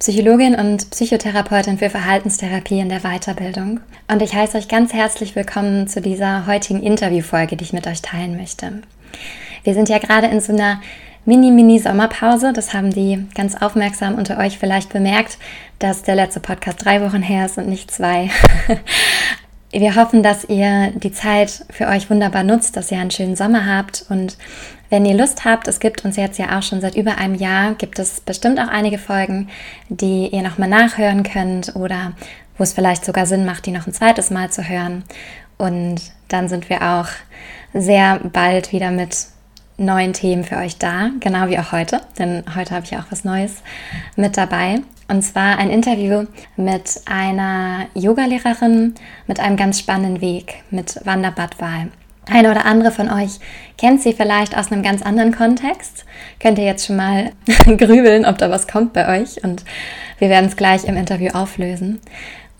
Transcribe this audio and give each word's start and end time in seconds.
Psychologin 0.00 0.54
und 0.54 0.88
Psychotherapeutin 0.88 1.76
für 1.76 1.90
Verhaltenstherapie 1.90 2.80
in 2.80 2.88
der 2.88 3.00
Weiterbildung. 3.00 3.80
Und 4.10 4.22
ich 4.22 4.34
heiße 4.34 4.56
euch 4.56 4.66
ganz 4.66 4.94
herzlich 4.94 5.36
willkommen 5.36 5.88
zu 5.88 6.00
dieser 6.00 6.46
heutigen 6.46 6.82
Interviewfolge, 6.82 7.54
die 7.54 7.64
ich 7.64 7.74
mit 7.74 7.86
euch 7.86 8.00
teilen 8.00 8.34
möchte. 8.34 8.80
Wir 9.62 9.74
sind 9.74 9.90
ja 9.90 9.98
gerade 9.98 10.28
in 10.28 10.40
so 10.40 10.54
einer 10.54 10.80
Mini-Mini-Sommerpause. 11.26 12.54
Das 12.54 12.72
haben 12.72 12.90
die 12.90 13.26
ganz 13.34 13.60
aufmerksam 13.60 14.14
unter 14.14 14.38
euch 14.38 14.58
vielleicht 14.58 14.90
bemerkt, 14.90 15.36
dass 15.80 16.02
der 16.02 16.14
letzte 16.14 16.40
Podcast 16.40 16.82
drei 16.82 17.02
Wochen 17.02 17.20
her 17.20 17.44
ist 17.44 17.58
und 17.58 17.68
nicht 17.68 17.90
zwei. 17.90 18.30
Wir 19.70 19.96
hoffen, 19.96 20.22
dass 20.22 20.44
ihr 20.46 20.92
die 20.94 21.12
Zeit 21.12 21.66
für 21.68 21.88
euch 21.88 22.08
wunderbar 22.08 22.42
nutzt, 22.42 22.74
dass 22.74 22.90
ihr 22.90 22.98
einen 22.98 23.10
schönen 23.10 23.36
Sommer 23.36 23.66
habt 23.66 24.06
und 24.08 24.38
wenn 24.90 25.06
ihr 25.06 25.14
Lust 25.14 25.44
habt, 25.44 25.68
es 25.68 25.80
gibt 25.80 26.04
uns 26.04 26.16
jetzt 26.16 26.38
ja 26.38 26.58
auch 26.58 26.62
schon 26.62 26.80
seit 26.80 26.96
über 26.96 27.16
einem 27.16 27.36
Jahr, 27.36 27.74
gibt 27.74 27.98
es 27.98 28.20
bestimmt 28.20 28.58
auch 28.58 28.68
einige 28.68 28.98
Folgen, 28.98 29.48
die 29.88 30.28
ihr 30.28 30.42
nochmal 30.42 30.68
nachhören 30.68 31.22
könnt 31.22 31.74
oder 31.76 32.12
wo 32.58 32.64
es 32.64 32.72
vielleicht 32.72 33.04
sogar 33.04 33.24
Sinn 33.24 33.46
macht, 33.46 33.66
die 33.66 33.70
noch 33.70 33.86
ein 33.86 33.94
zweites 33.94 34.30
Mal 34.30 34.50
zu 34.50 34.68
hören. 34.68 35.04
Und 35.56 36.00
dann 36.28 36.48
sind 36.48 36.68
wir 36.68 36.82
auch 36.82 37.08
sehr 37.72 38.18
bald 38.18 38.72
wieder 38.72 38.90
mit 38.90 39.26
neuen 39.78 40.12
Themen 40.12 40.44
für 40.44 40.56
euch 40.56 40.76
da, 40.76 41.10
genau 41.20 41.48
wie 41.48 41.58
auch 41.58 41.72
heute, 41.72 42.00
denn 42.18 42.44
heute 42.54 42.74
habe 42.74 42.84
ich 42.84 42.96
auch 42.96 43.06
was 43.10 43.24
Neues 43.24 43.62
mit 44.16 44.36
dabei. 44.36 44.80
Und 45.08 45.22
zwar 45.22 45.58
ein 45.58 45.70
Interview 45.70 46.26
mit 46.56 47.00
einer 47.06 47.86
Yogalehrerin 47.94 48.94
mit 49.26 49.40
einem 49.40 49.56
ganz 49.56 49.78
spannenden 49.78 50.20
Weg, 50.20 50.62
mit 50.70 51.00
Wanda 51.04 51.30
Badwal. 51.30 51.88
Eine 52.26 52.50
oder 52.50 52.64
andere 52.64 52.92
von 52.92 53.10
euch 53.10 53.38
kennt 53.78 54.02
sie 54.02 54.12
vielleicht 54.12 54.56
aus 54.56 54.70
einem 54.70 54.82
ganz 54.82 55.02
anderen 55.02 55.34
Kontext. 55.34 56.04
Könnt 56.38 56.58
ihr 56.58 56.64
jetzt 56.64 56.86
schon 56.86 56.96
mal 56.96 57.32
grübeln, 57.64 58.24
ob 58.24 58.38
da 58.38 58.50
was 58.50 58.68
kommt 58.68 58.92
bei 58.92 59.20
euch. 59.20 59.42
Und 59.42 59.64
wir 60.18 60.28
werden 60.28 60.46
es 60.46 60.56
gleich 60.56 60.84
im 60.84 60.96
Interview 60.96 61.30
auflösen. 61.30 62.00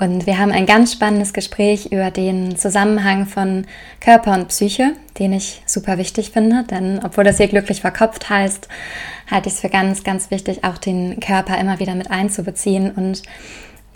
Und 0.00 0.26
wir 0.26 0.38
haben 0.38 0.50
ein 0.50 0.64
ganz 0.64 0.94
spannendes 0.94 1.34
Gespräch 1.34 1.92
über 1.92 2.10
den 2.10 2.56
Zusammenhang 2.56 3.26
von 3.26 3.66
Körper 4.00 4.32
und 4.32 4.48
Psyche, 4.48 4.94
den 5.18 5.34
ich 5.34 5.62
super 5.66 5.98
wichtig 5.98 6.30
finde. 6.30 6.64
Denn 6.64 7.00
obwohl 7.04 7.22
das 7.22 7.36
hier 7.36 7.48
glücklich 7.48 7.82
verkopft 7.82 8.30
heißt, 8.30 8.66
halte 9.30 9.48
ich 9.50 9.56
es 9.56 9.60
für 9.60 9.68
ganz, 9.68 10.02
ganz 10.02 10.30
wichtig, 10.30 10.64
auch 10.64 10.78
den 10.78 11.20
Körper 11.20 11.58
immer 11.58 11.80
wieder 11.80 11.94
mit 11.94 12.10
einzubeziehen 12.10 12.92
und 12.92 13.22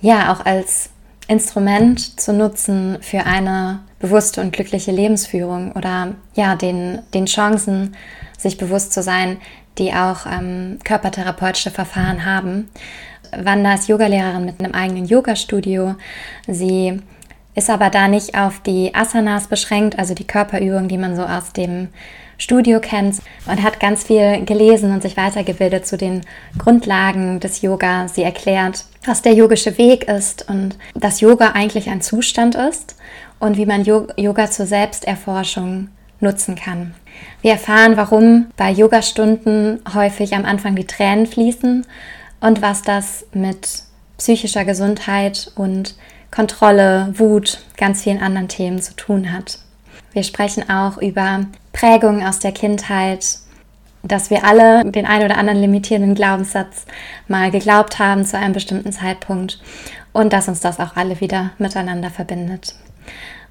ja, 0.03 0.31
auch 0.31 0.45
als 0.45 0.91
Instrument 1.27 2.21
zu 2.21 2.35
nutzen 2.35 2.99
für 3.01 3.25
eine 3.25 3.81
bewusste 4.05 4.43
und 4.43 4.53
glückliche 4.53 4.93
Lebensführung 4.93 5.73
oder 5.73 6.15
ja, 6.35 6.57
den, 6.57 6.99
den 7.15 7.25
Chancen, 7.25 7.97
sich 8.37 8.59
bewusst 8.59 8.93
zu 8.93 9.03
sein, 9.03 9.39
die 9.79 9.95
auch 9.95 10.27
ähm, 10.27 10.79
körpertherapeutische 10.85 11.71
Verfahren 11.71 12.27
haben. 12.27 12.69
Wanda 13.35 13.73
ist 13.73 13.89
Yogalehrerin 13.89 14.45
mit 14.45 14.61
einem 14.61 14.75
eigenen 14.75 15.07
Yoga-Studio. 15.07 15.95
Sie 16.47 17.01
ist 17.55 17.71
aber 17.71 17.89
da 17.89 18.07
nicht 18.07 18.37
auf 18.37 18.61
die 18.61 18.95
Asanas 18.95 19.47
beschränkt, 19.47 19.99
also 19.99 20.13
die 20.13 20.27
Körperübungen, 20.27 20.89
die 20.89 20.99
man 20.99 21.17
so 21.17 21.23
aus 21.23 21.55
dem 21.55 21.89
Studio 22.37 22.81
kennt 22.81 23.23
und 23.47 23.63
hat 23.63 23.81
ganz 23.81 24.05
viel 24.05 24.45
gelesen 24.45 24.93
und 24.93 25.03
sich 25.03 25.17
weitergebildet 25.17 25.87
zu 25.87 25.97
den 25.97 26.21
Grundlagen 26.59 27.41
des 27.41 27.63
Yoga. 27.63 28.07
Sie 28.09 28.23
erklärt, 28.23 28.85
was 29.07 29.23
der 29.23 29.33
yogische 29.33 29.79
Weg 29.79 30.09
ist 30.09 30.47
und 30.51 30.77
dass 30.95 31.23
Yoga 31.23 31.53
eigentlich 31.53 31.89
ein 31.89 32.03
Zustand 32.03 32.55
ist 32.55 32.97
und 33.45 33.59
wie 33.59 33.67
man 33.67 33.85
Yoga 33.85 34.51
zur 34.51 34.65
Selbsterforschung 34.65 35.89
nutzen 36.19 36.55
kann. 36.55 36.95
Wir 37.43 37.53
erfahren, 37.53 37.99
warum 37.99 38.47
bei 38.57 38.71
Yogastunden 38.71 39.81
häufig 39.93 40.35
am 40.35 40.47
Anfang 40.47 40.75
die 40.77 40.87
Tränen 40.87 41.27
fließen 41.27 41.87
und 42.41 42.63
was 42.63 42.81
das 42.81 43.27
mit 43.35 43.83
psychischer 44.17 44.65
Gesundheit 44.65 45.53
und 45.57 45.95
Kontrolle, 46.31 47.13
Wut, 47.19 47.61
ganz 47.77 48.03
vielen 48.03 48.23
anderen 48.23 48.49
Themen 48.49 48.81
zu 48.81 48.97
tun 48.97 49.31
hat. 49.31 49.59
Wir 50.15 50.23
sprechen 50.23 50.71
auch 50.71 50.97
über 50.97 51.45
Prägungen 51.75 52.27
aus 52.27 52.39
der 52.39 52.53
Kindheit, 52.53 53.41
dass 54.03 54.31
wir 54.31 54.45
alle 54.45 54.91
den 54.91 55.05
einen 55.05 55.27
oder 55.27 55.37
anderen 55.37 55.61
limitierenden 55.61 56.15
Glaubenssatz 56.15 56.87
mal 57.29 57.51
geglaubt 57.51 57.99
haben 57.99 58.25
zu 58.25 58.39
einem 58.39 58.55
bestimmten 58.55 58.91
Zeitpunkt 58.91 59.61
und 60.15 60.33
dass 60.33 60.49
uns 60.49 60.61
das 60.61 60.81
auch 60.81 60.97
alle 60.97 61.21
wieder 61.21 61.51
miteinander 61.59 62.09
verbindet. 62.09 62.75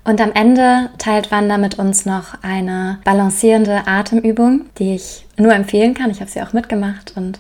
Und 0.06 0.20
am 0.20 0.34
Ende 0.34 0.90
teilt 0.98 1.32
Wanda 1.32 1.58
mit 1.58 1.80
uns 1.80 2.06
noch 2.06 2.42
eine 2.42 3.00
balancierende 3.06 3.88
Atemübung, 3.88 4.66
die 4.78 4.96
ich 4.96 5.26
nur 5.38 5.54
empfehlen 5.54 5.94
kann. 5.94 6.12
Ich 6.12 6.20
habe 6.20 6.30
sie 6.30 6.42
auch 6.42 6.52
mitgemacht 6.52 7.14
und 7.16 7.40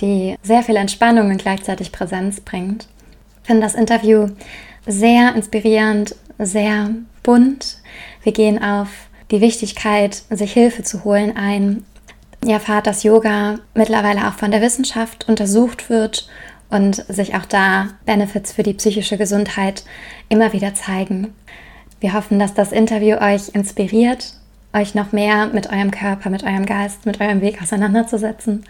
die 0.00 0.36
sehr 0.42 0.62
viel 0.62 0.76
Entspannung 0.76 1.30
und 1.30 1.38
gleichzeitig 1.38 1.90
Präsenz 1.90 2.40
bringt. 2.40 2.88
Ich 3.42 3.46
finde 3.46 3.62
das 3.62 3.74
Interview 3.74 4.28
sehr 4.86 5.34
inspirierend, 5.34 6.14
sehr 6.38 6.90
bunt. 7.22 7.78
Wir 8.22 8.32
gehen 8.32 8.62
auf 8.62 8.88
die 9.30 9.40
Wichtigkeit, 9.40 10.22
sich 10.30 10.52
Hilfe 10.52 10.82
zu 10.82 11.04
holen 11.04 11.36
ein. 11.36 11.84
Ihr 12.44 12.54
erfahrt, 12.54 12.86
dass 12.86 13.02
Yoga 13.02 13.58
mittlerweile 13.74 14.28
auch 14.28 14.34
von 14.34 14.50
der 14.50 14.62
Wissenschaft 14.62 15.28
untersucht 15.28 15.90
wird 15.90 16.28
und 16.70 16.96
sich 17.08 17.34
auch 17.34 17.46
da 17.46 17.88
Benefits 18.04 18.52
für 18.52 18.62
die 18.62 18.74
psychische 18.74 19.16
Gesundheit 19.16 19.84
immer 20.28 20.52
wieder 20.52 20.74
zeigen. 20.74 21.34
Wir 22.00 22.14
hoffen, 22.14 22.38
dass 22.38 22.54
das 22.54 22.72
Interview 22.72 23.16
euch 23.16 23.50
inspiriert, 23.54 24.34
euch 24.72 24.94
noch 24.94 25.12
mehr 25.12 25.46
mit 25.46 25.70
eurem 25.70 25.90
Körper, 25.90 26.30
mit 26.30 26.44
eurem 26.44 26.66
Geist, 26.66 27.06
mit 27.06 27.20
eurem 27.20 27.40
Weg 27.40 27.60
auseinanderzusetzen 27.62 28.64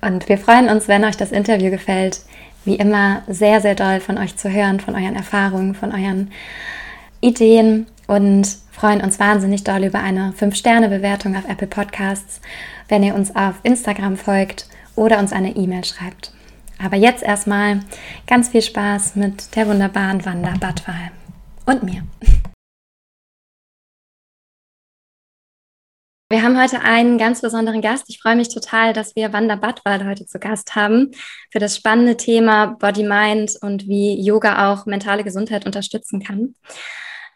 und 0.00 0.28
wir 0.28 0.38
freuen 0.38 0.68
uns, 0.68 0.88
wenn 0.88 1.04
euch 1.04 1.16
das 1.16 1.32
Interview 1.32 1.70
gefällt, 1.70 2.20
wie 2.64 2.76
immer 2.76 3.22
sehr, 3.28 3.60
sehr 3.60 3.74
doll 3.74 4.00
von 4.00 4.18
euch 4.18 4.36
zu 4.36 4.50
hören, 4.50 4.80
von 4.80 4.94
euren 4.94 5.16
Erfahrungen, 5.16 5.74
von 5.74 5.92
euren 5.92 6.30
Ideen 7.20 7.86
und 8.06 8.46
freuen 8.70 9.00
uns 9.00 9.18
wahnsinnig 9.18 9.64
doll 9.64 9.84
über 9.84 10.00
eine 10.00 10.32
5-Sterne-Bewertung 10.38 11.36
auf 11.36 11.48
Apple 11.48 11.66
Podcasts, 11.66 12.40
wenn 12.88 13.02
ihr 13.02 13.14
uns 13.14 13.34
auf 13.34 13.54
Instagram 13.62 14.16
folgt 14.16 14.68
oder 14.94 15.18
uns 15.18 15.32
eine 15.32 15.56
E-Mail 15.56 15.84
schreibt. 15.84 16.32
Aber 16.82 16.96
jetzt 16.96 17.22
erstmal 17.22 17.80
ganz 18.26 18.50
viel 18.50 18.62
Spaß 18.62 19.16
mit 19.16 19.56
der 19.56 19.66
wunderbaren 19.66 20.24
Wanda 20.26 20.52
Badwal 20.60 21.10
und 21.64 21.82
mir. 21.82 22.02
Wir 26.28 26.42
haben 26.42 26.60
heute 26.60 26.80
einen 26.80 27.18
ganz 27.18 27.40
besonderen 27.40 27.80
Gast. 27.80 28.06
Ich 28.08 28.20
freue 28.20 28.34
mich 28.34 28.48
total, 28.48 28.92
dass 28.92 29.14
wir 29.14 29.32
Wanda 29.32 29.54
Badwal 29.54 30.04
heute 30.04 30.26
zu 30.26 30.40
Gast 30.40 30.74
haben 30.74 31.12
für 31.52 31.60
das 31.60 31.76
spannende 31.76 32.16
Thema 32.16 32.66
Body 32.66 33.04
Mind 33.04 33.52
und 33.60 33.86
wie 33.86 34.20
Yoga 34.20 34.72
auch 34.72 34.86
mentale 34.86 35.22
Gesundheit 35.22 35.66
unterstützen 35.66 36.20
kann. 36.20 36.56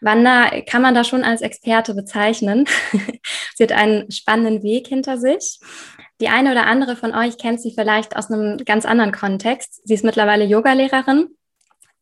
Wanda 0.01 0.59
kann 0.69 0.81
man 0.81 0.93
da 0.93 1.05
schon 1.05 1.23
als 1.23 1.39
Experte 1.41 1.93
bezeichnen. 1.93 2.65
sie 3.55 3.63
hat 3.63 3.71
einen 3.71 4.11
spannenden 4.11 4.61
Weg 4.61 4.87
hinter 4.87 5.17
sich. 5.17 5.61
Die 6.19 6.27
eine 6.27 6.51
oder 6.51 6.65
andere 6.65 6.97
von 6.97 7.15
euch 7.15 7.37
kennt 7.37 7.61
sie 7.61 7.73
vielleicht 7.73 8.17
aus 8.17 8.29
einem 8.29 8.57
ganz 8.57 8.85
anderen 8.85 9.13
Kontext. 9.13 9.87
Sie 9.87 9.93
ist 9.93 10.03
mittlerweile 10.03 10.43
Yogalehrerin. 10.43 11.29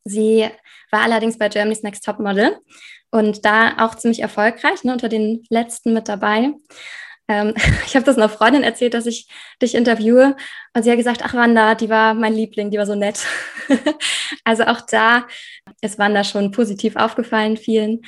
Sie 0.02 0.48
war 0.90 1.02
allerdings 1.02 1.38
bei 1.38 1.48
Germany's 1.48 1.84
Next 1.84 2.04
Top 2.04 2.18
Model 2.18 2.58
und 3.10 3.44
da 3.44 3.76
auch 3.78 3.94
ziemlich 3.94 4.20
erfolgreich, 4.20 4.84
ne, 4.84 4.92
unter 4.92 5.08
den 5.08 5.44
letzten 5.50 5.92
mit 5.92 6.08
dabei. 6.08 6.52
Ähm, 7.28 7.54
ich 7.86 7.94
habe 7.94 8.04
das 8.04 8.16
einer 8.16 8.28
Freundin 8.28 8.62
erzählt, 8.62 8.94
dass 8.94 9.06
ich 9.06 9.28
dich 9.62 9.74
interviewe 9.74 10.36
und 10.74 10.82
sie 10.82 10.90
hat 10.90 10.98
gesagt, 10.98 11.22
ach 11.24 11.34
Wanda, 11.34 11.74
die 11.74 11.88
war 11.88 12.14
mein 12.14 12.34
Liebling, 12.34 12.70
die 12.70 12.78
war 12.78 12.86
so 12.86 12.94
nett. 12.94 13.26
also 14.44 14.64
auch 14.64 14.80
da 14.82 15.26
ist 15.80 15.98
Wanda 15.98 16.24
schon 16.24 16.50
positiv 16.50 16.96
aufgefallen 16.96 17.56
vielen. 17.56 18.02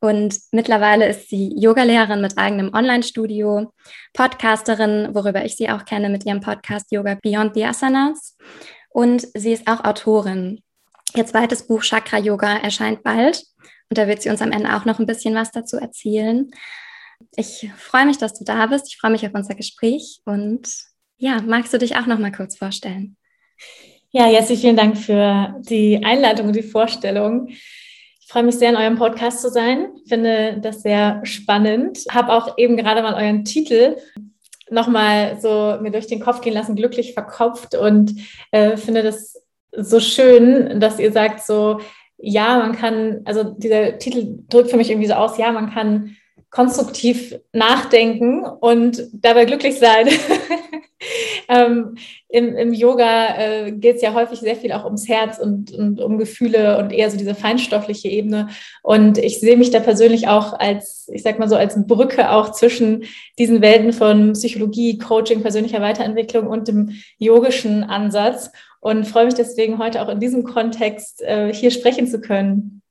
Und 0.00 0.36
mittlerweile 0.52 1.08
ist 1.08 1.30
sie 1.30 1.54
Yogalehrerin 1.56 2.20
mit 2.20 2.36
eigenem 2.36 2.74
Online-Studio, 2.74 3.72
Podcasterin, 4.12 5.14
worüber 5.14 5.46
ich 5.46 5.56
sie 5.56 5.70
auch 5.70 5.86
kenne 5.86 6.10
mit 6.10 6.26
ihrem 6.26 6.40
Podcast 6.40 6.92
Yoga 6.92 7.16
Beyond 7.22 7.54
the 7.54 7.64
Asanas. 7.64 8.36
Und 8.90 9.26
sie 9.32 9.54
ist 9.54 9.66
auch 9.66 9.82
Autorin. 9.82 10.62
Ihr 11.14 11.24
zweites 11.24 11.66
Buch 11.66 11.82
Chakra 11.82 12.18
Yoga 12.18 12.58
erscheint 12.58 13.02
bald. 13.02 13.44
Und 13.90 13.98
da 13.98 14.06
wird 14.08 14.22
sie 14.22 14.30
uns 14.30 14.42
am 14.42 14.52
Ende 14.52 14.74
auch 14.74 14.84
noch 14.84 14.98
ein 14.98 15.06
bisschen 15.06 15.34
was 15.34 15.50
dazu 15.50 15.76
erzählen. 15.76 16.50
Ich 17.36 17.70
freue 17.76 18.06
mich, 18.06 18.18
dass 18.18 18.34
du 18.34 18.44
da 18.44 18.66
bist. 18.66 18.88
Ich 18.88 18.96
freue 18.96 19.10
mich 19.10 19.26
auf 19.26 19.34
unser 19.34 19.54
Gespräch. 19.54 20.20
Und 20.24 20.68
ja, 21.16 21.40
magst 21.42 21.72
du 21.72 21.78
dich 21.78 21.96
auch 21.96 22.06
noch 22.06 22.18
mal 22.18 22.32
kurz 22.32 22.56
vorstellen? 22.56 23.16
Ja, 24.10 24.28
Jessie, 24.28 24.56
vielen 24.56 24.76
Dank 24.76 24.96
für 24.96 25.60
die 25.68 26.04
Einleitung 26.04 26.46
und 26.46 26.56
die 26.56 26.62
Vorstellung. 26.62 27.48
Ich 27.48 28.28
freue 28.28 28.44
mich 28.44 28.56
sehr, 28.56 28.70
in 28.70 28.76
eurem 28.76 28.96
Podcast 28.96 29.42
zu 29.42 29.50
sein. 29.50 29.88
Finde 30.08 30.58
das 30.60 30.82
sehr 30.82 31.20
spannend. 31.24 31.98
Habe 32.10 32.32
auch 32.32 32.56
eben 32.56 32.76
gerade 32.76 33.02
mal 33.02 33.14
euren 33.14 33.44
Titel 33.44 33.96
nochmal 34.70 35.38
so 35.40 35.78
mir 35.80 35.90
durch 35.90 36.06
den 36.06 36.20
Kopf 36.20 36.40
gehen 36.40 36.54
lassen, 36.54 36.76
glücklich 36.76 37.12
verkopft 37.12 37.74
und 37.74 38.14
äh, 38.50 38.76
finde 38.76 39.02
das 39.02 39.42
so 39.76 40.00
schön, 40.00 40.80
dass 40.80 40.98
ihr 40.98 41.12
sagt 41.12 41.44
so, 41.44 41.80
ja, 42.24 42.58
man 42.58 42.72
kann, 42.72 43.20
also 43.24 43.44
dieser 43.44 43.98
Titel 43.98 44.38
drückt 44.48 44.70
für 44.70 44.76
mich 44.76 44.90
irgendwie 44.90 45.08
so 45.08 45.14
aus, 45.14 45.38
ja, 45.38 45.52
man 45.52 45.70
kann 45.70 46.16
konstruktiv 46.50 47.34
nachdenken 47.52 48.44
und 48.44 49.08
dabei 49.12 49.44
glücklich 49.44 49.78
sein. 49.78 50.08
ähm, 51.48 51.96
im, 52.28 52.56
im, 52.56 52.72
Yoga 52.72 53.36
äh, 53.38 53.72
geht 53.72 53.96
es 53.96 54.02
ja 54.02 54.14
häufig 54.14 54.38
sehr 54.38 54.54
viel 54.54 54.70
auch 54.70 54.84
ums 54.84 55.08
Herz 55.08 55.38
und, 55.38 55.72
und, 55.72 56.00
um 56.00 56.16
Gefühle 56.16 56.78
und 56.78 56.92
eher 56.92 57.10
so 57.10 57.16
diese 57.16 57.34
feinstoffliche 57.34 58.08
Ebene. 58.08 58.50
Und 58.84 59.18
ich 59.18 59.40
sehe 59.40 59.56
mich 59.56 59.72
da 59.72 59.80
persönlich 59.80 60.28
auch 60.28 60.52
als, 60.52 61.10
ich 61.12 61.24
sag 61.24 61.40
mal 61.40 61.48
so, 61.48 61.56
als 61.56 61.74
Brücke 61.88 62.30
auch 62.30 62.52
zwischen 62.52 63.04
diesen 63.36 63.60
Welten 63.60 63.92
von 63.92 64.34
Psychologie, 64.34 64.96
Coaching, 64.98 65.42
persönlicher 65.42 65.80
Weiterentwicklung 65.80 66.46
und 66.46 66.68
dem 66.68 66.92
yogischen 67.18 67.82
Ansatz. 67.82 68.52
Und 68.84 69.06
freue 69.06 69.24
mich 69.24 69.32
deswegen 69.32 69.78
heute 69.78 70.02
auch 70.02 70.10
in 70.10 70.20
diesem 70.20 70.44
Kontext 70.44 71.22
äh, 71.22 71.50
hier 71.54 71.70
sprechen 71.70 72.06
zu 72.06 72.20
können. 72.20 72.82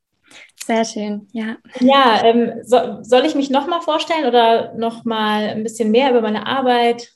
Sehr 0.66 0.86
schön, 0.86 1.28
ja. 1.34 1.58
Ja, 1.82 2.24
ähm, 2.24 2.54
so, 2.64 3.04
soll 3.04 3.26
ich 3.26 3.36
mich 3.36 3.52
nochmal 3.52 3.82
vorstellen 3.82 4.26
oder 4.26 4.74
nochmal 4.74 5.50
ein 5.50 5.62
bisschen 5.62 5.92
mehr 5.92 6.10
über 6.10 6.22
meine 6.22 6.48
Arbeit? 6.48 7.12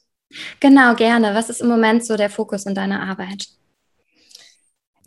Genau, 0.60 0.94
gerne. 0.94 1.34
Was 1.34 1.50
ist 1.50 1.62
im 1.62 1.70
Moment 1.70 2.06
so 2.06 2.18
der 2.18 2.30
Fokus 2.30 2.68
in 2.68 2.76
deiner 2.76 3.02
Arbeit? 3.02 3.48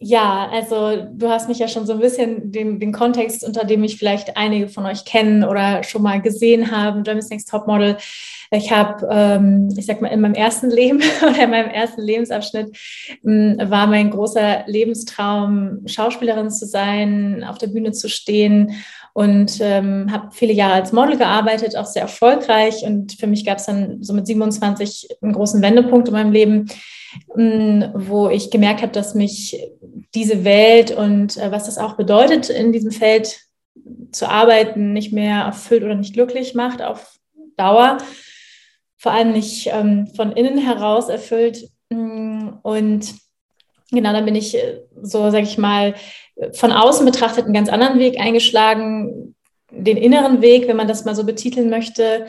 Ja, 0.03 0.49
also 0.51 1.07
du 1.13 1.29
hast 1.29 1.47
mich 1.47 1.59
ja 1.59 1.69
schon 1.69 1.85
so 1.85 1.93
ein 1.93 1.99
bisschen 1.99 2.51
den, 2.51 2.81
den 2.81 2.91
Kontext, 2.91 3.45
unter 3.45 3.65
dem 3.65 3.85
ich 3.85 3.99
vielleicht 3.99 4.35
einige 4.35 4.69
von 4.69 4.87
euch 4.87 5.05
kennen 5.05 5.45
oder 5.45 5.83
schon 5.83 6.01
mal 6.01 6.23
gesehen 6.23 6.71
haben, 6.71 7.03
Germany's 7.03 7.29
Next 7.29 7.51
Topmodel. 7.51 7.99
Ich 8.51 8.73
habe, 8.73 9.07
ähm, 9.11 9.69
ich 9.77 9.85
sag 9.85 10.01
mal, 10.01 10.09
in 10.09 10.23
meinem 10.23 10.33
ersten 10.33 10.71
Leben 10.71 11.03
oder 11.23 11.45
in 11.45 11.51
meinem 11.51 11.69
ersten 11.69 12.01
Lebensabschnitt 12.01 12.75
ähm, 13.27 13.59
war 13.63 13.87
mein 13.87 14.11
großer 14.11 14.65
Lebenstraum, 14.67 15.83
Schauspielerin 15.87 16.51
zu 16.51 16.65
sein, 16.65 17.45
auf 17.47 17.59
der 17.59 17.67
Bühne 17.67 17.93
zu 17.93 18.09
stehen 18.09 18.83
und 19.13 19.59
ähm, 19.61 20.11
habe 20.13 20.29
viele 20.33 20.53
Jahre 20.53 20.75
als 20.75 20.93
Model 20.93 21.17
gearbeitet, 21.17 21.77
auch 21.77 21.87
sehr 21.87 22.03
erfolgreich. 22.03 22.85
Und 22.85 23.13
für 23.13 23.27
mich 23.27 23.45
gab 23.45 23.59
es 23.59 23.67
dann 23.67 24.03
so 24.03 24.13
mit 24.13 24.27
27 24.27 25.09
einen 25.21 25.33
großen 25.33 25.61
Wendepunkt 25.63 26.09
in 26.09 26.15
meinem 26.15 26.33
Leben, 26.33 26.67
mh, 27.35 27.45
mm, 27.45 27.93
wo 27.95 28.29
ich 28.29 28.51
gemerkt 28.51 28.83
habe, 28.83 28.93
dass 28.93 29.15
mich 29.15 29.61
diese 30.15 30.45
Welt 30.45 30.91
und 30.93 31.37
äh, 31.37 31.51
was 31.51 31.65
das 31.65 31.79
auch 31.79 31.95
bedeutet, 31.95 32.51
in 32.51 32.73
diesem 32.73 32.93
Feld 32.93 33.41
zu 34.13 34.29
arbeiten, 34.29 34.93
nicht 34.93 35.13
mehr 35.13 35.43
erfüllt 35.43 35.83
oder 35.83 35.95
nicht 35.95 36.15
glücklich 36.15 36.55
macht 36.55 36.83
auf 36.83 37.19
Dauer. 37.57 37.99
Vor 38.97 39.13
allem 39.13 39.33
nicht 39.33 39.69
ähm, 39.73 40.07
von 40.09 40.33
innen 40.33 40.59
heraus 40.59 41.09
erfüllt. 41.09 41.69
Mm, 41.91 42.51
und 42.63 43.15
genau, 43.91 44.13
dann 44.13 44.25
bin 44.25 44.35
ich 44.35 44.57
äh, 44.57 44.81
so, 45.03 45.31
sag 45.31 45.43
ich 45.43 45.59
mal, 45.59 45.95
von 46.53 46.73
außen 46.73 47.05
betrachtet 47.05 47.45
einen 47.45 47.55
ganz 47.55 47.69
anderen 47.69 47.99
Weg 47.99 48.19
eingeschlagen, 48.19 49.35
den 49.71 49.97
inneren 49.97 50.41
Weg, 50.41 50.69
wenn 50.69 50.77
man 50.77 50.89
das 50.89 51.05
mal 51.05 51.15
so 51.15 51.25
betiteln 51.25 51.71
möchte. 51.71 52.27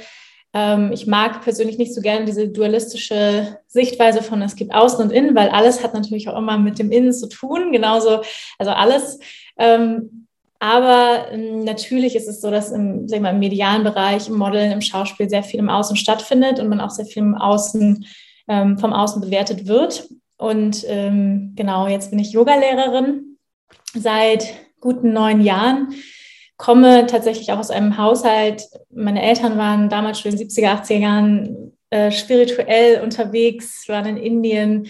Ähm, 0.53 0.91
ich 0.91 1.07
mag 1.07 1.41
persönlich 1.41 1.77
nicht 1.77 1.93
so 1.93 2.01
gerne 2.01 2.25
diese 2.25 2.49
dualistische 2.49 3.57
Sichtweise 3.67 4.21
von 4.21 4.41
es 4.41 4.55
gibt 4.55 4.73
Außen 4.73 5.03
und 5.03 5.11
Innen, 5.11 5.35
weil 5.35 5.49
alles 5.49 5.83
hat 5.83 5.93
natürlich 5.93 6.27
auch 6.27 6.37
immer 6.37 6.57
mit 6.57 6.77
dem 6.77 6.91
Innen 6.91 7.13
zu 7.13 7.27
tun, 7.27 7.71
genauso, 7.71 8.21
also 8.59 8.71
alles. 8.71 9.19
Ähm, 9.57 10.27
aber 10.59 11.31
ähm, 11.31 11.63
natürlich 11.63 12.15
ist 12.15 12.27
es 12.27 12.41
so, 12.41 12.51
dass 12.51 12.71
im, 12.71 13.07
sag 13.07 13.21
mal, 13.21 13.33
im 13.33 13.39
medialen 13.39 13.83
Bereich, 13.83 14.27
im 14.27 14.37
Modeln, 14.37 14.71
im 14.71 14.81
Schauspiel 14.81 15.29
sehr 15.29 15.43
viel 15.43 15.59
im 15.59 15.69
Außen 15.69 15.95
stattfindet 15.95 16.59
und 16.59 16.67
man 16.67 16.81
auch 16.81 16.91
sehr 16.91 17.05
viel 17.05 17.23
im 17.23 17.35
Außen, 17.35 18.05
vom 18.47 18.91
Außen 18.91 19.21
bewertet 19.21 19.67
wird. 19.67 20.09
Und 20.37 20.83
genau, 20.83 21.87
jetzt 21.87 22.09
bin 22.09 22.19
ich 22.19 22.33
Yogalehrerin 22.33 23.30
seit 23.93 24.53
guten 24.79 25.13
neun 25.13 25.41
Jahren, 25.41 25.93
komme 26.57 27.07
tatsächlich 27.07 27.51
auch 27.51 27.59
aus 27.59 27.71
einem 27.71 27.97
Haushalt. 27.97 28.67
Meine 28.89 29.21
Eltern 29.23 29.57
waren 29.57 29.89
damals 29.89 30.19
schon 30.19 30.31
in 30.31 30.37
den 30.37 30.47
70er, 30.47 30.81
80er 30.81 30.97
Jahren 30.97 31.77
äh, 31.89 32.11
spirituell 32.11 33.01
unterwegs, 33.01 33.87
waren 33.87 34.05
in 34.05 34.17
Indien 34.17 34.87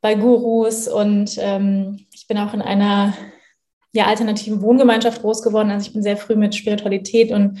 bei 0.00 0.14
Gurus 0.14 0.88
und 0.88 1.36
ähm, 1.38 2.06
ich 2.12 2.26
bin 2.26 2.38
auch 2.38 2.54
in 2.54 2.62
einer 2.62 3.14
ja, 3.92 4.06
alternativen 4.06 4.62
Wohngemeinschaft 4.62 5.20
groß 5.20 5.42
geworden. 5.42 5.70
Also 5.70 5.88
ich 5.88 5.92
bin 5.92 6.02
sehr 6.02 6.16
früh 6.16 6.36
mit 6.36 6.54
Spiritualität 6.54 7.32
und 7.32 7.58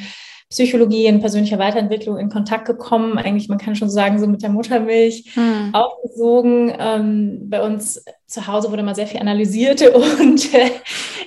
Psychologie 0.50 1.06
und 1.08 1.20
persönlicher 1.20 1.60
Weiterentwicklung 1.60 2.18
in 2.18 2.28
Kontakt 2.28 2.64
gekommen. 2.64 3.18
Eigentlich, 3.18 3.48
man 3.48 3.58
kann 3.58 3.76
schon 3.76 3.88
sagen, 3.88 4.18
so 4.18 4.26
mit 4.26 4.42
der 4.42 4.50
Muttermilch 4.50 5.30
hm. 5.34 5.72
aufgesogen. 5.72 6.72
Ähm, 6.76 7.48
bei 7.48 7.62
uns 7.62 8.04
zu 8.26 8.48
Hause 8.48 8.72
wurde 8.72 8.82
mal 8.82 8.96
sehr 8.96 9.06
viel 9.06 9.20
analysiert 9.20 9.80
und 10.20 10.52
äh, 10.52 10.70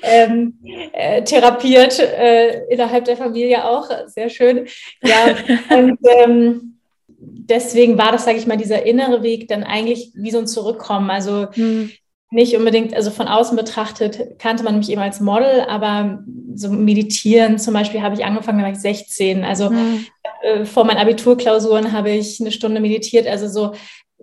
ähm, 0.01 0.59
äh, 0.91 1.23
therapiert, 1.23 1.99
äh, 1.99 2.65
innerhalb 2.65 3.05
der 3.05 3.15
Familie 3.15 3.63
auch. 3.63 3.89
Sehr 4.07 4.27
schön. 4.27 4.67
Ja, 5.01 5.35
und 5.77 5.97
ähm, 6.19 6.79
deswegen 7.17 7.97
war 7.97 8.11
das, 8.11 8.25
sage 8.25 8.37
ich 8.37 8.45
mal, 8.45 8.57
dieser 8.57 8.85
innere 8.85 9.23
Weg 9.23 9.47
dann 9.47 9.63
eigentlich 9.63 10.11
wie 10.15 10.31
so 10.31 10.39
ein 10.39 10.47
Zurückkommen. 10.47 11.09
Also 11.09 11.47
hm 11.53 11.91
nicht 12.33 12.57
unbedingt, 12.57 12.95
also 12.95 13.12
von 13.12 13.27
außen 13.27 13.56
betrachtet, 13.56 14.39
kannte 14.39 14.63
man 14.63 14.77
mich 14.77 14.89
eben 14.89 15.01
als 15.01 15.19
Model, 15.19 15.62
aber 15.68 16.24
so 16.56 16.69
meditieren 16.69 17.59
zum 17.59 17.74
Beispiel 17.74 18.01
habe 18.01 18.15
ich 18.15 18.25
angefangen, 18.25 18.59
da 18.59 18.65
war 18.65 18.71
ich 18.71 18.80
16. 18.80 19.44
Also 19.44 19.69
mhm. 19.69 20.06
äh, 20.41 20.65
vor 20.65 20.83
meinen 20.83 20.97
Abiturklausuren 20.97 21.91
habe 21.91 22.12
ich 22.12 22.41
eine 22.41 22.51
Stunde 22.51 22.81
meditiert, 22.81 23.27
also 23.27 23.47
so 23.47 23.75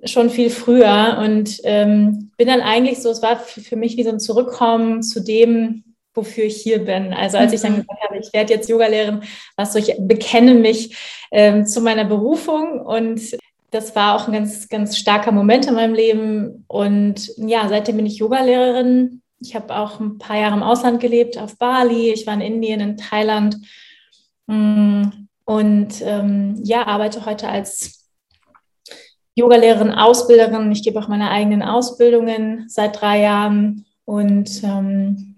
schon 0.04 0.30
viel 0.30 0.50
früher 0.50 1.18
und 1.22 1.60
ähm, 1.64 2.30
bin 2.36 2.48
dann 2.48 2.62
eigentlich 2.62 3.00
so, 3.00 3.10
es 3.10 3.22
war 3.22 3.38
für 3.38 3.76
mich 3.76 3.96
wie 3.96 4.04
so 4.04 4.10
ein 4.10 4.20
Zurückkommen 4.20 5.02
zu 5.02 5.20
dem, 5.20 5.84
wofür 6.14 6.44
ich 6.44 6.56
hier 6.56 6.84
bin. 6.84 7.12
Also 7.12 7.38
als 7.38 7.52
ich 7.52 7.60
dann 7.60 7.72
mhm. 7.72 7.76
gesagt 7.82 8.02
habe, 8.02 8.18
ich 8.18 8.32
werde 8.32 8.52
jetzt 8.54 8.68
Yogalehrerin, 8.68 9.22
was 9.56 9.72
so, 9.72 9.78
ich 9.78 9.94
bekenne 9.98 10.54
mich 10.54 10.96
ähm, 11.30 11.66
zu 11.66 11.80
meiner 11.80 12.06
Berufung 12.06 12.80
und 12.80 13.20
das 13.70 13.94
war 13.94 14.16
auch 14.16 14.26
ein 14.26 14.32
ganz, 14.32 14.68
ganz 14.68 14.96
starker 14.96 15.32
Moment 15.32 15.66
in 15.66 15.74
meinem 15.74 15.94
Leben. 15.94 16.64
Und 16.66 17.30
ja, 17.36 17.68
seitdem 17.68 17.96
bin 17.96 18.06
ich 18.06 18.18
Yogalehrerin. 18.18 19.22
Ich 19.40 19.54
habe 19.54 19.76
auch 19.76 20.00
ein 20.00 20.18
paar 20.18 20.36
Jahre 20.36 20.56
im 20.56 20.62
Ausland 20.62 21.00
gelebt, 21.00 21.38
auf 21.38 21.56
Bali. 21.56 22.10
Ich 22.10 22.26
war 22.26 22.34
in 22.34 22.40
Indien, 22.40 22.80
in 22.80 22.96
Thailand. 22.96 23.56
Mm, 24.46 25.04
und 25.44 26.02
ähm, 26.02 26.60
ja, 26.62 26.86
arbeite 26.86 27.24
heute 27.26 27.48
als 27.48 28.08
Yogalehrerin, 29.34 29.92
Ausbilderin. 29.92 30.70
Ich 30.72 30.82
gebe 30.82 30.98
auch 30.98 31.08
meine 31.08 31.30
eigenen 31.30 31.62
Ausbildungen 31.62 32.64
seit 32.68 33.00
drei 33.00 33.20
Jahren 33.20 33.86
und 34.04 34.62
ähm, 34.64 35.36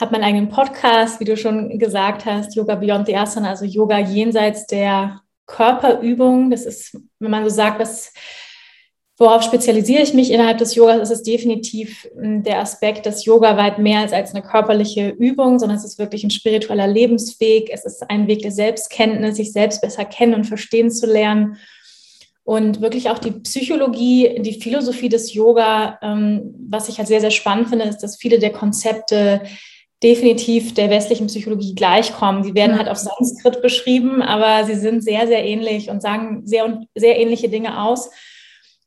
habe 0.00 0.12
meinen 0.12 0.24
eigenen 0.24 0.48
Podcast, 0.48 1.20
wie 1.20 1.24
du 1.24 1.36
schon 1.36 1.78
gesagt 1.78 2.24
hast, 2.24 2.56
Yoga 2.56 2.74
Beyond 2.74 3.06
the 3.06 3.16
Asana, 3.16 3.50
also 3.50 3.64
Yoga 3.64 3.98
jenseits 3.98 4.66
der 4.66 5.20
Körperübung. 5.46 6.50
Das 6.50 6.64
ist, 6.64 6.96
wenn 7.18 7.30
man 7.30 7.44
so 7.44 7.50
sagt, 7.50 7.80
was, 7.80 8.12
worauf 9.18 9.42
spezialisiere 9.42 10.02
ich 10.02 10.14
mich 10.14 10.30
innerhalb 10.30 10.58
des 10.58 10.74
Yogas, 10.74 11.00
ist 11.00 11.18
es 11.18 11.22
definitiv 11.22 12.08
hm, 12.16 12.42
der 12.42 12.60
Aspekt, 12.60 13.06
dass 13.06 13.24
Yoga 13.24 13.56
weit 13.56 13.78
mehr 13.78 14.04
ist 14.04 14.14
als 14.14 14.34
eine 14.34 14.42
körperliche 14.42 15.10
Übung, 15.10 15.58
sondern 15.58 15.78
es 15.78 15.84
ist 15.84 15.98
wirklich 15.98 16.24
ein 16.24 16.30
spiritueller 16.30 16.86
Lebensweg. 16.86 17.70
Es 17.72 17.84
ist 17.84 18.08
ein 18.10 18.26
Weg 18.26 18.42
der 18.42 18.52
Selbstkenntnis, 18.52 19.36
sich 19.36 19.52
selbst 19.52 19.80
besser 19.80 20.04
kennen 20.04 20.34
und 20.34 20.44
verstehen 20.44 20.90
zu 20.90 21.06
lernen. 21.06 21.56
Und 22.44 22.80
wirklich 22.80 23.08
auch 23.08 23.18
die 23.18 23.30
Psychologie, 23.30 24.40
die 24.40 24.60
Philosophie 24.60 25.08
des 25.08 25.32
Yoga, 25.32 25.98
ähm, 26.02 26.54
was 26.68 26.88
ich 26.88 26.98
halt 26.98 27.06
sehr, 27.06 27.20
sehr 27.20 27.30
spannend 27.30 27.68
finde, 27.68 27.84
ist, 27.84 27.98
dass 27.98 28.16
viele 28.16 28.40
der 28.40 28.50
Konzepte 28.50 29.42
definitiv 30.02 30.74
der 30.74 30.90
westlichen 30.90 31.28
Psychologie 31.28 31.74
gleichkommen. 31.74 32.42
Sie 32.42 32.54
werden 32.54 32.76
halt 32.76 32.88
auf 32.88 32.98
Sanskrit 32.98 33.62
beschrieben, 33.62 34.20
aber 34.20 34.64
sie 34.64 34.74
sind 34.74 35.02
sehr, 35.02 35.26
sehr 35.26 35.44
ähnlich 35.44 35.90
und 35.90 36.02
sagen 36.02 36.42
sehr, 36.44 36.80
sehr 36.94 37.18
ähnliche 37.18 37.48
Dinge 37.48 37.82
aus, 37.82 38.10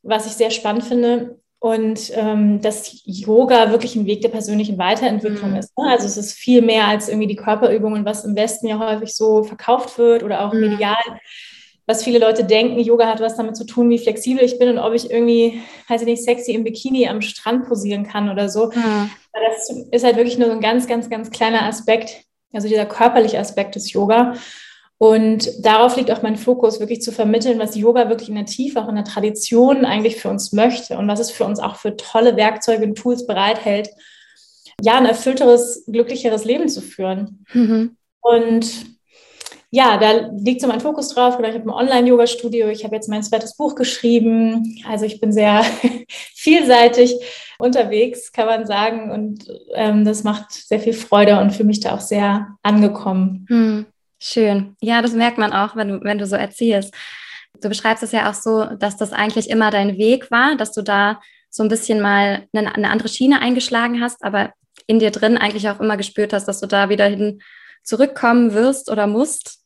was 0.02 0.26
ich 0.26 0.32
sehr 0.32 0.50
spannend 0.50 0.84
finde. 0.84 1.38
Und 1.58 2.12
ähm, 2.14 2.60
dass 2.60 3.00
Yoga 3.04 3.70
wirklich 3.70 3.96
ein 3.96 4.04
Weg 4.04 4.20
der 4.20 4.28
persönlichen 4.28 4.76
Weiterentwicklung 4.76 5.52
mhm. 5.52 5.56
ist. 5.56 5.76
Ne? 5.76 5.88
Also 5.88 6.06
es 6.06 6.18
ist 6.18 6.34
viel 6.34 6.60
mehr 6.60 6.86
als 6.86 7.08
irgendwie 7.08 7.26
die 7.26 7.34
Körperübungen, 7.34 8.04
was 8.04 8.26
im 8.26 8.36
Westen 8.36 8.68
ja 8.68 8.78
häufig 8.78 9.16
so 9.16 9.42
verkauft 9.42 9.98
wird 9.98 10.22
oder 10.22 10.46
auch 10.46 10.52
mhm. 10.52 10.60
medial 10.60 10.96
was 11.86 12.02
viele 12.02 12.18
Leute 12.18 12.44
denken, 12.44 12.80
Yoga 12.80 13.06
hat 13.06 13.20
was 13.20 13.36
damit 13.36 13.56
zu 13.56 13.64
tun, 13.64 13.88
wie 13.90 13.98
flexibel 13.98 14.44
ich 14.44 14.58
bin 14.58 14.68
und 14.68 14.78
ob 14.78 14.92
ich 14.92 15.10
irgendwie, 15.10 15.62
weiß 15.88 16.00
ich 16.00 16.06
nicht, 16.06 16.24
sexy 16.24 16.52
im 16.52 16.64
Bikini 16.64 17.08
am 17.08 17.22
Strand 17.22 17.66
posieren 17.68 18.04
kann 18.04 18.28
oder 18.28 18.48
so. 18.48 18.72
Ja. 18.72 19.08
Das 19.32 19.70
ist 19.92 20.04
halt 20.04 20.16
wirklich 20.16 20.38
nur 20.38 20.48
so 20.48 20.54
ein 20.54 20.60
ganz, 20.60 20.86
ganz, 20.88 21.08
ganz 21.08 21.30
kleiner 21.30 21.62
Aspekt, 21.62 22.24
also 22.52 22.68
dieser 22.68 22.86
körperliche 22.86 23.38
Aspekt 23.38 23.76
des 23.76 23.92
Yoga. 23.92 24.34
Und 24.98 25.64
darauf 25.64 25.96
liegt 25.96 26.10
auch 26.10 26.22
mein 26.22 26.36
Fokus, 26.36 26.80
wirklich 26.80 27.02
zu 27.02 27.12
vermitteln, 27.12 27.58
was 27.58 27.76
Yoga 27.76 28.08
wirklich 28.08 28.30
in 28.30 28.34
der 28.34 28.46
Tiefe, 28.46 28.80
auch 28.82 28.88
in 28.88 28.94
der 28.94 29.04
Tradition 29.04 29.84
eigentlich 29.84 30.16
für 30.16 30.30
uns 30.30 30.52
möchte 30.52 30.96
und 30.96 31.06
was 31.06 31.20
es 31.20 31.30
für 31.30 31.44
uns 31.44 31.60
auch 31.60 31.76
für 31.76 31.96
tolle 31.96 32.36
Werkzeuge 32.36 32.84
und 32.84 32.96
Tools 32.96 33.26
bereithält, 33.26 33.90
ja, 34.80 34.96
ein 34.96 35.06
erfüllteres, 35.06 35.84
glücklicheres 35.86 36.44
Leben 36.44 36.68
zu 36.68 36.80
führen. 36.80 37.44
Mhm. 37.52 37.96
Und 38.20 38.95
ja, 39.70 39.96
da 39.96 40.30
liegt 40.36 40.60
so 40.60 40.68
mein 40.68 40.80
Fokus 40.80 41.08
drauf. 41.08 41.38
Oder 41.38 41.48
ich 41.48 41.54
habe 41.54 41.64
ein 41.64 41.70
Online-Yoga-Studio. 41.70 42.68
Ich 42.68 42.84
habe 42.84 42.94
jetzt 42.94 43.08
mein 43.08 43.22
zweites 43.22 43.56
Buch 43.56 43.74
geschrieben. 43.74 44.80
Also 44.88 45.04
ich 45.04 45.20
bin 45.20 45.32
sehr 45.32 45.64
vielseitig 46.34 47.14
unterwegs, 47.58 48.32
kann 48.32 48.46
man 48.46 48.66
sagen. 48.66 49.10
Und 49.10 49.48
ähm, 49.74 50.04
das 50.04 50.24
macht 50.24 50.52
sehr 50.52 50.80
viel 50.80 50.92
Freude 50.92 51.40
und 51.40 51.50
für 51.50 51.64
mich 51.64 51.80
da 51.80 51.94
auch 51.94 52.00
sehr 52.00 52.56
angekommen. 52.62 53.46
Hm, 53.48 53.86
schön. 54.18 54.76
Ja, 54.80 55.02
das 55.02 55.12
merkt 55.12 55.38
man 55.38 55.52
auch, 55.52 55.74
wenn 55.74 55.88
du, 55.88 56.00
wenn 56.02 56.18
du 56.18 56.26
so 56.26 56.36
erzählst. 56.36 56.94
Du 57.60 57.68
beschreibst 57.68 58.02
es 58.02 58.12
ja 58.12 58.30
auch 58.30 58.34
so, 58.34 58.64
dass 58.78 58.96
das 58.96 59.12
eigentlich 59.12 59.50
immer 59.50 59.70
dein 59.70 59.96
Weg 59.96 60.30
war, 60.30 60.56
dass 60.56 60.72
du 60.72 60.82
da 60.82 61.20
so 61.50 61.62
ein 61.62 61.68
bisschen 61.70 62.00
mal 62.00 62.46
eine, 62.52 62.74
eine 62.74 62.90
andere 62.90 63.08
Schiene 63.08 63.40
eingeschlagen 63.40 64.00
hast, 64.00 64.22
aber 64.22 64.52
in 64.86 64.98
dir 64.98 65.10
drin 65.10 65.38
eigentlich 65.38 65.68
auch 65.68 65.80
immer 65.80 65.96
gespürt 65.96 66.32
hast, 66.32 66.46
dass 66.46 66.60
du 66.60 66.66
da 66.66 66.88
wieder 66.90 67.06
hin 67.06 67.40
zurückkommen 67.86 68.52
wirst 68.52 68.90
oder 68.90 69.06
musst. 69.06 69.64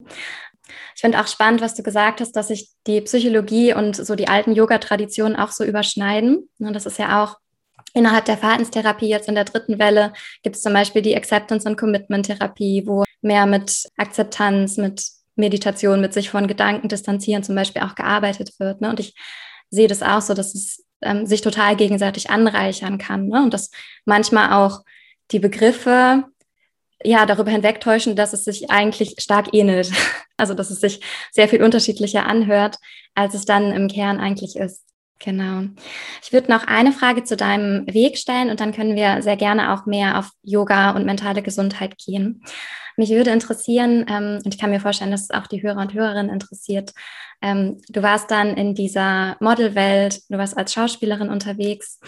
Ich 0.95 1.01
finde 1.01 1.21
auch 1.21 1.27
spannend, 1.27 1.63
was 1.63 1.75
du 1.75 1.83
gesagt 1.83 2.21
hast, 2.21 2.33
dass 2.33 2.49
sich 2.49 2.71
die 2.87 3.01
Psychologie 3.01 3.75
und 3.75 3.97
so 3.97 4.15
die 4.15 4.29
alten 4.29 4.53
Yoga-Traditionen 4.53 5.37
auch 5.37 5.51
so 5.51 5.65
überschneiden. 5.65 6.49
Und 6.59 6.75
das 6.75 6.87
ist 6.87 6.99
ja 6.99 7.25
auch 7.25 7.39
innerhalb 7.95 8.27
der 8.27 8.37
Verhaltenstherapie 8.37 9.09
jetzt 9.09 9.29
in 9.29 9.35
der 9.35 9.45
dritten 9.45 9.79
Welle 9.79 10.13
gibt 10.43 10.57
es 10.57 10.63
zum 10.63 10.73
Beispiel 10.73 11.03
die 11.03 11.17
Acceptance- 11.17 11.67
und 11.67 11.77
Commitment-Therapie, 11.77 12.85
wo 12.87 13.05
mehr 13.23 13.47
mit 13.47 13.89
Akzeptanz, 13.97 14.77
mit 14.77 15.03
Meditation, 15.37 16.01
mit 16.01 16.13
sich 16.13 16.31
von 16.31 16.47
Gedanken 16.47 16.89
distanzieren 16.89 17.43
zum 17.43 17.55
Beispiel 17.55 17.83
auch 17.83 17.95
gearbeitet 17.95 18.53
wird. 18.59 18.81
Ne? 18.81 18.91
Und 18.91 19.01
ich 19.01 19.15
sehe 19.71 19.89
das 19.89 20.03
auch 20.03 20.21
so, 20.21 20.35
dass 20.35 20.55
es 20.55 20.85
ähm, 21.03 21.27
sich 21.27 21.41
total 21.41 21.77
gegenseitig 21.77 22.31
anreichern 22.31 22.99
kann 22.99 23.29
ne? 23.29 23.43
und 23.43 23.55
dass 23.55 23.71
manchmal 24.05 24.53
auch 24.53 24.83
die 25.31 25.39
Begriffe 25.39 26.25
ja 27.03 27.27
darüber 27.27 27.51
hinwegtäuschen, 27.51 28.17
dass 28.17 28.33
es 28.33 28.45
sich 28.45 28.71
eigentlich 28.71 29.17
stark 29.19 29.53
ähnelt. 29.53 29.91
Also 30.37 30.55
dass 30.55 30.71
es 30.71 30.81
sich 30.81 31.03
sehr 31.33 31.49
viel 31.49 31.63
unterschiedlicher 31.63 32.25
anhört, 32.25 32.77
als 33.15 33.35
es 33.35 33.45
dann 33.45 33.73
im 33.73 33.89
Kern 33.89 34.19
eigentlich 34.19 34.57
ist. 34.57 34.87
Genau. 35.19 35.65
Ich 36.23 36.33
würde 36.33 36.51
noch 36.51 36.67
eine 36.67 36.93
Frage 36.93 37.25
zu 37.25 37.37
deinem 37.37 37.87
Weg 37.87 38.17
stellen 38.17 38.49
und 38.49 38.59
dann 38.59 38.73
können 38.73 38.97
wir 38.97 39.21
sehr 39.21 39.37
gerne 39.37 39.75
auch 39.75 39.85
mehr 39.85 40.19
auf 40.19 40.31
Yoga 40.43 40.93
und 40.93 41.05
mentale 41.05 41.43
Gesundheit 41.43 41.99
gehen. 41.99 42.43
Mich 42.97 43.11
würde 43.11 43.31
interessieren, 43.31 44.07
ähm, 44.09 44.39
und 44.43 44.55
ich 44.55 44.59
kann 44.59 44.71
mir 44.71 44.81
vorstellen, 44.81 45.11
dass 45.11 45.25
es 45.25 45.31
auch 45.31 45.47
die 45.47 45.63
Hörer 45.63 45.81
und 45.81 45.93
Hörerinnen 45.93 46.33
interessiert, 46.33 46.93
ähm, 47.43 47.81
du 47.89 48.03
warst 48.03 48.31
dann 48.31 48.57
in 48.57 48.75
dieser 48.75 49.37
Modelwelt, 49.41 50.23
du 50.31 50.39
warst 50.39 50.57
als 50.57 50.73
Schauspielerin 50.73 51.29
unterwegs 51.29 52.01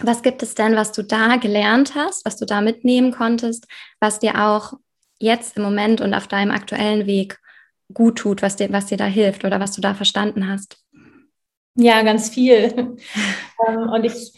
was 0.00 0.22
gibt 0.22 0.42
es 0.42 0.54
denn, 0.54 0.74
was 0.74 0.92
du 0.92 1.02
da 1.02 1.36
gelernt 1.36 1.94
hast, 1.94 2.24
was 2.24 2.36
du 2.36 2.46
da 2.46 2.60
mitnehmen 2.60 3.12
konntest, 3.12 3.66
was 4.00 4.18
dir 4.18 4.42
auch 4.42 4.74
jetzt 5.18 5.56
im 5.56 5.62
Moment 5.62 6.00
und 6.00 6.14
auf 6.14 6.26
deinem 6.26 6.50
aktuellen 6.50 7.06
Weg 7.06 7.38
gut 7.92 8.18
tut, 8.18 8.42
was 8.42 8.56
dir, 8.56 8.72
was 8.72 8.86
dir 8.86 8.96
da 8.96 9.04
hilft 9.04 9.44
oder 9.44 9.60
was 9.60 9.72
du 9.72 9.80
da 9.80 9.94
verstanden 9.94 10.48
hast? 10.48 10.78
Ja, 11.74 12.02
ganz 12.02 12.30
viel. 12.30 12.96
Ähm, 13.68 13.90
und 13.90 14.02
ich 14.02 14.32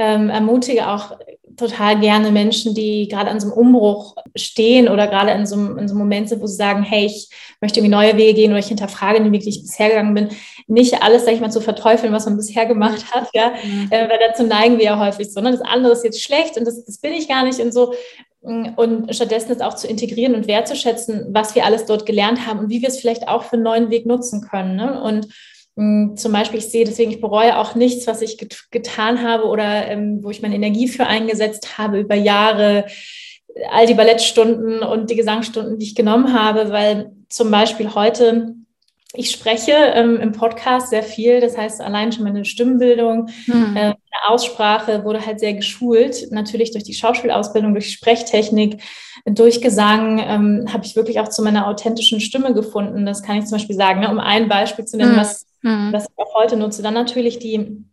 ähm, 0.00 0.30
ermutige 0.30 0.88
auch 0.88 1.12
total 1.56 2.00
gerne 2.00 2.30
Menschen, 2.30 2.74
die 2.74 3.06
gerade 3.06 3.30
an 3.30 3.38
so 3.38 3.48
einem 3.48 3.58
Umbruch 3.58 4.16
stehen 4.34 4.88
oder 4.88 5.06
gerade 5.08 5.32
in 5.32 5.44
so, 5.44 5.56
einem, 5.56 5.76
in 5.76 5.88
so 5.88 5.92
einem 5.92 5.98
Moment 5.98 6.30
sind, 6.30 6.40
wo 6.40 6.46
sie 6.46 6.56
sagen, 6.56 6.82
hey, 6.82 7.04
ich 7.04 7.28
möchte 7.60 7.80
irgendwie 7.80 7.94
neue 7.94 8.16
Wege 8.16 8.32
gehen 8.32 8.50
oder 8.50 8.60
ich 8.60 8.68
hinterfrage 8.68 9.22
den 9.22 9.30
Weg, 9.30 9.44
wie 9.44 9.50
ich 9.50 9.60
bisher 9.60 9.90
gegangen 9.90 10.14
bin, 10.14 10.28
nicht 10.68 11.02
alles, 11.02 11.26
sag 11.26 11.34
ich 11.34 11.40
mal, 11.40 11.50
zu 11.50 11.60
verteufeln, 11.60 12.14
was 12.14 12.24
man 12.24 12.38
bisher 12.38 12.64
gemacht 12.64 13.04
hat, 13.12 13.28
ja, 13.34 13.52
mhm. 13.62 13.88
äh, 13.90 14.08
weil 14.08 14.18
dazu 14.26 14.44
neigen 14.44 14.78
wir 14.78 14.84
ja 14.84 14.98
häufig, 14.98 15.30
sondern 15.30 15.52
das 15.52 15.62
andere 15.62 15.92
ist 15.92 16.04
jetzt 16.04 16.22
schlecht 16.22 16.56
und 16.56 16.64
das, 16.64 16.82
das 16.82 16.98
bin 16.98 17.12
ich 17.12 17.28
gar 17.28 17.44
nicht 17.44 17.60
und 17.60 17.74
so 17.74 17.92
und 18.42 19.14
stattdessen 19.14 19.52
es 19.52 19.60
auch 19.60 19.74
zu 19.74 19.86
integrieren 19.86 20.34
und 20.34 20.48
wertzuschätzen, 20.48 21.26
was 21.28 21.54
wir 21.54 21.66
alles 21.66 21.84
dort 21.84 22.06
gelernt 22.06 22.46
haben 22.46 22.60
und 22.60 22.70
wie 22.70 22.80
wir 22.80 22.88
es 22.88 22.98
vielleicht 22.98 23.28
auch 23.28 23.42
für 23.42 23.56
einen 23.56 23.64
neuen 23.64 23.90
Weg 23.90 24.06
nutzen 24.06 24.40
können. 24.40 24.76
Ne? 24.76 25.02
Und 25.02 25.28
zum 26.16 26.32
Beispiel, 26.32 26.58
ich 26.58 26.70
sehe 26.70 26.84
deswegen, 26.84 27.10
ich 27.10 27.20
bereue 27.20 27.58
auch 27.58 27.74
nichts, 27.74 28.06
was 28.06 28.22
ich 28.22 28.38
get 28.38 28.66
getan 28.70 29.22
habe 29.22 29.44
oder 29.44 29.88
ähm, 29.88 30.22
wo 30.22 30.30
ich 30.30 30.42
meine 30.42 30.54
Energie 30.54 30.88
für 30.88 31.06
eingesetzt 31.06 31.78
habe 31.78 31.98
über 32.00 32.14
Jahre, 32.14 32.86
all 33.70 33.86
die 33.86 33.94
Ballettstunden 33.94 34.80
und 34.80 35.10
die 35.10 35.16
Gesangsstunden, 35.16 35.78
die 35.78 35.86
ich 35.86 35.94
genommen 35.94 36.32
habe, 36.32 36.70
weil 36.70 37.12
zum 37.28 37.50
Beispiel 37.50 37.94
heute 37.94 38.54
ich 39.14 39.32
spreche 39.32 39.72
ähm, 39.72 40.20
im 40.20 40.30
Podcast 40.32 40.90
sehr 40.90 41.02
viel, 41.02 41.40
das 41.40 41.58
heißt 41.58 41.80
allein 41.80 42.12
schon 42.12 42.22
meine 42.22 42.44
Stimmbildung, 42.44 43.28
mhm. 43.46 43.76
äh, 43.76 43.88
meine 43.88 44.28
Aussprache 44.28 45.02
wurde 45.04 45.26
halt 45.26 45.40
sehr 45.40 45.54
geschult, 45.54 46.30
natürlich 46.30 46.70
durch 46.70 46.84
die 46.84 46.94
Schauspielausbildung, 46.94 47.74
durch 47.74 47.90
Sprechtechnik, 47.90 48.80
durch 49.24 49.60
Gesang 49.60 50.20
ähm, 50.20 50.72
habe 50.72 50.84
ich 50.84 50.94
wirklich 50.94 51.18
auch 51.18 51.28
zu 51.28 51.42
meiner 51.42 51.66
authentischen 51.66 52.20
Stimme 52.20 52.54
gefunden. 52.54 53.04
Das 53.04 53.22
kann 53.22 53.36
ich 53.36 53.46
zum 53.46 53.58
Beispiel 53.58 53.74
sagen, 53.74 54.00
ne? 54.00 54.10
um 54.10 54.20
ein 54.20 54.48
Beispiel 54.48 54.84
zu 54.84 54.96
nennen, 54.96 55.14
mhm. 55.14 55.20
was 55.20 55.46
mhm. 55.62 55.92
was 55.92 56.04
ich 56.04 56.10
auch 56.16 56.34
heute 56.34 56.56
nutze. 56.56 56.82
Dann 56.82 56.94
natürlich 56.94 57.38
die 57.38 57.84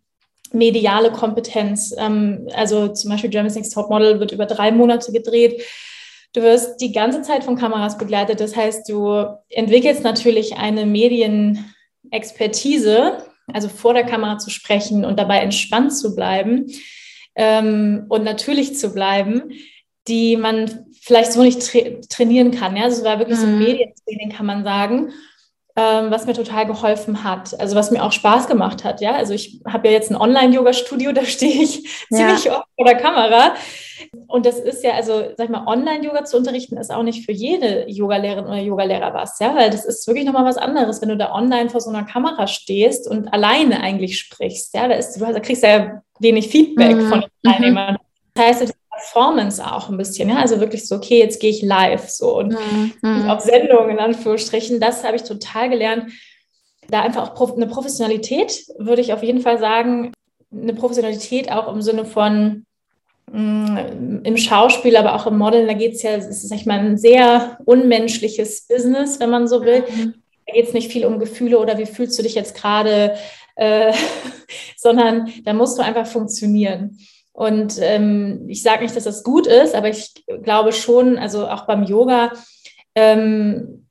mediale 0.54 1.12
Kompetenz. 1.12 1.94
Ähm, 1.98 2.48
also 2.54 2.88
zum 2.90 3.12
Beispiel 3.12 3.30
Germany's 3.30 3.56
Next 3.56 3.74
Top 3.74 3.90
Model 3.90 4.20
wird 4.20 4.32
über 4.32 4.46
drei 4.46 4.72
Monate 4.72 5.12
gedreht. 5.12 5.62
Du 6.34 6.42
wirst 6.42 6.82
die 6.82 6.92
ganze 6.92 7.22
Zeit 7.22 7.44
von 7.44 7.58
Kameras 7.58 7.98
begleitet. 7.98 8.40
Das 8.40 8.56
heißt, 8.56 8.88
du 8.90 9.26
entwickelst 9.50 10.04
natürlich 10.04 10.58
eine 10.58 10.86
Medienexpertise, 10.86 13.24
also 13.52 13.70
vor 13.70 13.94
der 13.94 14.06
Kamera 14.06 14.38
zu 14.38 14.50
sprechen 14.50 15.06
und 15.06 15.20
dabei 15.20 15.40
entspannt 15.40 15.96
zu 15.96 16.16
bleiben 16.16 16.66
ähm, 17.36 18.06
und 18.10 18.24
natürlich 18.24 18.78
zu 18.78 18.94
bleiben, 18.94 19.52
die 20.08 20.38
man 20.38 20.86
vielleicht 21.02 21.34
so 21.34 21.42
nicht 21.42 21.62
tra 21.62 21.80
trainieren 22.10 22.52
kann. 22.52 22.76
Ja? 22.76 22.84
Also 22.84 22.98
es 22.98 23.06
war 23.06 23.20
wirklich 23.20 23.38
mhm. 23.38 23.42
so 23.42 23.48
ein 23.48 23.56
mhm. 23.56 23.64
Medientraining, 23.64 24.32
kann 24.32 24.46
man 24.46 24.64
sagen 24.64 25.14
ähm, 25.78 26.10
was 26.10 26.26
mir 26.26 26.34
total 26.34 26.66
geholfen 26.66 27.24
hat. 27.24 27.58
Also 27.60 27.76
was 27.76 27.92
mir 27.92 28.04
auch 28.04 28.12
Spaß 28.12 28.48
gemacht 28.48 28.84
hat. 28.84 29.00
Ja, 29.00 29.14
also 29.14 29.34
ich 29.34 29.62
habe 29.68 29.88
ja 29.88 29.94
jetzt 29.94 30.10
ein 30.10 30.16
Online-Yoga-Studio, 30.18 31.12
da 31.14 31.24
stehe 31.24 31.62
ich 31.62 31.84
ja. 32.10 32.18
ziemlich 32.18 32.52
oft 32.52 32.68
vor 32.76 32.86
der 32.86 32.98
Kamera. 32.98 33.54
Und 34.28 34.48
das 34.48 34.60
ist 34.60 34.84
ja, 34.84 34.94
also 34.94 35.24
sag 35.38 35.46
ich 35.46 35.50
mal, 35.52 35.68
Online-Yoga 35.68 36.26
zu 36.26 36.38
unterrichten, 36.38 36.78
ist 36.78 36.92
auch 36.92 37.04
nicht 37.04 37.26
für 37.26 37.32
jede 37.32 37.88
Yogalehrerin 37.90 38.46
oder 38.46 38.58
Yogalehrer 38.58 39.14
was, 39.14 39.40
ja, 39.40 39.56
weil 39.56 39.70
das 39.70 39.86
ist 39.86 40.08
wirklich 40.08 40.26
nochmal 40.26 40.46
was 40.46 40.58
anderes, 40.58 41.02
wenn 41.02 41.10
du 41.10 41.18
da 41.18 41.32
online 41.32 41.70
vor 41.70 41.82
so 41.82 41.90
einer 41.90 42.04
Kamera 42.04 42.48
stehst 42.48 43.08
und 43.10 43.32
alleine 43.32 43.82
eigentlich 43.82 44.18
sprichst. 44.18 44.74
Ja, 44.74 44.88
da, 44.88 44.96
ist, 44.96 45.16
du 45.16 45.26
da 45.26 45.40
kriegst 45.40 45.64
ja 45.64 46.02
wenig 46.20 46.48
Feedback 46.48 46.96
mhm. 46.96 47.10
von 47.10 47.22
den 47.22 47.30
mhm. 47.44 47.52
Teilnehmern. 47.52 47.98
Das 48.34 48.46
heißt, 48.46 48.74
Performance 48.98 49.64
auch 49.64 49.90
ein 49.90 49.98
bisschen. 49.98 50.30
Ja? 50.30 50.38
Also 50.38 50.60
wirklich 50.60 50.88
so, 50.88 50.96
okay, 50.96 51.20
jetzt 51.20 51.40
gehe 51.40 51.50
ich 51.50 51.62
live 51.62 52.10
so 52.10 52.38
und 52.38 52.56
mhm. 53.02 53.30
auf 53.30 53.42
Sendung 53.42 53.90
in 53.90 54.00
Anführungsstrichen. 54.00 54.80
Das 54.80 55.04
habe 55.04 55.16
ich 55.16 55.24
total 55.24 55.70
gelernt. 55.70 56.12
Da 56.90 57.02
einfach 57.02 57.36
auch 57.36 57.56
eine 57.56 57.68
Professionalität, 57.68 58.66
würde 58.78 59.02
ich 59.02 59.14
auf 59.14 59.24
jeden 59.24 59.42
Fall 59.42 59.60
sagen, 59.60 60.14
eine 60.52 60.74
Professionalität 60.74 61.52
auch 61.52 61.72
im 61.74 61.82
Sinne 61.82 62.06
von 62.06 62.66
mh, 63.32 63.82
mm, 63.82 64.22
im 64.24 64.38
Schauspiel, 64.38 64.96
aber 64.96 65.16
auch 65.16 65.28
im 65.28 65.38
Modeln, 65.38 65.68
da 65.68 65.74
geht 65.74 65.94
es 65.94 66.04
ja, 66.04 66.12
es 66.12 66.28
ist, 66.28 66.48
sag 66.48 66.58
ich 66.58 66.66
mal, 66.66 66.80
ein 66.80 66.98
sehr 66.98 67.58
unmenschliches 67.66 68.68
Business, 68.68 69.20
wenn 69.20 69.30
man 69.30 69.48
so 69.48 69.64
will. 69.64 69.82
Mhm. 69.82 70.16
Da 70.46 70.54
geht 70.54 70.68
es 70.68 70.74
nicht 70.74 70.92
viel 70.92 71.06
um 71.06 71.20
Gefühle 71.20 71.60
oder 71.60 71.78
wie 71.78 71.86
fühlst 71.86 72.18
du 72.18 72.24
dich 72.24 72.36
jetzt 72.36 72.56
gerade, 72.56 73.16
äh, 73.56 73.94
sondern 74.78 75.30
da 75.44 75.54
musst 75.54 75.78
du 75.78 75.84
einfach 75.84 76.08
funktionieren. 76.08 76.98
Und 77.38 77.78
ähm, 77.80 78.46
ich 78.48 78.64
sage 78.64 78.82
nicht, 78.82 78.96
dass 78.96 79.04
das 79.04 79.24
gut 79.24 79.46
ist, 79.46 79.76
aber 79.76 79.90
ich 79.90 80.12
glaube 80.42 80.72
schon, 80.72 81.20
also 81.20 81.48
auch 81.48 81.68
beim 81.68 81.84
Yoga, 81.84 82.32
ähm, 82.96 83.86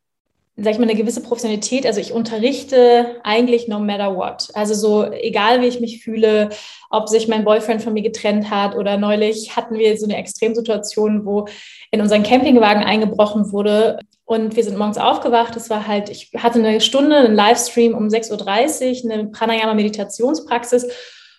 sage 0.56 0.70
ich 0.70 0.78
mal, 0.78 0.88
eine 0.88 0.96
gewisse 0.96 1.22
Professionalität. 1.22 1.86
Also 1.86 2.00
ich 2.00 2.10
unterrichte 2.10 3.20
eigentlich 3.22 3.68
no 3.68 3.78
matter 3.78 4.16
what. 4.16 4.48
Also 4.54 4.74
so, 4.74 5.12
egal 5.12 5.60
wie 5.60 5.66
ich 5.66 5.78
mich 5.78 6.02
fühle, 6.02 6.48
ob 6.90 7.08
sich 7.08 7.28
mein 7.28 7.44
Boyfriend 7.44 7.82
von 7.82 7.92
mir 7.92 8.02
getrennt 8.02 8.50
hat 8.50 8.74
oder 8.74 8.96
neulich 8.96 9.54
hatten 9.54 9.78
wir 9.78 9.96
so 9.96 10.06
eine 10.06 10.16
Extremsituation, 10.16 11.24
wo 11.24 11.46
in 11.92 12.00
unseren 12.00 12.24
Campingwagen 12.24 12.82
eingebrochen 12.82 13.52
wurde 13.52 14.00
und 14.24 14.56
wir 14.56 14.64
sind 14.64 14.76
morgens 14.76 14.98
aufgewacht. 14.98 15.54
Es 15.54 15.70
war 15.70 15.86
halt, 15.86 16.08
ich 16.08 16.32
hatte 16.36 16.58
eine 16.58 16.80
Stunde, 16.80 17.14
einen 17.14 17.36
Livestream 17.36 17.94
um 17.94 18.08
6.30 18.08 19.04
Uhr, 19.04 19.12
eine 19.12 19.26
Pranayama-Meditationspraxis 19.28 20.88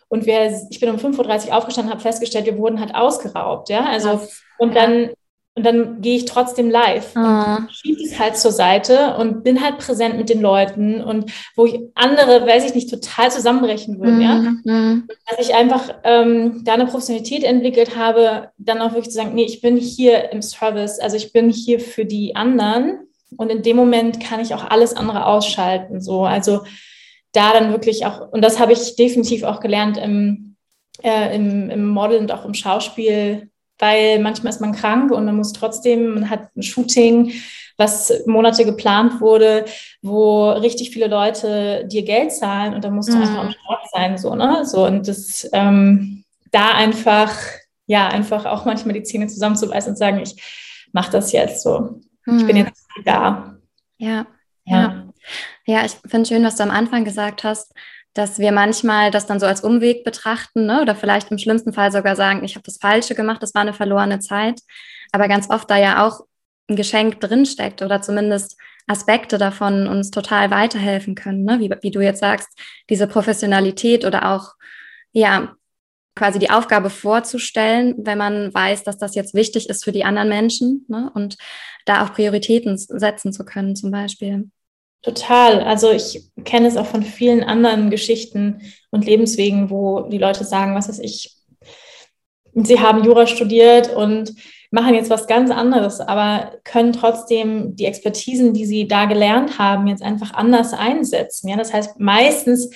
und 0.10 0.26
wir, 0.26 0.62
ich 0.70 0.80
bin 0.80 0.90
um 0.90 0.98
5.30 0.98 1.48
Uhr 1.48 1.56
aufgestanden, 1.56 1.92
habe 1.92 2.02
festgestellt, 2.02 2.46
wir 2.46 2.58
wurden 2.58 2.80
halt 2.80 2.96
ausgeraubt. 2.96 3.70
Ja, 3.70 3.86
also, 3.86 4.10
Krass. 4.10 4.42
und 4.58 4.76
dann, 4.76 5.10
und 5.56 5.66
dann 5.66 6.02
gehe 6.02 6.18
ich 6.18 6.26
trotzdem 6.26 6.70
live 6.70 7.16
ah. 7.16 7.58
und 7.58 7.74
schiebe 7.74 8.02
es 8.04 8.20
halt 8.20 8.38
zur 8.38 8.52
Seite 8.52 9.16
und 9.18 9.44
bin 9.44 9.64
halt 9.64 9.80
präsent 9.80 10.16
mit 10.16 10.30
den 10.30 10.40
Leuten 10.40 11.04
und 11.04 11.32
wo 11.56 11.66
ich 11.66 11.80
andere, 11.96 12.46
weiß 12.46 12.64
ich 12.66 12.76
nicht, 12.76 12.90
total 12.90 13.32
zusammenbrechen 13.32 14.00
würden, 14.00 14.18
mhm. 14.18 14.22
ja. 14.22 14.34
Mhm. 14.74 15.08
Dass 15.28 15.40
ich 15.46 15.56
einfach 15.56 15.96
ähm, 16.04 16.62
da 16.64 16.76
eine 16.76 16.86
Professionalität 16.86 17.44
entwickelt 17.44 17.98
habe, 17.98 18.52
dann 18.58 18.82
auch 18.82 18.92
wirklich 18.92 19.10
zu 19.10 19.18
sagen, 19.18 19.34
nee, 19.34 19.46
ich 19.46 19.62
bin 19.62 19.78
hier 19.78 20.32
im 20.32 20.44
Service, 20.44 21.00
also 21.00 21.18
ich 21.18 21.34
bin 21.34 21.50
hier 21.50 21.80
für 21.80 22.06
die 22.06 22.36
anderen 22.36 23.08
und 23.36 23.50
in 23.50 23.64
dem 23.64 23.76
Moment 23.76 24.24
kann 24.24 24.40
ich 24.40 24.54
auch 24.54 24.64
alles 24.64 24.96
andere 24.96 25.26
ausschalten. 25.26 26.02
So, 26.02 26.24
also 26.24 26.62
da 27.38 27.54
dann 27.54 27.72
wirklich 27.72 28.06
auch, 28.06 28.32
und 28.32 28.42
das 28.42 28.60
habe 28.60 28.74
ich 28.74 28.96
definitiv 28.96 29.44
auch 29.44 29.60
gelernt 29.60 29.98
im, 29.98 30.56
äh, 31.04 31.36
im, 31.36 31.70
im 31.70 31.88
Model 31.88 32.20
und 32.20 32.32
auch 32.32 32.46
im 32.46 32.54
Schauspiel, 32.54 33.50
weil 33.80 34.20
manchmal 34.20 34.52
ist 34.52 34.62
man 34.62 34.74
krank 34.74 35.12
und 35.12 35.26
man 35.26 35.36
muss 35.36 35.54
trotzdem, 35.54 36.16
man 36.16 36.30
hat 36.30 36.56
ein 36.56 36.64
Shooting, 36.64 37.32
was 37.78 38.12
Monate 38.26 38.66
geplant 38.66 39.22
wurde, 39.22 39.66
wo 40.02 40.50
richtig 40.50 40.90
viele 40.90 41.08
Leute 41.08 41.86
dir 41.86 42.04
Geld 42.04 42.32
zahlen 42.32 42.74
und 42.74 42.84
da 42.84 42.90
musst 42.90 43.10
du 43.10 43.16
mhm. 43.16 43.22
einfach 43.22 43.44
am 43.44 43.52
Start 43.52 43.90
sein, 43.94 44.18
so, 44.18 44.34
ne? 44.34 44.66
So, 44.66 44.86
und 44.86 45.08
das 45.08 45.48
ähm, 45.54 46.24
da 46.52 46.72
einfach, 46.72 47.32
ja, 47.86 48.08
einfach 48.08 48.46
auch 48.46 48.66
manchmal 48.66 48.96
die 48.96 49.04
Zähne 49.04 49.28
zusammenzubeißen 49.28 49.92
und 49.92 49.98
sagen, 49.98 50.20
ich 50.22 50.42
mache 50.92 51.12
das 51.12 51.32
jetzt 51.32 51.62
so. 51.62 52.00
Mhm. 52.26 52.40
Ich 52.40 52.46
bin 52.48 52.58
mhm. 52.58 52.66
jetzt 52.66 52.88
da. 53.06 53.58
Ja, 54.00 54.26
ja. 54.66 54.82
Ja, 54.82 54.97
ja 55.66 55.86
ich 55.86 55.94
finde 56.06 56.28
schön, 56.28 56.44
was 56.44 56.56
du 56.56 56.64
am 56.64 56.72
Anfang 56.72 57.06
gesagt 57.06 57.44
hast, 57.44 57.74
dass 58.18 58.40
wir 58.40 58.52
manchmal 58.52 59.12
das 59.12 59.28
dann 59.28 59.40
so 59.40 59.46
als 59.46 59.62
Umweg 59.62 60.04
betrachten 60.04 60.66
ne? 60.66 60.82
oder 60.82 60.96
vielleicht 60.96 61.30
im 61.30 61.38
schlimmsten 61.38 61.72
Fall 61.72 61.92
sogar 61.92 62.16
sagen, 62.16 62.44
ich 62.44 62.56
habe 62.56 62.66
das 62.66 62.78
Falsche 62.78 63.14
gemacht, 63.14 63.44
das 63.44 63.54
war 63.54 63.62
eine 63.62 63.74
verlorene 63.74 64.20
Zeit. 64.20 64.60
Aber 65.12 65.28
ganz 65.28 65.50
oft 65.50 65.70
da 65.70 65.78
ja 65.78 66.06
auch 66.06 66.22
ein 66.68 66.76
Geschenk 66.76 67.20
drinsteckt 67.20 67.82
oder 67.82 68.02
zumindest 68.02 68.58
Aspekte 68.88 69.38
davon 69.38 69.88
uns 69.88 70.10
total 70.12 70.50
weiterhelfen 70.50 71.14
können, 71.14 71.44
ne? 71.44 71.60
wie, 71.60 71.70
wie 71.82 71.92
du 71.92 72.02
jetzt 72.02 72.20
sagst, 72.20 72.50
diese 72.90 73.08
Professionalität 73.08 74.04
oder 74.04 74.32
auch, 74.32 74.54
ja, 75.12 75.54
quasi 76.16 76.40
die 76.40 76.50
Aufgabe 76.50 76.90
vorzustellen, 76.90 77.94
wenn 78.00 78.18
man 78.18 78.52
weiß, 78.52 78.84
dass 78.84 78.98
das 78.98 79.14
jetzt 79.14 79.36
wichtig 79.36 79.70
ist 79.70 79.84
für 79.84 79.92
die 79.92 80.04
anderen 80.04 80.30
Menschen 80.30 80.86
ne? 80.88 81.12
und 81.14 81.38
da 81.86 82.04
auch 82.04 82.14
Prioritäten 82.14 82.78
setzen 82.78 83.32
zu 83.32 83.46
können 83.46 83.76
zum 83.76 83.92
Beispiel. 83.92 84.50
Total. 85.02 85.62
Also 85.62 85.92
ich 85.92 86.30
kenne 86.44 86.68
es 86.68 86.78
auch 86.78 86.88
von 86.88 87.04
vielen 87.04 87.44
anderen 87.44 87.90
Geschichten 87.90 88.62
und 88.92 89.06
Lebenswegen, 89.06 89.70
wo 89.70 90.02
die 90.02 90.18
Leute 90.18 90.44
sagen, 90.44 90.76
was 90.76 90.90
weiß 90.90 91.00
ich, 91.00 91.38
sie 92.54 92.80
haben 92.80 93.04
Jura 93.04 93.28
studiert 93.28 93.94
und 93.96 94.34
machen 94.72 94.96
jetzt 94.96 95.10
was 95.10 95.28
ganz 95.28 95.50
anderes, 95.50 96.02
aber 96.02 96.52
können 96.64 96.92
trotzdem 96.92 97.76
die 97.76 97.86
Expertisen, 97.86 98.54
die 98.54 98.66
sie 98.66 98.88
da 98.88 99.06
gelernt 99.06 99.60
haben, 99.60 99.88
jetzt 99.88 100.04
einfach 100.04 100.34
anders 100.34 100.74
einsetzen. 100.74 101.48
Ja, 101.48 101.56
das 101.56 101.72
heißt, 101.72 102.00
meistens, 102.00 102.70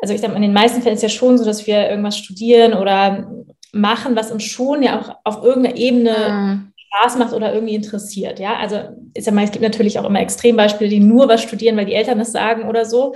also 0.00 0.14
ich 0.14 0.20
sage 0.20 0.32
mal, 0.32 0.36
in 0.36 0.42
den 0.42 0.52
meisten 0.52 0.80
Fällen 0.80 0.94
ist 0.94 1.02
es 1.02 1.12
ja 1.12 1.18
schon 1.18 1.38
so, 1.38 1.44
dass 1.44 1.66
wir 1.66 1.88
irgendwas 1.88 2.18
studieren 2.18 2.74
oder 2.74 3.32
machen, 3.72 4.14
was 4.14 4.30
uns 4.30 4.44
schon 4.44 4.82
ja 4.82 5.00
auch 5.00 5.16
auf 5.24 5.42
irgendeiner 5.42 5.76
Ebene 5.76 6.16
mhm. 6.30 6.72
Spaß 6.88 7.18
macht 7.18 7.32
oder 7.32 7.54
irgendwie 7.54 7.74
interessiert. 7.74 8.38
Ja, 8.38 8.56
also 8.56 8.80
ist 9.14 9.26
ja 9.26 9.32
mal, 9.32 9.44
es 9.44 9.52
gibt 9.52 9.62
natürlich 9.62 9.98
auch 9.98 10.04
immer 10.04 10.20
Extrembeispiele, 10.20 10.90
die 10.90 11.00
nur 11.00 11.28
was 11.28 11.42
studieren, 11.42 11.76
weil 11.76 11.86
die 11.86 11.94
Eltern 11.94 12.18
das 12.18 12.32
sagen 12.32 12.68
oder 12.68 12.84
so. 12.84 13.14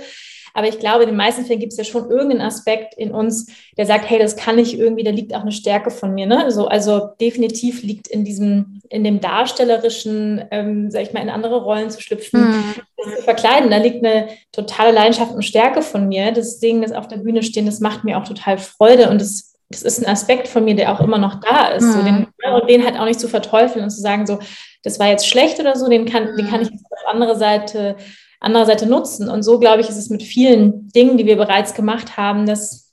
Aber 0.55 0.67
ich 0.67 0.77
glaube, 0.77 1.03
in 1.03 1.09
den 1.09 1.17
meisten 1.17 1.45
Fällen 1.45 1.59
gibt 1.59 1.71
es 1.71 1.79
ja 1.79 1.83
schon 1.83 2.11
irgendeinen 2.11 2.41
Aspekt 2.41 2.93
in 2.95 3.11
uns, 3.11 3.47
der 3.75 3.87
sagt, 3.87 4.07
hey, 4.07 4.19
das 4.19 4.35
kann 4.35 4.59
ich 4.59 4.77
irgendwie, 4.77 5.03
da 5.03 5.09
liegt 5.09 5.33
auch 5.33 5.41
eine 5.41 5.51
Stärke 5.51 5.89
von 5.89 6.13
mir. 6.13 6.27
Ne? 6.27 6.43
Also, 6.43 6.67
also 6.67 7.09
definitiv 7.19 7.81
liegt 7.81 8.07
in 8.07 8.23
diesem, 8.23 8.79
in 8.89 9.03
dem 9.03 9.19
darstellerischen, 9.19 10.45
ähm, 10.51 10.91
sag 10.91 11.01
ich 11.01 11.13
mal, 11.13 11.21
in 11.21 11.29
andere 11.29 11.63
Rollen 11.63 11.89
zu 11.89 12.01
schlüpfen, 12.01 12.51
mhm. 12.51 12.75
zu 13.15 13.23
verkleiden. 13.23 13.71
Da 13.71 13.77
liegt 13.77 14.05
eine 14.05 14.27
totale 14.51 14.91
Leidenschaft 14.91 15.33
und 15.33 15.41
Stärke 15.41 15.81
von 15.81 16.07
mir. 16.07 16.31
Das 16.31 16.59
Singen, 16.59 16.83
das 16.83 16.91
auf 16.91 17.07
der 17.07 17.17
Bühne 17.17 17.41
stehen, 17.41 17.65
das 17.65 17.79
macht 17.79 18.03
mir 18.03 18.19
auch 18.19 18.27
total 18.27 18.59
Freude 18.59 19.09
und 19.09 19.19
das 19.19 19.52
das 19.69 19.81
ist 19.81 19.99
ein 19.99 20.11
Aspekt 20.11 20.47
von 20.47 20.65
mir, 20.65 20.75
der 20.75 20.93
auch 20.93 21.01
immer 21.01 21.17
noch 21.17 21.39
da 21.39 21.67
ist. 21.67 21.83
Mhm. 21.83 21.91
So 21.91 22.01
den, 22.03 22.15
ne, 22.43 22.61
und 22.61 22.69
den 22.69 22.85
halt 22.85 22.97
auch 22.99 23.05
nicht 23.05 23.19
zu 23.19 23.27
verteufeln 23.27 23.83
und 23.83 23.89
zu 23.89 24.01
sagen, 24.01 24.27
so, 24.27 24.39
das 24.83 24.99
war 24.99 25.07
jetzt 25.07 25.27
schlecht 25.27 25.59
oder 25.59 25.75
so, 25.75 25.89
den 25.89 26.05
kann, 26.05 26.35
den 26.37 26.47
kann 26.47 26.61
ich 26.61 26.69
jetzt 26.69 26.85
auf 26.91 27.07
andere 27.07 27.35
Seite 27.35 27.95
anderer 28.43 28.65
Seite 28.65 28.85
nutzen. 28.85 29.29
Und 29.29 29.43
so, 29.43 29.57
glaube 29.57 29.81
ich, 29.81 29.89
ist 29.89 29.97
es 29.97 30.09
mit 30.09 30.21
vielen 30.21 30.89
Dingen, 30.89 31.17
die 31.17 31.25
wir 31.25 31.37
bereits 31.37 31.73
gemacht 31.73 32.17
haben, 32.17 32.45
dass, 32.45 32.91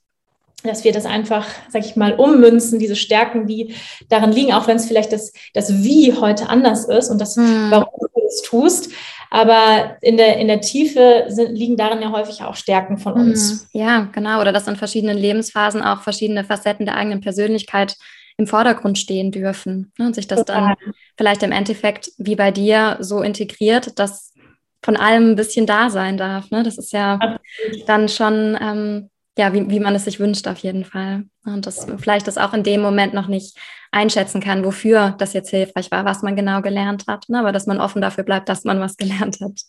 dass 0.62 0.84
wir 0.84 0.92
das 0.92 1.04
einfach, 1.04 1.46
sag 1.68 1.84
ich 1.84 1.96
mal, 1.96 2.14
ummünzen, 2.14 2.78
diese 2.78 2.96
Stärken, 2.96 3.46
die 3.46 3.74
darin 4.08 4.32
liegen, 4.32 4.52
auch 4.52 4.68
wenn 4.68 4.76
es 4.76 4.86
vielleicht 4.86 5.12
das, 5.12 5.32
das 5.52 5.82
Wie 5.82 6.14
heute 6.14 6.48
anders 6.48 6.86
ist 6.86 7.10
und 7.10 7.20
das, 7.20 7.36
mhm. 7.36 7.66
warum 7.70 8.08
du 8.14 8.20
es 8.26 8.42
tust. 8.42 8.90
Aber 9.30 9.96
in 10.02 10.16
der, 10.16 10.38
in 10.38 10.48
der 10.48 10.60
Tiefe 10.60 11.26
sind, 11.28 11.54
liegen 11.54 11.76
darin 11.76 12.02
ja 12.02 12.10
häufig 12.10 12.42
auch 12.42 12.56
Stärken 12.56 12.98
von 12.98 13.12
uns. 13.12 13.68
Mhm. 13.72 13.80
Ja, 13.80 14.08
genau. 14.12 14.40
Oder 14.40 14.52
dass 14.52 14.66
in 14.66 14.74
verschiedenen 14.74 15.16
Lebensphasen 15.16 15.82
auch 15.82 16.02
verschiedene 16.02 16.44
Facetten 16.44 16.84
der 16.84 16.96
eigenen 16.96 17.20
Persönlichkeit 17.20 17.96
im 18.36 18.48
Vordergrund 18.48 18.98
stehen 18.98 19.30
dürfen. 19.30 19.92
Ne? 19.98 20.06
Und 20.06 20.14
sich 20.16 20.26
das 20.26 20.40
Total. 20.40 20.76
dann 20.78 20.92
vielleicht 21.16 21.44
im 21.44 21.52
Endeffekt 21.52 22.10
wie 22.18 22.34
bei 22.34 22.50
dir 22.50 22.96
so 23.00 23.22
integriert, 23.22 23.98
dass 24.00 24.34
von 24.82 24.96
allem 24.96 25.30
ein 25.30 25.36
bisschen 25.36 25.66
da 25.66 25.90
sein 25.90 26.16
darf. 26.16 26.50
Ne? 26.50 26.62
Das 26.64 26.76
ist 26.76 26.92
ja 26.92 27.38
dann 27.86 28.08
schon, 28.08 28.58
ähm, 28.60 29.10
ja, 29.38 29.52
wie, 29.52 29.70
wie 29.70 29.80
man 29.80 29.94
es 29.94 30.06
sich 30.06 30.18
wünscht 30.18 30.48
auf 30.48 30.58
jeden 30.58 30.84
Fall. 30.84 31.24
Und 31.44 31.66
das 31.66 31.86
vielleicht 31.98 32.26
das 32.26 32.38
auch 32.38 32.52
in 32.52 32.64
dem 32.64 32.80
Moment 32.80 33.14
noch 33.14 33.28
nicht 33.28 33.56
einschätzen 33.90 34.40
kann, 34.40 34.64
wofür 34.64 35.14
das 35.18 35.32
jetzt 35.32 35.50
hilfreich 35.50 35.90
war, 35.90 36.04
was 36.04 36.22
man 36.22 36.36
genau 36.36 36.62
gelernt 36.62 37.06
hat. 37.06 37.28
Ne? 37.28 37.38
Aber 37.38 37.52
dass 37.52 37.66
man 37.66 37.80
offen 37.80 38.00
dafür 38.00 38.24
bleibt, 38.24 38.48
dass 38.48 38.64
man 38.64 38.80
was 38.80 38.96
gelernt 38.96 39.38
hat. 39.40 39.60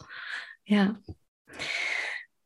Ja. 0.66 0.96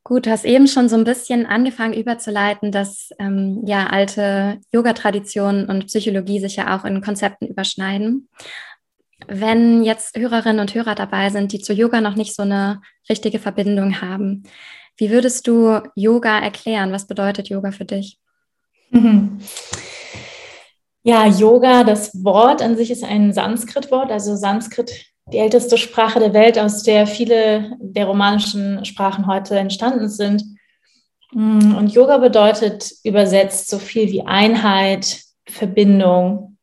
Gut, 0.02 0.26
du 0.26 0.30
hast 0.30 0.44
eben 0.44 0.68
schon 0.68 0.88
so 0.88 0.96
ein 0.96 1.04
bisschen 1.04 1.46
angefangen 1.46 1.92
überzuleiten, 1.92 2.70
dass 2.70 3.10
ähm, 3.18 3.62
ja 3.66 3.88
alte 3.88 4.60
Yoga-Traditionen 4.72 5.66
und 5.66 5.86
Psychologie 5.86 6.38
sich 6.38 6.56
ja 6.56 6.76
auch 6.76 6.84
in 6.84 7.00
Konzepten 7.00 7.46
überschneiden. 7.48 8.28
Wenn 9.26 9.82
jetzt 9.82 10.16
Hörerinnen 10.16 10.60
und 10.60 10.74
Hörer 10.74 10.94
dabei 10.94 11.30
sind, 11.30 11.52
die 11.52 11.58
zu 11.58 11.72
Yoga 11.72 12.00
noch 12.00 12.14
nicht 12.14 12.36
so 12.36 12.42
eine 12.42 12.82
richtige 13.08 13.40
Verbindung 13.40 14.00
haben, 14.00 14.44
wie 14.96 15.10
würdest 15.10 15.46
du 15.48 15.80
Yoga 15.96 16.38
erklären? 16.38 16.92
Was 16.92 17.06
bedeutet 17.06 17.48
Yoga 17.48 17.72
für 17.72 17.84
dich? 17.84 18.20
Ja, 21.06 21.24
Yoga, 21.24 21.84
das 21.84 22.24
Wort 22.24 22.60
an 22.60 22.76
sich 22.76 22.90
ist 22.90 23.04
ein 23.04 23.32
Sanskrit-Wort, 23.32 24.10
also 24.10 24.34
Sanskrit, 24.34 24.90
die 25.32 25.38
älteste 25.38 25.78
Sprache 25.78 26.18
der 26.18 26.34
Welt, 26.34 26.58
aus 26.58 26.82
der 26.82 27.06
viele 27.06 27.76
der 27.78 28.06
romanischen 28.06 28.84
Sprachen 28.84 29.28
heute 29.28 29.56
entstanden 29.56 30.08
sind. 30.08 30.42
Und 31.32 31.92
Yoga 31.92 32.18
bedeutet 32.18 32.90
übersetzt 33.04 33.68
so 33.68 33.78
viel 33.78 34.10
wie 34.10 34.22
Einheit, 34.22 35.20
Verbindung. 35.48 36.56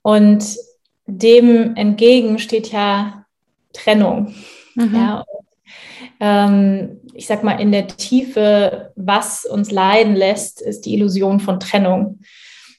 Und 0.00 0.56
dem 1.04 1.76
entgegen 1.76 2.38
steht 2.38 2.72
ja 2.72 3.26
Trennung. 3.74 4.34
Mhm. 4.74 4.94
Ja, 4.94 5.18
und, 5.18 5.46
ähm, 6.18 7.00
ich 7.12 7.26
sag 7.26 7.44
mal, 7.44 7.60
in 7.60 7.72
der 7.72 7.88
Tiefe, 7.88 8.92
was 8.96 9.44
uns 9.44 9.70
leiden 9.70 10.16
lässt, 10.16 10.62
ist 10.62 10.86
die 10.86 10.94
Illusion 10.94 11.40
von 11.40 11.60
Trennung. 11.60 12.20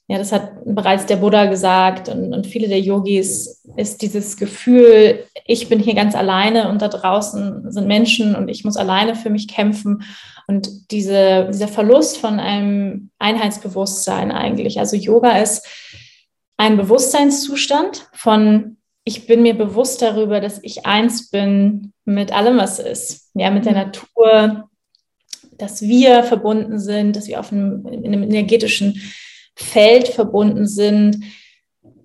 Ja, 0.08 0.20
das 0.20 0.32
hat 0.32 0.52
bereits 0.66 1.08
der 1.08 1.16
Buddha 1.16 1.46
gesagt 1.46 2.10
und, 2.10 2.32
und 2.32 2.46
viele 2.46 2.68
der 2.68 2.80
Yogis 2.80 3.64
ist 3.76 4.04
dieses 4.04 4.38
Gefühl, 4.38 5.26
ich 5.46 5.68
bin 5.68 5.80
hier 5.80 5.96
ganz 5.96 6.14
alleine 6.14 6.70
und 6.70 6.82
da 6.84 6.90
draußen 6.90 7.72
sind 7.72 7.88
Menschen 7.88 8.36
und 8.36 8.48
ich 8.48 8.64
muss 8.64 8.78
alleine 8.78 9.16
für 9.16 9.32
mich 9.32 9.48
kämpfen. 9.48 10.04
Und 10.48 10.92
diese, 10.92 11.50
dieser 11.52 11.68
Verlust 11.68 12.18
von 12.18 12.40
einem 12.40 13.10
Einheitsbewusstsein 13.18 14.32
eigentlich. 14.32 14.80
Also 14.80 14.96
Yoga 14.96 15.40
ist 15.40 15.66
ein 16.58 16.78
Bewusstseinszustand 16.78 18.08
von, 18.14 18.78
ich 19.06 19.26
bin 19.26 19.42
mir 19.42 19.56
bewusst 19.56 20.04
darüber, 20.04 20.40
dass 20.40 20.60
ich 20.62 20.86
eins 20.86 21.32
bin 21.32 21.94
mit 22.06 22.32
allem, 22.32 22.58
was 22.58 22.78
ist. 22.78 23.32
Ja, 23.34 23.50
mit 23.50 23.66
der 23.66 23.74
mhm. 23.74 23.78
Natur, 23.80 24.70
dass 25.58 25.82
wir 25.82 26.24
verbunden 26.24 26.80
sind, 26.80 27.16
dass 27.16 27.28
wir 27.28 27.40
auf 27.40 27.52
einem, 27.52 27.88
in 27.88 28.06
einem 28.06 28.24
energetischen 28.24 29.02
Feld 29.56 30.10
verbunden 30.10 30.68
sind, 30.68 31.24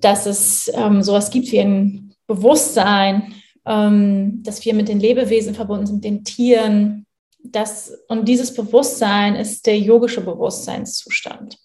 dass 0.00 0.26
es 0.26 0.70
ähm, 0.74 1.02
sowas 1.02 1.30
gibt 1.30 1.50
wie 1.52 1.60
ein 1.60 2.14
Bewusstsein, 2.26 3.34
ähm, 3.66 4.42
dass 4.42 4.64
wir 4.64 4.74
mit 4.74 4.88
den 4.88 5.00
Lebewesen 5.00 5.54
verbunden 5.54 5.86
sind, 5.86 5.96
mit 5.96 6.04
den 6.04 6.24
Tieren. 6.24 7.06
Das, 7.42 7.92
und 8.08 8.28
dieses 8.28 8.54
Bewusstsein 8.54 9.34
ist 9.34 9.66
der 9.66 9.78
yogische 9.78 10.20
Bewusstseinszustand. 10.20 11.58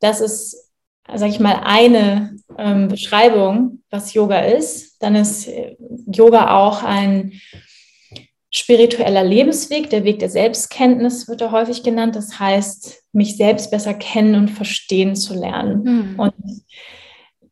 Das 0.00 0.20
ist 0.20 0.70
sage 1.18 1.32
ich 1.32 1.40
mal, 1.40 1.60
eine 1.64 2.36
ähm, 2.58 2.88
Beschreibung, 2.88 3.82
was 3.90 4.14
Yoga 4.14 4.40
ist, 4.40 5.02
dann 5.02 5.16
ist 5.16 5.48
äh, 5.48 5.76
Yoga 6.06 6.56
auch 6.56 6.82
ein 6.82 7.40
spiritueller 8.50 9.24
Lebensweg, 9.24 9.90
der 9.90 10.04
Weg 10.04 10.18
der 10.18 10.30
Selbstkenntnis 10.30 11.28
wird 11.28 11.40
er 11.40 11.52
häufig 11.52 11.82
genannt. 11.82 12.16
Das 12.16 12.38
heißt, 12.38 12.99
mich 13.12 13.36
selbst 13.36 13.70
besser 13.70 13.94
kennen 13.94 14.34
und 14.34 14.48
verstehen 14.48 15.16
zu 15.16 15.34
lernen. 15.34 15.82
Mhm. 15.82 16.20
Und 16.20 16.34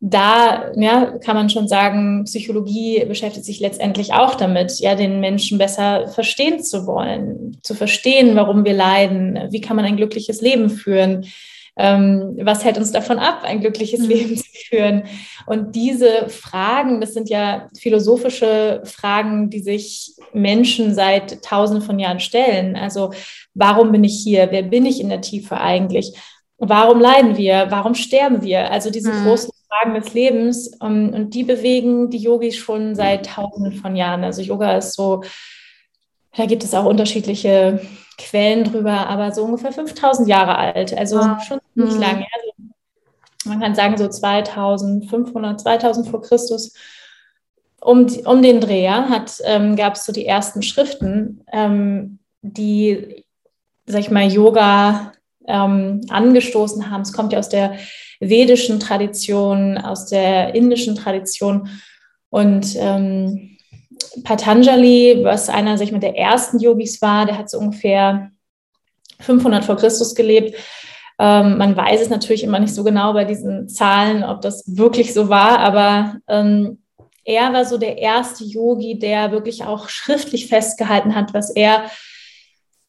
da 0.00 0.70
ja, 0.76 1.18
kann 1.18 1.34
man 1.34 1.50
schon 1.50 1.66
sagen, 1.66 2.24
Psychologie 2.24 3.04
beschäftigt 3.06 3.44
sich 3.44 3.58
letztendlich 3.58 4.12
auch 4.12 4.36
damit, 4.36 4.78
ja, 4.78 4.94
den 4.94 5.18
Menschen 5.20 5.58
besser 5.58 6.06
verstehen 6.08 6.62
zu 6.62 6.86
wollen, 6.86 7.58
zu 7.62 7.74
verstehen, 7.74 8.36
warum 8.36 8.64
wir 8.64 8.74
leiden, 8.74 9.48
wie 9.50 9.60
kann 9.60 9.76
man 9.76 9.84
ein 9.84 9.96
glückliches 9.96 10.40
Leben 10.40 10.70
führen, 10.70 11.26
Ähm, 11.80 12.36
was 12.42 12.64
hält 12.64 12.76
uns 12.76 12.90
davon 12.90 13.20
ab, 13.20 13.44
ein 13.44 13.60
glückliches 13.60 14.00
mhm. 14.00 14.08
Leben 14.08 14.36
zu 14.36 14.50
führen? 14.68 15.04
Und 15.46 15.76
diese 15.76 16.28
Fragen, 16.28 17.00
das 17.00 17.14
sind 17.14 17.28
ja 17.28 17.68
philosophische 17.78 18.82
Fragen, 18.84 19.48
die 19.48 19.60
sich 19.60 20.16
Menschen 20.32 20.92
seit 20.92 21.40
tausenden 21.42 21.84
von 21.86 22.00
Jahren 22.00 22.18
stellen. 22.18 22.74
Also 22.74 23.12
warum 23.58 23.92
bin 23.92 24.04
ich 24.04 24.22
hier? 24.22 24.48
Wer 24.50 24.62
bin 24.62 24.86
ich 24.86 25.00
in 25.00 25.08
der 25.08 25.20
Tiefe 25.20 25.58
eigentlich? 25.58 26.16
Warum 26.58 27.00
leiden 27.00 27.36
wir? 27.36 27.66
Warum 27.70 27.94
sterben 27.94 28.42
wir? 28.42 28.70
Also 28.70 28.90
diese 28.90 29.12
mhm. 29.12 29.24
großen 29.24 29.50
Fragen 29.68 29.94
des 29.94 30.14
Lebens. 30.14 30.70
Um, 30.80 31.10
und 31.10 31.34
die 31.34 31.44
bewegen 31.44 32.10
die 32.10 32.18
Yogis 32.18 32.56
schon 32.56 32.94
seit 32.94 33.26
tausenden 33.26 33.72
von 33.74 33.96
Jahren. 33.96 34.24
Also 34.24 34.42
Yoga 34.42 34.76
ist 34.76 34.94
so, 34.94 35.22
da 36.36 36.46
gibt 36.46 36.64
es 36.64 36.74
auch 36.74 36.84
unterschiedliche 36.84 37.80
Quellen 38.16 38.64
drüber, 38.64 39.08
aber 39.08 39.32
so 39.32 39.44
ungefähr 39.44 39.72
5000 39.72 40.28
Jahre 40.28 40.56
alt. 40.56 40.96
Also 40.96 41.18
wow. 41.18 41.42
schon 41.42 41.60
nicht 41.74 41.94
mhm. 41.94 42.00
lange. 42.00 42.26
Also 42.34 42.52
man 43.44 43.60
kann 43.60 43.74
sagen 43.74 43.96
so 43.96 44.08
2500, 44.08 45.60
2000 45.60 46.08
vor 46.08 46.22
Christus. 46.22 46.74
Um, 47.80 48.06
um 48.24 48.42
den 48.42 48.60
Dreh 48.60 48.82
ja, 48.82 49.24
ähm, 49.44 49.76
gab 49.76 49.94
es 49.94 50.04
so 50.04 50.12
die 50.12 50.26
ersten 50.26 50.62
Schriften, 50.62 51.44
ähm, 51.52 52.18
die, 52.42 53.24
sag 53.88 54.00
ich 54.00 54.10
mal, 54.10 54.30
Yoga 54.30 55.12
ähm, 55.46 56.02
angestoßen 56.08 56.90
haben. 56.90 57.02
Es 57.02 57.12
kommt 57.12 57.32
ja 57.32 57.38
aus 57.38 57.48
der 57.48 57.74
vedischen 58.20 58.80
Tradition, 58.80 59.78
aus 59.78 60.06
der 60.06 60.54
indischen 60.54 60.94
Tradition. 60.94 61.68
Und 62.30 62.76
ähm, 62.76 63.56
Patanjali, 64.24 65.20
was 65.22 65.48
einer 65.48 65.78
sich 65.78 65.92
mit 65.92 66.02
der 66.02 66.16
ersten 66.16 66.58
Yogis 66.58 67.00
war, 67.00 67.26
der 67.26 67.38
hat 67.38 67.50
so 67.50 67.58
ungefähr 67.58 68.30
500 69.20 69.64
vor 69.64 69.76
Christus 69.76 70.14
gelebt. 70.14 70.56
Ähm, 71.18 71.58
man 71.58 71.76
weiß 71.76 72.00
es 72.00 72.10
natürlich 72.10 72.44
immer 72.44 72.60
nicht 72.60 72.74
so 72.74 72.84
genau 72.84 73.12
bei 73.12 73.24
diesen 73.24 73.68
Zahlen, 73.68 74.22
ob 74.22 74.40
das 74.40 74.64
wirklich 74.66 75.14
so 75.14 75.28
war, 75.28 75.58
aber 75.58 76.16
ähm, 76.28 76.78
er 77.24 77.52
war 77.52 77.64
so 77.64 77.76
der 77.76 77.98
erste 77.98 78.44
Yogi, 78.44 78.98
der 78.98 79.32
wirklich 79.32 79.64
auch 79.64 79.88
schriftlich 79.88 80.46
festgehalten 80.46 81.14
hat, 81.14 81.34
was 81.34 81.50
er 81.50 81.90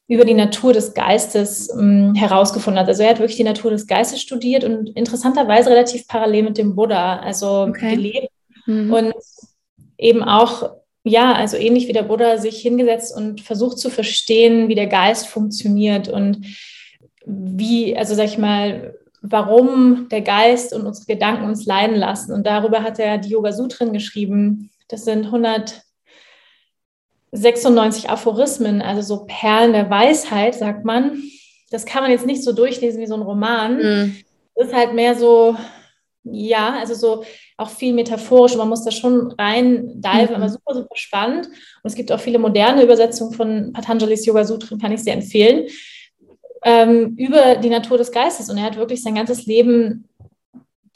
über 0.10 0.26
die 0.26 0.34
Natur 0.34 0.74
des 0.74 0.96
Geistes 0.96 1.70
ähm, 1.70 2.16
herausgefunden 2.16 2.82
hat. 2.82 2.88
Also 2.88 3.04
er 3.04 3.12
hat 3.12 3.20
wirklich 3.20 3.38
die 3.38 3.44
Natur 3.44 3.70
des 3.70 3.86
Geistes 3.86 4.20
studiert 4.20 4.64
und 4.64 4.90
interessanterweise 4.98 5.70
relativ 5.70 6.08
parallel 6.08 6.44
mit 6.44 6.58
dem 6.58 6.76
Buddha, 6.76 7.20
also 7.20 7.68
okay. 7.70 7.96
gelebt 7.96 8.32
mhm. 8.66 8.92
und 8.92 9.14
eben 9.98 10.24
auch 10.24 10.72
ja, 11.04 11.34
also 11.34 11.58
ähnlich 11.58 11.88
wie 11.88 11.94
der 11.94 12.04
Buddha 12.04 12.38
sich 12.38 12.60
hingesetzt 12.60 13.16
und 13.16 13.42
versucht 13.42 13.78
zu 13.80 13.90
verstehen, 13.90 14.68
wie 14.68 14.76
der 14.76 14.88
Geist 14.88 15.28
funktioniert 15.28 16.10
und 16.10 16.46
wie, 17.26 17.96
also 17.96 18.16
sag 18.16 18.26
ich 18.26 18.38
mal, 18.38 18.96
warum 19.22 20.08
der 20.10 20.22
Geist 20.22 20.74
und 20.74 20.86
unsere 20.86 21.06
Gedanken 21.06 21.46
uns 21.46 21.66
leiden 21.66 21.96
lassen. 21.96 22.34
Und 22.34 22.46
darüber 22.48 22.84
hat 22.84 23.00
er 23.00 23.18
die 23.18 23.30
Yoga 23.30 23.52
Sutren 23.52 23.94
geschrieben. 23.94 24.72
Das 24.88 25.06
sind 25.06 25.26
100 25.26 25.84
96 27.32 28.10
Aphorismen, 28.10 28.82
also 28.82 29.02
so 29.02 29.26
Perlen 29.26 29.74
der 29.74 29.90
Weisheit, 29.90 30.56
sagt 30.56 30.86
man. 30.86 31.24
Das 31.70 31.86
kann 31.86 32.02
man 32.02 32.12
jetzt 32.12 32.26
nicht 32.26 32.44
so 32.44 32.52
durchlesen 32.52 33.02
wie 33.02 33.08
so 33.08 33.14
ein 33.14 33.22
Roman. 33.22 33.78
Mhm. 33.78 34.16
Das 34.56 34.68
ist 34.68 34.76
halt 34.76 34.94
mehr 34.94 35.16
so, 35.16 35.56
ja, 36.24 36.80
also 36.80 36.96
so 36.96 37.24
auch 37.58 37.70
viel 37.70 37.94
metaphorisch. 37.94 38.56
Man 38.56 38.70
muss 38.70 38.84
da 38.84 38.92
schon 38.92 39.32
rein 39.34 40.02
diven, 40.02 40.30
mhm. 40.30 40.36
aber 40.36 40.50
super, 40.50 40.74
super 40.74 40.96
spannend. 40.96 41.48
Und 41.48 41.84
es 41.84 41.96
gibt 41.96 42.12
auch 42.12 42.20
viele 42.20 42.40
moderne 42.40 42.84
Übersetzungen 42.84 43.34
von 43.34 43.74
Patanjali's 43.74 44.26
Yoga 44.26 44.44
Sutren, 44.46 44.80
kann 44.80 44.92
ich 44.92 45.04
sehr 45.04 45.14
empfehlen, 45.14 45.68
ähm, 46.64 47.16
über 47.18 47.56
die 47.56 47.70
Natur 47.70 47.98
des 47.98 48.12
Geistes. 48.12 48.50
Und 48.50 48.58
er 48.58 48.64
hat 48.64 48.78
wirklich 48.78 49.04
sein 49.04 49.16
ganzes 49.16 49.46
Leben 49.46 50.10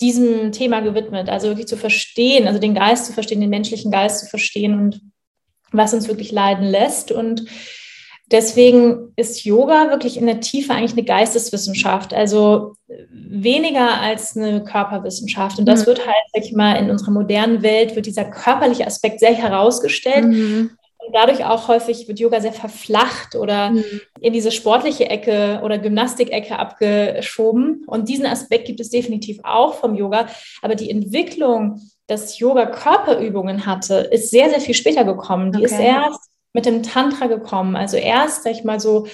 diesem 0.02 0.52
Thema 0.52 0.80
gewidmet, 0.80 1.30
also 1.30 1.48
wirklich 1.48 1.68
zu 1.68 1.78
verstehen, 1.78 2.48
also 2.48 2.60
den 2.60 2.74
Geist 2.74 3.06
zu 3.06 3.14
verstehen, 3.14 3.42
den 3.42 3.52
menschlichen 3.52 3.92
Geist 3.92 4.22
zu 4.22 4.26
verstehen 4.26 4.78
und 4.80 5.02
was 5.74 5.94
uns 5.94 6.08
wirklich 6.08 6.32
leiden 6.32 6.66
lässt. 6.66 7.12
Und 7.12 7.46
deswegen 8.32 9.14
ist 9.16 9.44
Yoga 9.44 9.90
wirklich 9.90 10.18
in 10.18 10.26
der 10.26 10.40
Tiefe 10.40 10.74
eigentlich 10.74 10.94
eine 10.94 11.04
Geisteswissenschaft, 11.04 12.14
also 12.14 12.76
weniger 13.12 14.00
als 14.00 14.38
eine 14.38 14.64
Körperwissenschaft. 14.64 15.60
Und 15.60 15.66
das 15.66 15.82
mhm. 15.82 15.88
wird 15.88 16.06
halt, 16.06 16.24
sag 16.34 16.44
ich 16.44 16.54
mal, 16.54 16.76
in 16.76 16.90
unserer 16.90 17.12
modernen 17.12 17.62
Welt 17.64 17.96
wird 17.96 18.06
dieser 18.06 18.26
körperliche 18.26 18.88
Aspekt 18.88 19.20
sehr 19.20 19.34
herausgestellt. 19.34 20.26
Mhm. 20.26 20.72
Und 21.06 21.14
dadurch 21.14 21.44
auch 21.44 21.68
häufig 21.68 22.08
wird 22.08 22.20
Yoga 22.20 22.40
sehr 22.40 22.54
verflacht 22.54 23.36
oder 23.36 23.72
mhm. 23.72 23.84
in 24.22 24.32
diese 24.32 24.52
sportliche 24.52 25.10
Ecke 25.10 25.60
oder 25.64 25.78
Gymnastikecke 25.78 26.58
abgeschoben. 26.58 27.84
Und 27.88 28.08
diesen 28.08 28.26
Aspekt 28.26 28.68
gibt 28.68 28.80
es 28.80 28.90
definitiv 28.90 29.40
auch 29.44 29.74
vom 29.74 29.96
Yoga. 29.96 30.28
Aber 30.62 30.76
die 30.76 30.90
Entwicklung 30.90 31.82
dass 32.08 32.40
Yoga 32.40 32.66
Körperübungen 32.66 33.66
hatte, 33.66 33.96
ist 33.96 34.30
sehr, 34.30 34.50
sehr 34.50 34.62
viel 34.62 34.74
später 34.74 35.04
gekommen. 35.06 35.52
Die 35.52 35.60
okay. 35.60 35.66
ist 35.66 35.80
erst 35.80 36.30
mit 36.54 36.66
dem 36.66 36.84
Tantra 36.84 37.28
gekommen. 37.28 37.76
Also 37.76 37.98
erst, 37.98 38.44
sag 38.44 38.52
ich 38.52 38.64
mal 38.64 38.80
so, 38.80 39.08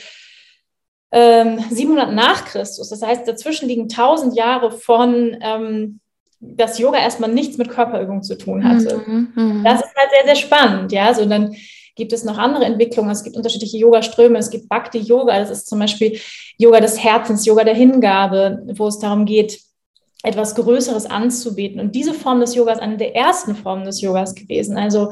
ähm, 1.12 1.60
700 1.70 2.14
nach 2.14 2.46
Christus. 2.46 2.90
Das 2.90 3.02
heißt, 3.02 3.28
dazwischen 3.28 3.68
liegen 3.68 3.90
1000 3.90 4.36
Jahre 4.36 4.72
von, 4.72 5.38
ähm, 5.42 6.00
dass 6.40 6.80
Yoga 6.80 7.00
erstmal 7.00 7.32
nichts 7.32 7.58
mit 7.58 7.70
Körperübung 7.70 8.24
zu 8.24 8.38
tun 8.38 8.64
hatte. 8.64 9.02
Mhm, 9.06 9.32
mhm. 9.36 9.64
das 9.64 9.82
ist 9.82 9.96
halt 9.96 10.10
sehr, 10.12 10.26
sehr 10.26 10.36
spannend. 10.36 10.92
Ja, 10.92 11.14
so 11.14 11.26
dann 11.26 11.56
gibt 11.96 12.14
es 12.14 12.24
noch 12.24 12.38
andere 12.38 12.66
Entwicklungen. 12.66 13.12
Es 13.12 13.24
gibt 13.24 13.36
unterschiedliche 13.36 13.78
Yoga-Ströme. 13.78 14.38
Es 14.38 14.50
gibt 14.50 14.70
Bhakti-Yoga. 14.70 15.38
Das 15.40 15.50
ist 15.50 15.68
zum 15.68 15.80
Beispiel 15.80 16.20
Yoga 16.58 16.80
des 16.80 17.04
Herzens, 17.04 17.46
Yoga 17.46 17.64
der 17.64 17.76
Hingabe, 17.76 18.64
wo 18.76 18.88
es 18.88 19.00
darum 19.00 19.26
geht, 19.26 19.60
etwas 20.24 20.56
Größeres 20.56 21.06
anzubieten. 21.06 21.80
Und 21.80 21.96
diese 21.96 22.14
Form 22.14 22.40
des 22.40 22.56
Yogas 22.56 22.78
ist 22.78 22.84
eine 22.84 22.98
der 22.98 23.16
ersten 23.16 23.56
Formen 23.56 23.86
des 23.86 24.02
Yogas 24.02 24.36
gewesen. 24.36 24.78
Also 24.78 25.12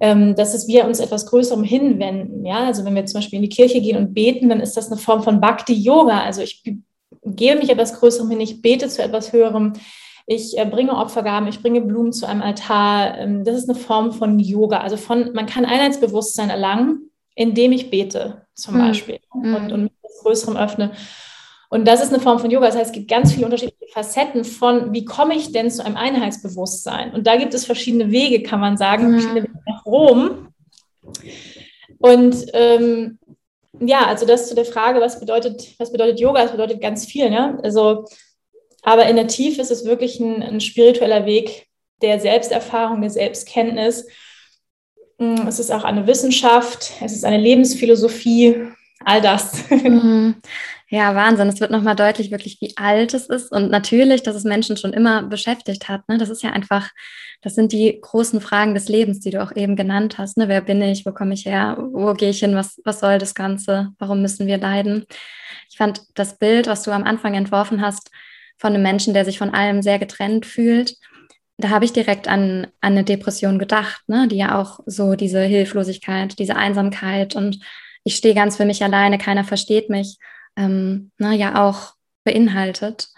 ähm, 0.00 0.34
dass 0.34 0.54
es 0.54 0.68
wir 0.68 0.84
uns 0.84 1.00
etwas 1.00 1.26
Größerem 1.26 1.64
hinwenden. 1.64 2.44
Ja, 2.44 2.64
also 2.64 2.84
wenn 2.84 2.94
wir 2.94 3.06
zum 3.06 3.18
Beispiel 3.18 3.38
in 3.38 3.42
die 3.42 3.48
Kirche 3.48 3.80
gehen 3.80 3.96
und 3.96 4.12
beten, 4.12 4.48
dann 4.48 4.60
ist 4.60 4.76
das 4.76 4.90
eine 4.90 5.00
Form 5.00 5.22
von 5.22 5.40
Bhakti 5.40 5.72
Yoga. 5.72 6.20
Also 6.20 6.42
ich 6.42 6.62
gehe 7.24 7.56
mich 7.56 7.70
etwas 7.70 7.98
Größerem 7.98 8.30
hin, 8.30 8.40
ich 8.40 8.60
bete 8.60 8.88
zu 8.88 9.02
etwas 9.02 9.32
Höherem, 9.32 9.72
ich 10.26 10.58
äh, 10.58 10.66
bringe 10.66 10.96
Opfergaben, 10.96 11.48
ich 11.48 11.62
bringe 11.62 11.80
Blumen 11.80 12.12
zu 12.12 12.26
einem 12.26 12.42
Altar. 12.42 13.16
Ähm, 13.18 13.44
das 13.44 13.56
ist 13.56 13.70
eine 13.70 13.78
Form 13.78 14.12
von 14.12 14.38
Yoga. 14.38 14.80
Also 14.80 14.96
von, 14.96 15.32
man 15.32 15.46
kann 15.46 15.64
Einheitsbewusstsein 15.64 16.50
erlangen, 16.50 17.10
indem 17.34 17.72
ich 17.72 17.90
bete, 17.90 18.42
zum 18.54 18.74
hm. 18.74 18.80
Beispiel, 18.80 19.20
mhm. 19.32 19.54
und, 19.54 19.72
und 19.72 19.82
mich 19.84 19.92
etwas 20.02 20.22
Größerem 20.22 20.56
öffne. 20.56 20.92
Und 21.68 21.86
das 21.86 22.02
ist 22.02 22.12
eine 22.12 22.22
Form 22.22 22.38
von 22.38 22.50
Yoga. 22.50 22.66
Das 22.66 22.76
heißt, 22.76 22.86
es 22.86 22.92
gibt 22.92 23.10
ganz 23.10 23.32
viele 23.32 23.46
unterschiedliche 23.46 23.92
Facetten 23.92 24.44
von, 24.44 24.92
wie 24.92 25.04
komme 25.04 25.34
ich 25.34 25.52
denn 25.52 25.70
zu 25.70 25.84
einem 25.84 25.96
Einheitsbewusstsein? 25.96 27.12
Und 27.12 27.26
da 27.26 27.36
gibt 27.36 27.54
es 27.54 27.64
verschiedene 27.64 28.10
Wege, 28.10 28.42
kann 28.42 28.60
man 28.60 28.76
sagen, 28.76 29.08
mhm. 29.08 29.12
verschiedene 29.12 29.42
Wege 29.44 29.58
nach 29.66 29.84
Rom. 29.84 30.48
Und 31.98 32.46
ähm, 32.52 33.18
ja, 33.80 34.06
also 34.06 34.26
das 34.26 34.48
zu 34.48 34.54
der 34.54 34.64
Frage, 34.64 35.00
was 35.00 35.20
bedeutet, 35.20 35.74
was 35.78 35.92
bedeutet 35.92 36.20
Yoga? 36.20 36.42
Das 36.42 36.52
bedeutet 36.52 36.80
ganz 36.80 37.04
viel. 37.04 37.30
Ne? 37.30 37.58
Also, 37.62 38.06
aber 38.82 39.06
in 39.06 39.16
der 39.16 39.26
Tiefe 39.26 39.60
ist 39.60 39.70
es 39.70 39.84
wirklich 39.84 40.20
ein, 40.20 40.42
ein 40.42 40.60
spiritueller 40.60 41.26
Weg 41.26 41.66
der 42.02 42.20
Selbsterfahrung, 42.20 43.00
der 43.00 43.10
Selbstkenntnis. 43.10 44.06
Mm, 45.18 45.46
es 45.48 45.58
ist 45.58 45.70
auch 45.70 45.84
eine 45.84 46.06
Wissenschaft, 46.06 46.92
es 47.02 47.12
ist 47.12 47.24
eine 47.24 47.38
Lebensphilosophie, 47.38 48.68
all 49.04 49.20
das. 49.20 49.52
Mhm. 49.70 50.36
Ja, 50.88 51.16
Wahnsinn. 51.16 51.48
Es 51.48 51.60
wird 51.60 51.72
nochmal 51.72 51.96
deutlich, 51.96 52.30
wirklich, 52.30 52.60
wie 52.60 52.76
alt 52.76 53.12
es 53.12 53.26
ist. 53.26 53.50
Und 53.50 53.70
natürlich, 53.70 54.22
dass 54.22 54.36
es 54.36 54.44
Menschen 54.44 54.76
schon 54.76 54.92
immer 54.92 55.24
beschäftigt 55.24 55.88
hat. 55.88 56.08
Ne? 56.08 56.16
Das 56.16 56.30
ist 56.30 56.44
ja 56.44 56.50
einfach, 56.50 56.90
das 57.42 57.56
sind 57.56 57.72
die 57.72 57.98
großen 58.00 58.40
Fragen 58.40 58.74
des 58.74 58.88
Lebens, 58.88 59.18
die 59.18 59.30
du 59.30 59.42
auch 59.42 59.54
eben 59.56 59.74
genannt 59.74 60.16
hast. 60.16 60.36
Ne? 60.36 60.48
Wer 60.48 60.60
bin 60.60 60.80
ich? 60.80 61.04
Wo 61.04 61.10
komme 61.10 61.34
ich 61.34 61.44
her? 61.44 61.76
Wo 61.92 62.12
gehe 62.14 62.30
ich 62.30 62.38
hin? 62.38 62.54
Was, 62.54 62.80
was 62.84 63.00
soll 63.00 63.18
das 63.18 63.34
Ganze? 63.34 63.88
Warum 63.98 64.22
müssen 64.22 64.46
wir 64.46 64.58
leiden? 64.58 65.06
Ich 65.68 65.76
fand 65.76 66.02
das 66.14 66.38
Bild, 66.38 66.68
was 66.68 66.84
du 66.84 66.92
am 66.92 67.02
Anfang 67.02 67.34
entworfen 67.34 67.80
hast, 67.82 68.10
von 68.56 68.72
einem 68.72 68.82
Menschen, 68.82 69.12
der 69.12 69.24
sich 69.24 69.38
von 69.38 69.52
allem 69.52 69.82
sehr 69.82 69.98
getrennt 69.98 70.46
fühlt, 70.46 70.96
da 71.58 71.70
habe 71.70 71.84
ich 71.84 71.92
direkt 71.92 72.28
an, 72.28 72.66
an 72.80 72.92
eine 72.92 73.04
Depression 73.04 73.58
gedacht, 73.58 74.02
ne? 74.08 74.28
die 74.28 74.36
ja 74.36 74.60
auch 74.60 74.80
so 74.86 75.14
diese 75.14 75.42
Hilflosigkeit, 75.42 76.38
diese 76.38 76.56
Einsamkeit 76.56 77.34
und 77.34 77.60
ich 78.04 78.16
stehe 78.16 78.34
ganz 78.34 78.56
für 78.56 78.66
mich 78.66 78.84
alleine, 78.84 79.18
keiner 79.18 79.42
versteht 79.42 79.88
mich 79.88 80.18
ähm, 80.56 81.10
na, 81.18 81.30
ne, 81.30 81.36
ja 81.36 81.64
auch 81.64 81.94
beinhaltet. 82.24 83.08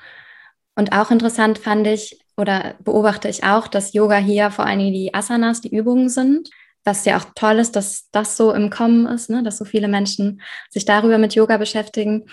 Und 0.75 0.93
auch 0.93 1.11
interessant 1.11 1.59
fand 1.59 1.87
ich 1.87 2.25
oder 2.37 2.75
beobachte 2.81 3.29
ich 3.29 3.43
auch, 3.43 3.67
dass 3.67 3.93
Yoga 3.93 4.17
hier 4.19 4.51
vor 4.51 4.67
allem 4.67 4.93
die 4.93 5.13
Asanas, 5.13 5.61
die 5.61 5.75
Übungen 5.75 6.09
sind, 6.09 6.49
was 6.85 7.05
ja 7.05 7.19
auch 7.19 7.25
toll 7.35 7.59
ist, 7.59 7.75
dass 7.75 8.09
das 8.13 8.37
so 8.37 8.53
im 8.53 8.71
Kommen 8.71 9.07
ist, 9.07 9.29
ne? 9.29 9.43
dass 9.43 9.59
so 9.59 9.65
viele 9.65 9.89
Menschen 9.89 10.41
sich 10.71 10.85
darüber 10.85 11.19
mit 11.19 11.35
Yoga 11.35 11.57
beschäftigen, 11.57 12.27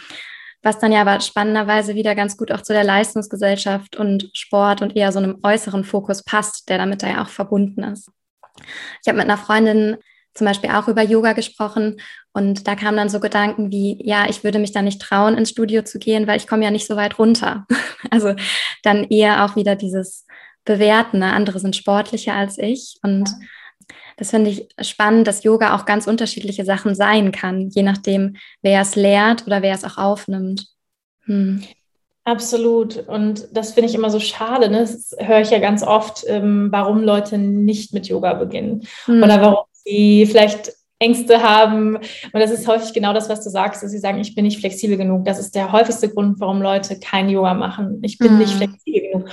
was 0.61 0.79
dann 0.79 0.91
ja 0.91 1.01
aber 1.01 1.19
spannenderweise 1.21 1.95
wieder 1.95 2.15
ganz 2.15 2.37
gut 2.37 2.51
auch 2.51 2.61
zu 2.61 2.73
der 2.73 2.83
Leistungsgesellschaft 2.83 3.95
und 3.95 4.29
Sport 4.33 4.81
und 4.81 4.95
eher 4.95 5.11
so 5.11 5.19
einem 5.19 5.39
äußeren 5.43 5.83
Fokus 5.83 6.23
passt, 6.23 6.69
der 6.69 6.77
damit 6.77 7.03
da 7.03 7.07
ja 7.07 7.23
auch 7.23 7.29
verbunden 7.29 7.83
ist. 7.83 8.11
Ich 9.01 9.07
habe 9.07 9.17
mit 9.17 9.29
einer 9.29 9.37
Freundin 9.37 9.97
zum 10.35 10.45
Beispiel 10.45 10.69
auch 10.69 10.87
über 10.87 11.01
Yoga 11.01 11.33
gesprochen 11.33 11.99
und 12.33 12.67
da 12.67 12.75
kamen 12.75 12.97
dann 12.97 13.09
so 13.09 13.19
Gedanken 13.19 13.71
wie, 13.71 13.97
ja, 14.05 14.25
ich 14.29 14.43
würde 14.43 14.59
mich 14.59 14.73
da 14.73 14.81
nicht 14.81 15.01
trauen, 15.01 15.37
ins 15.37 15.49
Studio 15.49 15.81
zu 15.83 15.97
gehen, 15.97 16.27
weil 16.27 16.37
ich 16.37 16.47
komme 16.47 16.63
ja 16.63 16.71
nicht 16.71 16.87
so 16.87 16.95
weit 16.95 17.17
runter. 17.17 17.65
Also 18.11 18.35
dann 18.83 19.03
eher 19.05 19.43
auch 19.43 19.55
wieder 19.55 19.75
dieses 19.75 20.27
Bewerten, 20.63 21.19
ne? 21.19 21.33
andere 21.33 21.59
sind 21.59 21.75
sportlicher 21.75 22.33
als 22.33 22.59
ich 22.59 22.99
und 23.01 23.27
das 24.17 24.29
finde 24.29 24.51
ich 24.51 24.69
spannend, 24.79 25.27
dass 25.27 25.43
Yoga 25.43 25.75
auch 25.75 25.85
ganz 25.85 26.07
unterschiedliche 26.07 26.65
Sachen 26.65 26.95
sein 26.95 27.31
kann, 27.31 27.69
je 27.69 27.83
nachdem, 27.83 28.37
wer 28.61 28.81
es 28.81 28.95
lehrt 28.95 29.47
oder 29.47 29.61
wer 29.61 29.73
es 29.73 29.83
auch 29.83 29.97
aufnimmt. 29.97 30.67
Hm. 31.25 31.63
Absolut. 32.23 33.07
Und 33.07 33.47
das 33.51 33.73
finde 33.73 33.89
ich 33.89 33.95
immer 33.95 34.09
so 34.09 34.19
schade. 34.19 34.69
Ne? 34.69 34.79
Das 34.79 35.15
höre 35.19 35.41
ich 35.41 35.51
ja 35.51 35.59
ganz 35.59 35.83
oft, 35.83 36.23
ähm, 36.27 36.69
warum 36.71 37.03
Leute 37.03 37.37
nicht 37.37 37.93
mit 37.93 38.07
Yoga 38.07 38.33
beginnen 38.33 38.87
hm. 39.05 39.21
oder 39.21 39.41
warum 39.41 39.65
sie 39.85 40.25
vielleicht 40.25 40.73
Ängste 40.99 41.43
haben. 41.43 41.97
Und 41.97 42.39
das 42.39 42.51
ist 42.51 42.67
häufig 42.67 42.93
genau 42.93 43.13
das, 43.13 43.29
was 43.29 43.43
du 43.43 43.49
sagst, 43.49 43.83
dass 43.83 43.91
sie 43.91 43.99
sagen, 43.99 44.19
ich 44.19 44.33
bin 44.35 44.45
nicht 44.45 44.59
flexibel 44.59 44.97
genug. 44.97 45.25
Das 45.25 45.39
ist 45.39 45.55
der 45.55 45.71
häufigste 45.71 46.09
Grund, 46.09 46.39
warum 46.39 46.61
Leute 46.61 46.99
kein 46.99 47.29
Yoga 47.29 47.53
machen. 47.53 47.99
Ich 48.03 48.17
bin 48.17 48.29
hm. 48.29 48.37
nicht 48.39 48.53
flexibel 48.53 49.01
genug. 49.01 49.29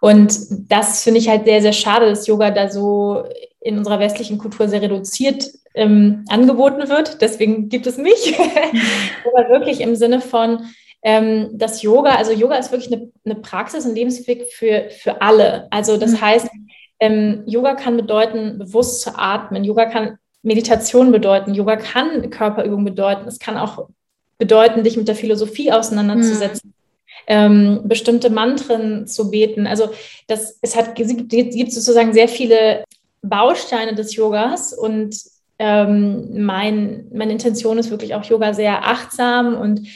Und 0.00 0.38
das 0.70 1.02
finde 1.02 1.18
ich 1.18 1.28
halt 1.28 1.44
sehr, 1.44 1.62
sehr 1.62 1.72
schade, 1.72 2.08
dass 2.08 2.26
Yoga 2.26 2.50
da 2.50 2.70
so 2.70 3.24
in 3.60 3.78
unserer 3.78 3.98
westlichen 3.98 4.38
Kultur 4.38 4.68
sehr 4.68 4.82
reduziert 4.82 5.50
ähm, 5.74 6.24
angeboten 6.28 6.88
wird. 6.88 7.20
Deswegen 7.20 7.68
gibt 7.68 7.86
es 7.86 7.96
mich. 7.96 8.38
Aber 9.24 9.48
wirklich 9.48 9.80
im 9.80 9.96
Sinne 9.96 10.20
von, 10.20 10.66
ähm, 11.02 11.50
dass 11.52 11.82
Yoga, 11.82 12.16
also 12.16 12.32
Yoga 12.32 12.56
ist 12.56 12.70
wirklich 12.70 12.92
eine, 12.92 13.10
eine 13.24 13.36
Praxis, 13.36 13.86
ein 13.86 13.94
Lebensweg 13.94 14.52
für, 14.52 14.90
für 14.90 15.20
alle. 15.20 15.66
Also 15.70 15.96
das 15.96 16.12
mhm. 16.12 16.20
heißt, 16.20 16.48
ähm, 17.00 17.42
Yoga 17.46 17.74
kann 17.74 17.96
bedeuten, 17.96 18.58
bewusst 18.58 19.02
zu 19.02 19.18
atmen. 19.18 19.64
Yoga 19.64 19.86
kann 19.86 20.18
Meditation 20.42 21.12
bedeuten. 21.12 21.54
Yoga 21.54 21.76
kann 21.76 22.30
Körperübung 22.30 22.84
bedeuten. 22.84 23.26
Es 23.28 23.38
kann 23.38 23.56
auch 23.56 23.88
bedeuten, 24.38 24.84
dich 24.84 24.96
mit 24.96 25.08
der 25.08 25.16
Philosophie 25.16 25.72
auseinanderzusetzen. 25.72 26.70
Mhm 26.70 26.78
ähm, 27.28 27.82
bestimmte 27.84 28.30
Mantren 28.30 29.06
zu 29.06 29.30
beten. 29.30 29.66
Also 29.66 29.90
das, 30.26 30.58
es 30.62 30.74
hat, 30.74 30.98
es 30.98 31.14
gibt 31.14 31.72
sozusagen 31.72 32.12
sehr 32.14 32.26
viele 32.26 32.84
Bausteine 33.22 33.94
des 33.94 34.16
Yogas 34.16 34.72
und 34.72 35.14
ähm, 35.58 36.44
mein, 36.44 37.06
meine 37.12 37.32
Intention 37.32 37.78
ist 37.78 37.90
wirklich 37.90 38.14
auch 38.14 38.24
Yoga 38.24 38.54
sehr 38.54 38.86
achtsam 38.86 39.56
und 39.56 39.86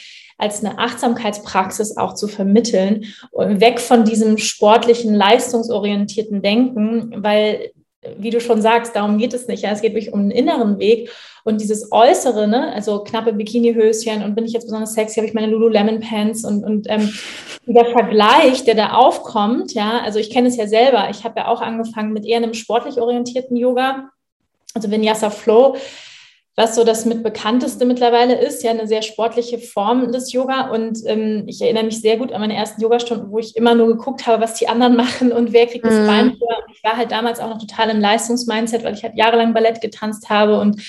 als 0.43 0.65
eine 0.65 0.79
Achtsamkeitspraxis 0.79 1.97
auch 1.97 2.15
zu 2.15 2.27
vermitteln, 2.27 3.07
weg 3.33 3.79
von 3.79 4.05
diesem 4.05 4.37
sportlichen, 4.39 5.15
leistungsorientierten 5.15 6.43
Denken, 6.43 7.23
weil 7.23 7.71
wie 8.19 8.31
du 8.31 8.41
schon 8.41 8.61
sagst, 8.61 8.97
darum 8.97 9.19
geht 9.19 9.33
es 9.33 9.47
nicht. 9.47 9.63
Ja, 9.63 9.71
es 9.71 9.81
geht 9.81 9.95
wirklich 9.95 10.13
um 10.13 10.19
einen 10.19 10.33
inneren 10.33 10.81
Weg 10.81 11.11
und 11.45 11.61
dieses 11.61 11.93
Äußere, 11.93 12.49
ne? 12.49 12.73
also 12.73 13.05
knappe 13.05 13.33
Bikinihöschen 13.33 14.25
und 14.25 14.35
bin 14.35 14.45
ich 14.45 14.53
jetzt 14.53 14.65
besonders 14.65 14.95
sexy, 14.95 15.17
habe 15.17 15.27
ich 15.27 15.35
meine 15.35 15.47
Lululemon 15.47 16.01
Pants 16.01 16.45
und, 16.45 16.65
und 16.65 16.87
ähm, 16.91 17.13
der 17.67 17.87
Vergleich, 17.87 18.65
der 18.65 18.75
da 18.75 18.93
aufkommt, 18.95 19.73
ja, 19.75 20.01
also 20.01 20.19
ich 20.19 20.31
kenne 20.31 20.49
es 20.49 20.57
ja 20.57 20.67
selber. 20.67 21.11
Ich 21.11 21.23
habe 21.23 21.41
ja 21.41 21.49
auch 21.49 21.61
angefangen 21.61 22.13
mit 22.13 22.27
eher 22.27 22.39
einem 22.39 22.55
sportlich 22.55 23.01
orientierten 23.01 23.57
Yoga, 23.57 24.11
also 24.75 24.91
Vinyasa 24.91 25.31
Flow 25.31 25.77
was 26.55 26.75
so 26.75 26.85
das 26.85 27.07
mit 27.07 27.23
bekannteste 27.23 27.87
mittlerweile 27.87 28.35
ist, 28.35 28.63
ja 28.63 28.71
eine 28.71 28.87
sehr 28.87 29.01
sportliche 29.01 29.59
Form 29.59 30.13
des 30.13 30.33
Yoga. 30.33 30.71
Und 30.71 30.99
ähm, 31.07 31.45
ich 31.47 31.63
erinnere 31.63 31.85
mich 31.85 32.01
sehr 32.01 32.19
gut 32.19 32.31
an 32.33 32.43
meine 32.43 32.55
ersten 32.55 32.83
Yogastunden, 32.83 33.31
wo 33.31 33.39
ich 33.39 33.57
immer 33.57 33.75
nur 33.75 33.87
geguckt 33.87 34.27
habe, 34.27 34.43
was 34.43 34.55
die 34.55 34.69
anderen 34.69 34.97
machen 35.03 35.33
und 35.33 35.53
wer 35.53 35.67
kriegt 35.67 35.87
das 35.87 35.95
mhm. 35.95 36.07
Bein 36.07 36.37
vor. 36.37 36.57
Ich 36.75 36.85
war 36.85 36.97
halt 36.97 37.11
damals 37.11 37.41
auch 37.41 37.49
noch 37.49 37.59
total 37.59 37.89
im 37.91 38.01
Leistungsmindset, 38.01 38.85
weil 38.85 38.95
ich 38.95 39.03
halt 39.03 39.17
jahrelang 39.17 39.55
Ballett 39.55 39.81
getanzt 39.81 40.29
habe 40.29 40.61
und 40.61 40.83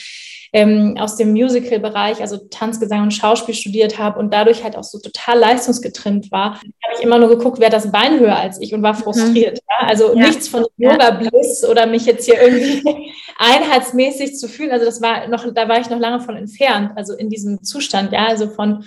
ähm, 0.53 0.95
aus 0.99 1.17
dem 1.17 1.31
Musical-Bereich, 1.31 2.21
also 2.21 2.37
Tanz, 2.37 2.79
Gesang 2.79 3.01
und 3.01 3.11
Schauspiel 3.11 3.55
studiert 3.55 3.97
habe 3.97 4.19
und 4.19 4.31
dadurch 4.31 4.63
halt 4.63 4.77
auch 4.77 4.83
so 4.83 4.99
total 4.99 5.39
leistungsgetrimmt 5.39 6.31
war, 6.31 6.55
habe 6.55 6.95
ich 6.95 7.03
immer 7.03 7.17
nur 7.17 7.29
geguckt, 7.29 7.59
wer 7.59 7.71
das 7.71 7.91
Bein 7.91 8.19
höher 8.19 8.37
als 8.37 8.61
ich 8.61 8.71
und 8.73 8.83
war 8.83 8.93
mhm. 8.93 8.99
frustriert. 8.99 9.55
Mhm. 9.55 9.81
Ja? 9.81 9.87
Also 9.87 10.15
ja. 10.15 10.27
nichts 10.27 10.47
von 10.47 10.65
Yoga-Bliss 10.77 11.65
oder 11.67 11.87
mich 11.87 12.05
jetzt 12.05 12.25
hier 12.25 12.39
irgendwie 12.39 12.83
einheitsmäßig 13.37 14.37
zu 14.37 14.47
fühlen. 14.47 14.71
Also 14.71 14.85
das 14.85 15.01
war 15.01 15.27
noch, 15.27 15.51
da 15.53 15.67
war 15.67 15.81
ich 15.81 15.89
noch 15.89 15.99
lange 15.99 16.21
von 16.21 16.35
entfernt, 16.35 16.91
also 16.95 17.13
in 17.13 17.29
diesem 17.29 17.63
Zustand, 17.63 18.11
ja, 18.11 18.27
also 18.27 18.47
von 18.47 18.85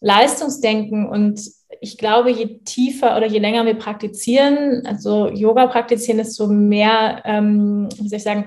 Leistungsdenken 0.00 1.08
und 1.08 1.40
ich 1.80 1.98
glaube, 1.98 2.30
je 2.30 2.58
tiefer 2.64 3.16
oder 3.16 3.26
je 3.26 3.38
länger 3.38 3.64
wir 3.64 3.74
praktizieren, 3.74 4.84
also 4.86 5.28
Yoga 5.28 5.66
praktizieren, 5.66 6.18
desto 6.18 6.46
mehr, 6.46 7.22
ähm, 7.24 7.88
wie 7.98 8.08
soll 8.08 8.18
ich 8.18 8.24
sagen, 8.24 8.46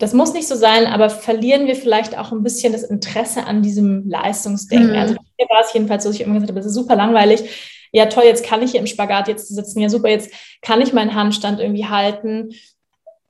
das 0.00 0.14
muss 0.14 0.32
nicht 0.32 0.48
so 0.48 0.54
sein, 0.54 0.86
aber 0.86 1.10
verlieren 1.10 1.66
wir 1.66 1.76
vielleicht 1.76 2.16
auch 2.16 2.32
ein 2.32 2.42
bisschen 2.42 2.72
das 2.72 2.82
Interesse 2.82 3.44
an 3.44 3.62
diesem 3.62 4.08
Leistungsdenken. 4.08 4.92
Mhm. 4.92 4.98
Also 4.98 5.14
mir 5.14 5.46
war 5.50 5.60
es 5.60 5.74
jedenfalls 5.74 6.02
so, 6.02 6.08
dass 6.08 6.16
ich 6.16 6.22
immer 6.22 6.34
gesagt 6.34 6.50
habe, 6.50 6.60
das 6.60 6.66
ist 6.66 6.74
super 6.74 6.96
langweilig. 6.96 7.42
Ja, 7.92 8.06
toll, 8.06 8.24
jetzt 8.24 8.44
kann 8.44 8.62
ich 8.62 8.70
hier 8.70 8.80
im 8.80 8.86
Spagat 8.86 9.28
jetzt 9.28 9.48
sitzen. 9.48 9.80
Ja, 9.80 9.90
super, 9.90 10.08
jetzt 10.08 10.32
kann 10.62 10.80
ich 10.80 10.94
meinen 10.94 11.14
Handstand 11.14 11.60
irgendwie 11.60 11.84
halten 11.84 12.50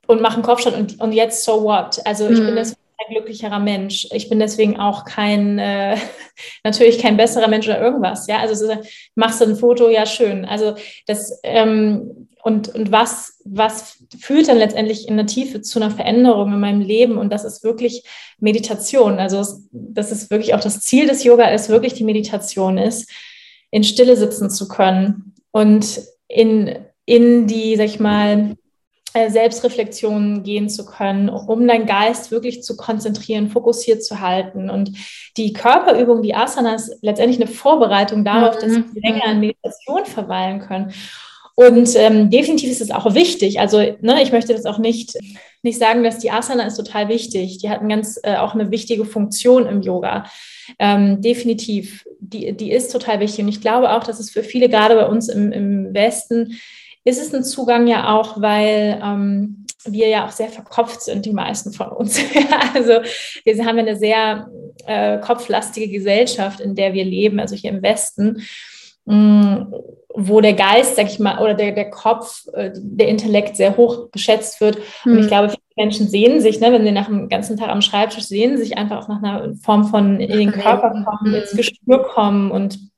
und 0.07 0.21
mache 0.21 0.35
einen 0.35 0.43
Kopfstand 0.43 0.77
und, 0.77 1.01
und 1.01 1.11
jetzt 1.11 1.43
so 1.43 1.63
what? 1.63 1.99
Also 2.05 2.29
ich 2.29 2.39
mhm. 2.39 2.45
bin 2.45 2.55
deswegen 2.55 2.80
ein 3.07 3.13
glücklicherer 3.13 3.59
Mensch. 3.59 4.07
Ich 4.11 4.29
bin 4.29 4.39
deswegen 4.39 4.79
auch 4.79 5.05
kein, 5.05 5.59
äh, 5.59 5.97
natürlich 6.63 6.99
kein 6.99 7.17
besserer 7.17 7.47
Mensch 7.47 7.67
oder 7.67 7.81
irgendwas. 7.81 8.27
Ja, 8.27 8.39
also 8.39 8.55
so, 8.55 8.73
machst 9.15 9.41
du 9.41 9.45
ein 9.45 9.55
Foto, 9.55 9.89
ja 9.89 10.05
schön. 10.05 10.45
Also 10.45 10.75
das 11.07 11.39
ähm, 11.43 12.27
und, 12.43 12.73
und 12.73 12.91
was, 12.91 13.39
was 13.45 14.03
führt 14.19 14.47
dann 14.47 14.57
letztendlich 14.57 15.07
in 15.07 15.17
der 15.17 15.25
Tiefe 15.25 15.61
zu 15.61 15.79
einer 15.79 15.91
Veränderung 15.91 16.53
in 16.53 16.59
meinem 16.59 16.81
Leben? 16.81 17.17
Und 17.17 17.31
das 17.31 17.43
ist 17.43 17.63
wirklich 17.63 18.03
Meditation. 18.39 19.19
Also 19.19 19.59
das 19.71 20.11
ist 20.11 20.31
wirklich 20.31 20.53
auch 20.53 20.59
das 20.59 20.79
Ziel 20.81 21.07
des 21.07 21.23
Yoga 21.23 21.49
ist, 21.49 21.69
wirklich 21.69 21.93
die 21.93 22.03
Meditation 22.03 22.77
ist, 22.77 23.11
in 23.69 23.83
Stille 23.83 24.17
sitzen 24.17 24.49
zu 24.49 24.67
können 24.67 25.35
und 25.51 26.01
in, 26.27 26.75
in 27.05 27.47
die, 27.47 27.75
sag 27.75 27.85
ich 27.85 27.99
mal, 27.99 28.55
Selbstreflexion 29.13 30.43
gehen 30.43 30.69
zu 30.69 30.85
können, 30.85 31.29
um 31.29 31.67
deinen 31.67 31.85
Geist 31.85 32.31
wirklich 32.31 32.63
zu 32.63 32.77
konzentrieren, 32.77 33.49
fokussiert 33.49 34.03
zu 34.03 34.21
halten. 34.21 34.69
Und 34.69 34.91
die 35.37 35.53
Körperübung, 35.53 36.21
die 36.21 36.35
Asanas, 36.35 36.91
letztendlich 37.01 37.41
eine 37.41 37.51
Vorbereitung 37.51 38.23
darauf, 38.23 38.55
mhm. 38.55 38.61
dass 38.61 38.71
sie 38.73 38.99
länger 38.99 39.25
in 39.25 39.39
Meditation 39.39 40.05
verweilen 40.05 40.59
können. 40.59 40.93
Und 41.55 41.95
ähm, 41.95 42.29
definitiv 42.29 42.71
ist 42.71 42.81
es 42.81 42.91
auch 42.91 43.13
wichtig. 43.13 43.59
Also 43.59 43.77
ne, 43.77 44.23
ich 44.23 44.31
möchte 44.31 44.53
das 44.53 44.65
auch 44.65 44.77
nicht, 44.77 45.17
nicht 45.61 45.77
sagen, 45.77 46.03
dass 46.03 46.17
die 46.17 46.31
Asana 46.31 46.65
ist 46.65 46.77
total 46.77 47.09
wichtig. 47.09 47.57
Die 47.57 47.69
hatten 47.69 47.89
ganz 47.89 48.19
äh, 48.23 48.37
auch 48.37 48.53
eine 48.53 48.71
wichtige 48.71 49.05
Funktion 49.05 49.67
im 49.67 49.81
Yoga. 49.81 50.25
Ähm, 50.79 51.21
definitiv, 51.21 52.05
die, 52.19 52.53
die 52.53 52.71
ist 52.71 52.91
total 52.91 53.19
wichtig. 53.19 53.43
Und 53.43 53.49
ich 53.49 53.61
glaube 53.61 53.91
auch, 53.91 54.03
dass 54.03 54.19
es 54.19 54.31
für 54.31 54.43
viele, 54.43 54.69
gerade 54.69 54.95
bei 54.95 55.05
uns 55.05 55.27
im, 55.27 55.51
im 55.51 55.93
Westen, 55.93 56.57
ist 57.03 57.21
es 57.21 57.33
ein 57.33 57.43
Zugang 57.43 57.87
ja 57.87 58.13
auch, 58.13 58.41
weil 58.41 59.01
ähm, 59.03 59.65
wir 59.85 60.07
ja 60.07 60.25
auch 60.25 60.31
sehr 60.31 60.49
verkopft 60.49 61.01
sind, 61.01 61.25
die 61.25 61.33
meisten 61.33 61.73
von 61.73 61.89
uns. 61.89 62.19
also 62.73 62.99
wir 63.43 63.65
haben 63.65 63.79
eine 63.79 63.95
sehr 63.95 64.49
äh, 64.85 65.19
kopflastige 65.19 65.89
Gesellschaft, 65.89 66.59
in 66.59 66.75
der 66.75 66.93
wir 66.93 67.03
leben, 67.03 67.39
also 67.39 67.55
hier 67.55 67.71
im 67.71 67.81
Westen. 67.81 68.43
Mm, 69.05 69.73
wo 70.13 70.41
der 70.41 70.53
Geist, 70.53 70.95
sag 70.95 71.07
ich 71.07 71.19
mal, 71.19 71.39
oder 71.39 71.53
der, 71.53 71.71
der 71.71 71.89
Kopf, 71.89 72.45
äh, 72.53 72.71
der 72.75 73.07
Intellekt 73.07 73.55
sehr 73.55 73.77
hoch 73.77 74.11
geschätzt 74.11 74.61
wird. 74.61 74.77
Mhm. 75.05 75.11
Und 75.11 75.17
ich 75.17 75.23
hm. 75.23 75.27
glaube, 75.29 75.49
viele 75.49 75.61
Menschen 75.85 76.07
sehen 76.07 76.41
sich, 76.41 76.59
ne, 76.59 76.71
wenn 76.71 76.83
sie 76.83 76.91
nach 76.91 77.07
dem 77.07 77.29
ganzen 77.29 77.57
Tag 77.57 77.69
am 77.69 77.81
Schreibtisch 77.81 78.25
sehen, 78.25 78.57
sich 78.57 78.77
einfach 78.77 79.03
auch 79.03 79.07
nach 79.07 79.23
einer 79.23 79.55
Form 79.63 79.85
von 79.85 80.19
in 80.19 80.37
den 80.37 80.51
Körper 80.51 80.91
kommen, 81.03 81.33
ins 81.33 81.51
hm. 81.51 81.57
Gespür 81.57 82.03
kommen. 82.03 82.51
Und 82.51 82.90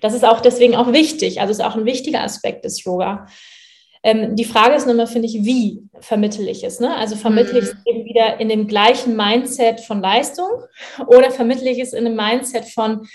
das 0.00 0.14
ist 0.14 0.24
auch 0.24 0.40
deswegen 0.40 0.76
auch 0.76 0.92
wichtig. 0.92 1.40
Also 1.40 1.52
ist 1.52 1.62
auch 1.62 1.76
ein 1.76 1.84
wichtiger 1.84 2.22
Aspekt 2.22 2.64
des 2.64 2.82
Yoga. 2.84 3.26
Ähm, 4.04 4.34
die 4.34 4.44
Frage 4.44 4.74
ist 4.74 4.86
nur 4.86 5.06
finde 5.06 5.28
ich, 5.28 5.44
wie 5.44 5.82
vermittel 6.00 6.48
ich 6.48 6.64
es? 6.64 6.80
Ne? 6.80 6.94
Also 6.94 7.14
vermittle 7.14 7.58
ich 7.58 7.66
es 7.66 7.72
hm. 7.72 7.78
eben 7.86 8.04
wieder 8.04 8.40
in 8.40 8.48
dem 8.48 8.66
gleichen 8.66 9.16
Mindset 9.16 9.80
von 9.80 10.00
Leistung 10.00 10.50
oder 11.06 11.30
vermittle 11.30 11.70
ich 11.70 11.78
es 11.78 11.92
in 11.92 12.06
einem 12.06 12.16
Mindset 12.16 12.64
von 12.64 13.06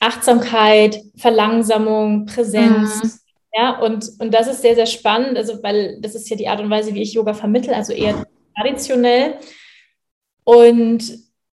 Achtsamkeit, 0.00 1.00
Verlangsamung, 1.16 2.26
Präsenz. 2.26 3.02
Mhm. 3.04 3.10
Ja, 3.52 3.78
und, 3.80 4.08
und 4.18 4.32
das 4.32 4.48
ist 4.48 4.62
sehr, 4.62 4.74
sehr 4.74 4.86
spannend, 4.86 5.36
also 5.36 5.62
weil 5.62 6.00
das 6.00 6.14
ist 6.14 6.28
ja 6.30 6.36
die 6.36 6.48
Art 6.48 6.60
und 6.60 6.70
Weise, 6.70 6.94
wie 6.94 7.02
ich 7.02 7.12
Yoga 7.12 7.34
vermittle, 7.34 7.74
also 7.74 7.92
eher 7.92 8.24
traditionell. 8.56 9.34
Und 10.44 11.04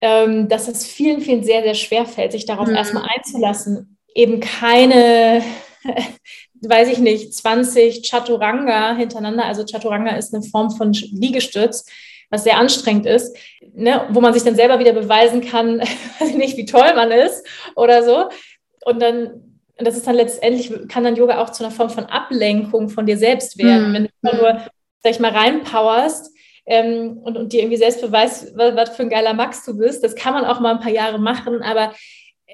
ähm, 0.01 0.49
dass 0.49 0.67
es 0.67 0.85
vielen, 0.85 1.21
vielen 1.21 1.43
sehr, 1.43 1.63
sehr 1.63 1.75
schwer 1.75 2.05
fällt, 2.05 2.33
sich 2.33 2.45
darauf 2.45 2.67
mhm. 2.67 2.75
erstmal 2.75 3.07
einzulassen, 3.15 3.92
eben 4.15 4.39
keine, 4.39 5.43
weiß 6.61 6.89
ich 6.89 6.99
nicht, 6.99 7.33
20 7.33 8.07
Chaturanga 8.09 8.95
hintereinander. 8.95 9.45
Also 9.45 9.65
Chaturanga 9.65 10.15
ist 10.15 10.33
eine 10.33 10.43
Form 10.43 10.71
von 10.71 10.93
Liegestütz, 10.93 11.85
was 12.29 12.43
sehr 12.43 12.57
anstrengend 12.57 13.05
ist, 13.05 13.35
ne, 13.73 14.07
wo 14.09 14.19
man 14.19 14.33
sich 14.33 14.43
dann 14.43 14.55
selber 14.55 14.79
wieder 14.79 14.93
beweisen 14.93 15.41
kann, 15.41 15.79
weiß 16.19 16.29
ich 16.29 16.37
nicht, 16.37 16.57
wie 16.57 16.65
toll 16.65 16.93
man 16.95 17.11
ist 17.11 17.45
oder 17.75 18.03
so. 18.03 18.29
Und 18.85 19.01
dann, 19.01 19.59
das 19.77 19.95
ist 19.95 20.07
dann 20.07 20.15
letztendlich, 20.15 20.71
kann 20.87 21.03
dann 21.03 21.15
Yoga 21.15 21.41
auch 21.41 21.51
zu 21.51 21.63
einer 21.63 21.73
Form 21.73 21.89
von 21.89 22.05
Ablenkung 22.05 22.89
von 22.89 23.05
dir 23.05 23.17
selbst 23.17 23.57
werden. 23.57 23.89
Mhm. 23.89 23.93
Wenn 23.93 24.03
du 24.03 24.09
immer 24.21 24.35
nur, 24.35 24.67
sag 25.01 25.11
ich 25.11 25.19
mal, 25.19 25.31
reinpowerst, 25.31 26.33
ähm, 26.65 27.19
und, 27.23 27.37
und 27.37 27.51
dir 27.51 27.61
irgendwie 27.61 27.77
selbst 27.77 28.01
beweist, 28.01 28.53
was, 28.55 28.75
was 28.75 28.95
für 28.95 29.03
ein 29.03 29.09
geiler 29.09 29.33
Max 29.33 29.65
du 29.65 29.77
bist. 29.77 30.03
Das 30.03 30.15
kann 30.15 30.33
man 30.33 30.45
auch 30.45 30.59
mal 30.59 30.75
ein 30.75 30.79
paar 30.79 30.91
Jahre 30.91 31.19
machen, 31.19 31.61
aber 31.61 31.93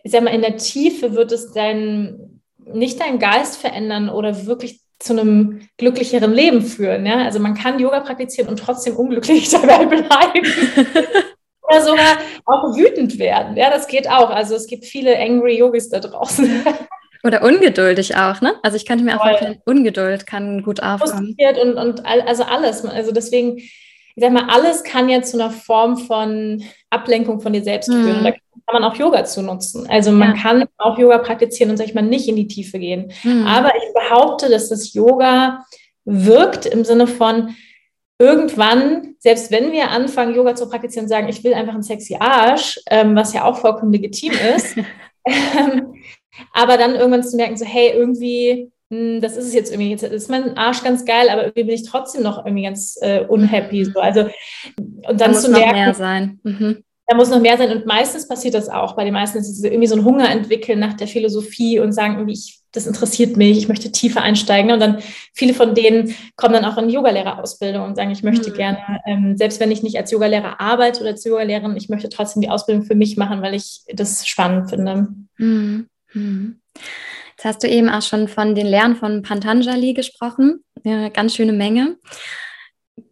ich 0.04 0.12
sag 0.12 0.24
mal, 0.24 0.34
in 0.34 0.42
der 0.42 0.58
Tiefe 0.58 1.14
wird 1.14 1.32
es 1.32 1.52
dein, 1.52 2.42
nicht 2.58 3.00
deinen 3.00 3.20
Geist 3.20 3.58
verändern 3.58 4.10
oder 4.10 4.46
wirklich 4.46 4.82
zu 5.00 5.14
einem 5.14 5.62
glücklicheren 5.78 6.34
Leben 6.34 6.62
führen. 6.62 7.06
Ja? 7.06 7.24
Also 7.24 7.40
man 7.40 7.56
kann 7.56 7.80
Yoga 7.80 8.02
praktizieren 8.02 8.50
und 8.50 8.60
trotzdem 8.60 8.96
unglücklich 8.96 9.50
dabei 9.52 9.86
bleiben. 9.86 10.46
Oder 11.70 11.82
sogar 11.82 12.18
auch 12.46 12.76
wütend 12.76 13.20
werden. 13.20 13.56
Ja, 13.56 13.70
das 13.70 13.88
geht 13.88 14.10
auch. 14.10 14.32
Also 14.32 14.56
es 14.56 14.66
gibt 14.66 14.86
viele 14.86 15.18
angry 15.20 15.58
Yogis 15.58 15.90
da 15.90 16.00
draußen. 16.00 16.66
Oder 17.24 17.44
ungeduldig 17.44 18.16
auch, 18.16 18.42
ne? 18.42 18.56
Also 18.64 18.78
ich 18.78 18.86
könnte 18.86 19.04
mir 19.04 19.18
auch 19.18 19.24
vorstellen, 19.24 19.62
Ungeduld 19.66 20.26
kann 20.26 20.64
gut 20.64 20.82
aufkommen. 20.82 21.36
Und, 21.62 21.76
und 21.76 22.06
also 22.06 22.44
alles. 22.44 22.84
Also 22.86 23.12
deswegen, 23.12 23.58
ich 23.58 23.76
sag 24.16 24.32
mal, 24.32 24.48
alles 24.50 24.84
kann 24.84 25.10
ja 25.10 25.22
zu 25.22 25.38
einer 25.38 25.52
Form 25.52 25.98
von 25.98 26.64
Ablenkung 26.90 27.42
von 27.42 27.54
dir 27.54 27.64
selbst 27.64 27.92
führen. 27.92 28.22
Mhm. 28.22 28.24
Da 28.24 28.32
kann 28.32 28.42
man 28.74 28.84
auch 28.84 28.96
Yoga 28.96 29.26
zu 29.26 29.42
nutzen. 29.42 29.88
Also 29.90 30.12
man 30.12 30.36
ja. 30.36 30.42
kann 30.42 30.66
auch 30.78 30.98
Yoga 30.98 31.20
praktizieren 31.20 31.72
und, 31.72 31.78
sag 31.78 31.88
ich 31.88 31.94
mal, 31.94 32.02
nicht 32.02 32.28
in 32.28 32.36
die 32.36 32.48
Tiefe 32.48 32.80
gehen. 32.80 33.12
Mhm. 33.24 33.46
Aber 33.46 33.74
ich 33.76 33.94
behaupte, 33.94 34.50
dass 34.50 34.70
das 34.70 34.94
Yoga 34.94 35.66
wirkt 36.06 36.66
im 36.66 36.84
Sinne 36.84 37.08
von, 37.08 37.56
irgendwann, 38.20 39.16
selbst 39.18 39.50
wenn 39.50 39.72
wir 39.72 39.90
anfangen, 39.90 40.36
Yoga 40.36 40.54
zu 40.54 40.70
praktizieren 40.70 41.08
sagen, 41.08 41.30
ich 41.30 41.44
will 41.44 41.54
einfach 41.54 41.74
einen 41.74 41.84
sexy 41.84 42.18
Arsch, 42.20 42.80
ähm, 42.90 43.16
was 43.16 43.34
ja 43.34 43.46
auch 43.46 43.58
vollkommen 43.58 43.94
legitim 43.94 44.34
ist, 44.56 44.76
ähm, 45.26 45.94
aber 46.54 46.78
dann 46.78 46.96
irgendwann 46.96 47.24
zu 47.24 47.38
merken, 47.38 47.58
so, 47.58 47.66
hey, 47.66 47.92
irgendwie, 47.94 48.72
mh, 48.90 48.98
hm, 48.98 49.22
das 49.22 49.38
ist 49.38 49.48
es 49.48 49.54
jetzt 49.54 49.72
irgendwie, 49.72 49.92
jetzt 49.92 50.04
ist 50.04 50.30
mein 50.30 50.58
Arsch 50.58 50.84
ganz 50.84 51.06
geil, 51.06 51.30
aber 51.30 51.44
irgendwie 51.44 51.64
bin 51.64 51.76
ich 51.76 51.84
trotzdem 51.84 52.22
noch 52.22 52.46
irgendwie 52.46 52.64
ganz 52.64 52.98
äh, 53.02 53.26
unhappy. 53.26 53.86
So. 53.86 54.00
Also, 54.00 54.30
und 54.78 55.22
dann 55.22 55.32
da 55.32 55.34
zu 55.34 55.50
merken, 55.50 55.68
noch 55.68 55.74
mehr 55.74 55.94
sein. 55.94 56.40
Mhm. 56.44 56.84
Da 57.10 57.16
muss 57.16 57.32
noch 57.32 57.42
mehr 57.42 57.58
sein. 57.58 57.72
Und 57.72 57.88
meistens 57.88 58.28
passiert 58.28 58.54
das 58.54 58.70
auch. 58.70 58.96
Bei 58.96 59.04
den 59.04 59.16
meisten 59.16 59.40
ist 59.40 59.50
es 59.50 59.64
irgendwie 59.64 59.88
so 59.88 59.96
ein 59.96 60.06
Hunger 60.06 60.30
entwickeln 60.30 60.78
nach 60.78 60.94
der 60.94 61.08
Philosophie 61.08 61.80
und 61.80 61.92
sagen, 61.92 62.14
irgendwie, 62.14 62.34
ich, 62.34 62.60
das 62.72 62.86
interessiert 62.86 63.36
mich, 63.36 63.58
ich 63.58 63.68
möchte 63.68 63.92
tiefer 63.92 64.22
einsteigen. 64.22 64.72
Und 64.72 64.80
dann 64.80 65.00
viele 65.34 65.56
von 65.56 65.74
denen 65.74 66.14
kommen 66.36 66.54
dann 66.54 66.66
auch 66.66 66.78
in 66.78 66.92
Yogalehrerausbildung 66.92 67.84
und 67.84 67.96
sagen, 67.96 68.12
ich 68.12 68.22
möchte 68.22 68.52
mhm. 68.52 68.54
gerne, 68.54 68.78
ähm, 69.08 69.36
selbst 69.38 69.60
wenn 69.60 69.72
ich 69.72 69.82
nicht 69.82 69.98
als 69.98 70.12
Yogalehrer 70.12 70.62
arbeite 70.62 71.02
oder 71.02 71.10
als 71.10 71.24
Yogalehrerin, 71.24 71.76
ich 71.76 71.90
möchte 71.90 72.10
trotzdem 72.10 72.44
die 72.44 72.50
Ausbildung 72.52 72.86
für 72.86 72.94
mich 72.94 73.18
machen, 73.18 73.42
weil 73.42 73.56
ich 73.56 73.82
das 73.92 74.28
spannend 74.28 74.70
finde. 74.70 75.08
Mhm. 75.38 75.88
Mhm. 76.14 76.62
Jetzt 76.76 77.46
hast 77.46 77.64
du 77.64 77.68
eben 77.68 77.90
auch 77.90 78.04
schon 78.04 78.28
von 78.28 78.54
den 78.54 78.68
Lehren 78.68 78.96
von 78.96 79.24
Pantanjali 79.24 79.96
gesprochen. 79.96 80.64
Eine 80.86 81.10
ganz 81.10 81.34
schöne 81.34 81.54
Menge. 81.54 81.98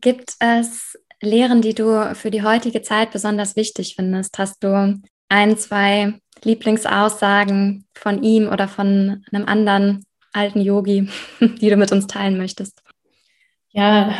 Gibt 0.01 0.33
es 0.37 0.96
Lehren, 1.21 1.61
die 1.61 1.73
du 1.73 2.13
für 2.15 2.31
die 2.31 2.43
heutige 2.43 2.81
Zeit 2.81 3.11
besonders 3.11 3.55
wichtig 3.55 3.95
findest? 3.95 4.37
Hast 4.37 4.63
du 4.63 5.01
ein, 5.29 5.57
zwei 5.57 6.19
Lieblingsaussagen 6.43 7.85
von 7.93 8.23
ihm 8.23 8.49
oder 8.49 8.67
von 8.67 9.23
einem 9.31 9.45
anderen 9.45 10.05
alten 10.33 10.61
Yogi, 10.61 11.09
die 11.39 11.69
du 11.69 11.77
mit 11.77 11.91
uns 11.91 12.07
teilen 12.07 12.37
möchtest? 12.37 12.81
Ja, 13.71 14.17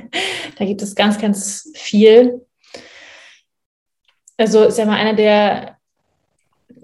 da 0.58 0.64
gibt 0.64 0.82
es 0.82 0.94
ganz, 0.94 1.18
ganz 1.18 1.70
viel. 1.74 2.46
Also 4.36 4.64
ist 4.64 4.78
ja 4.78 4.84
mal 4.84 4.96
einer 4.96 5.14
der 5.14 5.76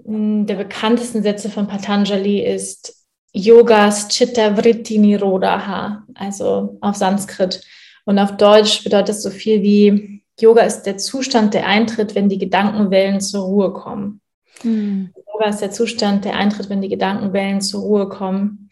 hm, 0.05 0.45
der 0.45 0.55
bekanntesten 0.55 1.23
Sätze 1.23 1.49
von 1.49 1.67
Patanjali 1.67 2.41
ist 2.41 3.05
Yogas 3.33 4.09
Chitta 4.09 4.55
Vritti 4.55 4.99
Nirodha, 4.99 6.05
also 6.15 6.77
auf 6.81 6.95
Sanskrit. 6.95 7.63
Und 8.05 8.19
auf 8.19 8.37
Deutsch 8.37 8.83
bedeutet 8.83 9.09
das 9.09 9.23
so 9.23 9.29
viel 9.29 9.61
wie 9.61 10.13
Yoga 10.39 10.63
ist 10.63 10.83
der 10.83 10.97
Zustand, 10.97 11.53
der 11.53 11.67
eintritt, 11.67 12.15
wenn 12.15 12.29
die 12.29 12.39
Gedankenwellen 12.39 13.21
zur 13.21 13.45
Ruhe 13.45 13.71
kommen. 13.71 14.21
Mhm. 14.63 15.13
Yoga 15.31 15.49
ist 15.49 15.61
der 15.61 15.71
Zustand, 15.71 16.25
der 16.25 16.35
eintritt, 16.35 16.69
wenn 16.69 16.81
die 16.81 16.89
Gedankenwellen 16.89 17.61
zur 17.61 17.81
Ruhe 17.81 18.09
kommen. 18.09 18.69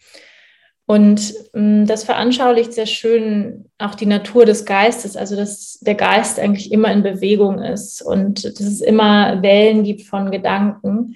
Und 0.86 1.32
mh, 1.52 1.60
hm, 1.60 1.86
das 1.86 2.04
veranschaulicht 2.04 2.72
sehr 2.72 2.86
schön 2.86 3.70
auch 3.78 3.94
die 3.94 4.06
Natur 4.06 4.44
des 4.44 4.64
Geistes, 4.64 5.16
also 5.16 5.36
dass 5.36 5.78
der 5.80 5.94
Geist 5.94 6.38
eigentlich 6.38 6.72
immer 6.72 6.90
in 6.92 7.02
Bewegung 7.02 7.60
ist 7.60 8.02
und 8.02 8.44
dass 8.44 8.60
es 8.60 8.80
immer 8.80 9.40
Wellen 9.42 9.84
gibt 9.84 10.02
von 10.02 10.30
Gedanken, 10.30 11.14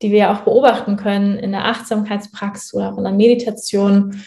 die 0.00 0.10
wir 0.10 0.30
auch 0.30 0.40
beobachten 0.40 0.96
können 0.96 1.38
in 1.38 1.52
der 1.52 1.66
Achtsamkeitspraxis 1.66 2.74
oder 2.74 2.92
auch 2.92 2.98
in 2.98 3.04
der 3.04 3.12
Meditation. 3.12 4.22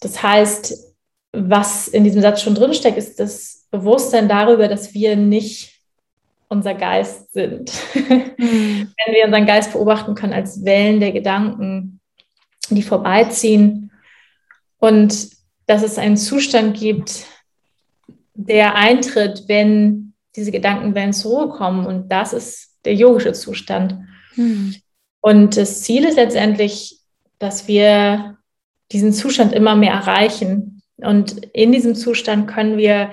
Das 0.00 0.22
heißt, 0.22 0.91
was 1.32 1.88
in 1.88 2.04
diesem 2.04 2.22
Satz 2.22 2.42
schon 2.42 2.54
drinsteckt, 2.54 2.98
ist 2.98 3.18
das 3.18 3.66
Bewusstsein 3.70 4.28
darüber, 4.28 4.68
dass 4.68 4.92
wir 4.94 5.16
nicht 5.16 5.80
unser 6.48 6.74
Geist 6.74 7.32
sind. 7.32 7.72
Mhm. 7.94 8.92
Wenn 9.06 9.14
wir 9.14 9.24
unseren 9.24 9.46
Geist 9.46 9.72
beobachten 9.72 10.14
können 10.14 10.34
als 10.34 10.64
Wellen 10.64 11.00
der 11.00 11.12
Gedanken, 11.12 12.00
die 12.68 12.82
vorbeiziehen 12.82 13.90
und 14.78 15.30
dass 15.66 15.82
es 15.82 15.96
einen 15.96 16.16
Zustand 16.16 16.76
gibt, 16.76 17.24
der 18.34 18.74
eintritt, 18.74 19.44
wenn 19.46 20.14
diese 20.36 20.50
Gedankenwellen 20.50 21.12
zur 21.12 21.32
Ruhe 21.32 21.48
kommen. 21.50 21.86
Und 21.86 22.10
das 22.10 22.32
ist 22.32 22.78
der 22.84 22.94
yogische 22.94 23.32
Zustand. 23.32 23.96
Hm. 24.34 24.74
Und 25.20 25.56
das 25.56 25.82
Ziel 25.82 26.04
ist 26.04 26.16
letztendlich, 26.16 26.98
dass 27.38 27.68
wir 27.68 28.38
diesen 28.90 29.12
Zustand 29.12 29.52
immer 29.52 29.76
mehr 29.76 29.92
erreichen. 29.92 30.81
Und 31.04 31.44
in 31.52 31.72
diesem 31.72 31.94
Zustand 31.94 32.48
können 32.48 32.78
wir 32.78 33.10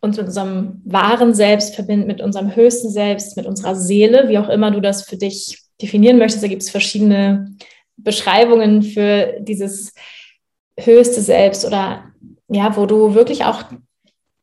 uns 0.00 0.16
mit 0.16 0.26
unserem 0.26 0.82
wahren 0.84 1.32
Selbst 1.32 1.74
verbinden, 1.74 2.06
mit 2.06 2.20
unserem 2.20 2.54
höchsten 2.54 2.90
Selbst, 2.90 3.36
mit 3.36 3.46
unserer 3.46 3.76
Seele, 3.76 4.28
wie 4.28 4.38
auch 4.38 4.48
immer 4.48 4.70
du 4.70 4.80
das 4.80 5.02
für 5.04 5.16
dich 5.16 5.62
definieren 5.80 6.18
möchtest. 6.18 6.42
Da 6.42 6.48
gibt 6.48 6.62
es 6.62 6.70
verschiedene 6.70 7.54
Beschreibungen 7.96 8.82
für 8.82 9.36
dieses 9.40 9.94
höchste 10.78 11.20
Selbst 11.20 11.64
oder 11.64 12.04
ja, 12.48 12.76
wo 12.76 12.86
du 12.86 13.14
wirklich 13.14 13.44
auch, 13.44 13.64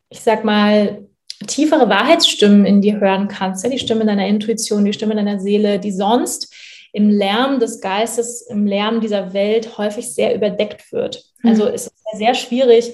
ich 0.09 0.21
sag 0.21 0.43
mal, 0.43 1.05
tiefere 1.47 1.89
Wahrheitsstimmen 1.89 2.65
in 2.65 2.81
dir 2.81 2.99
hören 2.99 3.27
kannst, 3.27 3.63
ja, 3.63 3.69
die 3.69 3.79
Stimme 3.79 4.05
deiner 4.05 4.27
Intuition, 4.27 4.85
die 4.85 4.93
Stimme 4.93 5.15
deiner 5.15 5.39
Seele, 5.39 5.79
die 5.79 5.91
sonst 5.91 6.53
im 6.93 7.09
Lärm 7.09 7.59
des 7.59 7.81
Geistes, 7.81 8.41
im 8.41 8.65
Lärm 8.65 9.01
dieser 9.01 9.33
Welt 9.33 9.77
häufig 9.77 10.13
sehr 10.13 10.35
überdeckt 10.35 10.91
wird. 10.91 11.23
Mhm. 11.41 11.49
Also 11.49 11.67
es 11.67 11.87
ist 11.87 12.17
sehr 12.17 12.33
schwierig. 12.33 12.93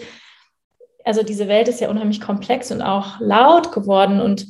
Also 1.03 1.23
diese 1.23 1.47
Welt 1.47 1.67
ist 1.67 1.81
ja 1.81 1.89
unheimlich 1.89 2.21
komplex 2.21 2.71
und 2.71 2.81
auch 2.81 3.19
laut 3.19 3.71
geworden. 3.71 4.19
Und 4.19 4.47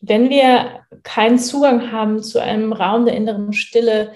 wenn 0.00 0.30
wir 0.30 0.80
keinen 1.02 1.38
Zugang 1.38 1.92
haben 1.92 2.22
zu 2.22 2.38
einem 2.38 2.72
Raum 2.72 3.04
der 3.04 3.14
inneren 3.14 3.52
Stille, 3.52 4.12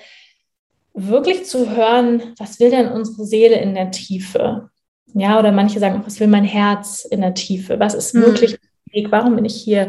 wirklich 0.95 1.45
zu 1.45 1.77
hören, 1.77 2.35
was 2.39 2.61
will 2.61 2.71
denn 2.71 2.89
unsere 2.89 3.27
Seele 3.27 3.57
in 3.57 3.75
der 3.75 3.91
Tiefe? 3.91 4.71
Ja, 5.13 5.39
oder 5.39 5.53
manche 5.53 5.81
sagen, 5.81 6.03
was 6.05 6.21
will 6.21 6.29
mein 6.29 6.45
Herz 6.45 7.05
in 7.05 7.21
der 7.21 7.35
Tiefe? 7.35 7.79
Was 7.81 7.95
ist 7.95 8.15
hm. 8.15 8.23
wirklich 8.23 8.59
Weg? 8.93 9.11
Warum 9.11 9.35
bin 9.37 9.45
ich 9.45 9.57
hier? 9.57 9.89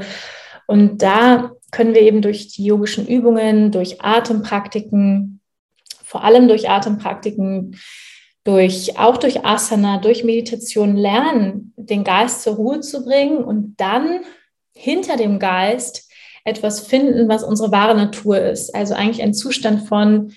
Und 0.68 1.02
da 1.02 1.52
können 1.76 1.94
wir 1.94 2.04
eben 2.04 2.22
durch 2.22 2.48
die 2.48 2.64
yogischen 2.64 3.06
Übungen, 3.06 3.70
durch 3.70 4.02
Atempraktiken, 4.02 5.42
vor 6.02 6.24
allem 6.24 6.48
durch 6.48 6.70
Atempraktiken, 6.70 7.78
durch, 8.46 8.98
auch 8.98 9.18
durch 9.18 9.44
Asana, 9.44 9.98
durch 9.98 10.24
Meditation 10.24 10.96
lernen, 10.96 11.74
den 11.76 12.06
Geist 12.06 12.44
zur 12.44 12.56
Ruhe 12.56 12.80
zu 12.80 13.04
bringen 13.04 13.44
und 13.44 13.76
dann 13.76 14.22
hinter 14.74 15.18
dem 15.18 15.38
Geist 15.38 16.10
etwas 16.46 16.80
finden, 16.80 17.28
was 17.28 17.44
unsere 17.44 17.74
wahre 17.74 17.96
Natur 17.96 18.40
ist. 18.40 18.74
Also 18.74 18.94
eigentlich 18.94 19.22
ein 19.22 19.34
Zustand 19.34 19.86
von 19.86 20.32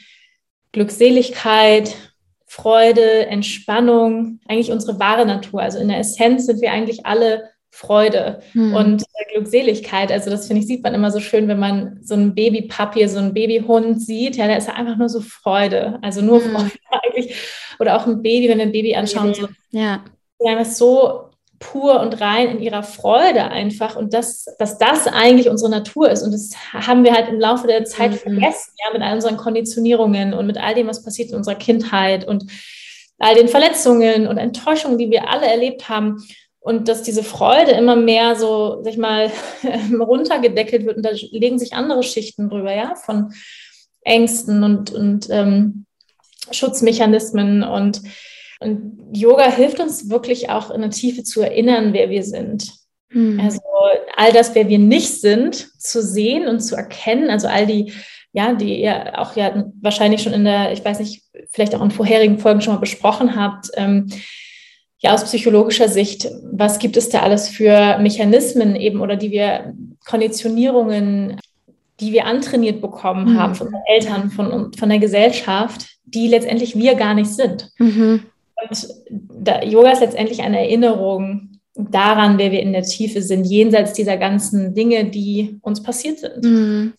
Glückseligkeit, 0.72 1.94
Freude, 2.46 3.26
Entspannung, 3.26 4.40
eigentlich 4.48 4.72
unsere 4.72 4.98
wahre 4.98 5.24
Natur. 5.24 5.62
Also 5.62 5.78
in 5.78 5.86
der 5.86 5.98
Essenz 5.98 6.46
sind 6.46 6.60
wir 6.62 6.72
eigentlich 6.72 7.06
alle 7.06 7.48
Freude 7.70 8.40
hm. 8.52 8.74
und 8.74 9.04
Glückseligkeit. 9.32 10.10
Also 10.10 10.30
das 10.30 10.46
finde 10.46 10.62
ich, 10.62 10.66
sieht 10.66 10.82
man 10.82 10.94
immer 10.94 11.10
so 11.10 11.20
schön, 11.20 11.48
wenn 11.48 11.58
man 11.58 11.98
so 12.02 12.14
ein 12.14 12.34
Babypapi, 12.34 13.06
so 13.08 13.18
ein 13.18 13.34
Babyhund 13.34 14.02
sieht. 14.02 14.36
Ja, 14.36 14.46
da 14.48 14.56
ist 14.56 14.68
einfach 14.68 14.96
nur 14.96 15.08
so 15.08 15.20
Freude. 15.20 15.98
Also 16.02 16.22
nur 16.22 16.42
hm. 16.42 16.52
Freude 16.52 16.72
eigentlich. 17.02 17.36
Oder 17.78 17.96
auch 17.96 18.06
ein 18.06 18.22
Baby, 18.22 18.48
wenn 18.48 18.58
wir 18.58 18.66
ein 18.66 18.72
Baby 18.72 18.94
anschauen. 18.96 19.34
So, 19.34 19.48
ja. 19.70 20.04
Ja, 20.40 20.64
so 20.64 21.30
pur 21.58 22.00
und 22.00 22.20
rein 22.20 22.48
in 22.50 22.60
ihrer 22.60 22.84
Freude 22.84 23.48
einfach 23.48 23.96
und 23.96 24.14
das, 24.14 24.46
dass 24.58 24.78
das 24.78 25.08
eigentlich 25.08 25.48
unsere 25.48 25.70
Natur 25.70 26.08
ist 26.08 26.22
und 26.22 26.32
das 26.32 26.52
haben 26.72 27.02
wir 27.02 27.12
halt 27.12 27.28
im 27.28 27.40
Laufe 27.40 27.66
der 27.66 27.84
Zeit 27.84 28.12
mhm. 28.12 28.16
vergessen, 28.16 28.72
ja, 28.78 28.92
mit 28.92 29.02
all 29.02 29.14
unseren 29.14 29.36
Konditionierungen 29.36 30.34
und 30.34 30.46
mit 30.46 30.56
all 30.56 30.74
dem, 30.74 30.86
was 30.86 31.02
passiert 31.02 31.30
in 31.30 31.36
unserer 31.36 31.56
Kindheit 31.56 32.26
und 32.26 32.44
all 33.18 33.34
den 33.34 33.48
Verletzungen 33.48 34.28
und 34.28 34.38
Enttäuschungen, 34.38 34.98
die 34.98 35.10
wir 35.10 35.28
alle 35.28 35.46
erlebt 35.46 35.88
haben 35.88 36.24
und 36.68 36.88
dass 36.88 37.02
diese 37.02 37.22
Freude 37.22 37.70
immer 37.72 37.96
mehr 37.96 38.36
so, 38.36 38.82
sag 38.82 38.92
ich 38.92 38.98
mal, 38.98 39.30
runtergedeckelt 39.98 40.84
wird 40.84 40.98
und 40.98 41.02
da 41.02 41.10
legen 41.30 41.58
sich 41.58 41.72
andere 41.72 42.02
Schichten 42.02 42.50
drüber, 42.50 42.74
ja, 42.74 42.94
von 42.94 43.32
Ängsten 44.02 44.62
und, 44.62 44.90
und 44.90 45.28
ähm, 45.30 45.86
Schutzmechanismen 46.50 47.62
und 47.62 48.02
Und 48.60 48.98
Yoga 49.12 49.50
hilft 49.50 49.80
uns 49.80 50.10
wirklich 50.10 50.50
auch 50.50 50.70
in 50.70 50.80
der 50.80 50.90
Tiefe 50.90 51.22
zu 51.22 51.40
erinnern, 51.40 51.92
wer 51.92 52.10
wir 52.10 52.22
sind. 52.22 52.72
Mhm. 53.10 53.40
Also 53.40 53.60
all 54.16 54.32
das, 54.32 54.54
wer 54.54 54.68
wir 54.68 54.78
nicht 54.78 55.20
sind, 55.20 55.68
zu 55.78 56.02
sehen 56.02 56.48
und 56.48 56.60
zu 56.60 56.76
erkennen. 56.76 57.30
Also 57.30 57.48
all 57.48 57.66
die, 57.66 57.92
ja, 58.32 58.52
die 58.54 58.82
ihr 58.82 59.18
auch 59.18 59.36
ja 59.36 59.64
wahrscheinlich 59.80 60.22
schon 60.22 60.34
in 60.34 60.44
der, 60.44 60.72
ich 60.72 60.84
weiß 60.84 60.98
nicht, 61.00 61.22
vielleicht 61.50 61.74
auch 61.74 61.82
in 61.82 61.90
vorherigen 61.90 62.38
Folgen 62.38 62.60
schon 62.60 62.74
mal 62.74 62.80
besprochen 62.80 63.36
habt. 63.36 63.70
Ähm, 63.74 64.08
ja, 65.00 65.14
aus 65.14 65.24
psychologischer 65.24 65.88
Sicht, 65.88 66.28
was 66.50 66.78
gibt 66.78 66.96
es 66.96 67.08
da 67.08 67.20
alles 67.20 67.48
für 67.48 67.98
Mechanismen 67.98 68.74
eben 68.74 69.00
oder 69.00 69.16
die 69.16 69.30
wir, 69.30 69.74
Konditionierungen, 70.04 71.38
die 72.00 72.12
wir 72.12 72.26
antrainiert 72.26 72.80
bekommen 72.80 73.34
mhm. 73.34 73.38
haben 73.38 73.54
von 73.54 73.68
unseren 73.68 73.82
Eltern, 73.86 74.30
von, 74.30 74.72
von 74.72 74.88
der 74.88 74.98
Gesellschaft, 74.98 75.86
die 76.04 76.28
letztendlich 76.28 76.76
wir 76.76 76.94
gar 76.94 77.14
nicht 77.14 77.30
sind. 77.30 77.70
Mhm. 77.78 78.24
Und 78.68 78.88
da, 79.10 79.62
Yoga 79.62 79.92
ist 79.92 80.00
letztendlich 80.00 80.42
eine 80.42 80.58
Erinnerung 80.58 81.60
daran, 81.74 82.38
wer 82.38 82.50
wir 82.50 82.60
in 82.60 82.72
der 82.72 82.82
Tiefe 82.82 83.22
sind, 83.22 83.44
jenseits 83.44 83.92
dieser 83.92 84.16
ganzen 84.16 84.74
Dinge, 84.74 85.04
die 85.04 85.58
uns 85.62 85.82
passiert 85.82 86.18
sind. 86.18 86.44
Mhm. 86.44 86.92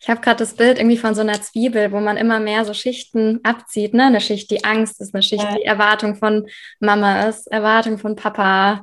Ich 0.00 0.08
habe 0.08 0.20
gerade 0.20 0.38
das 0.38 0.54
Bild 0.54 0.78
irgendwie 0.78 0.96
von 0.96 1.14
so 1.14 1.20
einer 1.20 1.42
Zwiebel, 1.42 1.92
wo 1.92 2.00
man 2.00 2.16
immer 2.16 2.40
mehr 2.40 2.64
so 2.64 2.72
Schichten 2.72 3.40
abzieht. 3.42 3.92
Ne? 3.92 4.04
Eine 4.04 4.20
Schicht, 4.20 4.50
die 4.50 4.64
Angst 4.64 5.00
ist, 5.00 5.14
eine 5.14 5.22
Schicht, 5.22 5.44
ja. 5.44 5.54
die 5.54 5.64
Erwartung 5.64 6.16
von 6.16 6.46
Mama 6.80 7.24
ist, 7.24 7.46
Erwartung 7.52 7.98
von 7.98 8.16
Papa, 8.16 8.82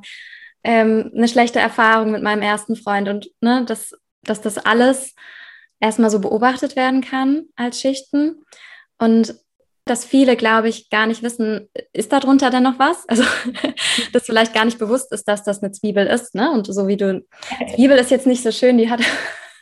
ähm, 0.62 1.10
eine 1.16 1.28
schlechte 1.28 1.58
Erfahrung 1.58 2.12
mit 2.12 2.22
meinem 2.22 2.42
ersten 2.42 2.76
Freund 2.76 3.08
und 3.08 3.30
ne, 3.40 3.64
dass, 3.64 3.94
dass 4.22 4.40
das 4.40 4.58
alles 4.58 5.14
erstmal 5.80 6.10
so 6.10 6.20
beobachtet 6.20 6.76
werden 6.76 7.00
kann 7.00 7.46
als 7.56 7.80
Schichten. 7.80 8.44
Und 8.98 9.34
dass 9.84 10.04
viele, 10.04 10.36
glaube 10.36 10.68
ich, 10.68 10.90
gar 10.90 11.06
nicht 11.06 11.22
wissen, 11.22 11.68
ist 11.92 12.12
da 12.12 12.20
drunter 12.20 12.50
denn 12.50 12.62
noch 12.62 12.78
was? 12.78 13.08
Also, 13.08 13.24
dass 14.12 14.26
vielleicht 14.26 14.54
gar 14.54 14.64
nicht 14.64 14.78
bewusst 14.78 15.12
ist, 15.12 15.26
dass 15.26 15.42
das 15.42 15.62
eine 15.62 15.72
Zwiebel 15.72 16.06
ist. 16.06 16.34
Ne? 16.34 16.50
Und 16.50 16.66
so 16.66 16.86
wie 16.86 16.96
du, 16.96 17.24
Zwiebel 17.74 17.96
ist 17.96 18.10
jetzt 18.10 18.26
nicht 18.26 18.42
so 18.42 18.52
schön, 18.52 18.78
die 18.78 18.90
hat. 18.90 19.00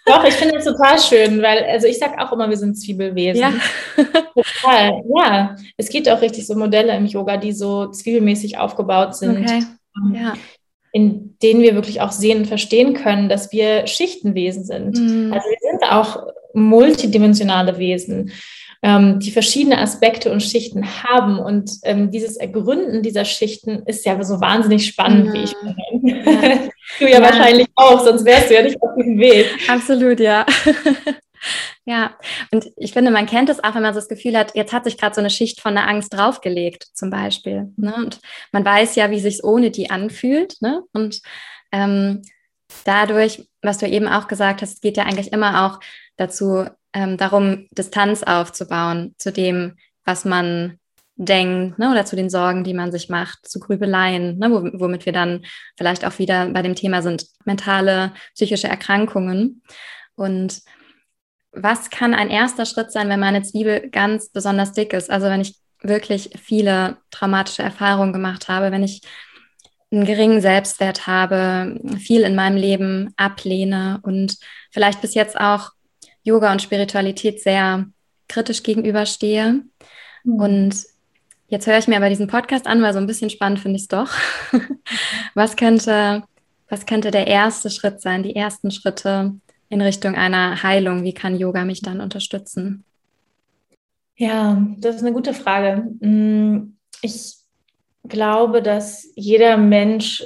Doch, 0.07 0.25
ich 0.25 0.35
finde 0.35 0.57
es 0.57 0.65
total 0.65 0.99
schön, 1.01 1.43
weil, 1.43 1.65
also 1.65 1.89
ich 1.89 1.99
sage 1.99 2.19
auch 2.19 2.33
immer, 2.33 2.49
wir 2.49 2.57
sind 2.57 2.79
Zwiebelwesen. 2.79 3.43
Ja. 3.43 3.53
Total. 4.35 5.03
Ja, 5.15 5.57
es 5.77 5.89
gibt 5.89 6.09
auch 6.09 6.21
richtig 6.21 6.47
so 6.47 6.55
Modelle 6.55 6.97
im 6.97 7.07
Yoga, 7.07 7.37
die 7.37 7.53
so 7.53 7.89
zwiebelmäßig 7.89 8.57
aufgebaut 8.57 9.17
sind. 9.17 9.43
Okay. 9.43 9.65
Ähm, 9.97 10.15
ja. 10.15 10.35
In 10.93 11.37
denen 11.43 11.61
wir 11.61 11.75
wirklich 11.75 12.01
auch 12.01 12.13
sehen 12.13 12.39
und 12.39 12.47
verstehen 12.47 12.95
können, 12.95 13.29
dass 13.29 13.53
wir 13.53 13.87
Schichtenwesen 13.87 14.65
sind. 14.65 14.99
Mhm. 14.99 15.33
Also 15.33 15.49
wir 15.49 15.71
sind 15.71 15.83
auch 15.91 16.33
multidimensionale 16.55 17.79
Wesen 17.79 18.31
ähm, 18.83 19.19
die 19.21 19.31
verschiedene 19.31 19.79
Aspekte 19.79 20.31
und 20.31 20.43
Schichten 20.43 21.03
haben. 21.03 21.39
Und 21.39 21.71
ähm, 21.83 22.11
dieses 22.11 22.37
Ergründen 22.37 23.03
dieser 23.03 23.25
Schichten 23.25 23.83
ist 23.87 24.05
ja 24.05 24.23
so 24.23 24.41
wahnsinnig 24.41 24.87
spannend, 24.87 25.27
ja. 25.29 25.33
wie 25.33 25.45
ich 25.45 25.55
finde. 25.57 26.31
Ja. 26.31 26.59
du 26.99 27.05
ja, 27.05 27.09
ja, 27.09 27.23
wahrscheinlich 27.23 27.69
auch, 27.75 28.05
sonst 28.05 28.25
wärst 28.25 28.51
du 28.51 28.55
ja 28.55 28.63
nicht 28.63 28.81
auf 28.81 28.91
diesem 28.97 29.19
Weg. 29.19 29.47
Absolut, 29.69 30.21
ja. 30.21 30.45
Ja, 31.85 32.17
und 32.51 32.67
ich 32.77 32.93
finde, 32.93 33.11
man 33.11 33.27
kennt 33.27 33.49
es 33.49 33.63
auch, 33.63 33.75
wenn 33.75 33.83
man 33.83 33.95
so 33.95 34.01
das 34.01 34.09
Gefühl 34.09 34.37
hat, 34.37 34.57
jetzt 34.57 34.73
hat 34.73 34.85
sich 34.85 34.99
gerade 34.99 35.15
so 35.15 35.21
eine 35.21 35.31
Schicht 35.31 35.61
von 35.61 35.75
der 35.75 35.87
Angst 35.87 36.13
draufgelegt, 36.13 36.89
zum 36.95 37.11
Beispiel. 37.11 37.73
Ne? 37.77 37.95
Und 37.95 38.21
man 38.51 38.65
weiß 38.65 38.97
ja, 38.97 39.11
wie 39.11 39.21
sich 39.21 39.45
ohne 39.45 39.71
die 39.71 39.91
anfühlt. 39.91 40.61
Ne? 40.61 40.83
Und 40.93 41.21
ähm, 41.71 42.23
dadurch, 42.85 43.49
was 43.63 43.79
du 43.79 43.87
eben 43.87 44.09
auch 44.09 44.27
gesagt 44.27 44.63
hast, 44.63 44.83
geht 44.83 44.97
ja 44.97 45.05
eigentlich 45.05 45.33
immer 45.33 45.67
auch 45.67 45.81
dazu, 46.17 46.67
ähm, 46.97 47.19
darum, 47.19 47.69
Distanz 47.73 48.23
aufzubauen 48.23 49.15
zu 49.19 49.31
dem, 49.31 49.77
was 50.07 50.25
man 50.25 50.79
denkt 51.17 51.79
ne, 51.79 51.91
oder 51.91 52.07
zu 52.07 52.17
den 52.17 52.31
Sorgen, 52.31 52.65
die 52.65 52.73
man 52.73 52.91
sich 52.91 53.11
macht, 53.11 53.47
zu 53.47 53.61
Grübeleien, 53.61 54.39
ne, 54.39 54.51
womit 54.51 55.05
wir 55.05 55.13
dann 55.13 55.45
vielleicht 55.77 56.07
auch 56.07 56.19
wieder 56.19 56.49
bei 56.49 56.63
dem 56.63 56.75
Thema 56.75 57.03
sind, 57.03 57.27
mentale, 57.45 58.13
psychische 58.35 58.69
Erkrankungen. 58.69 59.63
Und 60.15 60.63
was 61.53 61.91
kann 61.91 62.15
ein 62.15 62.31
erster 62.31 62.65
Schritt 62.65 62.93
sein, 62.93 63.11
wenn 63.11 63.21
meine 63.21 63.43
Zwiebel 63.43 63.91
ganz 63.91 64.31
besonders 64.31 64.73
dick 64.73 64.95
ist? 64.95 65.11
Also 65.11 65.27
wenn 65.27 65.43
ich 65.43 65.55
wirklich 65.83 66.31
viele 66.43 66.97
traumatische 67.11 67.63
Erfahrungen 67.63 68.15
gemacht 68.15 68.49
habe, 68.49 68.73
wenn 68.73 68.83
ich 68.83 69.03
einen 69.91 70.07
geringen 70.07 70.41
Selbstwert 70.41 71.07
habe, 71.07 71.79
viel 71.99 72.23
in 72.23 72.35
meinem 72.35 72.57
Leben 72.57 73.13
ablehne 73.19 74.01
und 74.03 74.39
vielleicht 74.71 75.03
bis 75.03 75.15
jetzt 75.15 75.39
auch 75.39 75.76
Yoga 76.27 76.51
und 76.51 76.61
Spiritualität 76.61 77.41
sehr 77.41 77.87
kritisch 78.29 78.65
gegenüberstehe. 78.65 79.63
Mhm. 80.25 80.35
Und 80.35 80.77
jetzt 81.49 81.67
höre 81.67 81.79
ich 81.79 81.87
mir 81.87 81.97
aber 81.97 82.09
diesen 82.09 82.27
Podcast 82.27 82.67
an, 82.67 82.83
weil 82.83 82.93
so 82.93 82.99
ein 82.99 83.07
bisschen 83.07 83.31
spannend 83.31 83.61
finde 83.61 83.77
ich 83.77 83.83
es 83.83 83.89
doch. 83.89 84.11
was, 85.35 85.55
könnte, 85.55 86.25
was 86.69 86.85
könnte 86.85 87.13
der 87.13 87.29
erste 87.29 87.71
Schritt 87.71 88.01
sein, 88.01 88.25
die 88.25 88.35
ersten 88.35 88.73
Schritte 88.73 89.37
in 89.69 89.81
Richtung 89.81 90.17
einer 90.17 90.65
Heilung? 90.65 91.05
Wie 91.05 91.15
kann 91.15 91.39
Yoga 91.39 91.65
mich 91.65 91.81
dann 91.81 92.01
unterstützen? 92.01 92.85
Ja, 94.17 94.61
das 94.79 94.97
ist 94.97 95.03
eine 95.03 95.13
gute 95.13 95.33
Frage. 95.33 95.83
Mm, 96.01 96.77
ich 97.03 97.37
glaube, 98.03 98.63
dass 98.63 99.07
jeder 99.15 99.57
Mensch 99.59 100.25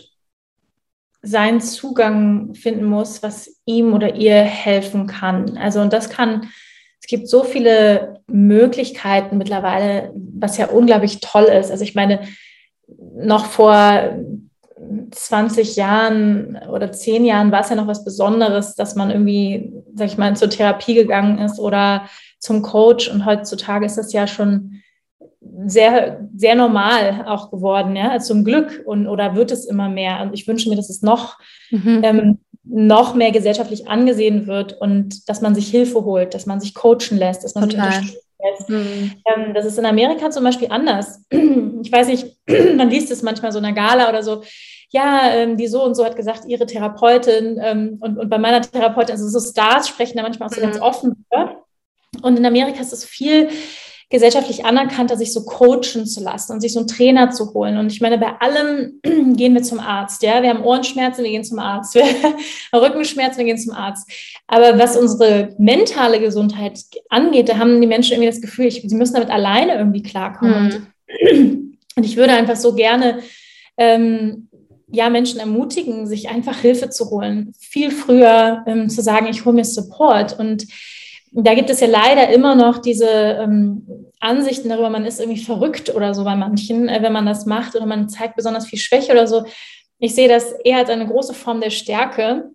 seinen 1.22 1.60
Zugang 1.60 2.54
finden 2.54 2.84
muss, 2.84 3.22
was 3.22 3.60
ihm 3.66 3.92
oder 3.92 4.14
ihr 4.14 4.36
helfen 4.42 5.06
kann. 5.06 5.56
Also 5.58 5.80
und 5.80 5.92
das 5.92 6.08
kann, 6.08 6.48
es 7.00 7.06
gibt 7.06 7.28
so 7.28 7.44
viele 7.44 8.20
Möglichkeiten 8.26 9.38
mittlerweile, 9.38 10.12
was 10.14 10.56
ja 10.56 10.68
unglaublich 10.68 11.20
toll 11.20 11.44
ist. 11.44 11.70
Also 11.70 11.84
ich 11.84 11.94
meine, 11.94 12.20
noch 13.16 13.46
vor 13.46 14.16
20 15.10 15.76
Jahren 15.76 16.58
oder 16.70 16.90
10 16.90 17.24
Jahren 17.24 17.52
war 17.52 17.60
es 17.60 17.70
ja 17.70 17.76
noch 17.76 17.86
was 17.86 18.04
Besonderes, 18.04 18.74
dass 18.74 18.96
man 18.96 19.10
irgendwie, 19.10 19.72
sag 19.94 20.06
ich 20.06 20.18
mal, 20.18 20.34
zur 20.36 20.48
Therapie 20.48 20.94
gegangen 20.94 21.38
ist 21.38 21.58
oder 21.58 22.06
zum 22.38 22.62
Coach. 22.62 23.08
Und 23.08 23.26
heutzutage 23.26 23.84
ist 23.84 23.98
das 23.98 24.12
ja 24.12 24.26
schon 24.26 24.82
sehr, 25.40 26.28
sehr 26.36 26.54
normal 26.54 27.24
auch 27.26 27.50
geworden, 27.50 27.96
ja, 27.96 28.18
zum 28.18 28.44
Glück 28.44 28.82
und 28.84 29.08
oder 29.08 29.34
wird 29.34 29.50
es 29.50 29.64
immer 29.64 29.88
mehr. 29.88 30.20
Und 30.22 30.34
ich 30.34 30.46
wünsche 30.46 30.68
mir, 30.68 30.76
dass 30.76 30.90
es 30.90 31.02
noch, 31.02 31.38
mhm. 31.70 32.00
ähm, 32.02 32.38
noch 32.64 33.14
mehr 33.14 33.32
gesellschaftlich 33.32 33.88
angesehen 33.88 34.46
wird 34.46 34.74
und 34.80 35.28
dass 35.28 35.40
man 35.40 35.54
sich 35.54 35.68
Hilfe 35.68 36.04
holt, 36.04 36.34
dass 36.34 36.46
man 36.46 36.60
sich 36.60 36.74
coachen 36.74 37.16
lässt, 37.16 37.42
dass 37.42 37.54
man 37.54 37.70
Total. 37.70 37.92
sich 37.92 38.18
lässt. 38.42 38.68
Mhm. 38.68 39.12
Ähm, 39.24 39.54
das 39.54 39.64
ist 39.64 39.78
in 39.78 39.86
Amerika 39.86 40.30
zum 40.30 40.44
Beispiel 40.44 40.68
anders. 40.70 41.24
Ich 41.82 41.90
weiß 41.90 42.08
nicht, 42.08 42.36
man 42.76 42.90
liest 42.90 43.10
es 43.10 43.22
manchmal 43.22 43.52
so 43.52 43.58
in 43.58 43.64
einer 43.64 43.74
Gala 43.74 44.10
oder 44.10 44.22
so. 44.22 44.42
Ja, 44.90 45.30
ähm, 45.32 45.56
die 45.56 45.66
so 45.66 45.82
und 45.82 45.94
so 45.94 46.04
hat 46.04 46.14
gesagt, 46.14 46.44
ihre 46.46 46.66
Therapeutin 46.66 47.58
ähm, 47.62 47.96
und, 48.00 48.18
und 48.18 48.28
bei 48.28 48.36
meiner 48.36 48.60
Therapeutin, 48.60 49.12
also 49.12 49.26
so 49.28 49.40
Stars 49.40 49.88
sprechen 49.88 50.18
da 50.18 50.22
manchmal 50.22 50.48
auch 50.48 50.52
so 50.52 50.60
mhm. 50.60 50.64
ganz 50.64 50.80
offen. 50.80 51.24
Ja? 51.32 51.56
Und 52.20 52.38
in 52.38 52.44
Amerika 52.44 52.82
ist 52.82 52.92
es 52.92 53.06
viel 53.06 53.48
gesellschaftlich 54.10 54.64
anerkannter, 54.64 55.16
sich 55.16 55.32
so 55.32 55.44
coachen 55.44 56.04
zu 56.04 56.20
lassen 56.20 56.52
und 56.52 56.60
sich 56.60 56.72
so 56.72 56.80
einen 56.80 56.88
Trainer 56.88 57.30
zu 57.30 57.54
holen. 57.54 57.76
Und 57.76 57.92
ich 57.92 58.00
meine, 58.00 58.18
bei 58.18 58.32
allem 58.40 59.00
gehen 59.36 59.54
wir 59.54 59.62
zum 59.62 59.78
Arzt. 59.78 60.22
Ja, 60.24 60.42
wir 60.42 60.50
haben 60.50 60.64
Ohrenschmerzen, 60.64 61.22
wir 61.22 61.30
gehen 61.30 61.44
zum 61.44 61.60
Arzt. 61.60 61.94
Wir 61.94 62.04
haben 62.04 62.84
Rückenschmerzen, 62.84 63.38
wir 63.38 63.46
gehen 63.46 63.58
zum 63.58 63.72
Arzt. 63.72 64.08
Aber 64.46 64.78
was 64.78 64.96
unsere 64.96 65.54
mentale 65.58 66.20
Gesundheit 66.20 66.80
angeht, 67.08 67.48
da 67.48 67.58
haben 67.58 67.80
die 67.80 67.86
Menschen 67.86 68.12
irgendwie 68.12 68.30
das 68.30 68.40
Gefühl, 68.40 68.66
ich, 68.66 68.82
sie 68.84 68.94
müssen 68.96 69.14
damit 69.14 69.30
alleine 69.30 69.74
irgendwie 69.76 70.02
klarkommen. 70.02 70.88
Mhm. 71.22 71.76
Und 71.96 72.04
ich 72.04 72.16
würde 72.16 72.32
einfach 72.32 72.56
so 72.56 72.74
gerne 72.74 73.20
ähm, 73.76 74.48
ja, 74.88 75.08
Menschen 75.08 75.38
ermutigen, 75.38 76.06
sich 76.06 76.28
einfach 76.28 76.58
Hilfe 76.58 76.90
zu 76.90 77.10
holen, 77.10 77.52
viel 77.58 77.90
früher 77.90 78.64
ähm, 78.66 78.88
zu 78.88 79.02
sagen, 79.02 79.26
ich 79.28 79.44
hole 79.44 79.54
mir 79.54 79.64
Support 79.64 80.38
und 80.38 80.66
da 81.32 81.54
gibt 81.54 81.70
es 81.70 81.80
ja 81.80 81.86
leider 81.86 82.30
immer 82.30 82.54
noch 82.54 82.78
diese 82.78 83.08
ähm, 83.08 83.86
Ansichten 84.20 84.68
darüber, 84.68 84.90
man 84.90 85.06
ist 85.06 85.18
irgendwie 85.18 85.42
verrückt 85.42 85.94
oder 85.94 86.14
so 86.14 86.24
bei 86.24 86.36
manchen, 86.36 86.88
äh, 86.88 87.02
wenn 87.02 87.12
man 87.12 87.26
das 87.26 87.46
macht 87.46 87.74
oder 87.74 87.86
man 87.86 88.08
zeigt 88.08 88.36
besonders 88.36 88.66
viel 88.66 88.78
Schwäche 88.78 89.12
oder 89.12 89.26
so. 89.26 89.44
Ich 89.98 90.14
sehe 90.14 90.28
das 90.28 90.52
eher 90.52 90.78
als 90.78 90.90
eine 90.90 91.06
große 91.06 91.34
Form 91.34 91.60
der 91.60 91.70
Stärke, 91.70 92.50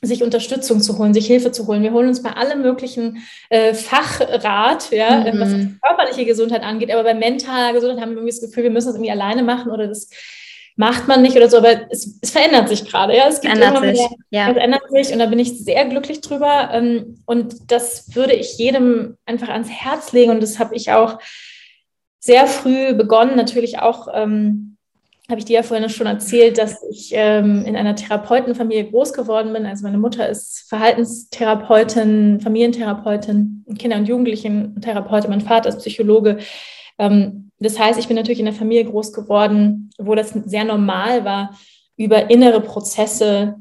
sich 0.00 0.22
Unterstützung 0.22 0.80
zu 0.80 0.96
holen, 0.98 1.12
sich 1.12 1.26
Hilfe 1.26 1.50
zu 1.50 1.66
holen. 1.66 1.82
Wir 1.82 1.92
holen 1.92 2.08
uns 2.08 2.22
bei 2.22 2.30
allem 2.30 2.62
möglichen 2.62 3.26
äh, 3.50 3.74
Fachrat, 3.74 4.90
ja, 4.92 5.32
mhm. 5.32 5.40
was 5.40 5.54
körperliche 5.82 6.24
Gesundheit 6.24 6.62
angeht, 6.62 6.90
aber 6.90 7.02
bei 7.02 7.14
mentaler 7.14 7.72
Gesundheit 7.72 8.00
haben 8.00 8.10
wir 8.10 8.18
irgendwie 8.18 8.32
das 8.32 8.40
Gefühl, 8.40 8.62
wir 8.64 8.70
müssen 8.70 8.90
es 8.90 8.94
irgendwie 8.94 9.10
alleine 9.10 9.42
machen 9.42 9.72
oder 9.72 9.88
das 9.88 10.10
macht 10.78 11.08
man 11.08 11.22
nicht 11.22 11.36
oder 11.36 11.50
so, 11.50 11.56
aber 11.56 11.90
es, 11.90 12.18
es 12.22 12.30
verändert 12.30 12.68
sich 12.68 12.84
gerade. 12.84 13.14
Ja, 13.14 13.26
es 13.26 13.40
gibt 13.40 13.52
ändert 13.52 13.80
sich. 13.80 13.98
Mehr, 13.98 14.10
ja. 14.30 14.50
Es 14.52 14.56
ändert 14.56 14.88
sich 14.88 15.12
und 15.12 15.18
da 15.18 15.26
bin 15.26 15.40
ich 15.40 15.64
sehr 15.64 15.84
glücklich 15.86 16.20
drüber. 16.20 16.70
Ähm, 16.72 17.18
und 17.26 17.72
das 17.72 18.14
würde 18.14 18.34
ich 18.34 18.58
jedem 18.58 19.16
einfach 19.26 19.48
ans 19.48 19.68
Herz 19.68 20.12
legen 20.12 20.30
und 20.30 20.40
das 20.40 20.60
habe 20.60 20.76
ich 20.76 20.92
auch 20.92 21.18
sehr 22.20 22.46
früh 22.46 22.94
begonnen. 22.94 23.34
Natürlich 23.34 23.80
auch, 23.80 24.06
ähm, 24.14 24.76
habe 25.28 25.40
ich 25.40 25.46
dir 25.46 25.56
ja 25.56 25.62
vorhin 25.64 25.88
schon 25.90 26.06
erzählt, 26.06 26.58
dass 26.58 26.80
ich 26.88 27.10
ähm, 27.12 27.64
in 27.66 27.74
einer 27.74 27.96
Therapeutenfamilie 27.96 28.88
groß 28.88 29.12
geworden 29.12 29.52
bin. 29.52 29.66
Also 29.66 29.82
meine 29.82 29.98
Mutter 29.98 30.28
ist 30.28 30.68
Verhaltenstherapeutin, 30.68 32.40
Familientherapeutin, 32.40 33.64
Kinder- 33.76 33.96
und 33.96 34.06
Jugendlichen-Therapeutin, 34.06 35.30
mein 35.30 35.40
Vater 35.40 35.70
ist 35.70 35.80
Psychologe. 35.80 36.38
Ähm, 37.00 37.47
das 37.60 37.78
heißt, 37.78 37.98
ich 37.98 38.06
bin 38.06 38.16
natürlich 38.16 38.38
in 38.38 38.46
der 38.46 38.54
Familie 38.54 38.84
groß 38.84 39.12
geworden, 39.12 39.90
wo 39.98 40.14
das 40.14 40.30
sehr 40.30 40.64
normal 40.64 41.24
war, 41.24 41.58
über 41.96 42.30
innere 42.30 42.60
Prozesse 42.60 43.56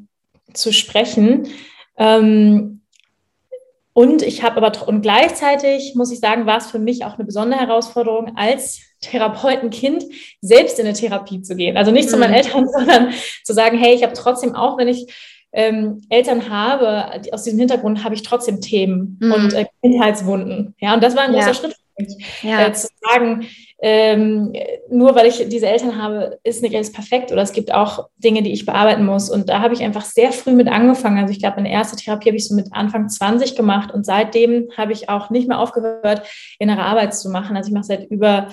zu 0.54 0.72
sprechen. 0.72 1.48
Ähm, 1.98 2.82
und 3.93 4.22
ich 4.22 4.43
habe 4.43 4.64
aber 4.64 4.88
und 4.88 5.02
gleichzeitig 5.02 5.95
muss 5.95 6.12
ich 6.12 6.20
sagen, 6.20 6.45
war 6.45 6.58
es 6.58 6.68
für 6.68 6.78
mich 6.78 7.04
auch 7.04 7.16
eine 7.16 7.26
besondere 7.26 7.60
Herausforderung, 7.60 8.38
als 8.38 8.80
Therapeutenkind 9.02 10.04
selbst 10.41 10.78
in 10.78 10.86
eine 10.86 10.95
Therapie 10.95 11.41
zu 11.41 11.56
gehen. 11.56 11.78
Also 11.78 11.91
nicht 11.91 12.10
zu 12.10 12.18
meinen 12.18 12.32
mhm. 12.32 12.36
Eltern, 12.36 12.68
sondern 12.72 13.14
zu 13.43 13.54
sagen, 13.54 13.80
hey, 13.80 13.95
ich 13.95 14.04
habe 14.04 14.14
trotzdem 14.14 14.54
auch, 14.54 14.78
wenn 14.78 14.88
ich 14.88 15.12
ähm, 15.52 16.02
Eltern 16.10 16.50
habe, 16.52 17.22
aus 17.32 17.43
diesem 17.43 17.58
Hintergrund 17.58 18.04
habe 18.04 18.14
ich 18.14 18.22
trotzdem 18.22 18.62
Themen 18.62 19.18
mhm. 19.20 19.32
und 19.32 19.54
äh, 19.54 19.66
Kindheitswunden. 19.82 20.76
Ja, 20.80 20.93
und 20.93 21.02
das 21.02 21.16
war 21.16 21.24
ein 21.24 21.34
großer 21.34 21.48
ja. 21.48 21.54
Schritt 21.56 21.76
ja. 22.41 22.68
äh, 22.68 22.74
zu 22.74 22.88
sagen, 23.02 23.48
ähm, 23.80 24.54
nur 24.89 25.16
weil 25.16 25.28
ich 25.28 25.48
diese 25.50 25.68
Eltern 25.68 26.02
habe, 26.02 26.39
ist 26.43 26.62
nicht 26.64 26.76
alles 26.76 26.91
perfekt 26.91 27.32
oder 27.32 27.41
es 27.41 27.54
gibt 27.54 27.74
auch 27.74 28.10
Dinge, 28.18 28.41
die 28.41 28.52
ich 28.52 28.66
bearbeiten 28.66 29.06
muss. 29.06 29.30
Und 29.30 29.50
da 29.50 29.62
habe 29.62 29.74
ich 29.74 29.84
einfach 29.84 30.06
sehr 30.06 30.32
früh 30.32 30.54
mit 30.54 30.68
angefangen. 30.68 31.20
Also 31.20 31.32
ich 31.32 31.39
glaube, 31.39 31.58
meine 31.58 31.72
erste 31.72 31.95
Therapie 31.95 32.30
habe 32.30 32.38
ich 32.38 32.48
so 32.48 32.56
mit 32.56 32.68
Anfang 32.72 33.10
20 33.10 33.56
gemacht 33.56 33.91
und 33.93 34.06
seitdem 34.06 34.70
habe 34.76 34.93
ich 34.93 35.10
auch 35.10 35.30
nicht 35.30 35.48
mehr 35.48 35.60
aufgehört, 35.60 36.24
innere 36.60 36.84
Arbeit 36.84 37.16
zu 37.16 37.30
machen. 37.30 37.56
Also 37.56 37.70
ich 37.70 37.74
mache 37.74 37.86
seit 37.86 38.10
über 38.10 38.48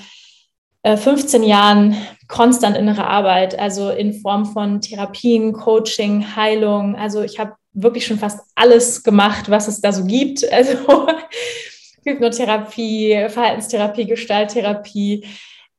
15 0.84 1.42
äh, 1.42 1.46
Jahren 1.46 1.96
konstant 2.28 2.76
innere 2.76 3.06
Arbeit, 3.06 3.58
also 3.58 3.90
in 3.90 4.12
Form 4.12 4.44
von 4.44 4.82
Therapien, 4.82 5.54
Coaching, 5.54 6.36
Heilung. 6.36 6.96
Also 6.96 7.22
ich 7.22 7.38
habe 7.38 7.54
wirklich 7.72 8.06
schon 8.06 8.18
fast 8.18 8.40
alles 8.54 9.02
gemacht, 9.02 9.50
was 9.50 9.68
es 9.68 9.80
da 9.80 9.92
so 9.92 10.04
gibt. 10.04 10.44
Also 10.52 10.76
Hypnotherapie, 12.04 13.28
Verhaltenstherapie, 13.28 14.06
Gestalttherapie, 14.06 15.26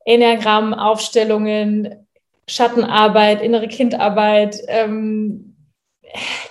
Enneagramm, 0.05 0.73
Aufstellungen, 0.73 2.07
Schattenarbeit, 2.47 3.41
innere 3.41 3.67
Kindarbeit, 3.67 4.57
ähm, 4.67 5.55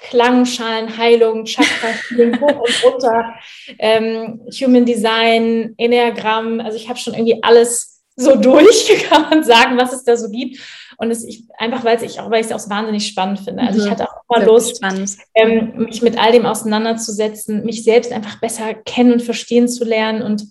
Klangschalen, 0.09 0.97
Heilung, 0.97 1.45
Chakra, 1.45 1.89
hoch 2.41 2.61
und 2.61 2.85
runter, 2.85 3.35
ähm, 3.79 4.41
Human 4.61 4.85
Design, 4.85 5.75
Enneagramm. 5.79 6.61
Also 6.61 6.77
ich 6.77 6.89
habe 6.89 6.99
schon 6.99 7.15
irgendwie 7.15 7.43
alles 7.43 8.03
so 8.17 8.37
durch, 8.41 9.09
kann 9.09 9.23
man 9.31 9.45
sagen, 9.45 9.77
was 9.77 9.93
es 9.93 10.05
da 10.05 10.17
so 10.17 10.31
gibt. 10.31 10.59
Und 11.05 11.11
es, 11.11 11.25
ich, 11.25 11.45
einfach 11.59 11.85
weil 11.85 12.03
ich 12.03 12.21
auch, 12.21 12.31
weil 12.31 12.41
ich 12.41 12.51
es 12.51 12.53
auch 12.53 12.71
wahnsinnig 12.71 13.07
spannend 13.07 13.41
finde. 13.41 13.63
Also 13.63 13.79
ich 13.79 13.87
mhm. 13.87 13.91
hatte 13.91 14.09
auch 14.09 14.37
immer 14.37 14.47
Lust, 14.47 14.81
ähm, 15.35 15.73
mich 15.77 16.03
mit 16.03 16.19
all 16.19 16.33
dem 16.33 16.47
auseinanderzusetzen, 16.47 17.65
mich 17.65 17.85
selbst 17.85 18.13
einfach 18.13 18.41
besser 18.41 18.75
kennen 18.75 19.13
und 19.13 19.23
verstehen 19.23 19.69
zu 19.69 19.85
lernen. 19.85 20.23
Und 20.23 20.47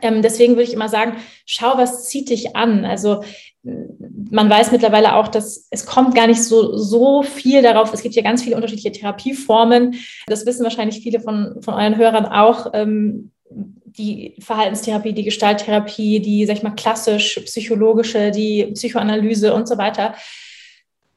ähm, 0.00 0.22
deswegen 0.22 0.54
würde 0.54 0.64
ich 0.64 0.72
immer 0.72 0.88
sagen, 0.88 1.16
schau, 1.46 1.76
was 1.76 2.08
zieht 2.08 2.30
dich 2.30 2.56
an. 2.56 2.84
Also 2.84 3.22
man 3.62 4.50
weiß 4.50 4.72
mittlerweile 4.72 5.14
auch, 5.14 5.28
dass 5.28 5.68
es 5.70 5.86
kommt 5.86 6.14
gar 6.14 6.26
nicht 6.26 6.42
so, 6.42 6.76
so 6.76 7.22
viel 7.22 7.62
darauf. 7.62 7.92
Es 7.92 8.02
gibt 8.02 8.14
ja 8.14 8.22
ganz 8.22 8.42
viele 8.42 8.56
unterschiedliche 8.56 8.92
Therapieformen. 8.92 9.96
Das 10.26 10.46
wissen 10.46 10.64
wahrscheinlich 10.64 11.02
viele 11.02 11.20
von, 11.20 11.60
von 11.62 11.74
euren 11.74 11.96
Hörern 11.96 12.26
auch. 12.26 12.72
Ähm, 12.72 13.31
die 13.54 14.36
Verhaltenstherapie, 14.40 15.12
die 15.12 15.24
Gestalttherapie, 15.24 16.20
die, 16.20 16.46
sag 16.46 16.56
ich 16.56 16.62
mal, 16.62 16.74
klassisch 16.74 17.40
psychologische, 17.44 18.30
die 18.30 18.66
Psychoanalyse 18.72 19.54
und 19.54 19.68
so 19.68 19.76
weiter. 19.78 20.14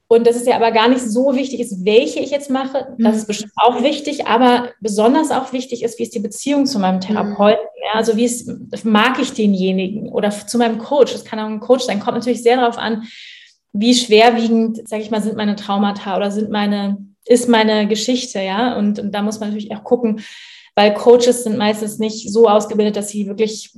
Und 0.07 0.27
das 0.27 0.35
ist 0.35 0.45
ja 0.45 0.55
aber 0.55 0.71
gar 0.71 0.87
nicht 0.87 1.01
so 1.01 1.35
wichtig 1.35 1.59
ist, 1.59 1.83
welche 1.83 2.19
ich 2.19 2.29
jetzt 2.29 2.51
mache. 2.51 2.95
Das 2.99 3.13
mhm. 3.13 3.19
ist 3.19 3.27
bestimmt 3.27 3.53
auch 3.55 3.81
wichtig, 3.81 4.27
aber 4.27 4.69
besonders 4.79 5.31
auch 5.31 5.51
wichtig 5.51 5.83
ist, 5.83 5.97
wie 5.97 6.03
ist 6.03 6.13
die 6.13 6.19
Beziehung 6.19 6.67
zu 6.67 6.77
meinem 6.77 7.01
Therapeuten? 7.01 7.63
Mhm. 7.63 7.83
Ja, 7.87 7.97
also 7.97 8.15
wie 8.15 8.25
ist, 8.25 8.85
mag 8.85 9.19
ich 9.19 9.33
denjenigen 9.33 10.09
oder 10.09 10.29
zu 10.29 10.57
meinem 10.59 10.77
Coach? 10.77 11.13
Das 11.13 11.25
kann 11.25 11.39
auch 11.39 11.47
ein 11.47 11.59
Coach 11.59 11.85
sein. 11.85 11.99
Kommt 11.99 12.17
natürlich 12.17 12.43
sehr 12.43 12.57
darauf 12.57 12.77
an, 12.77 13.07
wie 13.73 13.95
schwerwiegend, 13.95 14.87
sage 14.87 15.01
ich 15.01 15.11
mal, 15.11 15.21
sind 15.21 15.37
meine 15.37 15.55
Traumata 15.55 16.15
oder 16.15 16.29
sind 16.29 16.51
meine, 16.51 16.97
ist 17.25 17.49
meine 17.49 17.87
Geschichte, 17.87 18.39
ja? 18.39 18.77
Und, 18.77 18.99
und 18.99 19.11
da 19.11 19.23
muss 19.23 19.39
man 19.39 19.49
natürlich 19.49 19.75
auch 19.75 19.83
gucken, 19.83 20.21
weil 20.75 20.93
Coaches 20.93 21.43
sind 21.43 21.57
meistens 21.57 21.99
nicht 21.99 22.31
so 22.31 22.47
ausgebildet, 22.47 22.97
dass 22.97 23.09
sie 23.09 23.27
wirklich 23.27 23.73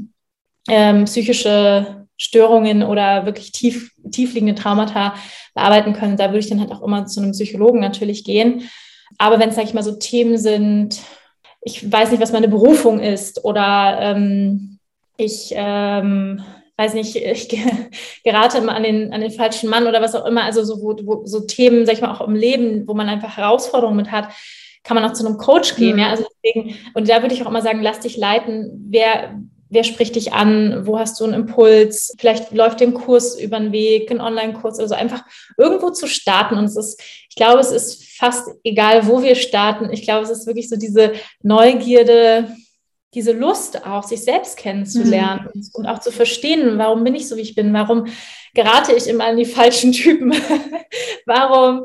ähm, 0.67 1.05
psychische 1.05 2.07
Störungen 2.17 2.83
oder 2.83 3.25
wirklich 3.25 3.51
tief, 3.51 3.91
tiefliegende 4.11 4.55
Traumata 4.55 5.13
bearbeiten 5.53 5.93
können. 5.93 6.17
Da 6.17 6.29
würde 6.29 6.39
ich 6.39 6.49
dann 6.49 6.59
halt 6.59 6.71
auch 6.71 6.81
immer 6.81 7.05
zu 7.05 7.21
einem 7.21 7.31
Psychologen 7.31 7.79
natürlich 7.79 8.23
gehen. 8.23 8.69
Aber 9.17 9.39
wenn 9.39 9.49
es, 9.49 9.55
sag 9.55 9.65
ich 9.65 9.73
mal, 9.73 9.83
so 9.83 9.95
Themen 9.95 10.37
sind, 10.37 10.99
ich 11.61 11.89
weiß 11.89 12.11
nicht, 12.11 12.21
was 12.21 12.31
meine 12.31 12.47
Berufung 12.47 12.99
ist 12.99 13.45
oder 13.45 13.97
ähm, 14.01 14.79
ich 15.17 15.51
ähm, 15.55 16.43
weiß 16.77 16.93
nicht, 16.95 17.15
ich 17.15 17.49
gerate 18.23 18.57
immer 18.57 18.75
an 18.75 18.83
den, 18.83 19.13
an 19.13 19.21
den 19.21 19.31
falschen 19.31 19.69
Mann 19.69 19.87
oder 19.87 20.01
was 20.01 20.15
auch 20.15 20.25
immer, 20.25 20.43
also 20.43 20.63
so, 20.63 20.81
wo, 20.81 20.95
wo, 21.03 21.25
so 21.25 21.41
Themen, 21.41 21.85
sag 21.85 21.95
ich 21.95 22.01
mal, 22.01 22.13
auch 22.13 22.27
im 22.27 22.35
Leben, 22.35 22.87
wo 22.87 22.93
man 22.93 23.09
einfach 23.09 23.37
Herausforderungen 23.37 23.97
mit 23.97 24.11
hat, 24.11 24.29
kann 24.87 24.95
man 24.95 25.03
auch 25.03 25.13
zu 25.13 25.25
einem 25.25 25.37
Coach 25.37 25.75
gehen. 25.75 25.97
Mhm. 25.97 25.99
Ja, 25.99 26.09
also 26.11 26.23
deswegen, 26.23 26.77
und 26.93 27.09
da 27.09 27.21
würde 27.21 27.35
ich 27.35 27.43
auch 27.43 27.49
immer 27.49 27.61
sagen, 27.61 27.81
lass 27.81 27.99
dich 27.99 28.15
leiten. 28.15 28.87
Wer, 28.89 29.37
wer 29.69 29.83
spricht 29.83 30.15
dich 30.15 30.31
an? 30.31 30.87
Wo 30.87 30.97
hast 30.97 31.19
du 31.19 31.25
einen 31.25 31.33
Impuls? 31.33 32.15
Vielleicht 32.17 32.53
läuft 32.53 32.79
dir 32.79 32.87
ein 32.87 32.93
Kurs 32.93 33.37
über 33.37 33.59
den 33.59 33.73
Weg, 33.73 34.09
ein 34.09 34.21
Online-Kurs 34.21 34.79
oder 34.79 34.87
so. 34.87 34.95
Einfach 34.95 35.25
irgendwo 35.57 35.89
zu 35.89 36.07
starten. 36.07 36.57
Und 36.57 36.63
es 36.63 36.77
ist, 36.77 37.01
ich 37.29 37.35
glaube, 37.35 37.59
es 37.59 37.71
ist 37.73 38.17
fast 38.17 38.47
egal, 38.63 39.07
wo 39.07 39.21
wir 39.21 39.35
starten. 39.35 39.91
Ich 39.91 40.03
glaube, 40.03 40.23
es 40.23 40.29
ist 40.29 40.47
wirklich 40.47 40.69
so 40.69 40.77
diese 40.77 41.11
Neugierde, 41.43 42.55
diese 43.13 43.33
Lust 43.33 43.85
auch, 43.85 44.03
sich 44.03 44.21
selbst 44.21 44.55
kennenzulernen 44.55 45.49
mhm. 45.53 45.69
und 45.73 45.85
auch 45.85 45.99
zu 45.99 46.13
verstehen, 46.13 46.77
warum 46.77 47.03
bin 47.03 47.13
ich 47.13 47.27
so, 47.27 47.35
wie 47.35 47.41
ich 47.41 47.55
bin, 47.55 47.73
warum 47.73 48.05
gerate 48.53 48.93
ich 48.93 49.07
immer 49.07 49.25
an 49.25 49.35
die 49.35 49.45
falschen 49.45 49.91
Typen, 49.91 50.33
warum 51.25 51.83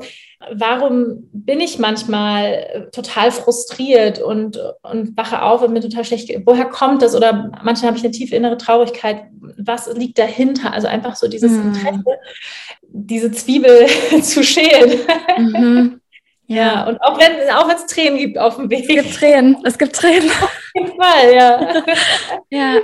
warum 0.53 1.29
bin 1.33 1.61
ich 1.61 1.79
manchmal 1.79 2.45
äh, 2.53 2.91
total 2.91 3.31
frustriert 3.31 4.21
und, 4.21 4.59
und 4.83 5.17
wache 5.17 5.43
auf 5.43 5.63
und 5.63 5.73
bin 5.73 5.83
total 5.83 6.05
schlecht? 6.05 6.31
Woher 6.45 6.67
kommt 6.67 7.03
das? 7.03 7.15
Oder 7.15 7.51
manchmal 7.63 7.89
habe 7.89 7.99
ich 7.99 8.05
eine 8.05 8.13
tiefe 8.13 8.37
innere 8.37 8.59
Traurigkeit. 8.59 9.25
Was 9.59 9.93
liegt 9.95 10.19
dahinter? 10.19 10.73
Also 10.73 10.89
einfach 10.89 11.17
so 11.17 11.29
dieses 11.29 11.53
mhm. 11.53 11.69
Interesse, 11.69 12.19
diese 12.83 13.33
Zwiebel 13.33 13.87
zu 14.23 14.43
schälen. 14.43 15.01
Mhm. 15.39 16.02
Ja, 16.47 16.87
und 16.87 17.01
auch 17.01 17.19
wenn 17.19 17.51
auch 17.51 17.71
es 17.73 17.87
Tränen 17.87 18.19
gibt 18.19 18.37
auf 18.37 18.57
dem 18.57 18.69
Weg. 18.69 18.81
Es 18.81 18.89
gibt 18.89 19.15
Tränen, 19.15 19.57
es 19.65 19.79
gibt 19.79 19.95
Tränen. 19.95 20.29
Auf 20.43 20.73
jeden 20.75 21.01
Fall, 21.01 21.35
ja. 21.35 21.85
ja. 22.51 22.75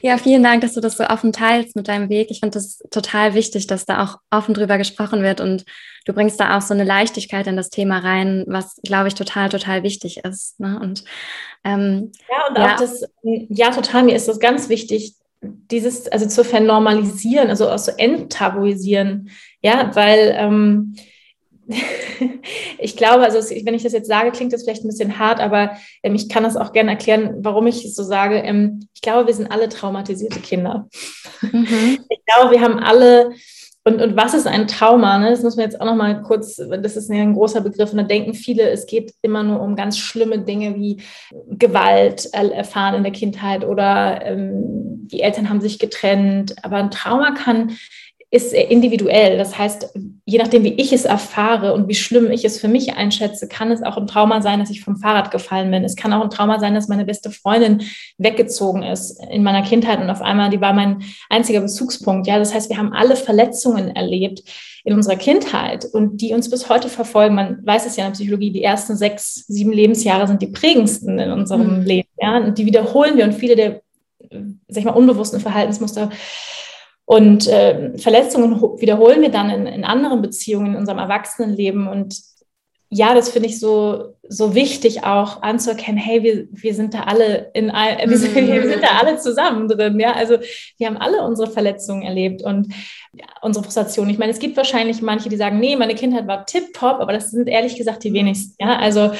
Ja, 0.00 0.18
vielen 0.18 0.42
Dank, 0.42 0.62
dass 0.62 0.74
du 0.74 0.80
das 0.80 0.96
so 0.96 1.04
offen 1.04 1.32
teilst 1.32 1.76
mit 1.76 1.88
deinem 1.88 2.08
Weg. 2.08 2.30
Ich 2.30 2.40
finde 2.40 2.54
das 2.54 2.78
total 2.90 3.34
wichtig, 3.34 3.66
dass 3.66 3.84
da 3.84 4.02
auch 4.02 4.18
offen 4.30 4.54
drüber 4.54 4.78
gesprochen 4.78 5.22
wird 5.22 5.40
und 5.40 5.64
du 6.06 6.12
bringst 6.12 6.40
da 6.40 6.56
auch 6.56 6.62
so 6.62 6.72
eine 6.72 6.84
Leichtigkeit 6.84 7.46
in 7.46 7.56
das 7.56 7.70
Thema 7.70 7.98
rein, 7.98 8.44
was, 8.46 8.80
glaube 8.82 9.08
ich, 9.08 9.14
total, 9.14 9.50
total 9.50 9.82
wichtig 9.82 10.24
ist. 10.24 10.58
Ne? 10.58 10.78
Und 10.80 11.04
ähm, 11.64 12.12
ja, 12.30 12.48
und 12.48 12.58
ja. 12.58 12.74
auch 12.74 12.78
das, 12.78 13.04
ja, 13.22 13.70
total, 13.70 14.04
mir 14.04 14.16
ist 14.16 14.28
das 14.28 14.40
ganz 14.40 14.68
wichtig, 14.68 15.14
dieses, 15.42 16.08
also 16.08 16.26
zu 16.26 16.44
vernormalisieren, 16.44 17.50
also 17.50 17.70
auch 17.70 17.78
so 17.78 17.92
enttabuisieren, 17.96 19.30
ja, 19.60 19.94
weil 19.94 20.34
ähm, 20.36 20.96
ich 22.78 22.96
glaube, 22.96 23.24
also 23.24 23.38
wenn 23.64 23.74
ich 23.74 23.82
das 23.82 23.92
jetzt 23.92 24.08
sage, 24.08 24.30
klingt 24.30 24.52
das 24.52 24.62
vielleicht 24.62 24.84
ein 24.84 24.88
bisschen 24.88 25.18
hart, 25.18 25.40
aber 25.40 25.76
ähm, 26.02 26.14
ich 26.14 26.28
kann 26.28 26.44
das 26.44 26.56
auch 26.56 26.72
gerne 26.72 26.90
erklären, 26.90 27.36
warum 27.40 27.66
ich 27.66 27.84
es 27.84 27.94
so 27.94 28.02
sage. 28.02 28.36
Ähm, 28.36 28.88
ich 28.94 29.02
glaube, 29.02 29.26
wir 29.26 29.34
sind 29.34 29.50
alle 29.50 29.68
traumatisierte 29.68 30.40
Kinder. 30.40 30.88
Mhm. 31.42 31.98
Ich 32.08 32.34
glaube, 32.34 32.50
wir 32.50 32.60
haben 32.60 32.80
alle 32.80 33.34
und, 33.86 34.02
und 34.02 34.16
was 34.16 34.34
ist 34.34 34.48
ein 34.48 34.66
Trauma? 34.66 35.16
Ne? 35.20 35.30
Das 35.30 35.44
muss 35.44 35.54
man 35.54 35.64
jetzt 35.64 35.80
auch 35.80 35.86
noch 35.86 35.94
mal 35.94 36.20
kurz, 36.22 36.56
das 36.56 36.96
ist 36.96 37.08
ein 37.08 37.34
großer 37.34 37.60
Begriff. 37.60 37.92
Und 37.92 37.98
da 37.98 38.02
denken 38.02 38.34
viele, 38.34 38.68
es 38.68 38.86
geht 38.86 39.14
immer 39.22 39.44
nur 39.44 39.60
um 39.60 39.76
ganz 39.76 39.96
schlimme 39.96 40.40
Dinge 40.40 40.74
wie 40.74 41.00
Gewalt 41.50 42.26
erfahren 42.32 42.96
in 42.96 43.04
der 43.04 43.12
Kindheit 43.12 43.64
oder 43.64 44.26
ähm, 44.26 45.06
die 45.06 45.22
Eltern 45.22 45.48
haben 45.48 45.60
sich 45.60 45.78
getrennt. 45.78 46.56
Aber 46.64 46.78
ein 46.78 46.90
Trauma 46.90 47.30
kann 47.30 47.76
ist 48.30 48.52
individuell. 48.52 49.38
Das 49.38 49.56
heißt, 49.56 49.94
je 50.24 50.38
nachdem, 50.38 50.64
wie 50.64 50.74
ich 50.74 50.92
es 50.92 51.04
erfahre 51.04 51.72
und 51.74 51.88
wie 51.88 51.94
schlimm 51.94 52.30
ich 52.32 52.44
es 52.44 52.60
für 52.60 52.66
mich 52.66 52.94
einschätze, 52.94 53.46
kann 53.46 53.70
es 53.70 53.82
auch 53.82 53.96
ein 53.96 54.08
Trauma 54.08 54.42
sein, 54.42 54.58
dass 54.58 54.70
ich 54.70 54.82
vom 54.82 54.96
Fahrrad 54.96 55.30
gefallen 55.30 55.70
bin. 55.70 55.84
Es 55.84 55.94
kann 55.94 56.12
auch 56.12 56.22
ein 56.22 56.30
Trauma 56.30 56.58
sein, 56.58 56.74
dass 56.74 56.88
meine 56.88 57.04
beste 57.04 57.30
Freundin 57.30 57.82
weggezogen 58.18 58.82
ist 58.82 59.22
in 59.30 59.44
meiner 59.44 59.62
Kindheit 59.62 60.00
und 60.00 60.10
auf 60.10 60.22
einmal, 60.22 60.50
die 60.50 60.60
war 60.60 60.72
mein 60.72 61.04
einziger 61.30 61.60
Bezugspunkt. 61.60 62.26
Ja, 62.26 62.38
das 62.40 62.52
heißt, 62.52 62.68
wir 62.68 62.78
haben 62.78 62.92
alle 62.92 63.14
Verletzungen 63.14 63.94
erlebt 63.94 64.42
in 64.84 64.94
unserer 64.94 65.16
Kindheit 65.16 65.84
und 65.84 66.20
die 66.20 66.34
uns 66.34 66.50
bis 66.50 66.68
heute 66.68 66.88
verfolgen. 66.88 67.36
Man 67.36 67.64
weiß 67.64 67.86
es 67.86 67.96
ja 67.96 68.04
in 68.04 68.10
der 68.10 68.16
Psychologie, 68.16 68.50
die 68.50 68.64
ersten 68.64 68.96
sechs, 68.96 69.46
sieben 69.46 69.72
Lebensjahre 69.72 70.26
sind 70.26 70.42
die 70.42 70.48
prägendsten 70.48 71.18
in 71.20 71.30
unserem 71.30 71.80
mhm. 71.80 71.86
Leben. 71.86 72.08
Ja, 72.20 72.38
und 72.38 72.58
die 72.58 72.66
wiederholen 72.66 73.16
wir 73.16 73.24
und 73.24 73.34
viele 73.34 73.54
der, 73.54 73.82
sag 74.68 74.78
ich 74.78 74.84
mal, 74.84 74.92
unbewussten 74.92 75.38
Verhaltensmuster 75.38 76.10
und 77.06 77.46
äh, 77.46 77.96
Verletzungen 77.98 78.60
wiederholen 78.80 79.22
wir 79.22 79.30
dann 79.30 79.48
in, 79.48 79.66
in 79.66 79.84
anderen 79.84 80.20
Beziehungen 80.22 80.72
in 80.72 80.76
unserem 80.76 80.98
Erwachsenenleben. 80.98 81.86
Und 81.86 82.20
ja, 82.90 83.14
das 83.14 83.30
finde 83.30 83.48
ich 83.48 83.60
so, 83.60 84.15
so 84.28 84.54
wichtig 84.54 85.04
auch 85.04 85.42
anzuerkennen, 85.42 85.98
hey, 85.98 86.22
wir, 86.22 86.48
wir 86.50 86.74
sind 86.74 86.94
da 86.94 87.00
alle 87.02 87.50
in 87.54 87.70
all, 87.70 87.98
wir, 88.08 88.18
sind, 88.18 88.34
wir 88.34 88.68
sind 88.68 88.82
da 88.82 88.98
alle 89.00 89.18
zusammen 89.18 89.68
drin, 89.68 89.98
ja. 90.00 90.12
Also 90.12 90.38
wir 90.78 90.86
haben 90.86 90.96
alle 90.96 91.22
unsere 91.22 91.50
Verletzungen 91.50 92.02
erlebt 92.02 92.42
und 92.42 92.72
ja, 93.12 93.26
unsere 93.42 93.64
Frustration. 93.64 94.10
Ich 94.10 94.18
meine, 94.18 94.32
es 94.32 94.38
gibt 94.38 94.56
wahrscheinlich 94.56 95.00
manche, 95.02 95.28
die 95.28 95.36
sagen, 95.36 95.58
nee, 95.58 95.76
meine 95.76 95.94
Kindheit 95.94 96.26
war 96.26 96.44
tipptopp, 96.44 97.00
aber 97.00 97.12
das 97.12 97.30
sind 97.30 97.48
ehrlich 97.48 97.76
gesagt 97.76 98.04
die 98.04 98.12
wenigsten, 98.12 98.54
ja. 98.62 98.76
Also 98.76 99.12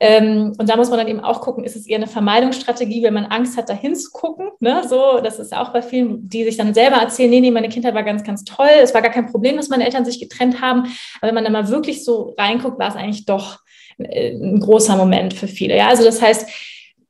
ähm, 0.00 0.52
und 0.58 0.68
da 0.68 0.76
muss 0.76 0.90
man 0.90 0.98
dann 0.98 1.08
eben 1.08 1.20
auch 1.20 1.40
gucken, 1.40 1.64
ist 1.64 1.76
es 1.76 1.86
eher 1.86 1.96
eine 1.96 2.06
Vermeidungsstrategie, 2.06 3.02
wenn 3.02 3.14
man 3.14 3.26
Angst 3.26 3.56
hat, 3.56 3.68
da 3.68 3.74
hinzugucken, 3.74 4.50
ne? 4.60 4.82
So, 4.88 5.20
das 5.22 5.38
ist 5.38 5.54
auch 5.54 5.70
bei 5.70 5.82
vielen, 5.82 6.28
die 6.28 6.44
sich 6.44 6.56
dann 6.56 6.74
selber 6.74 6.96
erzählen, 6.96 7.30
nee, 7.30 7.40
nee, 7.40 7.50
meine 7.50 7.68
Kindheit 7.68 7.94
war 7.94 8.02
ganz, 8.02 8.24
ganz 8.24 8.44
toll. 8.44 8.68
Es 8.82 8.94
war 8.94 9.02
gar 9.02 9.12
kein 9.12 9.30
Problem, 9.30 9.56
dass 9.56 9.68
meine 9.68 9.84
Eltern 9.84 10.04
sich 10.04 10.20
getrennt 10.20 10.60
haben. 10.60 10.84
Aber 11.20 11.28
wenn 11.28 11.34
man 11.34 11.44
dann 11.44 11.52
mal 11.52 11.68
wirklich 11.68 12.04
so 12.04 12.34
reinguckt, 12.38 12.78
war 12.78 12.88
es 12.88 12.96
eigentlich 12.96 13.26
doch 13.26 13.58
ein 14.04 14.60
großer 14.60 14.96
Moment 14.96 15.34
für 15.34 15.48
viele. 15.48 15.76
Ja, 15.76 15.88
also 15.88 16.04
das 16.04 16.20
heißt, 16.22 16.48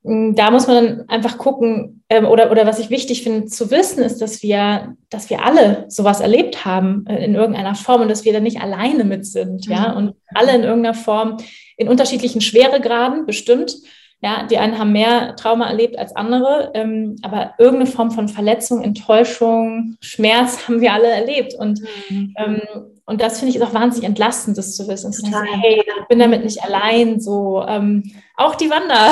da 0.05 0.51
muss 0.51 0.67
man 0.67 0.75
dann 0.75 1.09
einfach 1.09 1.37
gucken, 1.37 2.03
ähm, 2.09 2.25
oder, 2.25 2.51
oder 2.51 2.65
was 2.65 2.79
ich 2.79 2.89
wichtig 2.89 3.23
finde 3.23 3.45
zu 3.45 3.71
wissen, 3.71 4.03
ist, 4.03 4.21
dass 4.21 4.43
wir, 4.43 4.97
dass 5.09 5.29
wir 5.29 5.45
alle 5.45 5.85
sowas 5.87 6.19
erlebt 6.19 6.65
haben 6.65 7.05
äh, 7.07 7.23
in 7.23 7.35
irgendeiner 7.35 7.75
Form 7.75 8.01
und 8.01 8.09
dass 8.09 8.25
wir 8.25 8.33
da 8.33 8.41
nicht 8.41 8.59
alleine 8.59 9.05
mit 9.05 9.25
sind, 9.25 9.65
ja, 9.65 9.89
mhm. 9.89 9.97
und 9.97 10.15
alle 10.33 10.55
in 10.55 10.63
irgendeiner 10.63 10.93
Form 10.93 11.37
in 11.77 11.87
unterschiedlichen 11.87 12.41
Schweregraden 12.41 13.25
bestimmt. 13.25 13.75
Ja, 14.21 14.45
die 14.47 14.57
einen 14.57 14.77
haben 14.77 14.93
mehr 14.93 15.35
Trauma 15.35 15.67
erlebt 15.67 15.97
als 15.97 16.15
andere, 16.15 16.71
ähm, 16.73 17.17
aber 17.21 17.55
irgendeine 17.57 17.89
Form 17.89 18.11
von 18.11 18.29
Verletzung, 18.29 18.81
Enttäuschung, 18.81 19.97
Schmerz 20.01 20.59
haben 20.67 20.81
wir 20.81 20.93
alle 20.93 21.07
erlebt. 21.07 21.53
Und 21.57 21.81
mhm. 22.09 22.33
ähm, 22.37 22.61
und 23.05 23.21
das 23.21 23.39
finde 23.39 23.49
ich 23.49 23.57
ist 23.57 23.67
auch 23.67 23.73
wahnsinnig 23.73 24.07
entlastend, 24.07 24.57
das 24.57 24.75
zu 24.75 24.87
wissen. 24.87 25.11
Zu 25.11 25.29
sagen, 25.29 25.47
hey, 25.59 25.83
ich 25.85 26.07
bin 26.07 26.19
damit 26.19 26.43
nicht 26.43 26.63
allein. 26.63 27.19
So, 27.19 27.63
ähm, 27.67 28.13
auch 28.37 28.55
die 28.55 28.69
Wanda 28.69 29.11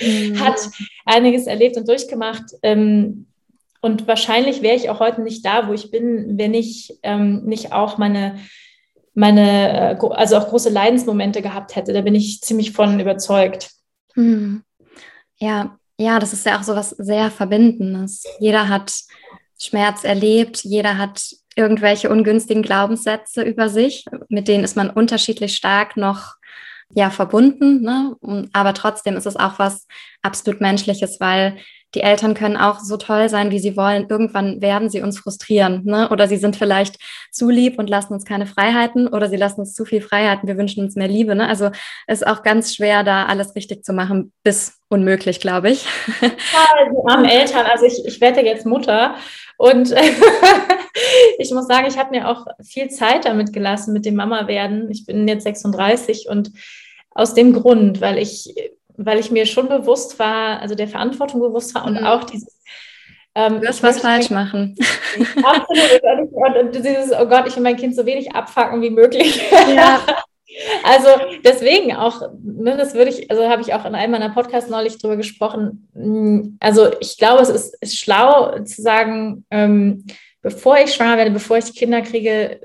mhm. 0.00 0.40
hat 0.40 0.70
einiges 1.04 1.46
erlebt 1.48 1.76
und 1.76 1.88
durchgemacht. 1.88 2.44
Ähm, 2.62 3.26
und 3.80 4.06
wahrscheinlich 4.06 4.62
wäre 4.62 4.76
ich 4.76 4.90
auch 4.90 5.00
heute 5.00 5.22
nicht 5.22 5.44
da, 5.44 5.68
wo 5.68 5.72
ich 5.72 5.90
bin, 5.90 6.38
wenn 6.38 6.54
ich 6.54 6.98
ähm, 7.02 7.44
nicht 7.44 7.72
auch 7.72 7.98
meine, 7.98 8.38
meine, 9.14 9.96
äh, 10.00 10.08
also 10.10 10.36
auch 10.36 10.48
große 10.48 10.70
Leidensmomente 10.70 11.42
gehabt 11.42 11.74
hätte. 11.74 11.92
Da 11.92 12.02
bin 12.02 12.14
ich 12.14 12.42
ziemlich 12.42 12.72
von 12.72 13.00
überzeugt. 13.00 13.70
Mhm. 14.14 14.62
Ja, 15.38 15.78
ja, 15.98 16.20
das 16.20 16.32
ist 16.32 16.46
ja 16.46 16.58
auch 16.58 16.62
so 16.62 16.76
was 16.76 16.90
sehr 16.90 17.30
Verbindendes. 17.32 18.22
Jeder 18.38 18.68
hat 18.68 18.94
Schmerz 19.58 20.04
erlebt, 20.04 20.62
jeder 20.62 20.96
hat 20.96 21.22
irgendwelche 21.56 22.10
ungünstigen 22.10 22.62
Glaubenssätze 22.62 23.42
über 23.42 23.68
sich, 23.68 24.04
mit 24.28 24.46
denen 24.46 24.62
ist 24.62 24.76
man 24.76 24.90
unterschiedlich 24.90 25.56
stark 25.56 25.96
noch 25.96 26.34
ja 26.94 27.10
verbunden, 27.10 27.82
ne? 27.82 28.14
aber 28.52 28.74
trotzdem 28.74 29.16
ist 29.16 29.26
es 29.26 29.36
auch 29.36 29.58
was 29.58 29.86
absolut 30.22 30.60
Menschliches, 30.60 31.18
weil 31.18 31.56
die 31.94 32.02
Eltern 32.02 32.34
können 32.34 32.56
auch 32.56 32.80
so 32.80 32.96
toll 32.96 33.28
sein, 33.28 33.50
wie 33.50 33.58
sie 33.58 33.76
wollen. 33.76 34.06
Irgendwann 34.08 34.60
werden 34.60 34.90
sie 34.90 35.00
uns 35.00 35.18
frustrieren, 35.18 35.82
ne? 35.84 36.08
Oder 36.10 36.28
sie 36.28 36.36
sind 36.36 36.56
vielleicht 36.56 36.98
zu 37.30 37.48
lieb 37.48 37.78
und 37.78 37.88
lassen 37.88 38.12
uns 38.12 38.24
keine 38.24 38.46
Freiheiten 38.46 39.08
oder 39.08 39.28
sie 39.28 39.36
lassen 39.36 39.60
uns 39.60 39.74
zu 39.74 39.84
viel 39.84 40.00
Freiheiten. 40.00 40.48
Wir 40.48 40.58
wünschen 40.58 40.84
uns 40.84 40.96
mehr 40.96 41.08
Liebe, 41.08 41.34
ne? 41.34 41.48
Also 41.48 41.70
ist 42.06 42.26
auch 42.26 42.42
ganz 42.42 42.74
schwer, 42.74 43.04
da 43.04 43.26
alles 43.26 43.54
richtig 43.54 43.84
zu 43.84 43.92
machen, 43.92 44.32
bis 44.42 44.78
unmöglich, 44.88 45.40
glaube 45.40 45.70
ich. 45.70 45.86
Ja, 46.22 47.22
die 47.22 47.30
Eltern. 47.30 47.66
Also 47.66 47.86
ich, 47.86 48.04
ich 48.04 48.20
werde 48.20 48.44
jetzt 48.44 48.66
Mutter 48.66 49.14
und 49.56 49.94
ich 51.38 51.50
muss 51.52 51.66
sagen, 51.66 51.86
ich 51.88 51.98
habe 51.98 52.10
mir 52.10 52.28
auch 52.28 52.46
viel 52.62 52.88
Zeit 52.88 53.24
damit 53.24 53.52
gelassen 53.52 53.92
mit 53.92 54.04
dem 54.04 54.14
Mama 54.14 54.48
werden. 54.48 54.90
Ich 54.90 55.06
bin 55.06 55.26
jetzt 55.28 55.44
36 55.44 56.28
und 56.28 56.52
aus 57.10 57.34
dem 57.34 57.52
Grund, 57.52 58.00
weil 58.00 58.18
ich, 58.18 58.54
weil 58.96 59.18
ich 59.18 59.30
mir 59.30 59.46
schon 59.46 59.68
bewusst 59.68 60.18
war, 60.18 60.60
also 60.60 60.74
der 60.74 60.88
Verantwortung 60.88 61.40
bewusst 61.40 61.74
war 61.74 61.84
und 61.84 62.00
mhm. 62.00 62.06
auch 62.06 62.24
dieses 62.24 62.56
ähm, 63.36 63.60
du 63.60 63.66
wirst 63.66 63.82
was 63.82 64.00
falsch 64.00 64.30
machen. 64.30 64.74
Absolut. 65.44 66.32
Und, 66.32 66.56
und 66.56 66.74
dieses, 66.74 67.12
oh 67.12 67.26
Gott, 67.26 67.46
ich 67.46 67.54
will 67.54 67.62
mein 67.62 67.76
Kind 67.76 67.94
so 67.94 68.06
wenig 68.06 68.34
abfacken 68.34 68.80
wie 68.80 68.90
möglich. 68.90 69.40
Ja. 69.74 70.00
Also 70.84 71.08
deswegen 71.44 71.94
auch, 71.94 72.30
ne, 72.42 72.78
das 72.78 72.94
würde 72.94 73.10
ich, 73.10 73.30
also 73.30 73.46
habe 73.46 73.60
ich 73.60 73.74
auch 73.74 73.84
in 73.84 73.94
einem 73.94 74.12
meiner 74.12 74.30
Podcasts 74.30 74.70
neulich 74.70 74.96
drüber 74.96 75.16
gesprochen. 75.16 75.88
Hm, 75.94 76.56
also 76.60 76.92
ich 77.00 77.18
glaube, 77.18 77.42
es 77.42 77.50
ist, 77.50 77.76
ist 77.82 77.98
schlau 77.98 78.58
zu 78.60 78.80
sagen, 78.80 79.44
ähm, 79.50 80.06
bevor 80.40 80.78
ich 80.78 80.94
schwanger 80.94 81.18
werde, 81.18 81.30
bevor 81.30 81.58
ich 81.58 81.74
Kinder 81.74 82.00
kriege, 82.00 82.60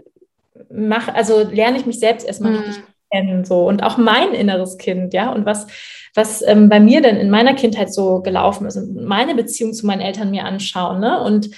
mache, 0.70 1.14
also 1.14 1.44
lerne 1.44 1.80
ich 1.80 1.86
mich 1.86 2.00
selbst 2.00 2.26
erstmal 2.26 2.54
mhm. 2.54 2.60
richtig 2.60 2.84
kennen, 3.12 3.44
so 3.44 3.68
und 3.68 3.84
auch 3.84 3.98
mein 3.98 4.34
inneres 4.34 4.78
Kind, 4.78 5.14
ja, 5.14 5.32
und 5.32 5.46
was, 5.46 5.68
was 6.14 6.42
ähm, 6.42 6.70
bei 6.70 6.80
mir 6.80 7.02
denn 7.02 7.18
in 7.18 7.30
meiner 7.30 7.54
Kindheit 7.54 7.94
so 7.94 8.22
gelaufen 8.22 8.66
ist 8.68 8.78
und 8.78 9.06
meine 9.06 9.36
Beziehung 9.36 9.74
zu 9.74 9.86
meinen 9.86 10.02
Eltern 10.02 10.32
mir 10.32 10.46
anschauen, 10.46 11.00
ne? 11.00 11.22
Und 11.24 11.50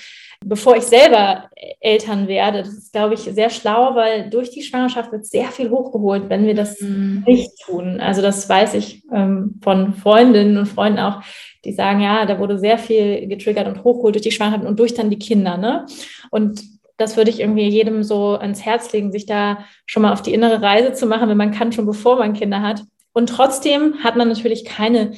bevor 0.45 0.75
ich 0.75 0.83
selber 0.83 1.49
Eltern 1.79 2.27
werde. 2.27 2.59
Das 2.59 2.73
ist, 2.73 2.93
glaube 2.93 3.13
ich, 3.13 3.21
sehr 3.21 3.49
schlau, 3.49 3.95
weil 3.95 4.29
durch 4.29 4.49
die 4.49 4.61
Schwangerschaft 4.61 5.11
wird 5.11 5.25
sehr 5.25 5.47
viel 5.47 5.69
hochgeholt, 5.69 6.29
wenn 6.29 6.45
wir 6.45 6.55
das 6.55 6.79
mhm. 6.81 7.23
nicht 7.25 7.51
tun. 7.65 7.99
Also 7.99 8.21
das 8.21 8.47
weiß 8.47 8.73
ich 8.75 9.03
ähm, 9.11 9.59
von 9.61 9.93
Freundinnen 9.93 10.57
und 10.57 10.65
Freunden 10.65 10.99
auch, 10.99 11.21
die 11.65 11.73
sagen, 11.73 12.01
ja, 12.01 12.25
da 12.25 12.39
wurde 12.39 12.59
sehr 12.59 12.77
viel 12.77 13.27
getriggert 13.27 13.67
und 13.67 13.83
hochgeholt 13.83 14.15
durch 14.15 14.23
die 14.23 14.31
Schwangerschaft 14.31 14.65
und 14.65 14.79
durch 14.79 14.93
dann 14.93 15.09
die 15.09 15.19
Kinder. 15.19 15.57
Ne? 15.57 15.85
Und 16.29 16.61
das 16.97 17.17
würde 17.17 17.31
ich 17.31 17.39
irgendwie 17.39 17.67
jedem 17.67 18.03
so 18.03 18.35
ans 18.35 18.63
Herz 18.63 18.91
legen, 18.93 19.11
sich 19.11 19.25
da 19.25 19.65
schon 19.85 20.03
mal 20.03 20.13
auf 20.13 20.21
die 20.21 20.33
innere 20.33 20.61
Reise 20.61 20.93
zu 20.93 21.05
machen, 21.05 21.29
wenn 21.29 21.37
man 21.37 21.51
kann, 21.51 21.71
schon 21.71 21.85
bevor 21.85 22.17
man 22.17 22.33
Kinder 22.33 22.61
hat. 22.61 22.83
Und 23.13 23.29
trotzdem 23.29 24.03
hat 24.03 24.15
man 24.15 24.27
natürlich 24.27 24.65
keine 24.65 25.13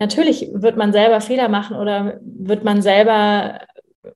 Natürlich 0.00 0.48
wird 0.52 0.76
man 0.76 0.92
selber 0.92 1.20
Fehler 1.20 1.48
machen 1.48 1.76
oder 1.76 2.20
wird 2.22 2.62
man 2.62 2.82
selber 2.82 3.60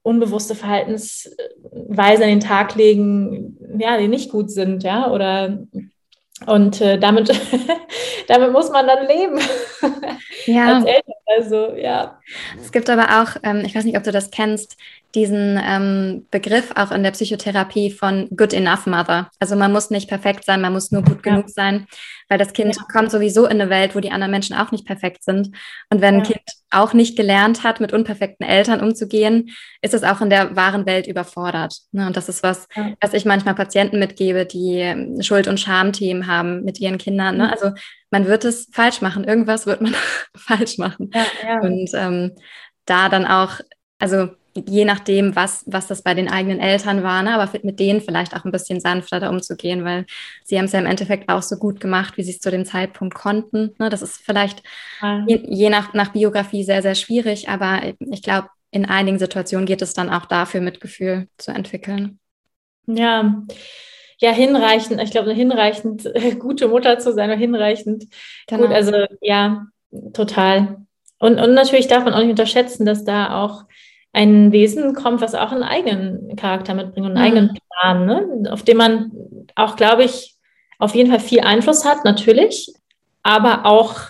unbewusste 0.03 0.55
Verhaltensweisen 0.55 2.23
an 2.23 2.29
den 2.29 2.41
Tag 2.41 2.77
legen, 2.77 3.59
ja, 3.79 3.99
die 3.99 4.09
nicht 4.09 4.31
gut 4.31 4.51
sind, 4.51 4.85
ja, 4.85 5.11
oder 5.11 5.59
und 6.47 6.81
äh, 6.81 6.99
damit, 6.99 7.31
damit 8.29 8.53
muss 8.53 8.71
man 8.71 8.87
dann 8.87 9.07
leben. 9.07 9.41
Ja. 10.47 10.75
Als 10.75 10.87
Eltern. 10.87 11.15
Also, 11.37 11.77
ja. 11.77 12.19
Es 12.61 12.73
gibt 12.73 12.91
aber 12.91 13.23
auch, 13.23 13.37
ähm, 13.45 13.63
ich 13.65 13.77
weiß 13.77 13.85
nicht, 13.85 13.97
ob 13.97 14.03
du 14.03 14.11
das 14.11 14.33
kennst, 14.33 14.77
diesen 15.15 15.61
ähm, 15.63 16.27
Begriff 16.31 16.73
auch 16.75 16.91
in 16.91 17.03
der 17.03 17.11
Psychotherapie 17.11 17.91
von 17.91 18.29
Good 18.35 18.55
Enough 18.55 18.87
Mother. 18.87 19.31
Also 19.39 19.57
man 19.57 19.73
muss 19.73 19.91
nicht 19.91 20.09
perfekt 20.09 20.45
sein, 20.45 20.61
man 20.61 20.73
muss 20.73 20.91
nur 20.91 21.03
gut 21.03 21.25
ja. 21.25 21.33
genug 21.33 21.51
sein, 21.51 21.87
weil 22.29 22.39
das 22.39 22.55
Kind 22.55 22.75
ja. 22.75 22.83
kommt 22.91 23.11
sowieso 23.11 23.45
in 23.45 23.61
eine 23.61 23.69
Welt, 23.69 23.95
wo 23.95 24.01
die 24.01 24.11
anderen 24.11 24.31
Menschen 24.31 24.57
auch 24.57 24.73
nicht 24.73 24.87
perfekt 24.87 25.23
sind. 25.23 25.55
Und 25.91 26.01
wenn 26.01 26.15
ja. 26.15 26.21
ein 26.21 26.27
Kind 26.27 26.43
auch 26.71 26.95
nicht 26.95 27.17
gelernt 27.17 27.63
hat, 27.63 27.81
mit 27.81 27.93
unperfekten 27.93 28.47
Eltern 28.47 28.81
umzugehen, 28.81 29.51
ist 29.83 29.93
es 29.93 30.03
auch 30.03 30.23
in 30.23 30.31
der 30.31 30.57
wahren 30.57 30.87
Welt 30.87 31.07
überfordert. 31.07 31.77
Ne? 31.93 32.07
Und 32.07 32.17
das 32.17 32.31
ist 32.31 32.43
was, 32.43 32.67
was 33.01 33.13
ich 33.13 33.27
manchmal 33.27 33.55
Patienten 33.55 33.99
mitgebe, 33.99 34.47
die 34.47 34.79
ähm, 34.79 35.21
Schuld- 35.21 35.49
und 35.49 35.61
Schamthemen 35.61 36.27
haben 36.27 36.65
mit 36.65 36.81
ihren 36.81 36.97
Kindern. 36.97 37.37
Ne? 37.37 37.45
Mhm. 37.45 37.51
Also 37.51 37.73
man 38.11 38.27
wird 38.27 38.47
es 38.47 38.69
falsch 38.73 39.03
machen, 39.03 39.25
irgendwas 39.25 39.67
wird 39.67 39.83
man 39.83 39.95
falsch 40.37 40.79
machen. 40.79 41.11
Und 41.61 41.91
ähm, 41.95 42.33
da 42.87 43.11
dann 43.11 43.27
auch, 43.27 43.61
also 43.99 44.31
je 44.55 44.85
nachdem, 44.85 45.35
was, 45.35 45.65
was 45.67 45.87
das 45.87 46.03
bei 46.03 46.15
den 46.15 46.29
eigenen 46.29 46.61
Eltern 46.61 47.03
war, 47.03 47.23
ne? 47.23 47.35
aber 47.35 47.51
mit 47.63 47.81
denen 47.81 48.01
vielleicht 48.01 48.37
auch 48.37 48.45
ein 48.45 48.53
bisschen 48.53 48.81
sanfter 48.81 49.21
da 49.21 49.31
umzugehen, 49.31 49.85
weil 49.85 50.07
sie 50.45 50.59
haben 50.59 50.67
es 50.67 50.73
ja 50.73 50.81
im 50.81 50.87
Endeffekt 50.87 51.29
auch 51.29 51.43
so 51.43 51.57
gut 51.57 51.81
gemacht, 51.81 52.17
wie 52.17 52.23
sie 52.23 52.33
es 52.33 52.41
zu 52.41 52.51
dem 52.51 52.65
Zeitpunkt 52.65 53.15
konnten. 53.15 53.75
Ne? 53.79 53.89
Das 53.89 54.03
ist 54.03 54.17
vielleicht 54.17 54.63
ja. 55.01 55.25
je, 55.27 55.43
je, 55.49 55.71
nach, 55.71 55.95
nach 55.95 56.13
Biografie 56.13 56.65
sehr, 56.65 56.83
sehr 56.83 56.95
schwierig, 56.95 57.49
aber 57.49 57.81
ich 57.99 58.23
glaube, 58.23 58.49
in 58.71 58.85
einigen 58.85 59.19
Situationen 59.19 59.67
geht 59.67 59.83
es 59.83 59.95
dann 59.95 60.11
auch 60.11 60.27
dafür, 60.27 60.61
Mitgefühl 60.61 61.29
zu 61.39 61.53
entwickeln. 61.53 62.19
Ja, 62.87 63.43
ja, 64.19 64.31
hinreichend, 64.31 65.03
ich 65.03 65.11
glaube, 65.11 65.33
hinreichend 65.33 66.07
äh, 66.07 66.35
gute 66.39 66.69
Mutter 66.69 66.99
zu 66.99 67.13
sein 67.13 67.31
oder 67.31 67.39
hinreichend 67.39 68.05
genau. 68.47 68.63
gut, 68.63 68.73
also 68.73 68.93
ja, 69.21 69.67
total. 70.13 70.77
Und, 71.19 71.41
und 71.41 71.55
natürlich 71.55 71.89
darf 71.89 72.05
man 72.05 72.15
auch 72.15 72.21
nicht 72.21 72.31
unterschätzen, 72.31 72.87
dass 72.87 73.05
da 73.05 73.43
auch 73.43 73.65
ein 74.13 74.53
Wesen 74.53 74.95
kommt, 74.95 75.21
was 75.21 75.35
auch 75.35 75.53
einen 75.53 75.63
eigenen 75.63 76.37
Charakter 76.37 76.75
mitbringt 76.75 77.07
und 77.07 77.17
einen 77.17 77.33
mhm. 77.33 77.39
eigenen 77.39 77.59
Plan, 77.81 78.07
ne? 78.07 78.53
auf 78.53 78.63
den 78.63 78.77
man 78.77 79.11
auch, 79.55 79.77
glaube 79.77 80.05
ich, 80.05 80.37
auf 80.79 80.95
jeden 80.95 81.11
Fall 81.11 81.21
viel 81.21 81.41
Einfluss 81.41 81.85
hat, 81.85 82.05
natürlich, 82.05 82.73
aber 83.23 83.65
auch 83.65 84.01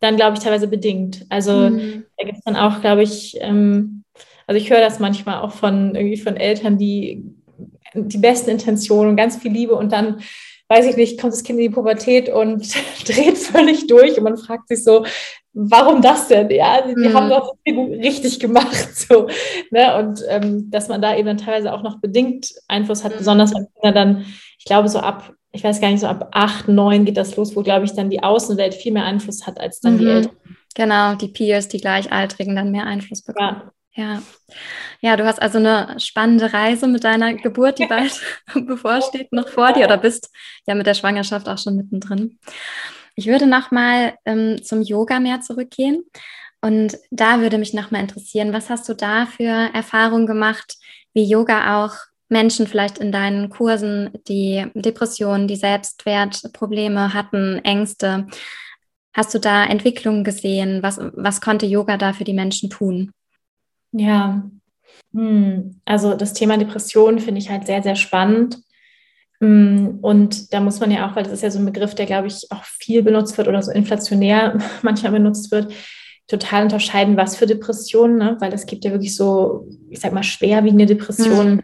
dann, 0.00 0.16
glaube 0.16 0.36
ich, 0.36 0.42
teilweise 0.42 0.68
bedingt. 0.68 1.26
Also 1.28 1.70
mhm. 1.70 2.04
da 2.16 2.24
gibt 2.24 2.38
es 2.38 2.44
dann 2.44 2.56
auch, 2.56 2.80
glaube 2.80 3.02
ich, 3.02 3.36
ähm, 3.40 4.04
also 4.46 4.60
ich 4.60 4.70
höre 4.70 4.80
das 4.80 5.00
manchmal 5.00 5.40
auch 5.40 5.52
von 5.52 5.94
irgendwie 5.94 6.16
von 6.16 6.36
Eltern, 6.36 6.78
die 6.78 7.24
die 7.94 8.18
besten 8.18 8.50
Intentionen 8.50 9.10
und 9.10 9.16
ganz 9.16 9.36
viel 9.36 9.52
Liebe 9.52 9.74
und 9.74 9.92
dann 9.92 10.20
weiß 10.68 10.86
ich 10.86 10.96
nicht, 10.96 11.20
kommt 11.20 11.32
das 11.32 11.42
Kind 11.42 11.58
in 11.58 11.64
die 11.64 11.74
Pubertät 11.74 12.28
und 12.28 12.66
dreht 13.08 13.38
völlig 13.38 13.86
durch 13.86 14.18
und 14.18 14.24
man 14.24 14.36
fragt 14.36 14.68
sich 14.68 14.84
so, 14.84 15.04
warum 15.54 16.02
das 16.02 16.28
denn? 16.28 16.50
Ja, 16.50 16.82
die, 16.82 16.94
die 16.94 17.08
mhm. 17.08 17.14
haben 17.14 17.30
doch 17.30 17.54
richtig 17.66 18.38
gemacht. 18.40 18.88
So, 19.08 19.26
ne? 19.70 19.96
Und 19.96 20.22
ähm, 20.28 20.70
dass 20.70 20.88
man 20.88 21.00
da 21.00 21.16
eben 21.16 21.26
dann 21.26 21.38
teilweise 21.38 21.72
auch 21.72 21.82
noch 21.82 22.00
bedingt 22.00 22.52
Einfluss 22.68 23.04
hat, 23.04 23.14
mhm. 23.14 23.18
besonders 23.18 23.54
wenn 23.54 23.66
Kinder 23.72 23.92
dann, 23.92 24.26
ich 24.58 24.64
glaube, 24.66 24.88
so 24.88 24.98
ab, 24.98 25.32
ich 25.52 25.64
weiß 25.64 25.80
gar 25.80 25.90
nicht, 25.90 26.00
so 26.00 26.06
ab 26.06 26.28
acht, 26.32 26.68
neun 26.68 27.06
geht 27.06 27.16
das 27.16 27.36
los, 27.36 27.56
wo, 27.56 27.62
glaube 27.62 27.86
ich, 27.86 27.92
dann 27.94 28.10
die 28.10 28.22
Außenwelt 28.22 28.74
viel 28.74 28.92
mehr 28.92 29.04
Einfluss 29.04 29.46
hat 29.46 29.58
als 29.58 29.80
dann 29.80 29.94
mhm. 29.94 29.98
die 29.98 30.06
Eltern. 30.06 30.36
Genau, 30.74 31.14
die 31.14 31.28
Peers, 31.28 31.68
die 31.68 31.80
Gleichaltrigen 31.80 32.54
dann 32.54 32.70
mehr 32.70 32.86
Einfluss 32.86 33.22
bekommen. 33.22 33.62
Ja. 33.64 33.72
Ja. 33.98 34.22
ja, 35.00 35.16
du 35.16 35.26
hast 35.26 35.42
also 35.42 35.58
eine 35.58 35.98
spannende 35.98 36.52
Reise 36.52 36.86
mit 36.86 37.02
deiner 37.02 37.34
Geburt, 37.34 37.80
die 37.80 37.86
bald 37.86 38.20
bevorsteht, 38.54 39.32
noch 39.32 39.48
vor 39.48 39.72
dir 39.72 39.86
oder 39.86 39.98
bist 39.98 40.30
ja 40.68 40.76
mit 40.76 40.86
der 40.86 40.94
Schwangerschaft 40.94 41.48
auch 41.48 41.58
schon 41.58 41.74
mittendrin. 41.74 42.38
Ich 43.16 43.26
würde 43.26 43.48
nochmal 43.48 44.14
ähm, 44.24 44.62
zum 44.62 44.82
Yoga 44.82 45.18
mehr 45.18 45.40
zurückgehen. 45.40 46.04
Und 46.60 46.96
da 47.10 47.40
würde 47.40 47.58
mich 47.58 47.74
nochmal 47.74 48.02
interessieren, 48.02 48.52
was 48.52 48.70
hast 48.70 48.88
du 48.88 48.94
da 48.94 49.26
für 49.26 49.70
Erfahrungen 49.74 50.28
gemacht, 50.28 50.76
wie 51.12 51.28
Yoga 51.28 51.84
auch 51.84 51.96
Menschen 52.28 52.68
vielleicht 52.68 52.98
in 52.98 53.10
deinen 53.10 53.48
Kursen, 53.48 54.10
die 54.28 54.64
Depressionen, 54.74 55.48
die 55.48 55.56
Selbstwertprobleme 55.56 57.14
hatten, 57.14 57.58
Ängste, 57.64 58.28
hast 59.12 59.34
du 59.34 59.40
da 59.40 59.64
Entwicklungen 59.64 60.22
gesehen? 60.22 60.84
Was, 60.84 61.00
was 61.14 61.40
konnte 61.40 61.66
Yoga 61.66 61.96
da 61.96 62.12
für 62.12 62.24
die 62.24 62.32
Menschen 62.32 62.70
tun? 62.70 63.12
Ja, 63.92 64.48
hm. 65.12 65.80
also 65.84 66.14
das 66.14 66.34
Thema 66.34 66.58
Depression 66.58 67.18
finde 67.18 67.40
ich 67.40 67.50
halt 67.50 67.66
sehr, 67.66 67.82
sehr 67.82 67.96
spannend. 67.96 68.58
Mm, 69.40 69.98
und 70.00 70.52
da 70.52 70.60
muss 70.60 70.80
man 70.80 70.90
ja 70.90 71.08
auch, 71.08 71.16
weil 71.16 71.22
das 71.22 71.32
ist 71.32 71.42
ja 71.42 71.50
so 71.50 71.58
ein 71.58 71.64
Begriff, 71.64 71.94
der, 71.94 72.06
glaube 72.06 72.26
ich, 72.26 72.46
auch 72.50 72.64
viel 72.64 73.02
benutzt 73.02 73.38
wird 73.38 73.48
oder 73.48 73.62
so 73.62 73.70
inflationär 73.70 74.58
manchmal 74.82 75.12
benutzt 75.12 75.50
wird, 75.50 75.72
total 76.26 76.64
unterscheiden, 76.64 77.16
was 77.16 77.36
für 77.36 77.46
Depressionen, 77.46 78.18
ne? 78.18 78.36
weil 78.40 78.52
es 78.52 78.66
gibt 78.66 78.84
ja 78.84 78.90
wirklich 78.90 79.16
so, 79.16 79.66
ich 79.88 80.00
sag 80.00 80.12
mal, 80.12 80.22
schwerwiegende 80.22 80.86
Depressionen, 80.86 81.54
mhm. 81.54 81.62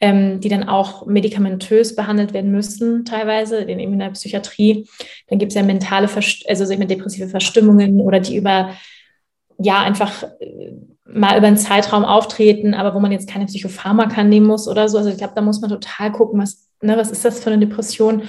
ähm, 0.00 0.40
die 0.40 0.48
dann 0.48 0.66
auch 0.66 1.06
medikamentös 1.06 1.94
behandelt 1.94 2.32
werden 2.32 2.52
müssen, 2.52 3.04
teilweise, 3.04 3.58
in, 3.58 3.78
in 3.78 3.98
der 3.98 4.10
Psychiatrie. 4.10 4.88
Dann 5.28 5.38
gibt 5.38 5.52
es 5.52 5.56
ja 5.56 5.62
mentale, 5.62 6.08
Verst 6.08 6.48
also 6.48 6.64
sag 6.64 6.74
ich 6.74 6.78
mal, 6.78 6.86
depressive 6.86 7.28
Verstimmungen 7.28 8.00
oder 8.00 8.20
die 8.20 8.36
über, 8.36 8.70
ja, 9.58 9.82
einfach 9.82 10.22
äh, 10.40 10.72
mal 11.12 11.36
über 11.38 11.46
einen 11.46 11.56
Zeitraum 11.56 12.04
auftreten, 12.04 12.74
aber 12.74 12.94
wo 12.94 13.00
man 13.00 13.12
jetzt 13.12 13.28
keine 13.28 13.46
Psychopharmaka 13.46 14.24
nehmen 14.24 14.46
muss 14.46 14.68
oder 14.68 14.88
so. 14.88 14.98
Also 14.98 15.10
ich 15.10 15.18
glaube, 15.18 15.34
da 15.34 15.42
muss 15.42 15.60
man 15.60 15.70
total 15.70 16.12
gucken, 16.12 16.40
was 16.40 16.68
ne, 16.82 16.96
was 16.96 17.10
ist 17.10 17.24
das 17.24 17.40
für 17.40 17.50
eine 17.50 17.66
Depression? 17.66 18.22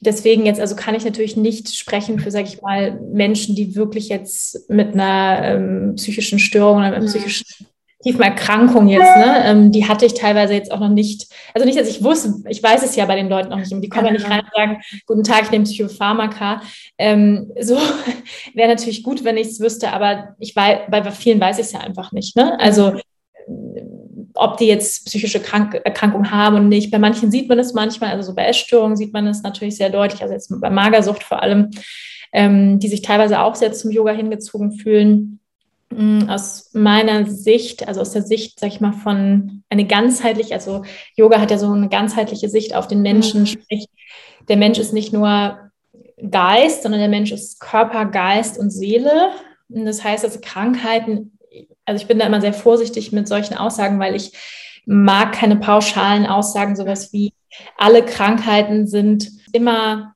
Deswegen 0.00 0.44
jetzt, 0.44 0.60
also 0.60 0.76
kann 0.76 0.94
ich 0.94 1.04
natürlich 1.04 1.36
nicht 1.36 1.74
sprechen 1.74 2.18
für, 2.18 2.30
sage 2.30 2.46
ich 2.48 2.60
mal, 2.60 3.00
Menschen, 3.12 3.56
die 3.56 3.74
wirklich 3.74 4.08
jetzt 4.10 4.68
mit 4.68 4.92
einer 4.92 5.40
ähm, 5.42 5.94
psychischen 5.96 6.38
Störung 6.38 6.78
oder 6.78 6.86
einer 6.86 7.00
mhm. 7.00 7.06
psychischen 7.06 7.46
tiefen 8.04 8.22
Erkrankung 8.22 8.86
jetzt, 8.86 9.16
ne, 9.16 9.44
ähm, 9.46 9.72
die 9.72 9.88
hatte 9.88 10.06
ich 10.06 10.14
teilweise 10.14 10.54
jetzt 10.54 10.70
auch 10.70 10.78
noch 10.78 10.90
nicht. 10.90 11.26
Also 11.54 11.66
nicht, 11.66 11.78
dass 11.78 11.88
ich 11.88 12.04
wusste, 12.04 12.34
ich 12.48 12.62
weiß 12.62 12.84
es 12.84 12.94
ja 12.96 13.06
bei 13.06 13.16
den 13.16 13.28
Leuten 13.28 13.48
noch 13.48 13.56
nicht. 13.56 13.72
Die 13.72 13.88
kommen 13.88 14.06
ja, 14.06 14.12
nicht 14.12 14.28
rein 14.28 14.40
und 14.40 14.54
sagen, 14.54 14.80
guten 15.06 15.24
Tag, 15.24 15.44
ich 15.44 15.50
nehme 15.50 15.64
Psychopharmaka. 15.64 16.60
Ähm, 16.98 17.50
so 17.60 17.76
wäre 18.54 18.68
natürlich 18.68 19.02
gut, 19.02 19.24
wenn 19.24 19.36
ich 19.36 19.48
es 19.48 19.60
wüsste, 19.60 19.92
aber 19.92 20.36
ich 20.38 20.54
weiß, 20.54 20.80
bei 20.90 21.10
vielen 21.10 21.40
weiß 21.40 21.58
ich 21.58 21.66
es 21.66 21.72
ja 21.72 21.80
einfach 21.80 22.12
nicht. 22.12 22.36
Ne? 22.36 22.58
Also 22.60 22.92
ob 24.34 24.56
die 24.56 24.66
jetzt 24.66 25.06
psychische 25.06 25.40
Krank 25.40 25.80
Erkrankungen 25.84 26.30
haben 26.30 26.56
und 26.56 26.68
nicht. 26.68 26.90
Bei 26.90 26.98
manchen 26.98 27.30
sieht 27.30 27.48
man 27.48 27.58
es 27.58 27.72
manchmal, 27.72 28.10
also 28.10 28.30
so 28.30 28.34
bei 28.34 28.44
Essstörungen 28.46 28.96
sieht 28.96 29.12
man 29.12 29.26
es 29.26 29.42
natürlich 29.42 29.76
sehr 29.76 29.90
deutlich, 29.90 30.22
also 30.22 30.34
jetzt 30.34 30.52
bei 30.60 30.70
Magersucht 30.70 31.22
vor 31.22 31.42
allem, 31.42 31.70
ähm, 32.32 32.78
die 32.80 32.88
sich 32.88 33.02
teilweise 33.02 33.40
auch 33.40 33.54
sehr 33.54 33.72
zum 33.72 33.90
Yoga 33.90 34.12
hingezogen 34.12 34.72
fühlen. 34.72 35.40
Mm, 35.96 36.28
aus 36.28 36.70
meiner 36.72 37.26
Sicht, 37.26 37.86
also 37.86 38.00
aus 38.00 38.10
der 38.10 38.22
Sicht, 38.22 38.60
sag 38.60 38.68
ich 38.68 38.80
mal, 38.80 38.92
von 38.92 39.62
eine 39.68 39.86
ganzheitliche, 39.86 40.54
also 40.54 40.84
Yoga 41.16 41.40
hat 41.40 41.50
ja 41.50 41.58
so 41.58 41.70
eine 41.70 41.88
ganzheitliche 41.88 42.48
Sicht 42.48 42.74
auf 42.74 42.88
den 42.88 43.02
Menschen, 43.02 43.42
mhm. 43.42 43.46
sprich, 43.46 43.86
der 44.48 44.56
Mensch 44.56 44.78
ist 44.78 44.92
nicht 44.92 45.12
nur 45.12 45.58
Geist, 46.30 46.82
sondern 46.82 47.00
der 47.00 47.08
Mensch 47.08 47.32
ist 47.32 47.60
Körper, 47.60 48.04
Geist 48.06 48.58
und 48.58 48.70
Seele. 48.70 49.30
Und 49.68 49.84
das 49.84 50.04
heißt, 50.04 50.24
also 50.24 50.38
Krankheiten 50.40 51.34
also 51.84 52.00
ich 52.00 52.08
bin 52.08 52.18
da 52.18 52.26
immer 52.26 52.40
sehr 52.40 52.52
vorsichtig 52.52 53.12
mit 53.12 53.28
solchen 53.28 53.54
Aussagen, 53.54 53.98
weil 53.98 54.14
ich 54.14 54.32
mag 54.86 55.32
keine 55.32 55.56
pauschalen 55.56 56.26
Aussagen, 56.26 56.76
sowas 56.76 57.12
wie 57.12 57.32
alle 57.76 58.04
Krankheiten 58.04 58.86
sind 58.86 59.30
immer, 59.52 60.14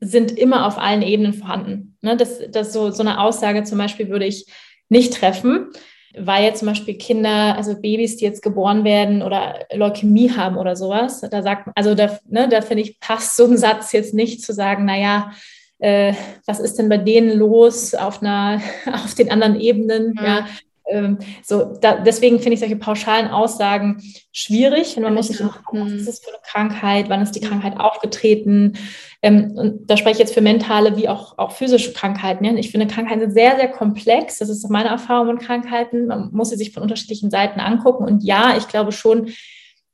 sind 0.00 0.36
immer 0.38 0.66
auf 0.66 0.78
allen 0.78 1.02
Ebenen 1.02 1.34
vorhanden. 1.34 1.96
Ne, 2.00 2.16
das, 2.16 2.40
das 2.50 2.72
so, 2.72 2.90
so 2.90 3.02
eine 3.02 3.20
Aussage 3.20 3.64
zum 3.64 3.78
Beispiel 3.78 4.08
würde 4.08 4.26
ich 4.26 4.46
nicht 4.88 5.14
treffen, 5.14 5.70
weil 6.16 6.44
jetzt 6.44 6.60
zum 6.60 6.68
Beispiel 6.68 6.94
Kinder, 6.94 7.56
also 7.56 7.74
Babys, 7.80 8.16
die 8.16 8.24
jetzt 8.24 8.42
geboren 8.42 8.84
werden 8.84 9.22
oder 9.22 9.66
Leukämie 9.72 10.30
haben 10.30 10.56
oder 10.56 10.76
sowas, 10.76 11.20
da 11.20 11.42
sagt, 11.42 11.70
also 11.74 11.94
da, 11.94 12.18
ne, 12.28 12.48
da 12.48 12.60
finde 12.60 12.82
ich, 12.82 12.98
passt 13.00 13.36
so 13.36 13.44
ein 13.44 13.56
Satz 13.56 13.92
jetzt 13.92 14.14
nicht 14.14 14.42
zu 14.42 14.52
sagen, 14.52 14.84
naja, 14.84 15.32
äh, 15.78 16.14
was 16.46 16.60
ist 16.60 16.78
denn 16.78 16.88
bei 16.88 16.98
denen 16.98 17.38
los 17.38 17.94
auf 17.94 18.22
einer, 18.22 18.60
auf 18.92 19.14
den 19.14 19.30
anderen 19.30 19.60
Ebenen? 19.60 20.10
Mhm. 20.10 20.24
Ja, 20.24 20.46
ähm, 20.90 21.18
so, 21.42 21.76
da, 21.80 21.96
deswegen 21.96 22.38
finde 22.38 22.54
ich 22.54 22.60
solche 22.60 22.76
pauschalen 22.76 23.28
Aussagen 23.28 24.02
schwierig. 24.32 24.96
Und 24.96 25.02
man 25.02 25.14
muss 25.14 25.28
sich 25.28 25.40
immer 25.40 25.50
gucken, 25.50 25.84
was 25.84 25.92
ist 25.92 26.08
das 26.08 26.18
für 26.20 26.30
eine 26.30 26.38
Krankheit, 26.42 27.08
wann 27.08 27.22
ist 27.22 27.32
die 27.32 27.40
Krankheit 27.40 27.78
aufgetreten. 27.78 28.74
Ähm, 29.22 29.52
und 29.56 29.90
da 29.90 29.96
spreche 29.96 30.14
ich 30.14 30.18
jetzt 30.18 30.34
für 30.34 30.40
mentale 30.40 30.96
wie 30.96 31.08
auch, 31.08 31.38
auch 31.38 31.52
physische 31.52 31.92
Krankheiten. 31.92 32.44
Ja? 32.44 32.54
Ich 32.54 32.70
finde, 32.70 32.86
Krankheiten 32.86 33.20
sind 33.20 33.32
sehr, 33.32 33.56
sehr 33.56 33.68
komplex. 33.68 34.38
Das 34.38 34.48
ist 34.48 34.68
meine 34.70 34.88
Erfahrung 34.88 35.34
mit 35.34 35.40
Krankheiten. 35.40 36.06
Man 36.06 36.30
muss 36.32 36.50
sie 36.50 36.56
sich 36.56 36.72
von 36.72 36.82
unterschiedlichen 36.82 37.30
Seiten 37.30 37.60
angucken. 37.60 38.04
Und 38.04 38.22
ja, 38.22 38.56
ich 38.56 38.68
glaube 38.68 38.92
schon, 38.92 39.30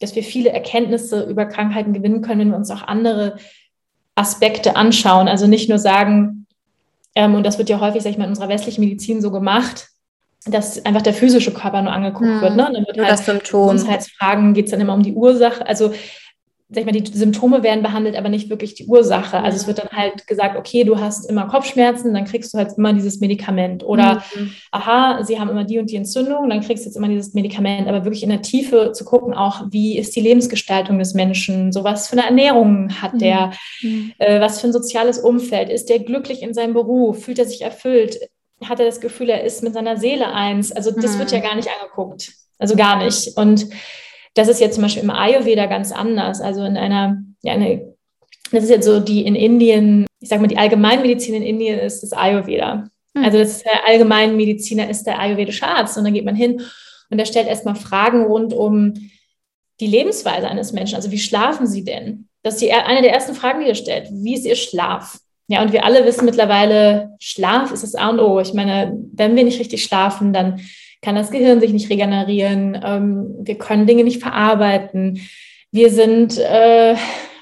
dass 0.01 0.15
wir 0.15 0.23
viele 0.23 0.51
Erkenntnisse 0.51 1.25
über 1.25 1.47
Krankheiten 1.47 1.93
gewinnen 1.93 2.23
können, 2.23 2.41
wenn 2.41 2.51
wir 2.51 2.57
uns 2.57 2.71
auch 2.71 2.83
andere 2.83 3.39
Aspekte 4.15 4.77
anschauen. 4.77 5.29
Also 5.29 5.47
nicht 5.47 5.69
nur 5.69 5.79
sagen, 5.79 6.47
ähm, 7.15 7.35
und 7.35 7.45
das 7.45 7.59
wird 7.59 7.69
ja 7.69 7.81
häufig, 7.81 8.03
sag 8.03 8.11
ich 8.11 8.19
mal, 8.19 8.25
in 8.25 8.31
unserer 8.31 8.49
westlichen 8.49 8.81
Medizin 8.81 9.21
so 9.21 9.31
gemacht, 9.31 9.89
dass 10.47 10.85
einfach 10.85 11.03
der 11.03 11.15
physische 11.15 11.53
Körper 11.53 11.83
nur 11.83 11.93
angeguckt 11.93 12.29
mhm. 12.29 12.41
wird. 12.41 12.57
Ne? 12.57 12.67
Und 12.67 12.75
dann 12.75 12.87
wird 12.87 12.99
halt 12.99 13.11
das 13.11 13.25
Symptom. 13.25 13.73
Gesundheitsfragen 13.73 14.55
geht 14.55 14.67
es 14.67 14.71
dann 14.71 14.81
immer 14.81 14.95
um 14.95 15.03
die 15.03 15.15
Ursache. 15.15 15.67
Also 15.67 15.93
sag 16.71 16.81
ich 16.81 16.87
mal, 16.87 16.99
die 16.99 17.17
Symptome 17.17 17.63
werden 17.63 17.83
behandelt, 17.83 18.17
aber 18.17 18.29
nicht 18.29 18.49
wirklich 18.49 18.75
die 18.75 18.87
Ursache. 18.87 19.39
Also 19.39 19.57
es 19.57 19.67
wird 19.67 19.79
dann 19.79 19.91
halt 19.91 20.27
gesagt, 20.27 20.57
okay, 20.57 20.85
du 20.85 20.99
hast 20.99 21.29
immer 21.29 21.47
Kopfschmerzen, 21.47 22.15
dann 22.15 22.25
kriegst 22.25 22.53
du 22.53 22.59
halt 22.59 22.73
immer 22.77 22.93
dieses 22.93 23.21
Medikament. 23.21 23.85
Oder 23.85 24.23
mhm. 24.35 24.51
aha, 24.73 25.23
sie 25.25 25.39
haben 25.39 25.51
immer 25.51 25.65
die 25.65 25.79
und 25.79 25.91
die 25.91 25.97
Entzündung, 25.97 26.49
dann 26.49 26.63
kriegst 26.63 26.85
du 26.85 26.89
jetzt 26.89 26.97
immer 26.97 27.09
dieses 27.09 27.35
Medikament. 27.35 27.87
Aber 27.87 28.05
wirklich 28.05 28.23
in 28.23 28.31
der 28.31 28.43
Tiefe 28.43 28.93
zu 28.93 29.05
gucken, 29.05 29.35
auch 29.35 29.67
wie 29.71 29.99
ist 29.99 30.17
die 30.17 30.21
Lebensgestaltung 30.21 30.99
des 30.99 31.15
Menschen, 31.15 31.71
so 31.71 31.85
was 31.85 32.09
für 32.09 32.17
eine 32.17 32.27
Ernährung 32.27 32.91
hat 33.01 33.21
der, 33.21 33.53
mhm. 33.83 34.13
äh, 34.19 34.41
was 34.41 34.61
für 34.61 34.67
ein 34.67 34.73
soziales 34.73 35.19
Umfeld, 35.19 35.69
ist 35.69 35.89
der 35.91 36.01
glücklich 36.01 36.43
in 36.43 36.55
seinem 36.55 36.75
Beruf, 36.75 37.25
fühlt 37.25 37.39
er 37.39 37.47
sich 37.47 37.63
erfüllt, 37.63 38.19
hat 38.69 38.81
er 38.81 38.87
das 38.87 39.01
Gefühl, 39.01 39.31
er 39.31 39.45
ist 39.45 39.62
mit 39.62 39.75
seiner 39.75 39.97
Seele 39.97 40.33
eins. 40.33 40.73
Also 40.73 40.91
das 40.91 41.15
mhm. 41.15 41.21
wird 41.21 41.33
ja 41.33 41.41
gar 41.41 41.55
nicht 41.55 41.69
angeguckt. 41.69 42.33
Also 42.59 42.77
gar 42.77 43.03
nicht. 43.03 43.37
Und 43.37 43.67
das 44.35 44.49
ist 44.49 44.61
jetzt 44.61 44.75
zum 44.75 44.83
Beispiel 44.83 45.03
im 45.03 45.11
Ayurveda 45.11 45.67
ganz 45.67 45.93
anders. 45.93 46.41
Also 46.41 46.65
in 46.65 46.77
einer, 46.77 47.23
ja, 47.43 47.53
eine, 47.53 47.95
das 48.53 48.65
ist 48.65 48.71
jetzt 48.71 48.87
so 48.87 49.01
die 49.01 49.27
in 49.27 49.35
Indien, 49.35 50.07
ich 50.21 50.29
sage 50.29 50.41
mal, 50.41 50.49
die 50.49 50.59
Allgemeinmedizin 50.59 51.35
in 51.35 51.43
Indien 51.43 51.79
ist 51.79 52.03
das 52.03 52.12
Ayurveda. 52.12 52.89
Mhm. 53.15 53.25
Also 53.25 53.39
das 53.39 53.62
Allgemeinmediziner 53.87 54.89
ist 54.89 55.05
der 55.05 55.19
ayurvedische 55.19 55.67
Arzt. 55.67 55.97
Und 55.97 56.05
dann 56.05 56.15
geht 56.15 56.25
man 56.25 56.37
hin 56.37 56.62
und 57.11 57.19
er 57.19 57.27
stellt 57.27 57.49
erstmal 57.49 57.77
Fragen 57.77 58.25
rund 58.25 58.53
um 58.53 58.95
die 59.81 59.87
Lebensweise 59.87 60.49
eines 60.49 60.73
Menschen. 60.73 60.97
Also 60.97 61.11
wie 61.11 61.19
schlafen 61.19 61.67
sie 61.67 61.85
denn? 61.85 62.29
Das 62.43 62.55
ist 62.55 62.62
die, 62.62 62.73
eine 62.73 63.03
der 63.03 63.12
ersten 63.12 63.35
Fragen, 63.35 63.61
die 63.61 63.69
er 63.69 63.75
stellt. 63.75 64.09
Wie 64.11 64.35
ist 64.35 64.45
ihr 64.45 64.57
Schlaf? 64.57 65.19
Ja, 65.47 65.63
und 65.63 65.73
wir 65.73 65.85
alle 65.85 66.07
wissen 66.07 66.25
mittlerweile, 66.25 67.17
Schlaf 67.21 67.71
ist 67.71 67.83
das 67.83 67.95
A 67.95 68.09
und 68.09 68.21
O. 68.21 68.41
Ich 68.41 68.55
meine, 68.55 68.97
wenn 69.13 69.37
wir 69.37 69.45
nicht 69.45 69.61
richtig 69.61 69.85
schlafen, 69.85 70.33
dann 70.33 70.61
kann 71.03 71.15
das 71.15 71.31
Gehirn 71.31 71.61
sich 71.61 71.73
nicht 71.73 71.91
regenerieren. 71.91 72.81
Ähm, 72.83 73.35
wir 73.41 73.59
können 73.59 73.87
Dinge 73.87 74.05
nicht 74.05 74.23
verarbeiten. 74.23 75.21
Wir 75.71 75.91
sind, 75.91 76.39
äh, 76.39 76.97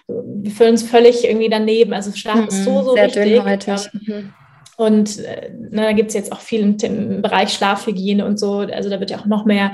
wir 0.08 0.50
fühlen 0.50 0.72
uns 0.72 0.82
völlig 0.82 1.24
irgendwie 1.24 1.48
daneben. 1.48 1.92
Also 1.92 2.10
Schlaf 2.12 2.36
mhm, 2.36 2.48
ist 2.48 2.64
so, 2.64 2.82
so 2.82 2.94
sehr 2.94 3.06
wichtig. 3.06 3.24
Dünnhäutig. 3.24 3.88
Mhm. 3.92 4.34
Und 4.76 5.18
äh, 5.20 5.52
na, 5.70 5.82
da 5.82 5.92
gibt 5.92 6.08
es 6.08 6.14
jetzt 6.14 6.32
auch 6.32 6.40
viel 6.40 6.60
im, 6.60 6.76
im, 6.82 7.22
Bereich 7.22 7.52
Schlafhygiene 7.52 8.26
und 8.26 8.38
so. 8.38 8.58
Also 8.58 8.90
da 8.90 8.98
wird 8.98 9.10
ja 9.10 9.20
auch 9.20 9.26
noch 9.26 9.44
mehr 9.44 9.72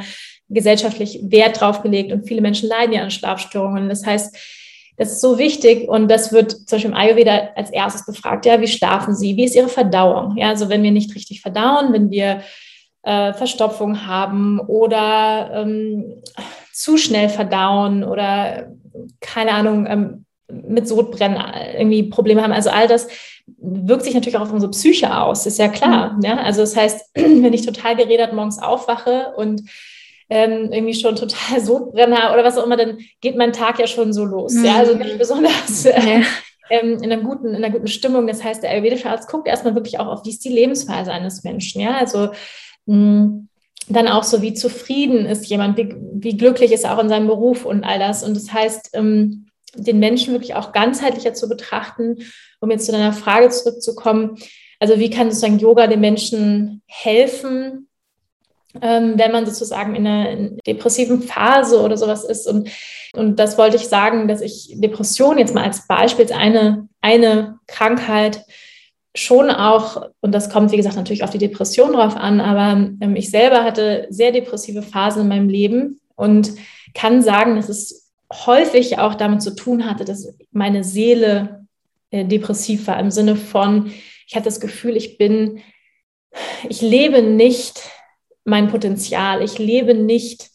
gesellschaftlich 0.51 1.20
Wert 1.22 1.61
drauf 1.61 1.83
gelegt 1.83 2.12
und 2.12 2.26
viele 2.26 2.41
Menschen 2.41 2.68
leiden 2.68 2.93
ja 2.93 3.03
an 3.03 3.11
Schlafstörungen. 3.11 3.89
Das 3.89 4.05
heißt, 4.05 4.37
das 4.99 5.12
ist 5.12 5.20
so 5.20 5.38
wichtig 5.38 5.88
und 5.88 6.09
das 6.09 6.32
wird 6.32 6.51
zum 6.51 6.66
Beispiel 6.76 6.90
im 6.90 6.96
Ayurveda 6.96 7.51
als 7.55 7.70
erstes 7.70 8.05
befragt. 8.05 8.44
Ja, 8.46 8.61
wie 8.61 8.66
schlafen 8.66 9.14
Sie? 9.14 9.36
Wie 9.36 9.44
ist 9.44 9.55
Ihre 9.55 9.68
Verdauung? 9.68 10.36
Ja, 10.36 10.49
also 10.49 10.68
wenn 10.68 10.82
wir 10.82 10.90
nicht 10.90 11.14
richtig 11.14 11.40
verdauen, 11.40 11.92
wenn 11.92 12.11
wir 12.11 12.42
äh, 13.05 13.32
Verstopfung 13.32 14.07
haben 14.07 14.59
oder 14.59 15.51
ähm, 15.55 16.22
zu 16.72 16.96
schnell 16.96 17.28
verdauen 17.28 18.03
oder 18.03 18.72
keine 19.20 19.53
Ahnung, 19.53 19.86
ähm, 19.86 20.24
mit 20.49 20.88
Sodbrennen 20.88 21.40
irgendwie 21.76 22.05
Probleme 22.05 22.42
haben. 22.42 22.53
Also 22.53 22.70
all 22.70 22.88
das 22.88 23.07
wirkt 23.59 24.03
sich 24.03 24.14
natürlich 24.14 24.36
auch 24.36 24.42
auf 24.42 24.53
unsere 24.53 24.72
Psyche 24.72 25.16
aus, 25.16 25.46
ist 25.46 25.59
ja 25.59 25.68
klar. 25.68 26.14
Mhm. 26.14 26.22
Ja? 26.22 26.38
Also 26.38 26.62
das 26.62 26.74
heißt, 26.74 27.11
wenn 27.14 27.53
ich 27.53 27.64
total 27.64 27.94
geredet 27.94 28.32
morgens 28.32 28.61
aufwache 28.61 29.32
und 29.36 29.62
ähm, 30.31 30.72
irgendwie 30.72 30.95
schon 30.95 31.16
total 31.16 31.61
Sodbrenner 31.64 32.33
oder 32.33 32.45
was 32.45 32.59
auch 32.59 32.66
immer, 32.66 32.76
dann 32.76 32.99
geht 33.20 33.37
mein 33.37 33.53
Tag 33.53 33.79
ja 33.79 33.87
schon 33.87 34.12
so 34.12 34.24
los. 34.24 34.55
Mhm. 34.55 34.64
Ja, 34.64 34.76
also 34.76 34.95
nicht 34.95 35.14
mhm. 35.14 35.18
besonders 35.18 35.85
äh, 35.87 36.22
ähm, 36.70 36.99
in, 37.03 37.12
einer 37.12 37.22
guten, 37.22 37.49
in 37.49 37.57
einer 37.57 37.70
guten 37.70 37.89
Stimmung. 37.89 38.26
Das 38.26 38.45
heißt, 38.45 38.62
der 38.62 38.70
ayurvedische 38.70 39.09
Arzt 39.09 39.29
guckt 39.29 39.49
erstmal 39.49 39.74
wirklich 39.74 39.99
auch 39.99 40.07
auf, 40.07 40.24
wie 40.24 40.31
ist 40.31 40.45
die 40.45 40.51
Lebensphase 40.51 41.12
eines 41.12 41.45
Menschen. 41.45 41.81
Ja, 41.81 41.97
also 41.97 42.31
mh, 42.87 42.97
mm, 42.97 43.49
dann 43.91 44.09
auch 44.09 44.22
so, 44.22 44.43
wie 44.43 44.53
zufrieden 44.53 45.24
ist 45.24 45.47
jemand, 45.47 45.79
wie, 45.79 45.95
wie 46.12 46.37
glücklich 46.37 46.72
ist 46.72 46.85
er 46.85 46.95
auch 46.95 47.03
in 47.03 47.09
seinem 47.09 47.26
Beruf 47.26 47.64
und 47.64 47.85
all 47.85 47.99
das. 47.99 48.22
Und 48.22 48.37
das 48.37 48.53
heißt, 48.53 48.91
ähm, 48.93 49.47
den 49.74 49.99
Menschen 49.99 50.35
wirklich 50.35 50.55
auch 50.55 50.72
ganzheitlicher 50.72 51.35
zu 51.35 51.49
betrachten, 51.49 52.18
um 52.61 52.70
jetzt 52.70 52.87
zu 52.87 52.93
deiner 52.93 53.12
Frage 53.12 53.49
zurückzukommen. 53.49 54.37
Also 54.81 54.99
wie 54.99 55.11
kann 55.11 55.31
sozusagen 55.31 55.59
Yoga 55.59 55.87
den 55.87 56.01
Menschen 56.01 56.83
helfen, 56.87 57.88
wenn 58.74 59.32
man 59.32 59.46
sozusagen 59.46 59.94
in 59.94 60.06
einer 60.06 60.50
depressiven 60.66 61.22
Phase 61.22 61.80
oder 61.80 61.96
sowas 61.96 62.24
ist. 62.24 62.46
Und, 62.46 62.68
und 63.14 63.38
das 63.38 63.56
wollte 63.56 63.76
ich 63.76 63.88
sagen, 63.88 64.28
dass 64.28 64.40
ich 64.40 64.74
Depression 64.76 65.38
jetzt 65.38 65.54
mal 65.54 65.64
als 65.64 65.86
Beispiel, 65.86 66.30
eine, 66.32 66.88
eine 67.00 67.58
Krankheit 67.66 68.44
schon 69.14 69.50
auch, 69.50 70.08
und 70.20 70.32
das 70.32 70.50
kommt, 70.50 70.70
wie 70.70 70.76
gesagt, 70.76 70.96
natürlich 70.96 71.24
auf 71.24 71.30
die 71.30 71.38
Depression 71.38 71.92
drauf 71.92 72.16
an, 72.16 72.40
aber 72.40 72.90
ähm, 73.00 73.16
ich 73.16 73.30
selber 73.30 73.64
hatte 73.64 74.06
sehr 74.10 74.32
depressive 74.32 74.82
Phasen 74.82 75.22
in 75.22 75.28
meinem 75.28 75.48
Leben 75.48 76.00
und 76.14 76.52
kann 76.94 77.22
sagen, 77.22 77.56
dass 77.56 77.68
es 77.68 78.12
häufig 78.32 78.98
auch 78.98 79.14
damit 79.14 79.42
zu 79.42 79.54
tun 79.56 79.86
hatte, 79.86 80.04
dass 80.04 80.34
meine 80.52 80.84
Seele 80.84 81.66
äh, 82.10 82.24
depressiv 82.24 82.86
war, 82.86 83.00
im 83.00 83.10
Sinne 83.10 83.34
von, 83.34 83.90
ich 84.26 84.36
hatte 84.36 84.44
das 84.44 84.60
Gefühl, 84.60 84.96
ich 84.96 85.18
bin, 85.18 85.60
ich 86.68 86.82
lebe 86.82 87.22
nicht 87.22 87.80
mein 88.49 88.68
Potenzial. 88.68 89.42
Ich 89.42 89.59
lebe 89.59 89.94
nicht 89.94 90.51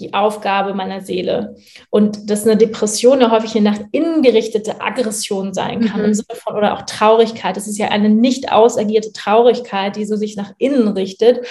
die 0.00 0.14
Aufgabe 0.14 0.74
meiner 0.74 1.00
Seele. 1.00 1.56
Und 1.90 2.28
dass 2.30 2.44
eine 2.44 2.56
Depression 2.56 3.20
ja 3.20 3.30
häufig 3.30 3.56
eine 3.56 3.70
nach 3.70 3.80
innen 3.92 4.22
gerichtete 4.22 4.80
Aggression 4.80 5.54
sein 5.54 5.84
kann, 5.84 6.00
mhm. 6.00 6.06
im 6.06 6.14
Sinne 6.14 6.34
von, 6.34 6.56
oder 6.56 6.74
auch 6.74 6.82
Traurigkeit. 6.82 7.56
Das 7.56 7.68
ist 7.68 7.78
ja 7.78 7.88
eine 7.88 8.08
nicht 8.08 8.52
ausagierte 8.52 9.12
Traurigkeit, 9.12 9.96
die 9.96 10.04
so 10.04 10.16
sich 10.16 10.36
nach 10.36 10.52
innen 10.58 10.88
richtet. 10.88 11.46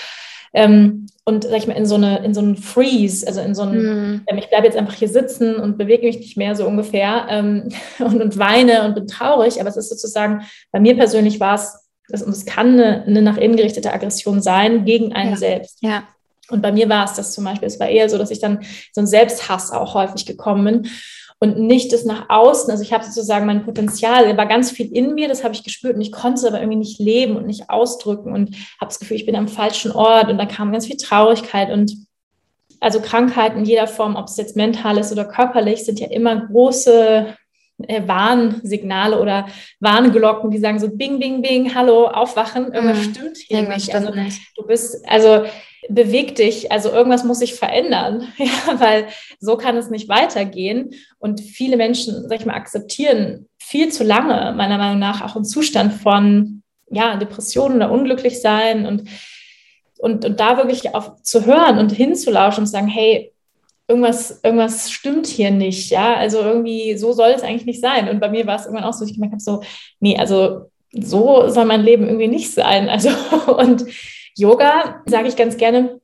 Ähm, 0.54 1.08
und 1.24 1.46
sag 1.46 1.58
ich 1.58 1.68
mal, 1.68 1.78
in 1.78 1.86
so, 1.86 1.96
eine, 1.96 2.26
in 2.26 2.34
so 2.34 2.42
einen 2.42 2.58
Freeze, 2.58 3.26
also 3.26 3.40
in 3.40 3.56
so 3.56 3.62
einen, 3.62 3.84
mhm. 3.84 4.22
ähm, 4.28 4.38
ich 4.38 4.50
bleibe 4.50 4.66
jetzt 4.66 4.76
einfach 4.76 4.96
hier 4.96 5.08
sitzen 5.08 5.56
und 5.56 5.78
bewege 5.78 6.06
mich 6.06 6.18
nicht 6.18 6.36
mehr 6.36 6.56
so 6.56 6.66
ungefähr 6.66 7.28
ähm, 7.30 7.70
und, 8.00 8.22
und 8.22 8.38
weine 8.38 8.84
und 8.84 8.96
bin 8.96 9.08
traurig. 9.08 9.62
Aber 9.62 9.70
es 9.70 9.78
ist 9.78 9.90
sozusagen, 9.90 10.42
bei 10.72 10.80
mir 10.82 10.96
persönlich 10.98 11.40
war 11.40 11.56
es 11.56 11.81
das, 12.12 12.22
und 12.24 12.32
es 12.32 12.46
kann 12.46 12.74
eine, 12.74 13.04
eine, 13.04 13.22
nach 13.22 13.38
innen 13.38 13.58
gerichtete 13.58 13.94
Aggression 13.94 14.42
sein 14.42 14.86
gegen 14.86 15.14
einen 15.14 15.32
ja. 15.32 15.38
selbst. 15.38 15.78
Ja. 15.82 16.04
Und 16.50 16.62
bei 16.62 16.72
mir 16.72 16.90
war 16.90 17.06
es 17.06 17.14
das 17.14 17.34
zum 17.34 17.46
Beispiel. 17.46 17.68
Es 17.68 17.80
war 17.80 17.88
eher 17.88 18.10
so, 18.10 18.18
dass 18.18 18.32
ich 18.32 18.40
dann 18.40 18.62
so 18.92 19.02
ein 19.02 19.08
Selbsthass 19.08 19.72
auch 19.72 19.94
häufig 19.94 20.26
gekommen 20.26 20.66
bin 20.66 20.92
und 21.40 21.58
nicht 21.58 21.92
das 21.92 22.06
nach 22.06 22.30
außen. 22.30 22.70
Also 22.70 22.84
ich 22.84 22.94
habe 22.94 23.04
sozusagen 23.04 23.48
mein 23.48 23.66
Potenzial, 23.66 24.38
war 24.38 24.46
ganz 24.46 24.70
viel 24.72 24.96
in 24.96 25.16
mir, 25.16 25.28
das 25.28 25.44
habe 25.44 25.56
ich 25.56 25.64
gespürt 25.64 25.96
und 25.96 26.02
ich 26.02 26.12
konnte 26.12 26.40
es 26.40 26.46
aber 26.46 26.60
irgendwie 26.60 26.78
nicht 26.78 27.00
leben 27.00 27.36
und 27.36 27.48
nicht 27.48 27.70
ausdrücken 27.70 28.32
und 28.32 28.56
habe 28.80 28.90
das 28.90 29.00
Gefühl, 29.00 29.18
ich 29.18 29.26
bin 29.26 29.36
am 29.36 29.48
falschen 29.48 29.92
Ort 29.92 30.30
und 30.30 30.38
da 30.38 30.46
kam 30.46 30.72
ganz 30.72 30.86
viel 30.86 30.98
Traurigkeit 30.98 31.72
und 31.72 31.96
also 32.80 33.00
Krankheiten 33.00 33.60
in 33.60 33.66
jeder 33.66 33.88
Form, 33.88 34.16
ob 34.16 34.26
es 34.26 34.38
jetzt 34.38 34.56
mental 34.56 34.98
ist 34.98 35.12
oder 35.12 35.26
körperlich, 35.26 35.84
sind 35.86 36.00
ja 36.00 36.10
immer 36.10 36.48
große 36.48 37.36
äh, 37.88 38.08
Warnsignale 38.08 39.20
oder 39.20 39.48
Warnglocken, 39.80 40.52
die 40.52 40.60
sagen 40.60 40.80
so 40.80 40.90
Bing, 40.90 41.20
Bing, 41.20 41.42
Bing, 41.42 41.74
hallo, 41.74 42.08
aufwachen, 42.08 42.74
irgendwas 42.74 42.98
mhm. 42.98 43.14
stimmt 43.14 43.38
hier 43.38 43.58
irgendwas 43.58 43.88
nicht. 43.88 43.96
Also 43.96 44.12
du 44.56 44.68
bist, 44.68 45.10
also 45.10 45.46
beweg 45.90 46.36
dich, 46.36 46.72
also 46.72 46.90
irgendwas 46.90 47.24
muss 47.24 47.40
sich 47.40 47.56
verändern, 47.56 48.28
ja, 48.38 48.80
weil 48.80 49.08
so 49.40 49.58
kann 49.58 49.78
es 49.78 49.90
nicht 49.90 50.10
weitergehen. 50.10 50.92
Und 51.20 51.42
viele 51.42 51.78
Menschen, 51.78 52.28
sag 52.28 52.40
ich 52.40 52.46
mal, 52.46 52.56
akzeptieren 52.56 53.48
viel 53.60 53.92
zu 53.92 54.04
lange, 54.04 54.54
meiner 54.56 54.78
Meinung 54.78 55.00
nach, 55.00 55.22
auch 55.22 55.36
einen 55.36 55.46
Zustand 55.46 55.94
von 55.94 56.62
ja, 56.90 57.16
Depressionen 57.16 57.78
oder 57.78 57.92
unglücklich 57.92 58.42
sein 58.42 58.86
und, 58.86 59.08
und, 59.98 60.26
und 60.26 60.40
da 60.40 60.58
wirklich 60.58 60.94
auf 60.94 61.22
zu 61.24 61.46
hören 61.46 61.78
und 61.78 61.92
hinzulauschen 61.92 62.62
und 62.62 62.68
zu 62.68 62.72
sagen, 62.74 62.88
hey, 62.88 63.31
irgendwas, 63.92 64.40
irgendwas 64.42 64.90
stimmt 64.90 65.28
hier 65.28 65.52
nicht, 65.52 65.92
ja, 65.92 66.16
also 66.16 66.40
irgendwie, 66.40 66.98
so 66.98 67.12
soll 67.12 67.32
es 67.32 67.44
eigentlich 67.44 67.66
nicht 67.66 67.82
sein. 67.82 68.08
Und 68.08 68.22
bei 68.22 68.30
mir 68.30 68.48
war 68.48 68.56
es 68.56 68.66
irgendwann 68.66 68.86
auch 68.86 68.94
so, 68.94 69.04
ich 69.04 69.14
gemerkt 69.14 69.34
habe, 69.34 69.42
so, 69.42 69.62
nee, 70.00 70.18
also 70.18 70.72
so 70.94 71.50
soll 71.50 71.66
mein 71.66 71.84
Leben 71.84 72.06
irgendwie 72.06 72.30
nicht 72.30 72.54
sein. 72.54 72.88
Also, 72.88 73.10
und 73.58 73.86
Yoga, 74.36 75.04
sage 75.06 75.28
ich 75.28 75.36
ganz 75.36 75.58
gerne, 75.58 76.00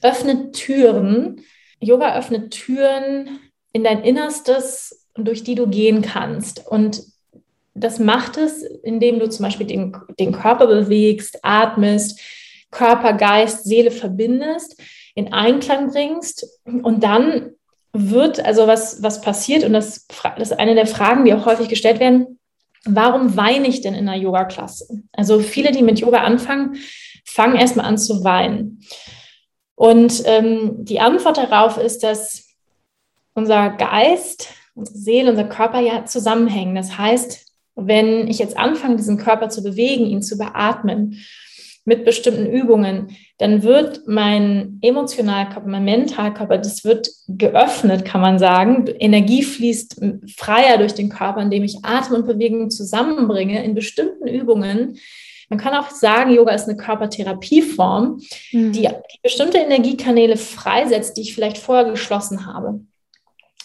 öffnet 0.00 0.54
Türen. 0.54 1.40
Yoga 1.80 2.16
öffnet 2.16 2.52
Türen 2.52 3.40
in 3.72 3.82
dein 3.82 4.04
Innerstes, 4.04 5.04
durch 5.16 5.42
die 5.42 5.56
du 5.56 5.66
gehen 5.66 6.02
kannst. 6.02 6.68
Und 6.68 7.02
das 7.74 7.98
macht 7.98 8.36
es, 8.36 8.62
indem 8.62 9.18
du 9.18 9.28
zum 9.28 9.44
Beispiel 9.44 9.66
den, 9.66 9.96
den 10.20 10.30
Körper 10.30 10.68
bewegst, 10.68 11.40
atmest, 11.42 12.20
Körper, 12.70 13.12
Geist, 13.12 13.64
Seele 13.64 13.90
verbindest 13.90 14.80
in 15.18 15.32
Einklang 15.32 15.90
bringst 15.90 16.46
und 16.64 17.02
dann 17.02 17.50
wird, 17.92 18.44
also 18.44 18.66
was, 18.66 19.02
was 19.02 19.20
passiert, 19.20 19.64
und 19.64 19.72
das, 19.72 20.06
das 20.36 20.50
ist 20.50 20.58
eine 20.58 20.74
der 20.74 20.86
Fragen, 20.86 21.24
die 21.24 21.34
auch 21.34 21.46
häufig 21.46 21.68
gestellt 21.68 21.98
werden, 21.98 22.38
warum 22.84 23.36
weine 23.36 23.66
ich 23.66 23.80
denn 23.80 23.94
in 23.94 24.08
einer 24.08 24.16
Yoga-Klasse? 24.16 25.02
Also 25.12 25.40
viele, 25.40 25.72
die 25.72 25.82
mit 25.82 25.98
Yoga 25.98 26.18
anfangen, 26.18 26.76
fangen 27.24 27.56
erstmal 27.56 27.86
an 27.86 27.98
zu 27.98 28.22
weinen. 28.22 28.80
Und 29.74 30.22
ähm, 30.26 30.84
die 30.84 31.00
Antwort 31.00 31.36
darauf 31.36 31.76
ist, 31.76 32.02
dass 32.02 32.48
unser 33.34 33.70
Geist, 33.70 34.48
unsere 34.74 34.98
Seele, 34.98 35.30
unser 35.30 35.44
Körper 35.44 35.80
ja 35.80 36.04
zusammenhängen. 36.04 36.74
Das 36.74 36.96
heißt, 36.96 37.46
wenn 37.74 38.28
ich 38.28 38.38
jetzt 38.38 38.56
anfange, 38.56 38.96
diesen 38.96 39.18
Körper 39.18 39.48
zu 39.48 39.62
bewegen, 39.62 40.06
ihn 40.06 40.22
zu 40.22 40.38
beatmen, 40.38 41.20
mit 41.88 42.04
bestimmten 42.04 42.46
Übungen, 42.46 43.16
dann 43.38 43.62
wird 43.62 44.02
mein 44.06 44.78
Emotionalkörper, 44.82 45.66
mein 45.66 45.84
Mentalkörper, 45.84 46.58
das 46.58 46.84
wird 46.84 47.08
geöffnet, 47.28 48.04
kann 48.04 48.20
man 48.20 48.38
sagen. 48.38 48.86
Energie 48.98 49.42
fließt 49.42 50.00
freier 50.36 50.76
durch 50.76 50.92
den 50.92 51.08
Körper, 51.08 51.40
indem 51.40 51.64
ich 51.64 51.78
Atem 51.82 52.16
und 52.16 52.26
Bewegung 52.26 52.70
zusammenbringe 52.70 53.64
in 53.64 53.74
bestimmten 53.74 54.28
Übungen. 54.28 54.98
Man 55.48 55.58
kann 55.58 55.74
auch 55.74 55.88
sagen, 55.88 56.34
Yoga 56.34 56.52
ist 56.52 56.68
eine 56.68 56.76
Körpertherapieform, 56.76 58.20
mhm. 58.52 58.72
die, 58.72 58.82
die 58.82 59.20
bestimmte 59.22 59.56
Energiekanäle 59.56 60.36
freisetzt, 60.36 61.16
die 61.16 61.22
ich 61.22 61.34
vielleicht 61.34 61.56
vorher 61.56 61.90
geschlossen 61.90 62.44
habe. 62.44 62.80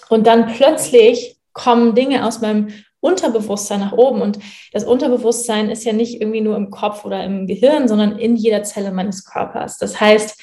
Und 0.08 0.28
dann 0.28 0.48
plötzlich 0.48 1.36
kommen 1.52 1.94
Dinge 1.94 2.26
aus 2.26 2.40
meinem 2.40 2.70
Unterbewusstsein 3.04 3.82
nach 3.82 3.92
oben. 3.92 4.22
Und 4.22 4.40
das 4.72 4.84
Unterbewusstsein 4.84 5.70
ist 5.70 5.84
ja 5.84 5.94
nicht 5.94 6.22
irgendwie 6.22 6.42
nur 6.42 6.56
im 6.56 6.70
Kopf 6.70 7.06
oder 7.06 7.24
im 7.24 7.48
Gehirn, 7.48 7.88
sondern 7.88 8.18
in 8.18 8.36
jeder 8.36 8.64
Zelle 8.64 8.92
meines 8.92 9.26
Körpers. 9.26 9.78
Das 9.78 10.00
heißt, 10.00 10.42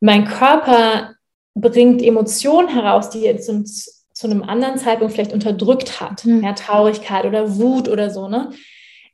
mein 0.00 0.24
Körper 0.24 1.14
bringt 1.54 2.02
Emotionen 2.02 2.68
heraus, 2.68 3.10
die 3.10 3.26
er 3.26 3.38
zu, 3.40 3.64
zu 3.64 4.26
einem 4.26 4.42
anderen 4.42 4.78
Zeitpunkt 4.78 5.12
vielleicht 5.12 5.32
unterdrückt 5.32 6.00
hat. 6.00 6.24
Mhm. 6.24 6.44
Ja, 6.44 6.52
Traurigkeit 6.52 7.24
oder 7.24 7.56
Wut 7.56 7.88
oder 7.88 8.10
so. 8.10 8.28
Ne? 8.28 8.50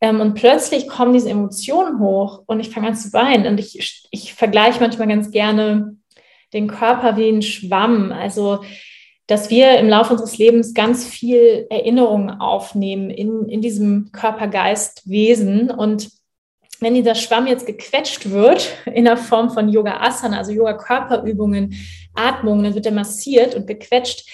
Ähm, 0.01 0.21
und 0.21 0.35
plötzlich 0.35 0.87
kommen 0.87 1.15
diese 1.15 1.31
Emotionen 1.31 1.99
hoch 1.99 2.43
und 2.47 2.61
ich 2.61 2.69
fange 2.69 2.89
an 2.89 2.97
zu 2.97 3.13
weinen. 3.15 3.47
Und 3.47 3.59
ich, 3.59 4.07
ich 4.11 4.35
vergleiche 4.35 4.81
manchmal 4.81 5.09
ganz 5.09 5.31
gerne 5.31 5.97
den 6.53 6.69
Körper 6.69 7.17
wie 7.17 7.31
ein 7.31 7.43
Schwamm. 7.43 8.13
Also 8.13 8.61
dass 9.27 9.49
wir 9.51 9.79
im 9.79 9.89
Laufe 9.89 10.13
unseres 10.13 10.37
Lebens 10.37 10.75
ganz 10.75 11.05
viel 11.07 11.67
Erinnerungen 11.71 12.41
aufnehmen 12.41 13.11
in, 13.11 13.49
in 13.49 13.63
diesem 13.63 14.11
Körper-Geist-Wesen. 14.13 15.71
Und 15.71 16.11
wenn 16.81 16.95
dieser 16.95 17.15
Schwamm 17.15 17.47
jetzt 17.47 17.67
gequetscht 17.67 18.31
wird 18.31 18.77
in 18.87 19.05
der 19.05 19.17
Form 19.17 19.51
von 19.51 19.69
Yoga 19.69 20.01
Asana, 20.01 20.39
also 20.39 20.53
Yoga-Körperübungen, 20.53 21.75
Atmungen, 22.15 22.65
dann 22.65 22.75
wird 22.75 22.87
er 22.87 22.93
massiert 22.93 23.55
und 23.55 23.67
gequetscht, 23.67 24.29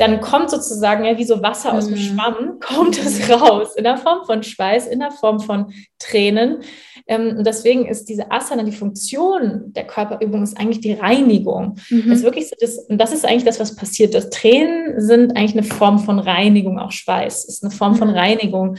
dann 0.00 0.20
kommt 0.20 0.50
sozusagen 0.50 1.04
ja 1.04 1.18
wie 1.18 1.24
so 1.24 1.42
Wasser 1.42 1.74
aus 1.74 1.86
dem 1.86 1.94
mhm. 1.94 1.98
Schwamm, 1.98 2.60
kommt 2.60 2.98
es 2.98 3.28
raus 3.28 3.74
in 3.76 3.84
der 3.84 3.98
Form 3.98 4.24
von 4.24 4.42
Schweiß, 4.42 4.86
in 4.86 5.00
der 5.00 5.10
Form 5.10 5.40
von 5.40 5.72
Tränen. 5.98 6.62
Ähm, 7.06 7.36
und 7.38 7.46
deswegen 7.46 7.86
ist 7.86 8.08
diese 8.08 8.30
Asana, 8.30 8.62
die 8.62 8.72
Funktion 8.72 9.72
der 9.72 9.86
Körperübung 9.86 10.42
ist 10.42 10.58
eigentlich 10.58 10.80
die 10.80 10.92
Reinigung. 10.92 11.76
Mhm. 11.90 12.08
Das 12.08 12.18
ist 12.18 12.24
wirklich 12.24 12.48
so, 12.48 12.56
das, 12.58 12.78
und 12.78 12.98
das 12.98 13.12
ist 13.12 13.26
eigentlich 13.26 13.44
das, 13.44 13.60
was 13.60 13.76
passiert. 13.76 14.14
Das 14.14 14.30
Tränen 14.30 15.00
sind 15.00 15.36
eigentlich 15.36 15.52
eine 15.52 15.64
Form 15.64 15.98
von 15.98 16.18
Reinigung, 16.18 16.78
auch 16.78 16.92
Schweiß 16.92 17.44
ist 17.44 17.62
eine 17.62 17.70
Form 17.70 17.94
von 17.94 18.08
mhm. 18.08 18.14
Reinigung. 18.14 18.76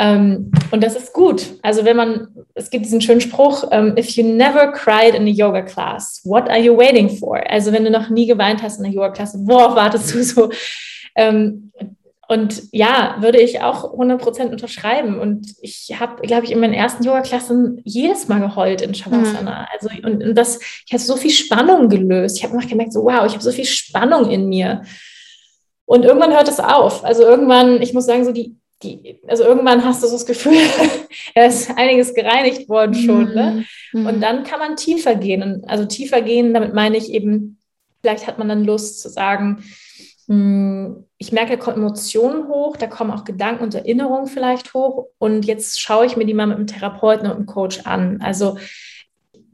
Ähm, 0.00 0.50
und 0.70 0.82
das 0.82 0.96
ist 0.96 1.12
gut. 1.12 1.46
Also 1.60 1.84
wenn 1.84 1.96
man, 1.96 2.28
es 2.54 2.70
gibt 2.70 2.86
diesen 2.86 3.02
schönen 3.02 3.20
Spruch, 3.20 3.68
ähm, 3.70 3.94
if 3.98 4.08
you 4.12 4.24
never 4.24 4.72
cried 4.72 5.14
in 5.14 5.26
a 5.26 5.30
yoga 5.30 5.60
class, 5.60 6.22
what 6.24 6.48
are 6.48 6.58
you 6.58 6.74
waiting 6.74 7.10
for? 7.10 7.38
Also 7.50 7.70
wenn 7.70 7.84
du 7.84 7.90
noch 7.90 8.08
nie 8.08 8.26
geweint 8.26 8.62
hast 8.62 8.78
in 8.78 8.86
einer 8.86 8.94
Yoga-Klasse, 8.94 9.40
worauf 9.42 9.76
wartest 9.76 10.14
du 10.14 10.24
so? 10.24 10.50
Ähm, 11.14 11.70
Und 12.28 12.62
ja, 12.70 13.16
würde 13.18 13.40
ich 13.40 13.60
auch 13.60 13.92
100% 13.92 14.52
unterschreiben. 14.52 15.18
Und 15.18 15.52
ich 15.60 15.96
habe, 15.98 16.22
glaube 16.22 16.44
ich, 16.44 16.52
in 16.52 16.60
meinen 16.60 16.74
ersten 16.74 17.02
Yoga-Klassen 17.02 17.82
jedes 17.84 18.28
Mal 18.28 18.40
geheult 18.40 18.80
in 18.80 18.94
Shavasana. 18.94 19.62
Mhm. 19.62 19.66
Also, 19.72 19.88
und, 20.06 20.22
und, 20.22 20.34
das, 20.34 20.60
ich 20.86 20.92
habe 20.92 21.02
so 21.02 21.16
viel 21.16 21.32
Spannung 21.32 21.88
gelöst. 21.88 22.38
Ich 22.38 22.44
habe 22.44 22.56
noch 22.56 22.66
gemerkt, 22.66 22.92
so, 22.92 23.02
wow, 23.02 23.26
ich 23.26 23.32
habe 23.32 23.42
so 23.42 23.50
viel 23.50 23.64
Spannung 23.66 24.30
in 24.30 24.48
mir. 24.48 24.82
Und 25.86 26.04
irgendwann 26.04 26.32
hört 26.32 26.48
es 26.48 26.60
auf. 26.60 27.04
Also 27.04 27.24
irgendwann, 27.24 27.82
ich 27.82 27.92
muss 27.92 28.06
sagen, 28.06 28.24
so 28.24 28.30
die, 28.30 28.54
die 28.82 29.20
also 29.26 29.44
irgendwann 29.44 29.84
hast 29.84 30.02
du 30.02 30.06
so 30.06 30.14
das 30.14 30.26
Gefühl, 30.26 30.56
da 31.34 31.44
ist 31.44 31.70
einiges 31.76 32.14
gereinigt 32.14 32.68
worden 32.68 32.94
schon. 32.94 33.34
Ne? 33.34 33.64
Mhm. 33.92 34.06
Und 34.06 34.20
dann 34.20 34.44
kann 34.44 34.58
man 34.58 34.76
tiefer 34.76 35.14
gehen. 35.14 35.64
also 35.66 35.84
tiefer 35.84 36.22
gehen, 36.22 36.54
damit 36.54 36.74
meine 36.74 36.96
ich 36.96 37.12
eben, 37.12 37.58
vielleicht 38.00 38.26
hat 38.26 38.38
man 38.38 38.48
dann 38.48 38.64
Lust 38.64 39.00
zu 39.00 39.08
sagen, 39.08 39.62
hm, 40.26 41.04
ich 41.18 41.32
merke, 41.32 41.56
da 41.56 41.62
kommen 41.62 41.78
Emotionen 41.78 42.48
hoch, 42.48 42.76
da 42.76 42.86
kommen 42.86 43.10
auch 43.10 43.24
Gedanken 43.24 43.64
und 43.64 43.74
Erinnerungen 43.74 44.26
vielleicht 44.26 44.72
hoch. 44.74 45.08
Und 45.18 45.44
jetzt 45.44 45.80
schaue 45.80 46.06
ich 46.06 46.16
mir 46.16 46.24
die 46.24 46.34
mal 46.34 46.46
mit 46.46 46.56
einem 46.56 46.66
Therapeuten 46.66 47.26
und 47.26 47.36
einem 47.36 47.46
Coach 47.46 47.80
an. 47.84 48.20
Also, 48.22 48.56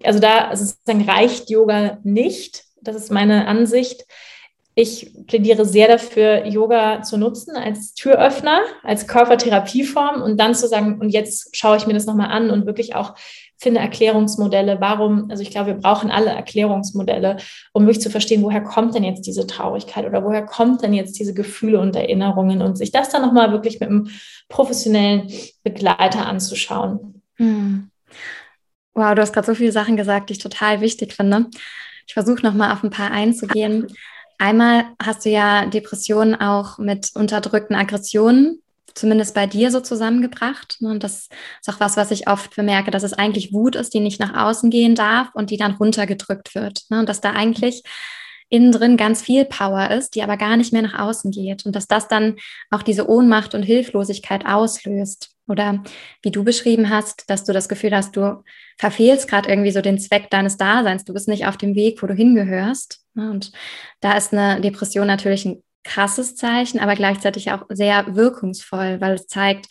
also 0.04 0.18
da 0.20 0.54
sozusagen 0.54 1.08
reicht 1.08 1.50
Yoga 1.50 1.98
nicht. 2.04 2.64
Das 2.82 2.94
ist 2.94 3.10
meine 3.10 3.48
Ansicht. 3.48 4.04
Ich 4.78 5.10
plädiere 5.26 5.64
sehr 5.64 5.88
dafür, 5.88 6.44
Yoga 6.44 7.00
zu 7.00 7.16
nutzen 7.16 7.56
als 7.56 7.94
Türöffner, 7.94 8.60
als 8.82 9.06
Körpertherapieform 9.06 10.20
und 10.20 10.38
dann 10.38 10.54
zu 10.54 10.68
sagen, 10.68 11.00
und 11.00 11.08
jetzt 11.08 11.56
schaue 11.56 11.78
ich 11.78 11.86
mir 11.86 11.94
das 11.94 12.04
nochmal 12.04 12.30
an 12.30 12.50
und 12.50 12.66
wirklich 12.66 12.94
auch 12.94 13.14
finde 13.56 13.80
Erklärungsmodelle. 13.80 14.78
Warum, 14.78 15.30
also 15.30 15.42
ich 15.42 15.50
glaube, 15.50 15.68
wir 15.68 15.80
brauchen 15.80 16.10
alle 16.10 16.28
Erklärungsmodelle, 16.28 17.38
um 17.72 17.84
wirklich 17.84 18.02
zu 18.02 18.10
verstehen, 18.10 18.42
woher 18.42 18.62
kommt 18.62 18.94
denn 18.94 19.02
jetzt 19.02 19.26
diese 19.26 19.46
Traurigkeit 19.46 20.04
oder 20.04 20.22
woher 20.22 20.44
kommt 20.44 20.82
denn 20.82 20.92
jetzt 20.92 21.18
diese 21.18 21.32
Gefühle 21.32 21.80
und 21.80 21.96
Erinnerungen 21.96 22.60
und 22.60 22.76
sich 22.76 22.92
das 22.92 23.08
dann 23.08 23.22
nochmal 23.22 23.52
wirklich 23.52 23.80
mit 23.80 23.88
einem 23.88 24.10
professionellen 24.50 25.32
Begleiter 25.62 26.26
anzuschauen. 26.26 27.22
Hm. 27.36 27.90
Wow, 28.92 29.14
du 29.14 29.22
hast 29.22 29.32
gerade 29.32 29.46
so 29.46 29.54
viele 29.54 29.72
Sachen 29.72 29.96
gesagt, 29.96 30.28
die 30.28 30.34
ich 30.34 30.38
total 30.38 30.82
wichtig 30.82 31.14
finde. 31.14 31.46
Ich 32.06 32.12
versuche 32.12 32.42
nochmal 32.42 32.72
auf 32.72 32.84
ein 32.84 32.90
paar 32.90 33.10
einzugehen. 33.10 33.86
Einmal 34.38 34.84
hast 35.02 35.24
du 35.24 35.30
ja 35.30 35.66
Depressionen 35.66 36.34
auch 36.34 36.78
mit 36.78 37.10
unterdrückten 37.14 37.74
Aggressionen 37.74 38.62
zumindest 38.96 39.34
bei 39.34 39.46
dir 39.46 39.70
so 39.70 39.80
zusammengebracht. 39.80 40.78
Und 40.80 41.04
das 41.04 41.28
ist 41.60 41.68
auch 41.68 41.80
was, 41.80 41.96
was 41.96 42.10
ich 42.10 42.28
oft 42.28 42.56
bemerke, 42.56 42.90
dass 42.90 43.02
es 43.02 43.12
eigentlich 43.12 43.52
Wut 43.52 43.76
ist, 43.76 43.94
die 43.94 44.00
nicht 44.00 44.20
nach 44.20 44.34
außen 44.34 44.70
gehen 44.70 44.94
darf 44.94 45.28
und 45.34 45.50
die 45.50 45.56
dann 45.58 45.74
runtergedrückt 45.74 46.54
wird. 46.54 46.82
Und 46.88 47.08
dass 47.08 47.20
da 47.20 47.32
eigentlich 47.32 47.82
innen 48.48 48.72
drin 48.72 48.96
ganz 48.96 49.22
viel 49.22 49.44
Power 49.44 49.90
ist, 49.90 50.14
die 50.14 50.22
aber 50.22 50.36
gar 50.36 50.56
nicht 50.56 50.72
mehr 50.72 50.82
nach 50.82 50.98
außen 50.98 51.30
geht. 51.30 51.66
Und 51.66 51.76
dass 51.76 51.86
das 51.86 52.08
dann 52.08 52.36
auch 52.70 52.82
diese 52.82 53.08
Ohnmacht 53.08 53.54
und 53.54 53.62
Hilflosigkeit 53.62 54.46
auslöst. 54.46 55.30
Oder 55.48 55.82
wie 56.22 56.30
du 56.30 56.42
beschrieben 56.42 56.90
hast, 56.90 57.28
dass 57.28 57.44
du 57.44 57.52
das 57.52 57.68
Gefühl 57.68 57.94
hast, 57.94 58.16
du 58.16 58.42
verfehlst 58.76 59.28
gerade 59.28 59.48
irgendwie 59.48 59.70
so 59.70 59.80
den 59.80 59.98
Zweck 59.98 60.30
deines 60.30 60.56
Daseins. 60.56 61.04
Du 61.04 61.14
bist 61.14 61.28
nicht 61.28 61.46
auf 61.46 61.56
dem 61.56 61.74
Weg, 61.74 62.02
wo 62.02 62.06
du 62.06 62.14
hingehörst. 62.14 63.00
Und 63.14 63.52
da 64.00 64.16
ist 64.16 64.32
eine 64.32 64.60
Depression 64.60 65.06
natürlich 65.06 65.44
ein 65.46 65.62
krasses 65.84 66.36
Zeichen, 66.36 66.80
aber 66.80 66.94
gleichzeitig 66.94 67.52
auch 67.52 67.62
sehr 67.68 68.14
wirkungsvoll, 68.14 69.00
weil 69.00 69.14
es 69.14 69.26
zeigt, 69.28 69.68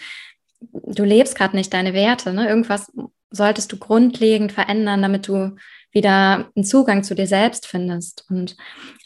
du 0.62 1.04
lebst 1.04 1.36
gerade 1.36 1.56
nicht 1.56 1.74
deine 1.74 1.94
Werte. 1.94 2.34
Ne? 2.34 2.48
Irgendwas 2.48 2.92
solltest 3.30 3.72
du 3.72 3.78
grundlegend 3.78 4.52
verändern, 4.52 5.02
damit 5.02 5.28
du 5.28 5.56
wieder 5.92 6.52
einen 6.56 6.66
Zugang 6.66 7.04
zu 7.04 7.16
dir 7.16 7.28
selbst 7.28 7.68
findest. 7.68 8.26
Und 8.30 8.56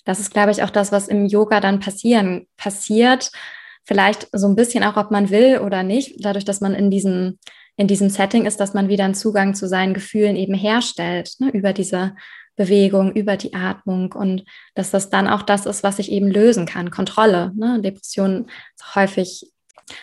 das 0.06 0.20
ist, 0.20 0.34
glaube 0.34 0.52
ich, 0.52 0.64
auch 0.64 0.70
das, 0.70 0.92
was 0.92 1.08
im 1.08 1.26
Yoga 1.26 1.60
dann 1.60 1.80
passieren 1.80 2.48
passiert. 2.58 3.32
Vielleicht 3.86 4.28
so 4.32 4.48
ein 4.48 4.56
bisschen 4.56 4.84
auch, 4.84 4.98
ob 4.98 5.12
man 5.12 5.30
will 5.30 5.60
oder 5.60 5.84
nicht, 5.84 6.16
dadurch, 6.20 6.46
dass 6.46 6.62
man 6.62 6.74
in 6.74 6.92
diesem, 6.92 7.40
in 7.80 7.88
diesem 7.88 8.10
Setting 8.10 8.46
ist, 8.46 8.60
dass 8.60 8.74
man 8.74 8.90
wieder 8.90 9.06
einen 9.06 9.16
Zugang 9.16 9.56
zu 9.56 9.66
seinen 9.66 9.94
Gefühlen 9.94 10.36
eben 10.36 10.54
herstellt, 10.54 11.36
ne? 11.40 11.50
über 11.52 11.72
diese 11.72 12.14
Bewegung, 12.58 13.14
über 13.14 13.38
die 13.38 13.54
Atmung 13.54 14.12
und 14.12 14.44
dass 14.76 14.92
das 14.92 15.10
dann 15.10 15.30
auch 15.30 15.44
das 15.44 15.66
ist, 15.66 15.82
was 15.82 15.98
ich 15.98 16.12
eben 16.12 16.28
lösen 16.28 16.66
kann. 16.66 16.92
Kontrolle. 16.92 17.54
Ne? 17.56 17.80
Depression 17.82 18.48
ist 18.76 18.96
häufig 18.96 19.50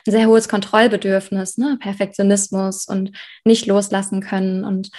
ein 0.06 0.10
sehr 0.10 0.26
hohes 0.26 0.48
Kontrollbedürfnis, 0.48 1.58
ne? 1.58 1.76
Perfektionismus 1.78 2.86
und 2.86 3.12
nicht 3.44 3.66
loslassen 3.66 4.22
können. 4.22 4.64
Und 4.64 4.90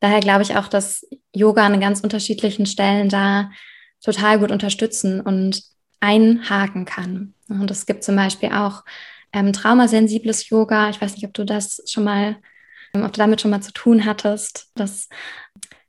daher 0.00 0.18
glaube 0.18 0.42
ich 0.42 0.56
auch, 0.56 0.66
dass 0.66 1.06
Yoga 1.32 1.64
an 1.64 1.78
ganz 1.78 2.00
unterschiedlichen 2.00 2.66
Stellen 2.66 3.08
da 3.08 3.52
total 4.04 4.40
gut 4.40 4.50
unterstützen 4.50 5.20
und 5.20 5.62
einhaken 6.00 6.86
kann. 6.86 7.34
Und 7.48 7.70
es 7.70 7.86
gibt 7.86 8.02
zum 8.02 8.16
Beispiel 8.16 8.50
auch 8.50 8.82
ähm, 9.36 9.52
traumasensibles 9.52 10.48
Yoga. 10.48 10.88
Ich 10.88 11.00
weiß 11.00 11.14
nicht, 11.14 11.26
ob 11.26 11.34
du 11.34 11.44
das 11.44 11.82
schon 11.86 12.04
mal, 12.04 12.36
ob 12.94 13.12
du 13.12 13.18
damit 13.18 13.42
schon 13.42 13.50
mal 13.50 13.60
zu 13.60 13.72
tun 13.72 14.06
hattest. 14.06 14.70
Das 14.74 15.08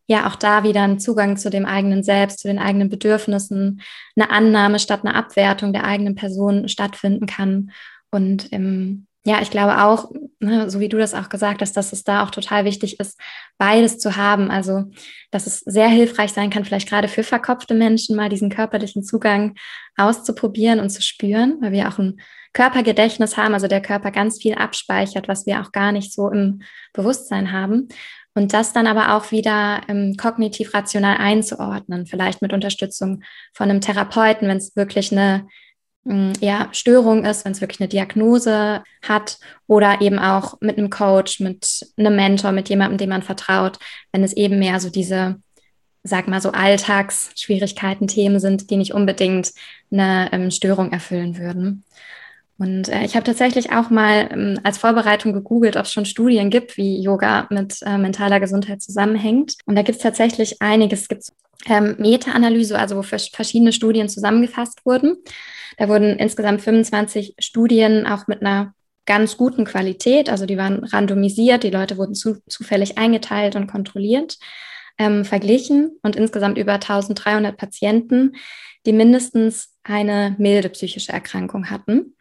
ja 0.06 0.28
auch 0.28 0.36
da 0.36 0.64
wieder 0.64 0.84
ein 0.84 1.00
Zugang 1.00 1.38
zu 1.38 1.50
dem 1.50 1.66
eigenen 1.66 2.04
Selbst, 2.04 2.40
zu 2.40 2.48
den 2.50 2.60
eigenen 2.60 2.90
Bedürfnissen, 2.90 3.82
eine 4.16 4.30
Annahme 4.30 4.80
statt 4.80 5.02
einer 5.04 5.16
Abwertung 5.16 5.74
der 5.74 5.86
eigenen 5.86 6.16
Person 6.16 6.68
stattfinden 6.68 7.26
kann. 7.26 7.72
Und 8.12 8.52
ähm, 8.52 9.08
ja, 9.26 9.42
ich 9.42 9.50
glaube 9.50 9.82
auch, 9.84 10.12
ne, 10.40 10.70
so 10.70 10.80
wie 10.80 10.90
du 10.90 10.98
das 10.98 11.14
auch 11.14 11.28
gesagt 11.30 11.62
hast, 11.62 11.76
dass 11.76 11.92
es 11.92 12.04
da 12.04 12.24
auch 12.24 12.32
total 12.32 12.66
wichtig 12.66 13.00
ist, 13.00 13.20
beides 13.58 13.98
zu 13.98 14.16
haben. 14.16 14.50
Also, 14.50 14.86
dass 15.32 15.48
es 15.48 15.60
sehr 15.60 15.90
hilfreich 15.90 16.32
sein 16.32 16.50
kann, 16.50 16.64
vielleicht 16.64 16.88
gerade 16.88 17.10
für 17.10 17.24
verkopfte 17.24 17.74
Menschen 17.74 18.16
mal 18.16 18.30
diesen 18.30 18.50
körperlichen 18.50 19.04
Zugang 19.04 19.56
auszuprobieren 19.98 20.80
und 20.80 20.90
zu 20.90 21.02
spüren, 21.02 21.58
weil 21.62 21.74
wir 21.74 21.90
auch 21.90 22.00
ein 22.00 22.20
Körpergedächtnis 22.54 23.38
haben, 23.38 23.54
also 23.54 23.68
der 23.68 23.82
Körper 23.82 24.12
ganz 24.12 24.42
viel 24.42 24.56
abspeichert, 24.56 25.28
was 25.28 25.46
wir 25.46 25.62
auch 25.62 25.72
gar 25.72 25.92
nicht 25.92 26.14
so 26.14 26.30
im 26.30 26.62
Bewusstsein 26.94 27.52
haben. 27.52 27.90
Und 28.38 28.54
das 28.54 28.72
dann 28.72 28.86
aber 28.86 29.16
auch 29.16 29.32
wieder 29.32 29.82
ähm, 29.88 30.16
kognitiv 30.16 30.72
rational 30.76 31.18
einzuordnen, 31.18 32.06
vielleicht 32.06 32.44
mit 32.44 32.54
Unterstützung 32.54 33.24
von 33.52 33.68
einem 33.68 33.82
Therapeuten, 33.82 34.48
wenn 34.48 34.58
es 34.58 34.76
wirklich 34.76 35.12
eine 35.12 35.48
mm, 36.04 36.34
ja, 36.40 36.70
Störung 36.72 37.26
ist, 37.26 37.46
wenn 37.46 37.54
es 37.54 37.62
wirklich 37.62 37.82
eine 37.82 37.88
Diagnose 37.88 38.84
hat 39.02 39.40
oder 39.66 40.02
eben 40.02 40.20
auch 40.20 40.62
mit 40.62 40.78
einem 40.78 40.92
Coach, 40.92 41.40
mit 41.40 41.84
einem 41.98 42.16
Mentor, 42.16 42.52
mit 42.52 42.70
jemandem, 42.70 43.00
dem 43.00 43.10
man 43.10 43.24
vertraut, 43.24 43.80
wenn 44.12 44.24
es 44.24 44.34
eben 44.34 44.60
mehr 44.60 44.80
so 44.80 44.92
diese, 44.92 45.42
sag 46.04 46.28
mal 46.28 46.40
so 46.40 46.52
Alltagsschwierigkeiten, 46.52 48.08
Themen 48.08 48.40
sind, 48.40 48.70
die 48.70 48.78
nicht 48.78 48.94
unbedingt 48.94 49.52
eine 49.92 50.30
ähm, 50.32 50.52
Störung 50.52 50.92
erfüllen 50.92 51.40
würden. 51.40 51.86
Und 52.60 52.90
äh, 52.90 53.04
ich 53.04 53.16
habe 53.16 53.24
tatsächlich 53.24 53.72
auch 53.72 53.90
mal 53.90 54.30
ähm, 54.32 54.60
als 54.64 54.78
Vorbereitung 54.78 55.34
gegoogelt, 55.34 55.76
ob 55.76 55.86
es 55.86 55.92
schon 55.92 56.06
Studien 56.06 56.50
gibt, 56.50 56.78
wie 56.78 57.02
Yoga 57.02 57.48
mit 57.52 57.80
äh, 57.84 57.98
mentaler 57.98 58.40
Gesundheit 58.40 58.82
zusammenhängt. 58.82 59.56
Und 59.66 59.76
da 59.76 59.84
gibt 59.84 59.98
es 59.98 60.04
tatsächlich 60.04 60.62
einiges. 60.62 61.02
Es 61.02 61.08
gibt 61.08 61.24
ähm, 61.68 61.96
Meta-Analyse, 62.00 62.78
also 62.78 62.98
wo 62.98 63.04
verschiedene 63.04 63.74
Studien 63.74 64.10
zusammengefasst 64.10 64.86
wurden. 64.86 65.18
Da 65.78 65.88
wurden 65.88 66.18
insgesamt 66.18 66.62
25 66.62 67.36
Studien 67.40 68.08
auch 68.08 68.28
mit 68.28 68.42
einer 68.42 68.74
ganz 69.06 69.38
guten 69.38 69.64
Qualität, 69.64 70.30
also 70.30 70.46
die 70.46 70.58
waren 70.58 70.84
randomisiert, 70.84 71.64
die 71.64 71.70
Leute 71.70 71.98
wurden 71.98 72.14
zu, 72.14 72.42
zufällig 72.48 72.98
eingeteilt 72.98 73.56
und 73.56 73.68
kontrolliert, 73.68 74.38
ähm, 74.98 75.24
verglichen 75.24 75.98
und 76.02 76.16
insgesamt 76.16 76.58
über 76.58 76.74
1300 76.74 77.56
Patienten, 77.56 78.36
die 78.86 78.94
mindestens 78.94 79.74
eine 79.84 80.36
milde 80.38 80.70
psychische 80.70 81.14
Erkrankung 81.14 81.70
hatten. 81.70 82.16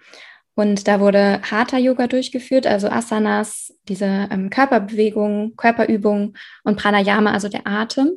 Und 0.56 0.88
da 0.88 1.00
wurde 1.00 1.42
Hatha 1.42 1.76
Yoga 1.76 2.06
durchgeführt, 2.06 2.66
also 2.66 2.88
Asanas, 2.88 3.74
diese 3.88 4.06
ähm, 4.30 4.48
Körperbewegungen, 4.48 5.54
Körperübungen 5.54 6.34
und 6.64 6.76
Pranayama, 6.76 7.30
also 7.30 7.50
der 7.50 7.66
Atem. 7.66 8.12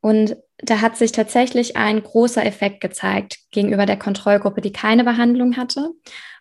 Und 0.00 0.36
da 0.58 0.80
hat 0.80 0.96
sich 0.96 1.10
tatsächlich 1.10 1.76
ein 1.76 2.00
großer 2.00 2.46
Effekt 2.46 2.80
gezeigt 2.80 3.38
gegenüber 3.50 3.86
der 3.86 3.98
Kontrollgruppe, 3.98 4.60
die 4.60 4.72
keine 4.72 5.02
Behandlung 5.02 5.56
hatte. 5.56 5.90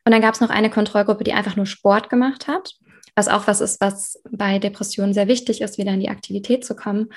Und 0.06 0.12
dann 0.12 0.22
gab 0.22 0.36
es 0.36 0.40
noch 0.40 0.52
eine 0.52 0.70
Kontrollgruppe, 0.70 1.24
die 1.24 1.34
einfach 1.34 1.56
nur 1.56 1.66
Sport 1.66 2.12
gemacht 2.12 2.48
hat, 2.48 2.76
was 3.16 3.28
auch 3.28 3.48
was 3.48 3.60
ist, 3.60 3.82
was 3.82 4.22
bei 4.30 4.60
Depressionen 4.60 5.16
sehr 5.16 5.28
wichtig 5.28 5.62
ist, 5.62 5.80
wieder 5.80 5.94
in 5.94 6.00
die 6.00 6.10
Aktivität 6.10 6.64
zu 6.64 6.76
kommen. 6.76 7.08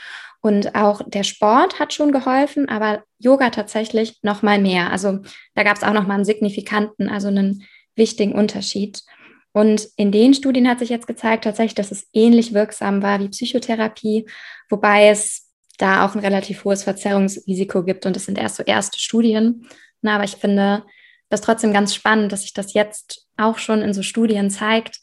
Und 0.40 0.74
auch 0.74 1.02
der 1.06 1.24
Sport 1.24 1.78
hat 1.78 1.92
schon 1.92 2.12
geholfen, 2.12 2.66
aber 2.70 3.02
Yoga 3.18 3.50
tatsächlich 3.50 4.18
noch 4.22 4.40
mal 4.40 4.58
mehr. 4.58 4.90
Also 4.90 5.18
da 5.54 5.64
gab 5.64 5.76
es 5.76 5.82
auch 5.82 5.92
noch 5.92 6.06
mal 6.06 6.14
einen 6.14 6.24
signifikanten, 6.24 7.10
also 7.10 7.28
einen 7.28 7.66
wichtigen 8.00 8.32
Unterschied. 8.32 9.02
Und 9.52 9.88
in 9.96 10.10
den 10.10 10.34
Studien 10.34 10.68
hat 10.68 10.80
sich 10.80 10.88
jetzt 10.88 11.06
gezeigt 11.06 11.44
tatsächlich, 11.44 11.74
dass 11.74 11.92
es 11.92 12.08
ähnlich 12.12 12.54
wirksam 12.54 13.02
war 13.02 13.20
wie 13.20 13.28
Psychotherapie, 13.28 14.26
wobei 14.68 15.08
es 15.08 15.48
da 15.78 16.04
auch 16.04 16.14
ein 16.14 16.20
relativ 16.20 16.64
hohes 16.64 16.84
Verzerrungsrisiko 16.84 17.84
gibt. 17.84 18.06
Und 18.06 18.16
das 18.16 18.26
sind 18.26 18.38
erst 18.38 18.56
so 18.56 18.62
erste 18.62 18.98
Studien. 18.98 19.66
Na, 20.02 20.16
aber 20.16 20.24
ich 20.24 20.36
finde 20.36 20.84
das 21.28 21.40
trotzdem 21.40 21.72
ganz 21.72 21.94
spannend, 21.94 22.32
dass 22.32 22.42
sich 22.42 22.52
das 22.52 22.74
jetzt 22.74 23.26
auch 23.36 23.58
schon 23.58 23.82
in 23.82 23.94
so 23.94 24.02
Studien 24.02 24.50
zeigt, 24.50 25.00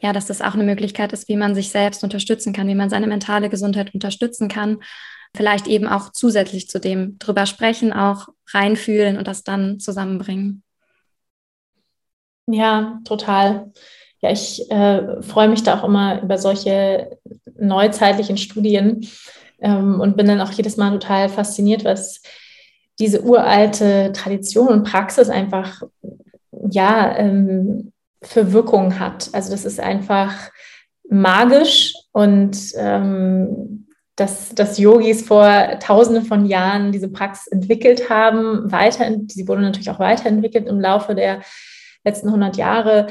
ja, 0.00 0.12
dass 0.12 0.26
das 0.26 0.42
auch 0.42 0.54
eine 0.54 0.64
Möglichkeit 0.64 1.12
ist, 1.12 1.28
wie 1.28 1.36
man 1.36 1.54
sich 1.54 1.70
selbst 1.70 2.04
unterstützen 2.04 2.52
kann, 2.52 2.68
wie 2.68 2.74
man 2.74 2.90
seine 2.90 3.08
mentale 3.08 3.48
Gesundheit 3.48 3.92
unterstützen 3.94 4.48
kann. 4.48 4.78
Vielleicht 5.36 5.66
eben 5.66 5.88
auch 5.88 6.12
zusätzlich 6.12 6.68
zu 6.68 6.78
dem 6.78 7.18
drüber 7.18 7.46
sprechen, 7.46 7.92
auch 7.92 8.28
reinfühlen 8.52 9.18
und 9.18 9.26
das 9.26 9.42
dann 9.42 9.80
zusammenbringen. 9.80 10.62
Ja, 12.50 13.00
total. 13.04 13.72
Ja, 14.20 14.30
ich 14.30 14.70
äh, 14.70 15.22
freue 15.22 15.48
mich 15.48 15.62
da 15.62 15.78
auch 15.78 15.84
immer 15.84 16.22
über 16.22 16.38
solche 16.38 17.18
neuzeitlichen 17.58 18.36
Studien 18.36 19.06
ähm, 19.60 20.00
und 20.00 20.16
bin 20.16 20.26
dann 20.26 20.40
auch 20.40 20.50
jedes 20.50 20.76
Mal 20.76 20.90
total 20.92 21.28
fasziniert, 21.28 21.84
was 21.84 22.22
diese 22.98 23.22
uralte 23.22 24.12
Tradition 24.12 24.68
und 24.68 24.84
Praxis 24.84 25.28
einfach 25.28 25.82
ja 26.70 27.16
ähm, 27.16 27.92
für 28.22 28.52
Wirkung 28.52 28.98
hat. 28.98 29.28
Also 29.32 29.50
das 29.50 29.64
ist 29.64 29.78
einfach 29.78 30.50
magisch 31.08 31.94
und 32.12 32.56
ähm, 32.76 33.86
dass, 34.16 34.52
dass 34.54 34.78
Yogis 34.78 35.22
vor 35.22 35.78
tausenden 35.78 36.24
von 36.24 36.44
Jahren 36.46 36.90
diese 36.90 37.08
Praxis 37.08 37.46
entwickelt 37.46 38.10
haben, 38.10 38.72
weiter, 38.72 39.08
sie 39.28 39.46
wurde 39.46 39.62
natürlich 39.62 39.90
auch 39.90 40.00
weiterentwickelt 40.00 40.66
im 40.66 40.80
Laufe 40.80 41.14
der 41.14 41.42
letzten 42.08 42.28
100 42.28 42.56
Jahre. 42.56 43.06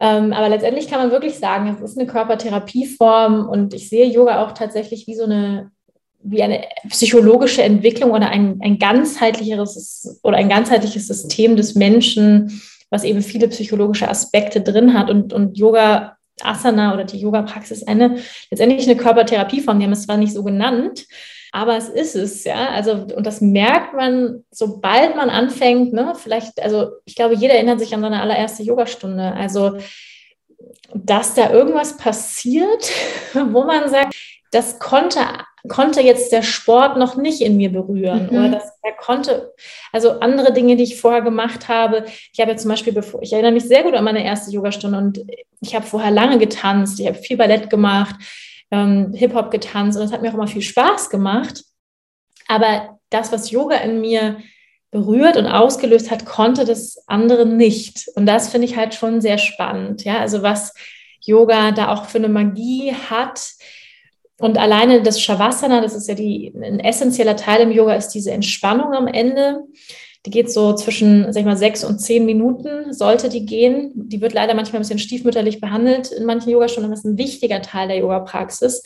Ähm, 0.00 0.32
aber 0.32 0.48
letztendlich 0.48 0.88
kann 0.88 1.00
man 1.00 1.10
wirklich 1.10 1.38
sagen, 1.38 1.68
es 1.68 1.80
ist 1.80 1.98
eine 1.98 2.06
Körpertherapieform 2.06 3.48
und 3.48 3.74
ich 3.74 3.88
sehe 3.88 4.06
Yoga 4.06 4.44
auch 4.44 4.52
tatsächlich 4.52 5.06
wie 5.06 5.14
so 5.14 5.24
eine 5.24 5.70
wie 6.26 6.42
eine 6.42 6.64
psychologische 6.88 7.62
Entwicklung 7.62 8.10
oder 8.10 8.30
ein, 8.30 8.58
ein 8.62 8.78
ganzheitlicheres 8.78 10.20
oder 10.22 10.38
ein 10.38 10.48
ganzheitliches 10.48 11.06
System 11.06 11.54
des 11.54 11.74
Menschen, 11.74 12.62
was 12.88 13.04
eben 13.04 13.20
viele 13.20 13.46
psychologische 13.48 14.08
Aspekte 14.08 14.62
drin 14.62 14.94
hat 14.94 15.10
und, 15.10 15.34
und 15.34 15.58
Yoga 15.58 16.16
Asana 16.42 16.94
oder 16.94 17.04
die 17.04 17.20
Yoga-Praxis 17.20 17.86
eine 17.86 18.16
letztendlich 18.50 18.88
eine 18.88 18.96
Körpertherapieform. 18.96 19.78
Die 19.78 19.84
haben 19.84 19.92
es 19.92 20.04
zwar 20.04 20.16
nicht 20.16 20.32
so 20.32 20.42
genannt, 20.42 21.06
aber 21.54 21.76
es 21.76 21.88
ist 21.88 22.16
es, 22.16 22.42
ja. 22.42 22.70
Also, 22.70 23.06
und 23.14 23.24
das 23.24 23.40
merkt 23.40 23.94
man, 23.94 24.42
sobald 24.50 25.14
man 25.14 25.30
anfängt, 25.30 25.92
ne, 25.92 26.12
vielleicht, 26.16 26.60
also 26.60 26.88
ich 27.04 27.14
glaube, 27.14 27.36
jeder 27.36 27.54
erinnert 27.54 27.78
sich 27.78 27.94
an 27.94 28.00
seine 28.00 28.20
allererste 28.20 28.64
Yogastunde. 28.64 29.32
Also, 29.32 29.78
dass 30.92 31.34
da 31.34 31.52
irgendwas 31.52 31.96
passiert, 31.96 32.90
wo 33.34 33.62
man 33.62 33.88
sagt, 33.88 34.16
das 34.50 34.80
konnte, 34.80 35.20
konnte 35.68 36.00
jetzt 36.00 36.32
der 36.32 36.42
Sport 36.42 36.96
noch 36.96 37.14
nicht 37.14 37.40
in 37.40 37.56
mir 37.56 37.70
berühren. 37.70 38.30
Mhm. 38.32 38.36
Oder 38.36 38.48
das 38.48 38.72
er 38.82 38.92
konnte, 38.92 39.54
also 39.92 40.18
andere 40.18 40.52
Dinge, 40.52 40.74
die 40.74 40.82
ich 40.82 41.00
vorher 41.00 41.22
gemacht 41.22 41.68
habe. 41.68 42.04
Ich 42.32 42.40
habe 42.40 42.50
ja 42.50 42.56
zum 42.56 42.70
Beispiel, 42.70 42.92
bevor, 42.92 43.22
ich 43.22 43.32
erinnere 43.32 43.52
mich 43.52 43.68
sehr 43.68 43.84
gut 43.84 43.94
an 43.94 44.02
meine 44.02 44.24
erste 44.24 44.50
Yogastunde 44.50 44.98
und 44.98 45.24
ich 45.60 45.72
habe 45.76 45.86
vorher 45.86 46.10
lange 46.10 46.38
getanzt, 46.38 46.98
ich 46.98 47.06
habe 47.06 47.16
viel 47.16 47.36
Ballett 47.36 47.70
gemacht, 47.70 48.16
ähm, 48.70 49.12
Hip-Hop 49.14 49.50
getanzt 49.50 49.98
und 49.98 50.04
es 50.04 50.12
hat 50.12 50.22
mir 50.22 50.30
auch 50.30 50.34
immer 50.34 50.46
viel 50.46 50.62
Spaß 50.62 51.10
gemacht. 51.10 51.64
Aber 52.48 52.98
das, 53.10 53.32
was 53.32 53.50
Yoga 53.50 53.76
in 53.76 54.00
mir 54.00 54.38
berührt 54.90 55.36
und 55.36 55.46
ausgelöst 55.46 56.10
hat, 56.10 56.24
konnte 56.24 56.64
das 56.64 57.02
andere 57.08 57.46
nicht. 57.46 58.08
Und 58.14 58.26
das 58.26 58.48
finde 58.48 58.66
ich 58.66 58.76
halt 58.76 58.94
schon 58.94 59.20
sehr 59.20 59.38
spannend. 59.38 60.04
Ja, 60.04 60.18
also 60.18 60.42
was 60.42 60.72
Yoga 61.20 61.72
da 61.72 61.92
auch 61.92 62.04
für 62.06 62.18
eine 62.18 62.28
Magie 62.28 62.94
hat, 63.10 63.40
und 64.38 64.58
alleine 64.58 65.02
das 65.02 65.20
Shavasana, 65.20 65.80
das 65.80 65.94
ist 65.94 66.08
ja 66.08 66.14
die, 66.14 66.52
ein 66.54 66.80
essentieller 66.80 67.36
Teil 67.36 67.60
im 67.62 67.70
Yoga, 67.70 67.94
ist 67.94 68.08
diese 68.08 68.32
Entspannung 68.32 68.92
am 68.92 69.06
Ende. 69.06 69.60
Die 70.26 70.30
geht 70.30 70.50
so 70.50 70.74
zwischen, 70.74 71.30
sag 71.32 71.40
ich 71.40 71.46
mal, 71.46 71.56
sechs 71.56 71.84
und 71.84 71.98
zehn 71.98 72.24
Minuten, 72.24 72.94
sollte 72.94 73.28
die 73.28 73.44
gehen. 73.44 73.92
Die 73.94 74.22
wird 74.22 74.32
leider 74.32 74.54
manchmal 74.54 74.78
ein 74.78 74.82
bisschen 74.82 74.98
stiefmütterlich 74.98 75.60
behandelt 75.60 76.10
in 76.12 76.24
manchen 76.24 76.50
Yogastunden. 76.50 76.90
Das 76.90 77.00
ist 77.00 77.04
ein 77.04 77.18
wichtiger 77.18 77.60
Teil 77.60 77.88
der 77.88 77.98
Yoga-Praxis, 77.98 78.82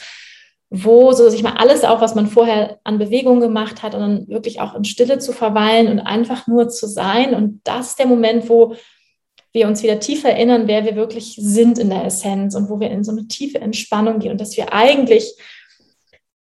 wo 0.69 1.13
so, 1.13 1.29
sag 1.29 1.37
ich 1.37 1.45
mal, 1.45 1.57
alles 1.57 1.85
auch, 1.85 2.01
was 2.01 2.17
man 2.17 2.27
vorher 2.27 2.81
an 2.83 2.99
Bewegung 2.99 3.41
gemacht 3.41 3.85
hat 3.85 3.95
und 3.95 4.01
dann 4.01 4.29
wirklich 4.29 4.61
auch 4.61 4.75
in 4.75 4.85
Stille 4.85 5.21
zu 5.21 5.33
verweilen 5.33 5.87
und 5.89 6.01
einfach 6.01 6.49
nur 6.49 6.69
zu 6.69 6.89
sein. 6.89 7.35
Und 7.35 7.61
das 7.63 7.91
ist 7.91 7.99
der 8.01 8.07
Moment, 8.07 8.49
wo 8.49 8.75
wir 9.53 9.69
uns 9.69 9.83
wieder 9.83 10.01
tiefer 10.01 10.31
erinnern, 10.31 10.67
wer 10.67 10.85
wir 10.85 10.97
wirklich 10.97 11.37
sind 11.41 11.79
in 11.79 11.91
der 11.91 12.05
Essenz 12.05 12.57
und 12.57 12.69
wo 12.69 12.81
wir 12.81 12.91
in 12.91 13.05
so 13.05 13.13
eine 13.13 13.29
tiefe 13.29 13.61
Entspannung 13.61 14.19
gehen 14.19 14.33
und 14.33 14.41
dass 14.41 14.57
wir 14.57 14.73
eigentlich 14.73 15.35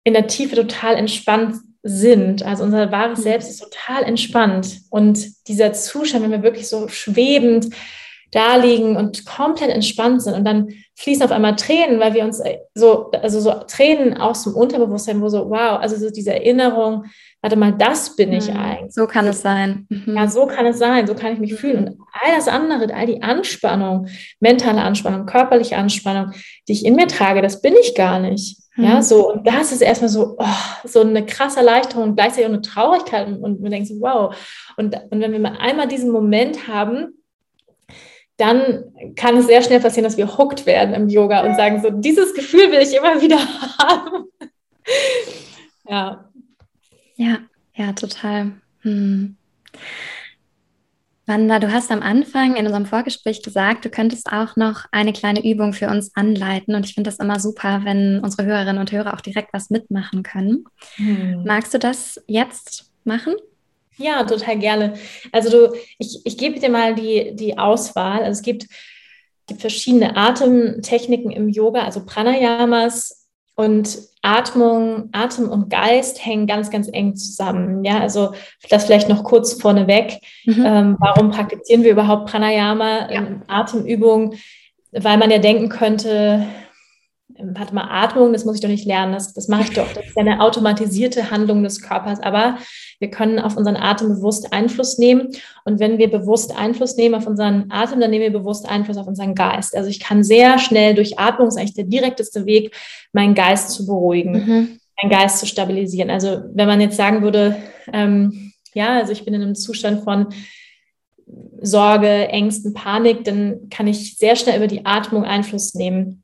in 0.04 0.14
der 0.14 0.28
Tiefe 0.28 0.56
total 0.56 0.96
entspannt 0.96 1.58
sind. 1.84 2.44
Also 2.44 2.64
unser 2.64 2.92
wahres 2.92 3.24
Selbst 3.24 3.50
ist 3.50 3.62
total 3.62 4.04
entspannt. 4.04 4.82
Und 4.90 5.48
dieser 5.48 5.74
Zustand, 5.74 6.24
wenn 6.24 6.32
wir 6.32 6.44
wirklich 6.44 6.68
so 6.68 6.88
schwebend 6.88 7.70
da 8.32 8.58
liegen 8.58 8.96
und 8.96 9.26
komplett 9.26 9.72
entspannt 9.72 10.22
sind 10.22 10.36
und 10.36 10.46
dann 10.46 10.70
fließen 10.96 11.24
auf 11.24 11.32
einmal 11.32 11.56
Tränen, 11.56 12.00
weil 12.00 12.14
wir 12.14 12.24
uns 12.24 12.42
so, 12.76 13.10
also 13.12 13.40
so 13.40 13.52
Tränen 13.68 14.18
aus 14.18 14.44
dem 14.44 14.54
Unterbewusstsein, 14.54 15.22
wo 15.22 15.30
so, 15.30 15.50
wow, 15.50 15.80
also 15.80 15.96
so 15.96 16.12
diese 16.12 16.34
Erinnerung, 16.34 17.06
warte 17.42 17.56
mal, 17.56 17.72
das 17.72 18.16
bin 18.16 18.34
ich 18.34 18.52
mhm. 18.52 18.58
eigentlich. 18.58 18.94
So 18.94 19.08
kann 19.08 19.26
es 19.26 19.42
sein. 19.42 19.88
Mhm. 19.90 20.16
Ja, 20.16 20.28
so 20.28 20.46
kann 20.46 20.66
es 20.66 20.78
sein, 20.78 21.08
so 21.08 21.16
kann 21.16 21.34
ich 21.34 21.40
mich 21.40 21.56
fühlen. 21.56 21.88
Und 21.88 22.02
all 22.22 22.36
das 22.36 22.48
andere, 22.48 22.94
all 22.94 23.08
die 23.08 23.24
Anspannung, 23.24 24.08
mentale 24.40 24.82
Anspannung, 24.82 25.26
körperliche 25.26 25.78
Anspannung, 25.78 26.34
die 26.68 26.74
ich 26.74 26.86
in 26.86 26.96
mir 26.96 27.08
trage, 27.08 27.42
das 27.42 27.62
bin 27.62 27.74
ich 27.82 27.96
gar 27.96 28.20
nicht. 28.20 28.58
Mhm. 28.80 28.86
Ja, 28.86 29.02
so, 29.02 29.34
und 29.34 29.46
das 29.46 29.74
ist 29.74 29.82
erstmal 29.82 30.10
so, 30.10 30.38
oh, 30.38 30.46
so 30.86 31.02
eine 31.02 31.26
krasse 31.26 31.60
Erleichterung 31.60 32.04
und 32.10 32.16
gleichzeitig 32.16 32.46
auch 32.46 32.54
eine 32.54 32.62
Traurigkeit 32.62 33.28
und, 33.28 33.44
und 33.44 33.62
man 33.62 33.72
denkt 33.72 33.90
so, 33.90 33.96
wow. 34.00 34.34
Und, 34.78 34.96
und 35.10 35.20
wenn 35.20 35.34
wir 35.34 35.40
mal 35.40 35.58
einmal 35.60 35.88
diesen 35.88 36.12
Moment 36.12 36.70
haben, 36.70 37.22
dann 38.38 38.86
kann 39.18 39.36
es 39.36 39.48
sehr 39.48 39.62
schnell 39.62 39.82
passieren, 39.82 40.06
dass 40.06 40.16
wir 40.16 40.38
hooked 40.38 40.66
werden 40.66 40.94
im 40.94 41.10
Yoga 41.10 41.42
und 41.42 41.58
sagen 41.58 41.82
so, 41.82 41.90
dieses 41.90 42.34
Gefühl 42.34 42.72
will 42.72 42.80
ich 42.80 42.96
immer 42.96 43.22
wieder 43.22 43.38
haben. 43.78 44.30
ja. 45.90 46.26
Ja, 47.16 47.40
ja, 47.76 47.92
total. 47.92 48.54
Hm. 48.84 49.36
Wanda, 51.30 51.60
du 51.60 51.72
hast 51.72 51.92
am 51.92 52.02
Anfang 52.02 52.56
in 52.56 52.66
unserem 52.66 52.88
Vorgespräch 52.88 53.44
gesagt, 53.44 53.86
du 53.86 53.90
könntest 53.90 54.34
auch 54.34 54.56
noch 54.56 54.86
eine 54.92 55.14
kleine 55.14 55.46
Übung 55.46 55.74
für 55.74 55.88
uns 55.88 56.16
anleiten. 56.16 56.74
Und 56.74 56.88
ich 56.88 56.96
finde 56.96 57.12
das 57.12 57.20
immer 57.20 57.40
super, 57.40 57.82
wenn 57.84 58.20
unsere 58.20 58.46
Hörerinnen 58.46 58.80
und 58.80 58.92
Hörer 58.92 59.14
auch 59.14 59.22
direkt 59.22 59.54
was 59.54 59.70
mitmachen 59.70 60.24
können. 60.24 60.66
Hm. 60.96 61.44
Magst 61.46 61.72
du 61.72 61.78
das 61.78 62.20
jetzt 62.26 62.92
machen? 63.04 63.36
Ja, 63.98 64.24
total 64.24 64.58
gerne. 64.58 64.96
Also 65.32 65.52
du, 65.52 65.76
ich, 66.00 66.26
ich 66.26 66.36
gebe 66.36 66.60
dir 66.60 66.70
mal 66.70 66.96
die, 66.96 67.36
die 67.36 67.60
Auswahl. 67.60 68.24
Also 68.24 68.32
es 68.32 68.42
gibt, 68.42 68.66
gibt 69.46 69.62
verschiedene 69.62 70.18
Atemtechniken 70.18 71.30
im 71.30 71.50
Yoga, 71.50 71.84
also 71.84 72.08
Pranayamas, 72.08 73.19
und 73.60 74.00
Atmung, 74.22 75.10
Atem 75.12 75.50
und 75.50 75.70
Geist 75.70 76.26
hängen 76.26 76.48
ganz, 76.48 76.70
ganz 76.70 76.90
eng 76.94 77.18
zusammen. 77.18 77.84
Ja, 77.84 78.00
also 78.00 78.32
das 78.70 78.86
vielleicht 78.86 79.10
noch 79.10 79.26
kurz 79.26 79.62
vorneweg. 79.62 80.22
Mhm. 80.46 80.64
Ähm, 80.66 80.98
warum 81.00 81.32
praktizieren 81.32 81.84
wir 81.84 81.92
überhaupt 81.92 82.32
Pranayama, 82.32 83.12
ja. 83.12 83.18
ähm, 83.18 83.42
Atemübung? 83.48 84.36
Weil 84.94 85.18
man 85.18 85.30
ja 85.30 85.40
denken 85.40 85.68
könnte, 85.68 86.46
warte 87.42 87.74
mal, 87.74 87.88
Atmung, 87.90 88.34
das 88.34 88.46
muss 88.46 88.56
ich 88.56 88.62
doch 88.62 88.70
nicht 88.70 88.86
lernen, 88.86 89.14
das, 89.14 89.34
das 89.34 89.48
mache 89.48 89.64
ich 89.64 89.74
doch. 89.74 89.92
Das 89.94 90.06
ist 90.06 90.16
ja 90.16 90.22
eine 90.22 90.42
automatisierte 90.42 91.32
Handlung 91.32 91.64
des 91.64 91.82
Körpers. 91.82 92.20
Aber 92.20 92.58
wir 93.00 93.10
können 93.10 93.40
auf 93.40 93.58
unseren 93.58 93.78
Atem 93.78 94.10
bewusst 94.10 94.52
Einfluss 94.54 94.98
nehmen. 94.98 95.30
Und 95.66 95.80
wenn 95.80 95.98
wir 95.98 96.10
bewusst 96.10 96.58
Einfluss 96.58 96.98
nehmen 96.98 97.16
auf 97.16 97.28
unseren 97.28 97.72
Atem, 97.72 98.00
dann 98.00 98.12
nehmen 98.12 98.24
wir 98.24 98.40
bewusst 98.40 98.70
Einfluss 98.70 98.98
auf 98.98 99.08
unseren 99.08 99.36
Geist. 99.36 99.76
Also 99.76 99.90
ich 99.90 100.00
kann 100.00 100.24
sehr 100.24 100.60
schnell 100.60 100.96
durch 100.96 101.20
Atmung, 101.20 101.48
das 101.48 101.56
ist 101.56 101.62
eigentlich 101.62 101.76
der 101.76 101.86
direkteste 101.86 102.46
Weg, 102.46 102.76
meinen 103.14 103.36
Geist 103.36 103.72
zu 103.72 103.86
beruhigen, 103.86 104.32
mhm. 104.32 104.80
meinen 105.02 105.12
Geist 105.12 105.40
zu 105.40 105.46
stabilisieren. 105.46 106.10
Also 106.10 106.42
wenn 106.54 106.68
man 106.68 106.82
jetzt 106.82 106.98
sagen 106.98 107.22
würde, 107.22 107.56
ähm, 107.94 108.54
ja, 108.74 108.98
also 108.98 109.12
ich 109.12 109.26
bin 109.26 109.34
in 109.34 109.42
einem 109.42 109.56
Zustand 109.56 110.04
von 110.04 110.28
Sorge, 111.62 112.28
Ängsten, 112.30 112.74
Panik, 112.74 113.24
dann 113.24 113.70
kann 113.70 113.88
ich 113.88 114.18
sehr 114.18 114.36
schnell 114.36 114.58
über 114.58 114.68
die 114.68 114.86
Atmung 114.86 115.26
Einfluss 115.26 115.74
nehmen. 115.74 116.24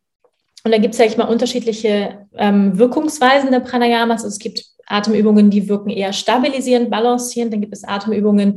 Und 0.65 0.71
da 0.71 0.79
gibt 0.79 0.95
es, 0.95 0.97
sage 0.97 1.11
ich 1.11 1.17
mal, 1.17 1.25
unterschiedliche 1.25 2.25
ähm, 2.35 2.77
Wirkungsweisen 2.79 3.51
der 3.51 3.59
Pranayamas. 3.59 4.23
Also 4.23 4.33
es 4.33 4.39
gibt 4.39 4.65
Atemübungen, 4.87 5.51
die 5.51 5.69
wirken 5.69 5.91
eher 5.91 6.11
stabilisierend, 6.11 6.89
balancierend. 6.89 7.53
Dann 7.53 7.61
gibt 7.61 7.71
es 7.71 7.83
Atemübungen, 7.83 8.55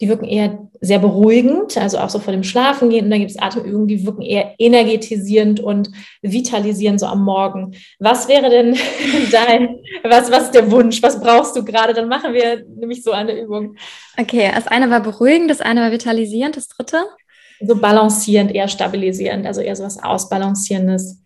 die 0.00 0.08
wirken 0.08 0.24
eher 0.24 0.58
sehr 0.80 0.98
beruhigend, 1.00 1.76
also 1.76 1.98
auch 1.98 2.08
so 2.08 2.18
vor 2.18 2.32
dem 2.32 2.44
Schlafen 2.44 2.88
gehen. 2.88 3.04
Und 3.04 3.10
dann 3.10 3.18
gibt 3.18 3.30
es 3.30 3.38
Atemübungen, 3.38 3.88
die 3.88 4.06
wirken 4.06 4.22
eher 4.22 4.54
energetisierend 4.58 5.60
und 5.60 5.90
vitalisierend 6.22 7.00
so 7.00 7.06
am 7.06 7.22
Morgen. 7.22 7.76
Was 7.98 8.26
wäre 8.26 8.48
denn 8.48 8.74
dein, 9.30 9.80
was, 10.02 10.30
was 10.30 10.44
ist 10.44 10.54
der 10.54 10.70
Wunsch? 10.70 11.02
Was 11.02 11.20
brauchst 11.20 11.54
du 11.56 11.62
gerade? 11.62 11.92
Dann 11.92 12.08
machen 12.08 12.32
wir 12.32 12.64
nämlich 12.74 13.02
so 13.02 13.12
eine 13.12 13.38
Übung. 13.38 13.76
Okay, 14.16 14.50
das 14.54 14.66
eine 14.66 14.88
war 14.88 15.02
beruhigend, 15.02 15.50
das 15.50 15.60
eine 15.60 15.82
war 15.82 15.92
vitalisierend, 15.92 16.56
das 16.56 16.68
dritte? 16.68 17.04
So 17.60 17.76
balancierend, 17.76 18.54
eher 18.54 18.68
stabilisierend, 18.68 19.46
also 19.46 19.60
eher 19.60 19.76
so 19.76 19.84
was 19.84 20.02
Ausbalancierendes. 20.02 21.20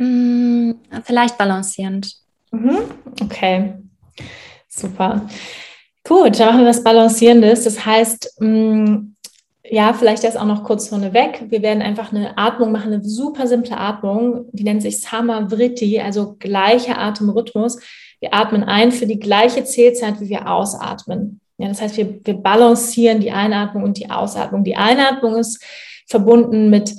Mm, 0.00 0.72
vielleicht 1.04 1.36
balancierend. 1.36 2.16
Mhm. 2.50 2.78
Okay, 3.22 3.74
super. 4.68 5.28
Gut, 6.04 6.40
dann 6.40 6.48
machen 6.48 6.60
wir 6.60 6.68
was 6.68 6.82
Balancierendes. 6.82 7.64
Das 7.64 7.84
heißt, 7.84 8.40
mh, 8.40 8.48
mm, 8.48 9.16
ja, 9.64 9.92
vielleicht 9.92 10.24
das 10.24 10.36
auch 10.36 10.46
noch 10.46 10.64
kurz 10.64 10.88
vorneweg. 10.88 11.44
Wir 11.50 11.62
werden 11.62 11.82
einfach 11.82 12.12
eine 12.12 12.36
Atmung 12.38 12.72
machen, 12.72 12.92
eine 12.92 13.04
super 13.04 13.46
simple 13.46 13.76
Atmung. 13.76 14.46
Die 14.52 14.64
nennt 14.64 14.82
sich 14.82 15.00
Samavriti, 15.00 16.00
also 16.00 16.34
gleicher 16.38 16.98
Atemrhythmus. 16.98 17.78
Wir 18.20 18.34
atmen 18.34 18.64
ein 18.64 18.92
für 18.92 19.06
die 19.06 19.20
gleiche 19.20 19.64
Zählzeit, 19.64 20.20
wie 20.20 20.30
wir 20.30 20.50
ausatmen. 20.50 21.40
Ja, 21.58 21.68
das 21.68 21.82
heißt, 21.82 21.98
wir, 21.98 22.24
wir 22.24 22.34
balancieren 22.34 23.20
die 23.20 23.32
Einatmung 23.32 23.84
und 23.84 23.98
die 23.98 24.10
Ausatmung. 24.10 24.64
Die 24.64 24.76
Einatmung 24.76 25.36
ist 25.36 25.62
verbunden 26.06 26.70
mit 26.70 26.96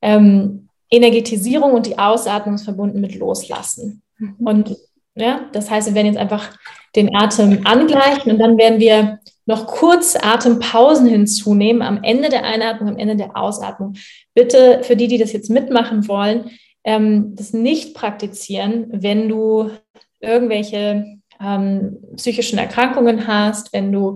ähm, 0.00 0.67
Energetisierung 0.90 1.72
und 1.72 1.86
die 1.86 1.98
Ausatmung 1.98 2.54
ist 2.54 2.64
verbunden 2.64 3.00
mit 3.00 3.14
Loslassen. 3.14 4.02
Mhm. 4.18 4.36
Und 4.38 4.76
ja, 5.14 5.48
das 5.52 5.70
heißt, 5.70 5.88
wir 5.88 5.94
werden 5.94 6.06
jetzt 6.06 6.18
einfach 6.18 6.50
den 6.94 7.14
Atem 7.14 7.66
angleichen 7.66 8.32
und 8.32 8.38
dann 8.38 8.56
werden 8.56 8.80
wir 8.80 9.20
noch 9.46 9.66
kurz 9.66 10.16
Atempausen 10.16 11.06
hinzunehmen 11.06 11.82
am 11.82 12.02
Ende 12.02 12.28
der 12.28 12.44
Einatmung, 12.44 12.90
am 12.90 12.98
Ende 12.98 13.16
der 13.16 13.36
Ausatmung. 13.36 13.94
Bitte 14.34 14.80
für 14.82 14.94
die, 14.94 15.08
die 15.08 15.18
das 15.18 15.32
jetzt 15.32 15.50
mitmachen 15.50 16.06
wollen, 16.06 16.50
ähm, 16.84 17.34
das 17.34 17.52
nicht 17.52 17.94
praktizieren, 17.94 18.88
wenn 18.90 19.28
du 19.28 19.70
irgendwelche 20.20 21.18
ähm, 21.40 21.98
psychischen 22.16 22.58
Erkrankungen 22.58 23.26
hast, 23.26 23.72
wenn 23.72 23.90
du 23.92 24.14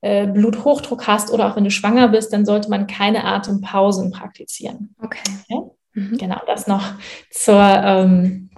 äh, 0.00 0.26
Bluthochdruck 0.26 1.06
hast 1.06 1.30
oder 1.30 1.50
auch 1.50 1.56
wenn 1.56 1.64
du 1.64 1.70
schwanger 1.70 2.08
bist, 2.08 2.32
dann 2.32 2.44
sollte 2.44 2.70
man 2.70 2.86
keine 2.86 3.24
Atempausen 3.24 4.10
praktizieren. 4.10 4.94
Okay. 5.02 5.22
Ja? 5.48 5.58
Mhm. 5.94 6.18
Genau, 6.18 6.40
das 6.46 6.66
noch 6.66 6.94
zur, 7.30 7.60
ähm, 7.60 8.50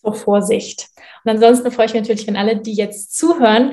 zur 0.00 0.14
Vorsicht. 0.14 0.88
Und 1.24 1.32
ansonsten 1.32 1.70
freue 1.70 1.86
ich 1.86 1.92
mich 1.92 2.02
natürlich, 2.02 2.26
wenn 2.26 2.36
alle, 2.36 2.56
die 2.56 2.74
jetzt 2.74 3.16
zuhören, 3.16 3.72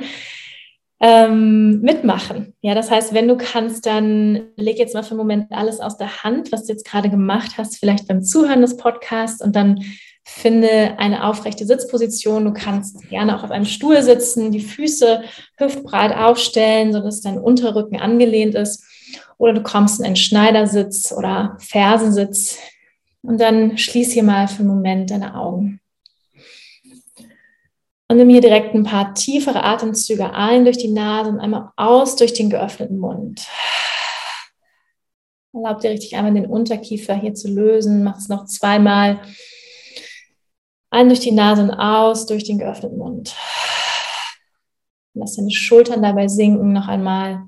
ähm, 1.00 1.82
mitmachen. 1.82 2.56
Ja, 2.62 2.74
das 2.74 2.90
heißt, 2.90 3.14
wenn 3.14 3.28
du 3.28 3.38
kannst, 3.38 3.86
dann 3.86 4.48
leg 4.56 4.80
jetzt 4.80 4.96
mal 4.96 5.04
für 5.04 5.12
einen 5.12 5.20
Moment 5.20 5.52
alles 5.52 5.80
aus 5.80 5.98
der 5.98 6.24
Hand, 6.24 6.52
was 6.52 6.66
du 6.66 6.74
jetzt 6.74 6.86
gerade 6.88 7.10
gemacht 7.10 7.52
hast, 7.58 7.78
vielleicht 7.78 8.08
beim 8.08 8.24
Zuhören 8.24 8.62
des 8.62 8.78
Podcasts 8.78 9.42
und 9.42 9.56
dann 9.56 9.84
finde 10.30 10.98
eine 10.98 11.24
aufrechte 11.24 11.66
Sitzposition. 11.66 12.46
Du 12.46 12.52
kannst 12.52 13.08
gerne 13.10 13.38
auch 13.38 13.44
auf 13.44 13.52
einem 13.52 13.66
Stuhl 13.66 14.02
sitzen, 14.02 14.52
die 14.52 14.60
Füße 14.60 15.24
hüftbreit 15.58 16.16
aufstellen, 16.18 16.92
sodass 16.92 17.22
dein 17.22 17.38
Unterrücken 17.38 17.98
angelehnt 17.98 18.54
ist. 18.54 18.84
Oder 19.38 19.54
du 19.54 19.62
kommst 19.62 20.00
in 20.00 20.06
einen 20.06 20.16
Schneidersitz 20.16 21.12
oder 21.12 21.58
Fersensitz. 21.60 22.58
Und 23.22 23.40
dann 23.40 23.78
schließ 23.78 24.14
hier 24.14 24.24
mal 24.24 24.48
für 24.48 24.60
einen 24.60 24.70
Moment 24.70 25.12
deine 25.12 25.36
Augen. 25.36 25.80
Und 28.10 28.18
nimm 28.18 28.30
hier 28.30 28.42
direkt 28.42 28.74
ein 28.74 28.84
paar 28.84 29.14
tiefere 29.14 29.64
Atemzüge 29.64 30.34
ein 30.34 30.64
durch 30.64 30.78
die 30.78 30.92
Nase 30.92 31.30
und 31.30 31.40
einmal 31.40 31.72
aus 31.76 32.16
durch 32.16 32.34
den 32.34 32.50
geöffneten 32.50 33.00
Mund. 33.00 33.46
Erlaub 35.54 35.82
dir 35.82 35.90
richtig 35.90 36.16
einmal 36.16 36.34
den 36.34 36.46
Unterkiefer 36.46 37.16
hier 37.16 37.34
zu 37.34 37.50
lösen. 37.50 38.04
Mach 38.04 38.18
es 38.18 38.30
noch 38.30 38.46
zweimal. 38.46 39.20
Ein 40.90 41.10
durch 41.10 41.20
die 41.20 41.32
Nase 41.32 41.64
und 41.64 41.72
aus 41.72 42.26
durch 42.28 42.46
den 42.46 42.60
geöffneten 42.60 42.98
Mund. 42.98 43.36
Lass 45.14 45.36
deine 45.36 45.52
Schultern 45.52 46.02
dabei 46.02 46.28
sinken. 46.28 46.72
Noch 46.72 46.88
einmal. 46.88 47.44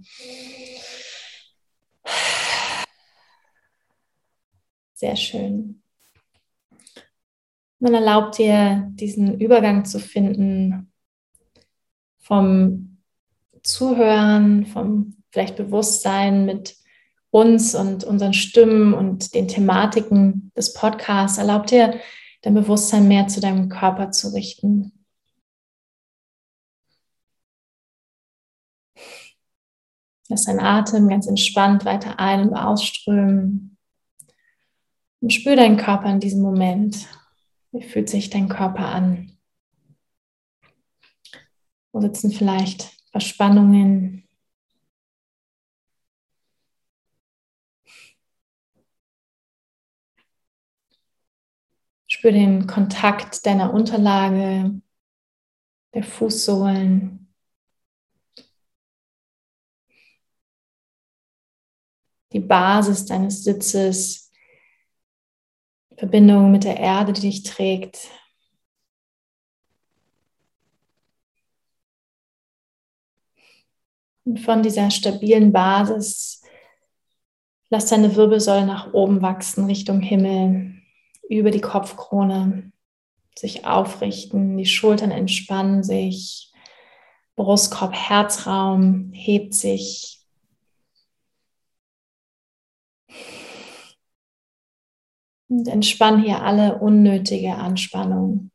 Sehr 4.99 5.15
schön. 5.15 5.81
Dann 7.79 7.93
erlaubt 7.93 8.37
dir 8.37 8.91
diesen 8.95 9.39
Übergang 9.39 9.85
zu 9.85 9.97
finden 9.97 10.91
vom 12.17 12.97
Zuhören, 13.63 14.65
vom 14.65 15.15
vielleicht 15.31 15.55
Bewusstsein 15.55 16.45
mit 16.45 16.75
uns 17.29 17.75
und 17.75 18.03
unseren 18.03 18.33
Stimmen 18.33 18.93
und 18.93 19.33
den 19.35 19.47
Thematiken 19.47 20.51
des 20.57 20.73
Podcasts. 20.73 21.37
Erlaubt 21.37 21.71
dir 21.71 21.97
dein 22.41 22.55
Bewusstsein 22.55 23.07
mehr 23.07 23.29
zu 23.29 23.39
deinem 23.39 23.69
Körper 23.69 24.11
zu 24.11 24.33
richten. 24.33 25.05
Lass 30.27 30.43
deinen 30.43 30.59
Atem 30.59 31.07
ganz 31.07 31.25
entspannt 31.25 31.85
weiter 31.85 32.19
ein- 32.19 32.49
und 32.49 32.53
ausströmen. 32.53 33.68
Und 35.21 35.33
spür 35.33 35.55
deinen 35.55 35.77
Körper 35.77 36.09
in 36.09 36.19
diesem 36.19 36.41
Moment. 36.41 37.07
Wie 37.71 37.83
fühlt 37.83 38.09
sich 38.09 38.29
dein 38.29 38.49
Körper 38.49 38.85
an? 38.85 39.37
Wo 41.91 42.01
sitzen 42.01 42.31
vielleicht 42.31 42.97
Verspannungen? 43.11 44.27
Spür 52.07 52.31
den 52.31 52.65
Kontakt 52.67 53.45
deiner 53.45 53.73
Unterlage, 53.73 54.81
der 55.93 56.03
Fußsohlen. 56.03 57.33
Die 62.31 62.39
Basis 62.39 63.05
deines 63.05 63.43
Sitzes 63.43 64.28
Verbindung 65.99 66.49
mit 66.49 66.63
der 66.63 66.77
Erde, 66.77 67.11
die 67.11 67.21
dich 67.21 67.43
trägt. 67.43 68.07
Und 74.23 74.39
von 74.39 74.63
dieser 74.63 74.91
stabilen 74.91 75.51
Basis 75.51 76.41
lass 77.69 77.87
deine 77.87 78.15
Wirbelsäule 78.15 78.65
nach 78.65 78.93
oben 78.93 79.21
wachsen, 79.21 79.65
Richtung 79.65 79.99
Himmel, 79.99 80.75
über 81.29 81.51
die 81.51 81.59
Kopfkrone, 81.59 82.71
sich 83.37 83.65
aufrichten, 83.65 84.57
die 84.57 84.65
Schultern 84.65 85.11
entspannen 85.11 85.83
sich, 85.83 86.53
Brustkorb, 87.35 87.93
Herzraum 87.93 89.11
hebt 89.13 89.53
sich, 89.53 90.18
Und 95.49 95.67
entspann 95.67 96.21
hier 96.21 96.43
alle 96.43 96.77
unnötige 96.77 97.55
Anspannung. 97.55 98.51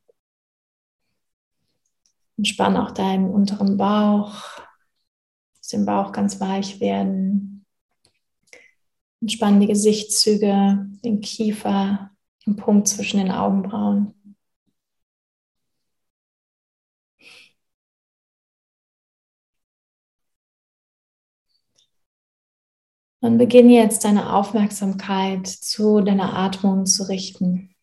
Entspann 2.37 2.77
auch 2.77 2.91
deinen 2.91 3.29
unteren 3.29 3.77
Bauch. 3.77 4.43
Lass 5.57 5.67
den 5.69 5.85
Bauch 5.85 6.11
ganz 6.11 6.39
weich 6.39 6.79
werden. 6.79 7.65
Entspann 9.21 9.59
die 9.59 9.67
Gesichtszüge, 9.67 10.87
den 11.03 11.21
Kiefer, 11.21 12.11
den 12.45 12.55
Punkt 12.55 12.87
zwischen 12.87 13.17
den 13.17 13.31
Augenbrauen. 13.31 14.13
Und 23.25 23.39
beginne 23.39 23.73
jetzt 23.73 24.05
deine 24.05 24.33
Aufmerksamkeit 24.35 25.47
zu 25.47 26.01
deiner 26.01 26.37
Atmung 26.37 26.85
zu 26.85 27.09
richten. 27.09 27.73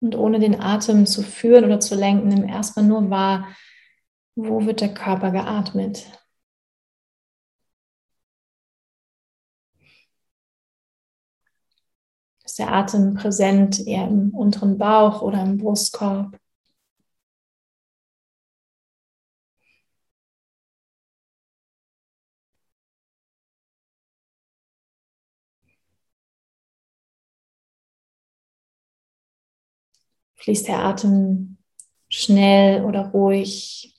Und 0.00 0.14
ohne 0.14 0.38
den 0.38 0.60
Atem 0.60 1.06
zu 1.06 1.24
führen 1.24 1.64
oder 1.64 1.80
zu 1.80 1.96
lenken, 1.96 2.28
nimm 2.28 2.44
erstmal 2.48 2.84
nur 2.84 3.10
wahr, 3.10 3.48
wo 4.36 4.64
wird 4.64 4.80
der 4.80 4.94
Körper 4.94 5.32
geatmet. 5.32 6.06
Ist 12.44 12.60
der 12.60 12.72
Atem 12.72 13.14
präsent 13.14 13.84
eher 13.84 14.06
im 14.06 14.30
unteren 14.36 14.78
Bauch 14.78 15.20
oder 15.20 15.42
im 15.42 15.56
Brustkorb? 15.58 16.38
Fließt 30.38 30.68
der 30.68 30.84
Atem 30.84 31.58
schnell 32.08 32.84
oder 32.84 33.08
ruhig, 33.08 33.94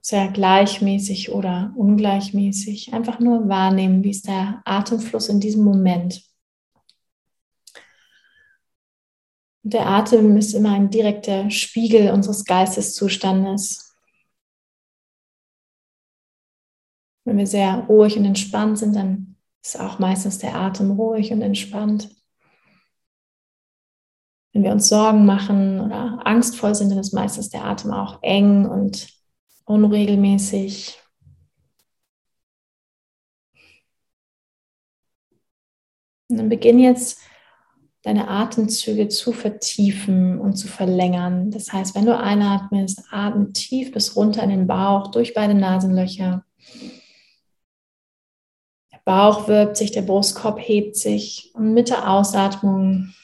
sehr 0.00 0.28
gleichmäßig 0.28 1.30
oder 1.30 1.72
ungleichmäßig. 1.76 2.92
Einfach 2.92 3.20
nur 3.20 3.48
wahrnehmen, 3.48 4.02
wie 4.02 4.10
ist 4.10 4.26
der 4.26 4.60
Atemfluss 4.64 5.28
in 5.28 5.38
diesem 5.38 5.64
Moment. 5.64 6.22
Der 9.64 9.86
Atem 9.86 10.36
ist 10.36 10.54
immer 10.54 10.72
ein 10.72 10.90
direkter 10.90 11.48
Spiegel 11.50 12.10
unseres 12.10 12.44
Geisteszustandes. 12.44 13.96
Wenn 17.24 17.38
wir 17.38 17.46
sehr 17.46 17.76
ruhig 17.88 18.16
und 18.16 18.24
entspannt 18.24 18.78
sind, 18.78 18.96
dann 18.96 19.36
ist 19.62 19.78
auch 19.78 20.00
meistens 20.00 20.38
der 20.38 20.56
Atem 20.56 20.90
ruhig 20.90 21.32
und 21.32 21.42
entspannt. 21.42 22.10
Wenn 24.52 24.64
wir 24.64 24.72
uns 24.72 24.88
Sorgen 24.88 25.24
machen 25.24 25.80
oder 25.80 26.26
angstvoll 26.26 26.74
sind, 26.74 26.90
dann 26.90 26.98
ist 26.98 27.14
meistens 27.14 27.48
der 27.48 27.64
Atem 27.64 27.90
auch 27.90 28.22
eng 28.22 28.66
und 28.66 29.08
unregelmäßig. 29.64 30.98
Und 36.28 36.36
dann 36.36 36.48
beginn 36.48 36.78
jetzt 36.78 37.20
deine 38.02 38.28
Atemzüge 38.28 39.08
zu 39.08 39.32
vertiefen 39.32 40.38
und 40.38 40.56
zu 40.56 40.66
verlängern. 40.66 41.50
Das 41.50 41.72
heißt, 41.72 41.94
wenn 41.94 42.06
du 42.06 42.18
einatmest, 42.18 43.02
atme 43.10 43.52
tief 43.52 43.92
bis 43.92 44.16
runter 44.16 44.42
in 44.42 44.50
den 44.50 44.66
Bauch 44.66 45.08
durch 45.08 45.34
beide 45.34 45.54
Nasenlöcher. 45.54 46.44
Der 48.92 49.00
Bauch 49.04 49.46
wirbt 49.48 49.76
sich, 49.76 49.92
der 49.92 50.02
Brustkorb 50.02 50.58
hebt 50.58 50.96
sich 50.96 51.52
und 51.54 51.72
mit 51.74 51.88
der 51.90 52.10
Ausatmung 52.10 53.14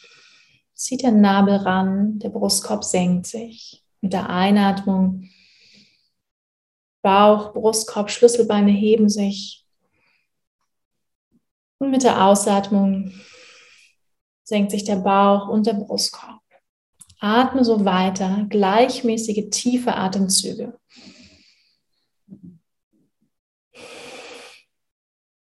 zieht 0.78 1.02
der 1.02 1.10
Nabel 1.10 1.56
ran, 1.56 2.20
der 2.20 2.28
Brustkorb 2.28 2.84
senkt 2.84 3.26
sich. 3.26 3.84
Mit 4.00 4.12
der 4.12 4.30
Einatmung 4.30 5.28
Bauch, 7.02 7.52
Brustkorb, 7.52 8.10
Schlüsselbeine 8.10 8.70
heben 8.70 9.08
sich. 9.08 9.66
Und 11.78 11.90
mit 11.90 12.04
der 12.04 12.24
Ausatmung 12.24 13.12
senkt 14.44 14.70
sich 14.70 14.84
der 14.84 14.96
Bauch 14.96 15.48
und 15.48 15.66
der 15.66 15.74
Brustkorb. 15.74 16.40
Atme 17.20 17.64
so 17.64 17.84
weiter, 17.84 18.46
gleichmäßige, 18.48 19.50
tiefe 19.50 19.94
Atemzüge. 19.94 20.78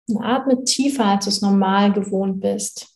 Und 0.08 0.24
atme 0.24 0.64
tiefer, 0.64 1.06
als 1.06 1.26
du 1.26 1.30
es 1.30 1.42
normal 1.42 1.92
gewohnt 1.92 2.40
bist. 2.40 2.95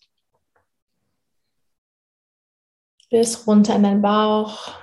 Bis 3.09 3.47
runter 3.47 3.75
in 3.75 3.83
den 3.83 4.01
Bauch. 4.01 4.73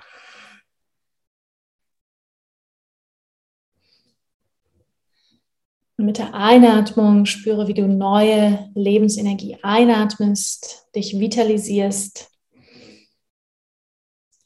Und 5.98 6.04
mit 6.04 6.18
der 6.18 6.34
Einatmung 6.34 7.24
spüre, 7.24 7.68
wie 7.68 7.74
du 7.74 7.86
neue 7.88 8.70
Lebensenergie 8.74 9.58
einatmest, 9.62 10.88
dich 10.94 11.18
vitalisierst. 11.18 12.30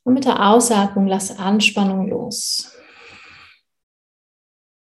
Und 0.04 0.14
mit 0.14 0.24
der 0.24 0.48
Ausatmung 0.48 1.06
lasse 1.06 1.38
Anspannung 1.38 2.08
los. 2.08 2.72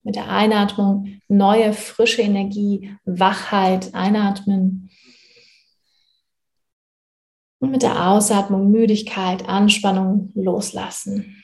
Mit 0.04 0.16
der 0.16 0.30
Einatmung 0.30 1.22
neue, 1.28 1.74
frische 1.74 2.22
Energie, 2.22 2.96
Wachheit 3.06 3.94
einatmen. 3.94 4.90
Und 7.60 7.72
mit 7.72 7.82
der 7.82 8.10
Ausatmung 8.10 8.72
Müdigkeit, 8.72 9.48
Anspannung 9.48 10.32
loslassen. 10.34 11.44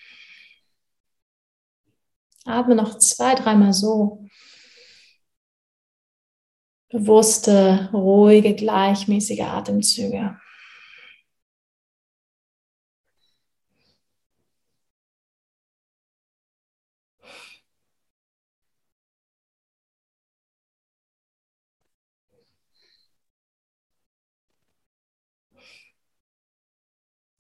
Atme 2.46 2.76
noch 2.76 2.98
zwei, 3.00 3.36
dreimal 3.36 3.74
so 3.74 4.26
bewusste, 6.90 7.90
ruhige, 7.92 8.56
gleichmäßige 8.56 9.42
Atemzüge. 9.42 10.40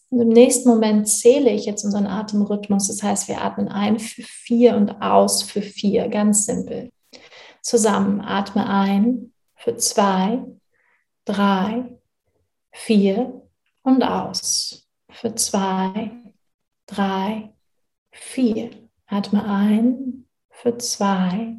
Und 0.09 0.21
im 0.21 0.29
nächsten 0.29 0.69
Moment 0.69 1.09
zähle 1.09 1.49
ich 1.51 1.65
jetzt 1.65 1.83
unseren 1.83 2.07
Atemrhythmus. 2.07 2.87
Das 2.87 3.03
heißt, 3.03 3.27
wir 3.27 3.41
atmen 3.41 3.67
ein 3.67 3.99
für 3.99 4.23
vier 4.23 4.75
und 4.75 5.01
aus 5.01 5.43
für 5.43 5.61
vier. 5.61 6.07
Ganz 6.09 6.45
simpel. 6.45 6.91
Zusammen 7.61 8.21
atme 8.21 8.69
ein 8.69 9.33
für 9.55 9.75
zwei, 9.77 10.45
drei, 11.25 11.97
vier 12.71 13.41
und 13.81 14.03
aus. 14.03 14.87
Für 15.09 15.33
zwei, 15.35 16.11
drei, 16.85 17.53
vier. 18.11 18.69
Atme 19.07 19.43
ein 19.45 20.27
für 20.49 20.77
zwei, 20.77 21.57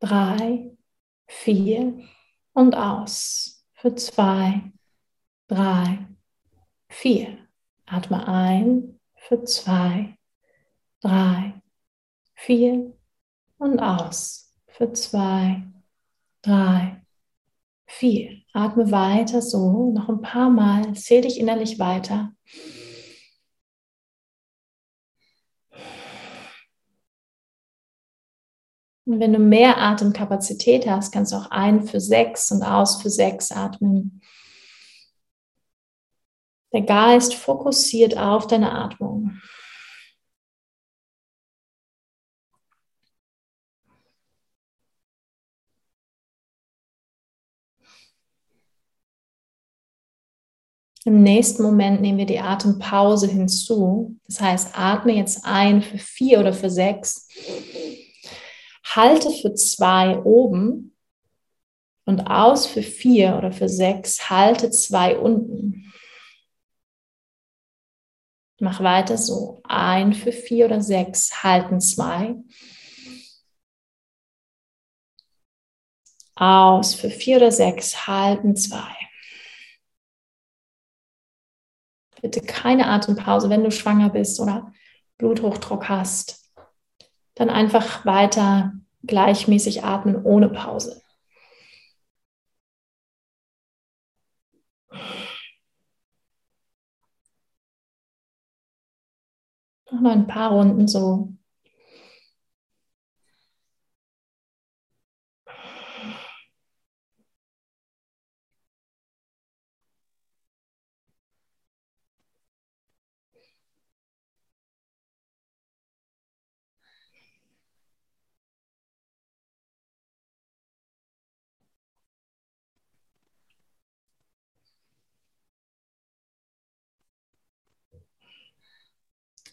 drei, 0.00 0.70
vier 1.26 1.98
und 2.52 2.74
aus. 2.74 3.66
Für 3.74 3.94
zwei, 3.94 4.72
drei, 5.48 6.06
vier. 6.88 7.41
Atme 7.86 8.26
ein 8.26 9.00
für 9.16 9.44
zwei, 9.44 10.16
drei, 11.00 11.60
vier 12.34 12.92
und 13.58 13.80
aus. 13.80 14.54
Für 14.68 14.92
zwei, 14.92 15.62
drei, 16.42 17.04
vier. 17.86 18.42
Atme 18.52 18.90
weiter 18.90 19.42
so, 19.42 19.92
noch 19.92 20.08
ein 20.08 20.22
paar 20.22 20.50
Mal. 20.50 20.94
Zähl 20.94 21.22
dich 21.22 21.38
innerlich 21.38 21.78
weiter. 21.78 22.32
Und 29.04 29.18
wenn 29.18 29.32
du 29.32 29.38
mehr 29.38 29.78
Atemkapazität 29.78 30.88
hast, 30.88 31.12
kannst 31.12 31.32
du 31.32 31.36
auch 31.36 31.50
ein 31.50 31.86
für 31.86 32.00
sechs 32.00 32.50
und 32.50 32.62
aus 32.62 33.02
für 33.02 33.10
sechs 33.10 33.50
atmen. 33.50 34.22
Der 36.72 36.82
Geist 36.82 37.34
fokussiert 37.34 38.16
auf 38.16 38.46
deine 38.46 38.72
Atmung. 38.72 39.40
Im 51.04 51.22
nächsten 51.22 51.64
Moment 51.64 52.00
nehmen 52.00 52.18
wir 52.18 52.26
die 52.26 52.38
Atempause 52.38 53.26
hinzu. 53.26 54.16
Das 54.26 54.40
heißt, 54.40 54.78
atme 54.78 55.12
jetzt 55.12 55.44
ein 55.44 55.82
für 55.82 55.98
vier 55.98 56.40
oder 56.40 56.52
für 56.52 56.70
sechs. 56.70 57.28
Halte 58.84 59.30
für 59.30 59.52
zwei 59.54 60.18
oben 60.22 60.96
und 62.04 62.20
aus 62.28 62.66
für 62.66 62.82
vier 62.82 63.36
oder 63.36 63.50
für 63.50 63.68
sechs. 63.68 64.30
Halte 64.30 64.70
zwei 64.70 65.18
unten. 65.18 65.91
Mach 68.62 68.80
weiter 68.80 69.18
so. 69.18 69.60
Ein 69.64 70.12
für 70.12 70.30
vier 70.30 70.66
oder 70.66 70.80
sechs. 70.80 71.42
Halten 71.42 71.80
zwei. 71.80 72.36
Aus 76.36 76.94
für 76.94 77.10
vier 77.10 77.38
oder 77.38 77.50
sechs. 77.50 78.06
Halten 78.06 78.54
zwei. 78.54 78.94
Bitte 82.20 82.40
keine 82.40 82.86
Atempause, 82.86 83.50
wenn 83.50 83.64
du 83.64 83.72
schwanger 83.72 84.10
bist 84.10 84.38
oder 84.38 84.72
Bluthochdruck 85.18 85.88
hast. 85.88 86.48
Dann 87.34 87.50
einfach 87.50 88.06
weiter 88.06 88.74
gleichmäßig 89.02 89.82
atmen 89.82 90.22
ohne 90.22 90.48
Pause. 90.48 91.01
Noch 99.92 100.10
ein 100.10 100.26
paar 100.26 100.50
Runden 100.50 100.88
so. 100.88 101.32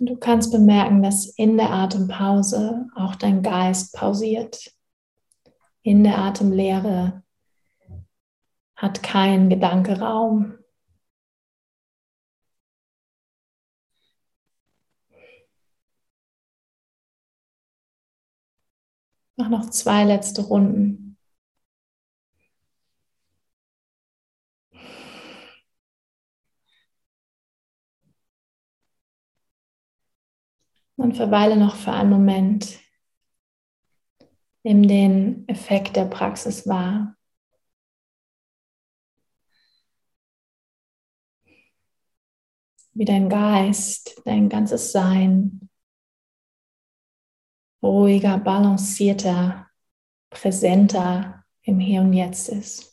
Du 0.08 0.18
kannst 0.18 0.52
bemerken, 0.52 1.04
dass 1.04 1.26
in 1.26 1.58
der 1.58 1.72
Atempause 1.72 2.88
auch 2.96 3.16
dein 3.16 3.44
Geist 3.44 3.94
pausiert. 3.94 4.74
In 5.82 6.04
der 6.04 6.18
Atemlehre 6.18 7.24
hat 8.76 9.04
kein 9.04 9.50
Gedanke 9.50 10.00
Raum. 10.00 10.58
Mach 19.36 19.50
noch 19.50 19.70
zwei 19.70 20.04
letzte 20.04 20.42
Runden. 20.44 21.09
Und 31.00 31.16
verweile 31.16 31.56
noch 31.56 31.76
für 31.76 31.92
einen 31.92 32.10
Moment. 32.10 32.78
Nimm 34.64 34.88
den 34.88 35.48
Effekt 35.48 35.96
der 35.96 36.06
Praxis 36.06 36.68
wahr. 36.68 37.16
wie 43.00 43.06
dein 43.06 43.30
Geist, 43.30 44.22
dein 44.26 44.50
ganzes 44.50 44.92
Sein 44.92 45.70
ruhiger, 47.82 48.38
balancierter, 48.38 49.70
präsenter 50.30 51.46
im 51.62 51.80
Hier 51.80 52.02
und 52.02 52.12
Jetzt 52.12 52.50
ist. 52.50 52.89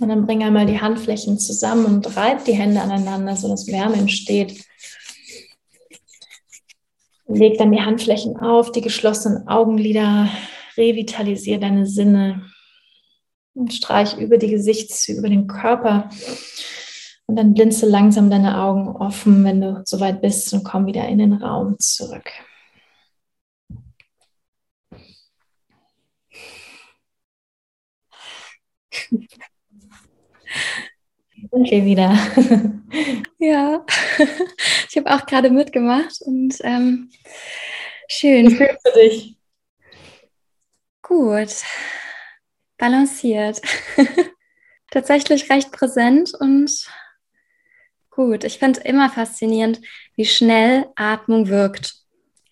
Und 0.00 0.08
dann 0.08 0.24
bring 0.26 0.42
einmal 0.42 0.64
die 0.64 0.80
Handflächen 0.80 1.38
zusammen 1.38 1.84
und 1.84 2.16
reib 2.16 2.46
die 2.46 2.54
Hände 2.54 2.80
aneinander, 2.80 3.36
sodass 3.36 3.66
Wärme 3.66 3.96
entsteht. 3.96 4.64
Leg 7.26 7.58
dann 7.58 7.70
die 7.70 7.82
Handflächen 7.82 8.38
auf, 8.38 8.72
die 8.72 8.80
geschlossenen 8.80 9.46
Augenlider, 9.46 10.30
revitalisiere 10.76 11.60
deine 11.60 11.86
Sinne 11.86 12.50
und 13.54 13.74
streich 13.74 14.16
über 14.16 14.38
die 14.38 14.48
Gesichtszüge, 14.50 15.18
über 15.18 15.28
den 15.28 15.46
Körper. 15.46 16.08
Und 17.26 17.36
dann 17.36 17.52
blinze 17.52 17.86
langsam 17.86 18.30
deine 18.30 18.58
Augen 18.58 18.88
offen, 18.88 19.44
wenn 19.44 19.60
du 19.60 19.82
soweit 19.84 20.22
bist 20.22 20.52
und 20.54 20.64
komm 20.64 20.86
wieder 20.86 21.06
in 21.08 21.18
den 21.18 21.34
Raum 21.34 21.76
zurück. 21.78 22.30
Sind 31.50 31.70
wir 31.70 31.84
wieder. 31.84 32.16
Ja, 33.42 33.86
ich 34.90 34.96
habe 34.98 35.10
auch 35.14 35.24
gerade 35.24 35.48
mitgemacht 35.48 36.20
und 36.20 36.56
ähm, 36.60 37.10
schön. 38.06 38.50
Wie 38.50 38.54
fühlst 38.54 38.86
du 38.86 38.92
dich? 38.92 39.36
Gut, 41.00 41.48
balanciert. 42.76 43.62
Tatsächlich 44.90 45.48
recht 45.50 45.72
präsent 45.72 46.34
und 46.38 46.86
gut. 48.10 48.44
Ich 48.44 48.58
finde 48.58 48.80
immer 48.80 49.08
faszinierend, 49.08 49.80
wie 50.16 50.26
schnell 50.26 50.88
Atmung 50.96 51.48
wirkt. 51.48 51.94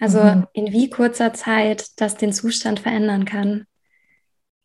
Also 0.00 0.22
mhm. 0.22 0.46
in 0.54 0.72
wie 0.72 0.88
kurzer 0.88 1.34
Zeit 1.34 2.00
das 2.00 2.16
den 2.16 2.32
Zustand 2.32 2.80
verändern 2.80 3.26
kann. 3.26 3.66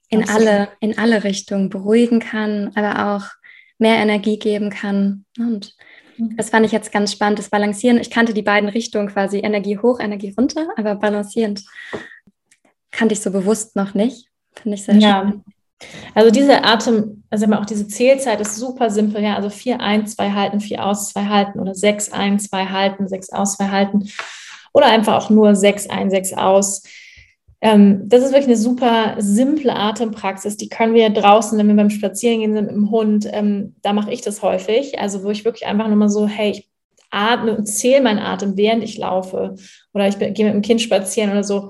In 0.08 0.30
alle, 0.30 0.70
in 0.80 0.98
alle 0.98 1.26
Richtungen 1.26 1.70
beruhigen 1.70 2.22
kann, 2.22 2.72
aber 2.76 3.14
auch 3.16 3.43
mehr 3.84 3.98
Energie 3.98 4.40
geben 4.40 4.72
kann. 4.72 5.26
Und 5.38 5.76
mhm. 6.18 6.36
das 6.38 6.50
fand 6.50 6.66
ich 6.66 6.72
jetzt 6.72 6.92
ganz 6.92 7.12
spannend, 7.12 7.38
das 7.38 7.50
Balancieren. 7.50 8.00
Ich 8.00 8.10
kannte 8.10 8.34
die 8.34 8.42
beiden 8.42 8.70
Richtungen 8.70 9.08
quasi 9.08 9.40
Energie 9.40 9.78
hoch, 9.78 10.00
Energie 10.00 10.34
runter, 10.36 10.68
aber 10.76 10.96
balancierend 10.96 11.64
kannte 12.90 13.14
ich 13.14 13.22
so 13.22 13.30
bewusst 13.30 13.76
noch 13.76 13.94
nicht. 13.94 14.28
Finde 14.56 14.76
ich 14.76 14.84
sehr 14.84 14.96
ja. 14.96 15.22
schön. 15.22 15.44
Also 16.16 16.32
diese 16.32 16.64
Atem, 16.64 17.24
also 17.30 17.46
auch 17.54 17.66
diese 17.66 17.88
Zählzeit 17.88 18.40
ist 18.40 18.56
super 18.56 18.90
simpel, 18.90 19.22
ja. 19.22 19.36
Also 19.36 19.50
vier 19.50 19.82
ein, 19.82 20.08
zwei 20.08 20.32
halten, 20.32 20.62
vier 20.62 20.86
aus, 20.86 21.10
zwei 21.10 21.26
halten 21.26 21.60
oder 21.60 21.76
sechs 21.76 22.12
ein, 22.12 22.40
zwei 22.40 22.66
halten, 22.66 23.08
sechs 23.08 23.30
aus, 23.32 23.58
zwei 23.58 23.68
halten. 23.68 24.08
Oder 24.74 24.88
einfach 24.88 25.16
auch 25.16 25.30
nur 25.30 25.56
sechs 25.56 25.90
ein, 25.90 26.10
sechs 26.10 26.34
aus. 26.34 26.84
Ähm, 27.64 28.10
das 28.10 28.24
ist 28.24 28.32
wirklich 28.32 28.48
eine 28.48 28.58
super 28.58 29.16
simple 29.20 29.74
Atempraxis. 29.74 30.58
Die 30.58 30.68
können 30.68 30.94
wir 30.94 31.10
draußen, 31.10 31.58
wenn 31.58 31.70
wir 31.70 31.76
beim 31.76 31.90
Spazierengehen 31.90 32.54
sind 32.54 32.66
mit 32.66 32.76
dem 32.76 32.92
Hund, 32.92 33.26
ähm, 33.32 33.76
da 33.82 33.94
mache 33.94 34.12
ich 34.12 34.20
das 34.20 34.42
häufig. 34.42 35.00
Also 35.00 35.24
wo 35.24 35.30
ich 35.30 35.46
wirklich 35.46 35.66
einfach 35.66 35.88
nur 35.88 35.96
mal 35.96 36.10
so, 36.10 36.28
hey, 36.28 36.52
ich 36.52 36.70
atme 37.10 37.56
und 37.56 37.66
zähle 37.66 38.02
meinen 38.02 38.20
Atem, 38.20 38.58
während 38.58 38.84
ich 38.84 38.98
laufe. 38.98 39.56
Oder 39.94 40.10
ich 40.10 40.20
gehe 40.20 40.46
mit 40.46 40.54
dem 40.54 40.62
Kind 40.62 40.82
spazieren 40.82 41.32
oder 41.32 41.46
so 41.46 41.70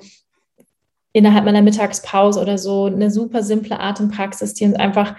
innerhalb 1.12 1.46
meiner 1.46 1.62
Mittagspause 1.62 2.42
oder 2.42 2.58
so 2.58 2.86
eine 2.86 3.12
super 3.12 3.44
simple 3.44 3.80
Atempraxis, 3.80 4.56
die 4.56 4.66
uns 4.66 4.76
einfach, 4.76 5.16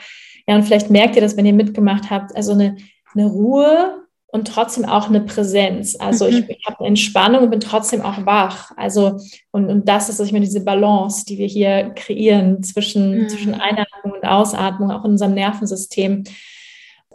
ja, 0.48 0.56
und 0.56 0.64
vielleicht 0.64 0.90
merkt 0.90 1.14
ihr 1.14 1.22
das, 1.22 1.36
wenn 1.36 1.46
ihr 1.46 1.52
mitgemacht 1.52 2.10
habt, 2.10 2.34
also 2.34 2.50
eine, 2.50 2.78
eine 3.14 3.26
Ruhe 3.26 4.03
und 4.34 4.48
trotzdem 4.48 4.84
auch 4.84 5.08
eine 5.08 5.20
Präsenz. 5.20 5.94
Also 5.96 6.24
mhm. 6.24 6.30
ich, 6.32 6.48
ich 6.48 6.66
habe 6.66 6.80
eine 6.80 6.88
Entspannung 6.88 7.44
und 7.44 7.50
bin 7.50 7.60
trotzdem 7.60 8.02
auch 8.02 8.26
wach. 8.26 8.72
Also, 8.76 9.20
und, 9.52 9.70
und 9.70 9.88
das 9.88 10.08
ist, 10.08 10.18
ich 10.18 10.32
meine, 10.32 10.44
diese 10.44 10.64
Balance, 10.64 11.24
die 11.24 11.38
wir 11.38 11.46
hier 11.46 11.92
kreieren 11.94 12.60
zwischen, 12.64 13.16
mhm. 13.16 13.28
zwischen 13.28 13.54
Einatmung 13.54 14.14
und 14.14 14.24
Ausatmung, 14.24 14.90
auch 14.90 15.04
in 15.04 15.12
unserem 15.12 15.34
Nervensystem. 15.34 16.24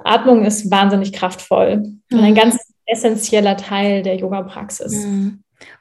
Atmung 0.02 0.46
ist 0.46 0.72
wahnsinnig 0.72 1.12
kraftvoll 1.12 1.76
mhm. 1.80 2.02
und 2.10 2.20
ein 2.20 2.32
mhm. 2.32 2.36
ganz 2.36 2.58
essentieller 2.86 3.58
Teil 3.58 4.02
der 4.02 4.16
Yoga-Praxis. 4.16 5.06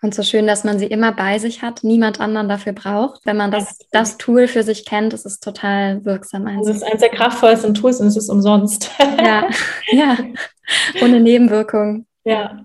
Und 0.03 0.15
so 0.15 0.23
schön, 0.23 0.47
dass 0.47 0.65
man 0.65 0.79
sie 0.79 0.87
immer 0.87 1.13
bei 1.13 1.39
sich 1.39 1.63
hat, 1.63 1.85
niemand 1.85 2.21
anderen 2.21 2.49
dafür 2.49 2.73
braucht. 2.73 3.21
Wenn 3.25 3.37
man 3.37 3.51
das, 3.51 3.79
das 3.91 4.17
Tool 4.19 4.49
für 4.49 4.63
sich 4.63 4.85
kennt, 4.85 5.13
ist 5.13 5.27
es 5.27 5.41
total 5.41 6.05
wirksam. 6.05 6.47
Also 6.47 6.71
es 6.71 6.77
ist 6.79 6.83
eines 6.83 7.01
der 7.01 7.11
kraftvollsten 7.11 7.75
Tools 7.75 8.01
und 8.01 8.07
es 8.09 8.17
ist 8.17 8.29
umsonst. 8.29 8.91
Ja, 9.19 9.49
ja. 9.91 10.17
ohne 11.03 11.21
Nebenwirkung. 11.21 12.07
Ja. 12.25 12.65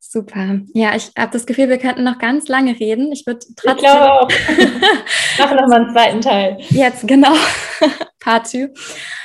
Super. 0.00 0.60
Ja, 0.72 0.96
ich 0.96 1.12
habe 1.18 1.32
das 1.32 1.46
Gefühl, 1.46 1.68
wir 1.68 1.78
könnten 1.78 2.02
noch 2.02 2.18
ganz 2.18 2.48
lange 2.48 2.78
reden. 2.80 3.12
Ich 3.12 3.26
würde 3.26 3.40
trotzdem. 3.56 3.76
Ich 3.76 3.82
glaube 3.82 4.12
auch. 4.12 4.28
Machen 5.38 5.56
noch 5.56 5.68
mal 5.68 5.82
einen 5.82 5.92
zweiten 5.92 6.20
Teil. 6.22 6.56
Jetzt, 6.70 7.06
genau. 7.06 7.34
Part 8.20 8.48
2. 8.48 8.70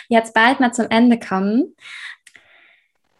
Jetzt 0.10 0.34
bald 0.34 0.60
mal 0.60 0.74
zum 0.74 0.88
Ende 0.90 1.18
kommen. 1.18 1.74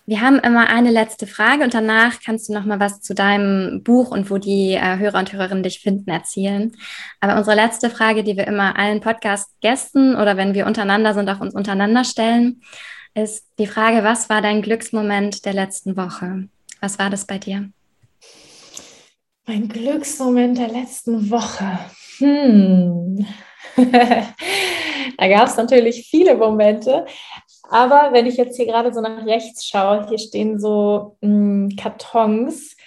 Wir 0.06 0.20
haben 0.20 0.40
immer 0.40 0.68
eine 0.68 0.92
letzte 0.92 1.28
Frage 1.28 1.64
und 1.64 1.74
danach 1.74 2.20
kannst 2.24 2.50
du 2.50 2.54
noch 2.54 2.66
mal 2.66 2.82
was 2.82 3.00
zu 3.00 3.16
deinem 3.16 3.84
Buch 3.84 4.12
und 4.12 4.30
wo 4.30 4.38
die 4.38 4.74
äh, 4.74 4.98
Hörer 4.98 5.20
und 5.20 5.32
Hörerinnen 5.32 5.64
dich 5.64 5.80
finden 5.80 6.10
erzählen. 6.10 6.74
Aber 7.22 7.38
unsere 7.38 7.56
letzte 7.56 7.90
Frage, 7.90 8.26
die 8.26 8.36
wir 8.36 8.46
immer 8.46 8.78
allen 8.78 9.00
Podcast-Gästen 9.00 10.16
oder 10.16 10.36
wenn 10.36 10.54
wir 10.54 10.66
untereinander 10.66 11.14
sind, 11.14 11.30
auch 11.30 11.40
uns 11.40 11.56
untereinander 11.56 12.04
stellen, 12.04 12.62
ist 13.14 13.46
die 13.60 13.68
Frage, 13.68 14.04
was 14.04 14.30
war 14.30 14.42
dein 14.42 14.62
Glücksmoment 14.62 15.46
der 15.46 15.54
letzten 15.54 15.96
Woche? 15.96 16.50
Was 16.82 17.00
war 17.00 17.10
das 17.10 17.26
bei 17.26 17.38
dir? 17.38 17.70
Mein 19.46 19.70
Glücksmoment 19.70 20.58
der 20.58 20.68
letzten 20.68 21.30
Woche. 21.30 21.80
Hm. 22.18 23.26
da 25.18 25.28
gab 25.28 25.48
es 25.48 25.56
natürlich 25.56 26.08
viele 26.10 26.36
Momente, 26.36 27.06
aber 27.74 28.14
wenn 28.14 28.28
ich 28.28 28.38
jetzt 28.38 28.56
hier 28.56 28.68
gerade 28.68 28.94
so 28.94 29.02
nach 29.02 29.26
rechts 29.26 29.66
schaue, 29.66 30.06
hier 30.08 30.20
stehen 30.20 30.60
so 30.60 31.18
mh, 31.22 31.28
hm, 31.28 31.70
Kartons 31.76 32.78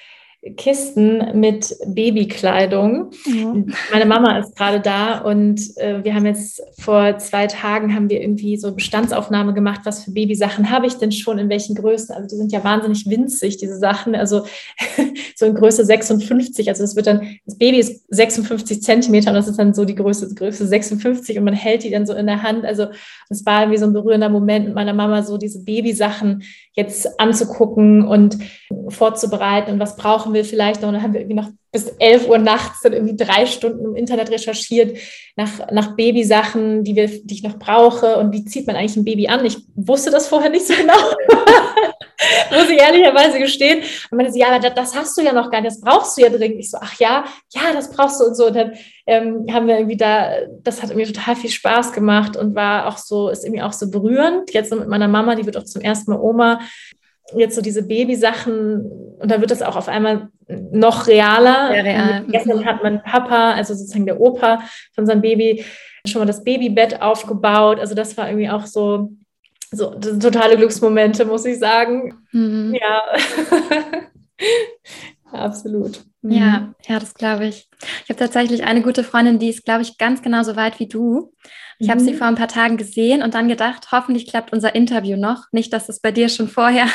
Kisten 0.56 1.40
mit 1.40 1.77
Babykleidung. 1.86 3.10
Ja. 3.24 3.55
Meine 3.93 4.06
Mama 4.06 4.39
ist 4.39 4.56
gerade 4.56 4.81
da 4.81 5.18
und 5.18 5.60
äh, 5.77 6.05
wir 6.05 6.14
haben 6.14 6.27
jetzt 6.27 6.62
vor 6.78 7.18
zwei 7.18 7.47
Tagen 7.47 7.94
haben 7.94 8.10
wir 8.10 8.20
irgendwie 8.20 8.56
so 8.56 8.74
Bestandsaufnahme 8.74 9.55
gemacht, 9.55 9.81
was 9.85 10.05
für 10.05 10.12
Babysachen 10.12 10.70
habe 10.70 10.86
ich 10.86 10.94
denn 10.94 11.10
schon, 11.10 11.39
in 11.39 11.48
welchen 11.48 11.74
Größen. 11.74 12.14
Also 12.14 12.28
die 12.28 12.36
sind 12.36 12.52
ja 12.52 12.62
wahnsinnig 12.62 13.06
winzig, 13.09 13.56
diese 13.56 13.78
Sachen. 13.78 14.14
Also 14.14 14.47
so 15.36 15.47
in 15.47 15.55
Größe 15.55 15.85
56. 15.85 16.68
Also 16.68 16.85
es 16.85 16.94
wird 16.94 17.06
dann, 17.06 17.39
das 17.44 17.59
Baby 17.59 17.78
ist 17.78 18.05
56 18.09 18.82
Zentimeter 18.82 19.31
und 19.31 19.36
das 19.36 19.48
ist 19.48 19.59
dann 19.59 19.74
so 19.74 19.85
die 19.85 19.94
Größe, 19.94 20.35
Größe 20.35 20.66
56 20.66 21.39
und 21.39 21.44
man 21.44 21.55
hält 21.55 21.82
die 21.82 21.90
dann 21.90 22.06
so 22.06 22.14
in 22.14 22.27
der 22.27 22.43
Hand. 22.43 22.64
Also 22.64 22.86
es 23.28 23.44
war 23.44 23.62
irgendwie 23.62 23.78
so 23.78 23.86
ein 23.86 23.93
berührender 23.93 24.28
Moment 24.28 24.66
mit 24.66 24.74
meiner 24.74 24.94
Mama, 24.94 25.23
so 25.23 25.39
diese 25.39 25.64
Babysachen 25.64 26.43
jetzt 26.73 27.18
anzugucken 27.18 28.06
und 28.06 28.39
vorzubereiten 28.89 29.73
und 29.73 29.81
was 29.81 29.97
brauchen 29.97 30.35
wir 30.35 30.35
vielleicht 30.44 30.82
noch. 30.82 30.92
Dann 30.92 31.02
haben 31.02 31.12
wir 31.12 31.20
irgendwie 31.20 31.40
noch 31.40 31.50
bis 31.72 31.88
11 31.98 32.28
Uhr 32.28 32.38
nachts 32.38 32.80
dann 32.82 32.92
irgendwie 32.92 33.16
drei 33.16 33.46
Stunden 33.46 33.84
im 33.84 33.96
Internet 33.96 34.30
recherchiert 34.30 34.96
nach, 35.36 35.70
nach 35.70 35.94
Babysachen, 35.94 36.84
die, 36.84 36.96
wir, 36.96 37.08
die 37.08 37.34
ich 37.34 37.42
noch 37.42 37.58
brauche 37.58 38.16
und 38.16 38.32
wie 38.32 38.44
zieht 38.44 38.66
man 38.66 38.76
eigentlich 38.76 38.96
ein 38.96 39.04
Baby 39.04 39.28
an. 39.28 39.44
Ich 39.44 39.58
wusste 39.74 40.10
das 40.10 40.28
vorher 40.28 40.50
nicht 40.50 40.66
so 40.66 40.74
genau. 40.74 40.94
Muss 42.50 42.70
ich 42.70 42.80
ehrlicherweise 42.80 43.38
gestehen. 43.38 43.82
Und 44.10 44.16
meine 44.16 44.32
sie, 44.32 44.40
ja, 44.40 44.58
das, 44.58 44.74
das, 44.74 44.96
hast 44.96 45.18
du 45.18 45.22
ja 45.22 45.32
noch 45.32 45.50
gar 45.50 45.60
nicht, 45.60 45.72
das 45.72 45.80
brauchst 45.80 46.16
du 46.16 46.22
ja 46.22 46.30
dringend. 46.30 46.60
Ich 46.60 46.70
so, 46.70 46.78
ach 46.80 46.98
ja, 46.98 47.26
ja, 47.52 47.72
das 47.74 47.90
brauchst 47.90 48.20
du 48.20 48.24
und 48.24 48.34
so. 48.34 48.46
Und 48.46 48.56
dann 48.56 48.72
ähm, 49.06 49.46
haben 49.52 49.66
wir 49.66 49.76
irgendwie 49.76 49.98
da, 49.98 50.30
das 50.62 50.82
hat 50.82 50.94
mir 50.94 51.06
total 51.06 51.36
viel 51.36 51.50
Spaß 51.50 51.92
gemacht 51.92 52.36
und 52.36 52.54
war 52.54 52.86
auch 52.86 52.96
so, 52.96 53.28
ist 53.28 53.44
irgendwie 53.44 53.62
auch 53.62 53.74
so 53.74 53.90
berührend. 53.90 54.52
Jetzt 54.54 54.72
mit 54.72 54.88
meiner 54.88 55.08
Mama, 55.08 55.34
die 55.34 55.44
wird 55.44 55.58
auch 55.58 55.64
zum 55.64 55.82
ersten 55.82 56.10
Mal 56.10 56.20
Oma 56.20 56.60
jetzt 57.35 57.57
so 57.57 57.62
diese 57.62 57.82
Babysachen 57.82 58.90
und 59.19 59.31
da 59.31 59.40
wird 59.40 59.51
das 59.51 59.62
auch 59.62 59.77
auf 59.77 59.89
einmal 59.89 60.28
noch 60.48 61.07
realer. 61.07 61.74
Ja, 61.74 61.82
real. 61.82 62.24
Gestern 62.28 62.65
hat 62.65 62.82
mein 62.82 63.03
Papa, 63.03 63.53
also 63.53 63.74
sozusagen 63.74 64.07
der 64.07 64.20
Opa 64.20 64.61
von 64.94 65.07
seinem 65.07 65.23
Baby, 65.23 65.65
schon 66.07 66.20
mal 66.20 66.27
das 66.27 66.44
Babybett 66.44 67.03
aufgebaut. 67.03 67.81
Also 67.81 67.94
das 67.94 68.16
war 68.16 68.28
irgendwie 68.28 68.48
auch 68.48 68.66
so, 68.66 69.11
so 69.73 69.90
totale 69.94 70.57
Glücksmomente, 70.57 71.24
muss 71.24 71.44
ich 71.44 71.59
sagen. 71.59 72.15
Mhm. 72.32 72.77
Ja. 72.81 73.03
Absolut. 75.32 76.05
Mhm. 76.23 76.32
Ja, 76.32 76.74
ja, 76.86 76.98
das 76.98 77.15
glaube 77.15 77.47
ich. 77.47 77.69
Ich 78.05 78.11
habe 78.11 78.19
tatsächlich 78.19 78.65
eine 78.65 78.82
gute 78.82 79.03
Freundin, 79.03 79.39
die 79.39 79.48
ist, 79.48 79.65
glaube 79.65 79.82
ich, 79.82 79.98
ganz 79.98 80.23
genauso 80.23 80.57
weit 80.57 80.78
wie 80.78 80.89
du. 80.89 81.32
Ich 81.78 81.89
mhm. 81.89 81.90
habe 81.90 82.01
sie 82.01 82.15
vor 82.15 82.27
ein 82.27 82.35
paar 82.36 82.48
Tagen 82.48 82.77
gesehen 82.77 83.23
und 83.23 83.35
dann 83.35 83.48
gedacht, 83.48 83.89
hoffentlich 83.93 84.27
klappt 84.27 84.53
unser 84.53 84.74
Interview 84.74 85.16
noch. 85.16 85.44
Nicht, 85.53 85.73
dass 85.73 85.89
es 85.89 86.01
bei 86.01 86.12
dir 86.12 86.28
schon 86.28 86.48
vorher 86.48 86.86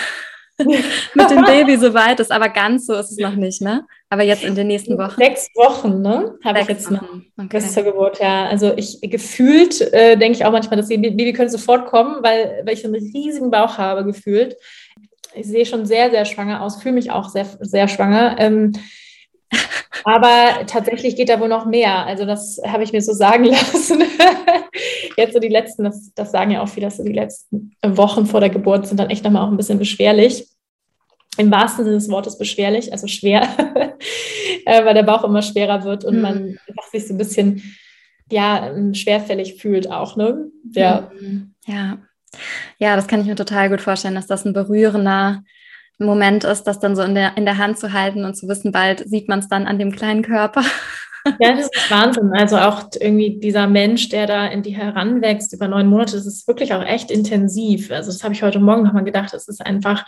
mit 0.57 1.29
dem 1.29 1.43
Baby 1.45 1.77
so 1.77 1.93
weit 1.93 2.19
ist. 2.19 2.31
Aber 2.31 2.49
ganz 2.49 2.87
so 2.87 2.93
ist 2.93 3.11
es 3.11 3.17
noch 3.17 3.35
nicht, 3.35 3.61
ne? 3.61 3.85
Aber 4.09 4.23
jetzt 4.23 4.43
in 4.43 4.55
den 4.55 4.67
nächsten 4.67 4.97
Wochen. 4.97 5.15
Sechs 5.17 5.49
Wochen, 5.55 6.01
ne? 6.01 6.35
Habe 6.43 6.61
ich 6.61 6.67
jetzt 6.67 6.89
noch 6.89 7.03
okay. 7.37 7.47
bis 7.49 7.73
zur 7.73 7.83
Geburt, 7.83 8.19
ja. 8.19 8.47
Also 8.47 8.73
ich 8.75 8.99
gefühlt 9.01 9.81
äh, 9.93 10.17
denke 10.17 10.37
ich 10.37 10.45
auch 10.45 10.51
manchmal, 10.51 10.77
das 10.77 10.89
Baby 10.89 11.33
könnte 11.33 11.51
sofort 11.51 11.87
kommen, 11.87 12.17
weil, 12.21 12.63
weil 12.65 12.73
ich 12.73 12.85
einen 12.85 12.95
riesigen 12.95 13.51
Bauch 13.51 13.77
habe, 13.77 14.03
gefühlt. 14.03 14.55
Ich 15.33 15.45
sehe 15.45 15.65
schon 15.65 15.85
sehr, 15.85 16.09
sehr 16.09 16.25
schwanger 16.25 16.61
aus, 16.61 16.81
fühle 16.81 16.95
mich 16.95 17.11
auch 17.11 17.29
sehr, 17.29 17.45
sehr 17.61 17.87
schwanger. 17.87 18.35
Ähm, 18.37 18.73
aber 20.03 20.65
tatsächlich 20.67 21.15
geht 21.15 21.29
da 21.29 21.39
wohl 21.39 21.47
noch 21.47 21.65
mehr. 21.65 22.05
Also 22.05 22.25
das 22.25 22.59
habe 22.65 22.83
ich 22.83 22.91
mir 22.91 23.01
so 23.01 23.13
sagen 23.13 23.43
lassen. 23.45 24.03
Jetzt 25.17 25.33
so 25.33 25.39
die 25.39 25.47
letzten, 25.47 25.83
das, 25.83 26.11
das 26.15 26.31
sagen 26.31 26.51
ja 26.51 26.61
auch 26.61 26.69
viele, 26.69 26.87
dass 26.87 26.97
so 26.97 27.03
die 27.03 27.13
letzten 27.13 27.75
Wochen 27.83 28.25
vor 28.25 28.39
der 28.39 28.49
Geburt 28.49 28.87
sind 28.87 28.99
dann 28.99 29.09
echt 29.09 29.23
nochmal 29.23 29.45
auch 29.45 29.51
ein 29.51 29.57
bisschen 29.57 29.79
beschwerlich. 29.79 30.47
Im 31.37 31.51
wahrsten 31.51 31.85
Sinne 31.85 31.97
des 31.97 32.09
Wortes 32.09 32.37
beschwerlich, 32.37 32.91
also 32.91 33.07
schwer, 33.07 33.43
äh, 34.65 34.85
weil 34.85 34.93
der 34.93 35.03
Bauch 35.03 35.23
immer 35.23 35.41
schwerer 35.41 35.85
wird 35.85 36.03
und 36.03 36.17
mhm. 36.17 36.21
man 36.21 36.59
sich 36.91 37.07
so 37.07 37.13
ein 37.13 37.17
bisschen 37.17 37.77
ja, 38.29 38.73
schwerfällig 38.93 39.55
fühlt 39.61 39.89
auch, 39.89 40.17
ne? 40.17 40.49
Ja. 40.73 41.09
Mhm. 41.19 41.53
Ja. 41.65 41.99
Ja, 42.79 42.95
das 42.95 43.07
kann 43.07 43.21
ich 43.21 43.27
mir 43.27 43.35
total 43.35 43.69
gut 43.69 43.81
vorstellen, 43.81 44.15
dass 44.15 44.27
das 44.27 44.45
ein 44.45 44.53
berührender 44.53 45.43
Moment 46.05 46.43
ist, 46.43 46.63
das 46.63 46.79
dann 46.79 46.95
so 46.95 47.01
in 47.01 47.15
der, 47.15 47.37
in 47.37 47.45
der 47.45 47.57
Hand 47.57 47.77
zu 47.77 47.93
halten 47.93 48.25
und 48.25 48.35
zu 48.35 48.47
wissen, 48.47 48.71
bald 48.71 49.07
sieht 49.09 49.27
man 49.27 49.39
es 49.39 49.47
dann 49.47 49.67
an 49.67 49.79
dem 49.79 49.91
kleinen 49.91 50.21
Körper. 50.21 50.63
Ja, 51.39 51.55
das 51.55 51.65
ist 51.65 51.91
Wahnsinn. 51.91 52.31
Also 52.33 52.57
auch 52.57 52.85
irgendwie 52.99 53.39
dieser 53.39 53.67
Mensch, 53.67 54.09
der 54.09 54.27
da 54.27 54.47
in 54.47 54.63
die 54.63 54.75
heranwächst 54.75 55.53
über 55.53 55.67
neun 55.67 55.87
Monate, 55.87 56.15
das 56.15 56.25
ist 56.25 56.47
wirklich 56.47 56.73
auch 56.73 56.83
echt 56.83 57.11
intensiv. 57.11 57.91
Also 57.91 58.11
das 58.11 58.23
habe 58.23 58.33
ich 58.33 58.43
heute 58.43 58.59
Morgen 58.59 58.83
nochmal 58.83 59.03
gedacht. 59.03 59.33
Es 59.33 59.47
ist 59.47 59.63
einfach 59.63 60.05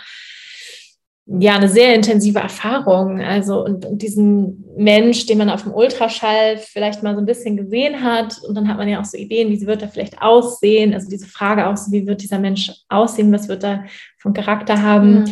ja 1.26 1.56
eine 1.56 1.70
sehr 1.70 1.96
intensive 1.96 2.40
Erfahrung. 2.40 3.22
Also 3.22 3.64
und, 3.64 3.86
und, 3.86 4.02
diesen 4.02 4.66
Mensch, 4.76 5.26
den 5.26 5.38
man 5.38 5.50
auf 5.50 5.64
dem 5.64 5.74
Ultraschall 5.74 6.58
vielleicht 6.58 7.04
mal 7.04 7.14
so 7.14 7.20
ein 7.20 7.26
bisschen 7.26 7.58
gesehen 7.58 8.04
hat, 8.04 8.40
und 8.48 8.56
dann 8.56 8.68
hat 8.68 8.78
man 8.78 8.90
ja 8.90 9.00
auch 9.00 9.06
so 9.06 9.18
Ideen, 9.18 9.50
wie 9.50 9.66
wird 9.66 9.82
er 9.82 9.90
vielleicht 9.90 10.22
aussehen. 10.22 10.94
Also 10.94 11.10
diese 11.10 11.28
Frage 11.28 11.68
auch 11.68 11.78
so, 11.78 11.92
wie 11.92 12.08
wird 12.08 12.22
dieser 12.22 12.40
Mensch 12.40 12.72
aussehen, 12.90 13.32
was 13.32 13.48
wird 13.48 13.64
er 13.64 13.86
von 14.18 14.34
Charakter 14.34 14.82
haben. 14.82 15.22
Mhm 15.22 15.32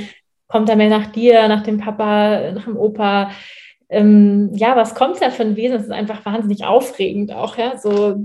kommt 0.52 0.70
er 0.70 0.76
mehr 0.76 0.90
nach 0.90 1.08
dir, 1.08 1.48
nach 1.48 1.64
dem 1.64 1.80
Papa, 1.80 2.52
nach 2.52 2.66
dem 2.66 2.78
Opa? 2.78 3.32
Ähm, 3.90 4.52
ja, 4.54 4.76
was 4.76 4.96
kommt 4.96 5.22
da 5.22 5.30
für 5.30 5.44
ein 5.44 5.56
Wesen? 5.56 5.78
Das 5.78 5.84
ist 5.84 5.92
einfach 5.92 6.26
wahnsinnig 6.26 6.66
aufregend 6.66 7.34
auch, 7.34 7.58
ja, 7.58 7.78
so 7.78 8.18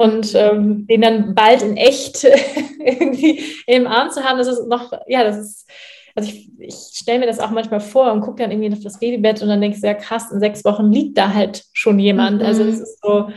und 0.00 0.34
ähm, 0.34 0.86
den 0.86 1.02
dann 1.02 1.34
bald 1.34 1.60
in 1.60 1.76
echt 1.76 2.24
irgendwie 2.78 3.44
im 3.66 3.86
Arm 3.86 4.10
zu 4.10 4.24
haben, 4.24 4.38
das 4.38 4.46
ist 4.46 4.66
noch, 4.66 4.92
ja, 5.06 5.24
das 5.24 5.36
ist, 5.36 5.68
also 6.14 6.30
ich, 6.30 6.50
ich 6.58 6.74
stelle 6.94 7.18
mir 7.18 7.26
das 7.26 7.38
auch 7.38 7.50
manchmal 7.50 7.80
vor 7.80 8.10
und 8.10 8.22
gucke 8.22 8.42
dann 8.42 8.50
irgendwie 8.50 8.72
auf 8.72 8.82
das 8.82 8.98
Babybett 8.98 9.42
und 9.42 9.48
dann 9.48 9.60
denke 9.60 9.76
ich, 9.76 9.82
ja 9.82 9.92
krass, 9.92 10.32
in 10.32 10.40
sechs 10.40 10.64
Wochen 10.64 10.90
liegt 10.90 11.18
da 11.18 11.34
halt 11.34 11.64
schon 11.74 11.98
jemand. 11.98 12.40
Mhm. 12.40 12.46
Also 12.46 12.64
das 12.64 12.80
ist 12.80 13.02
so, 13.02 13.28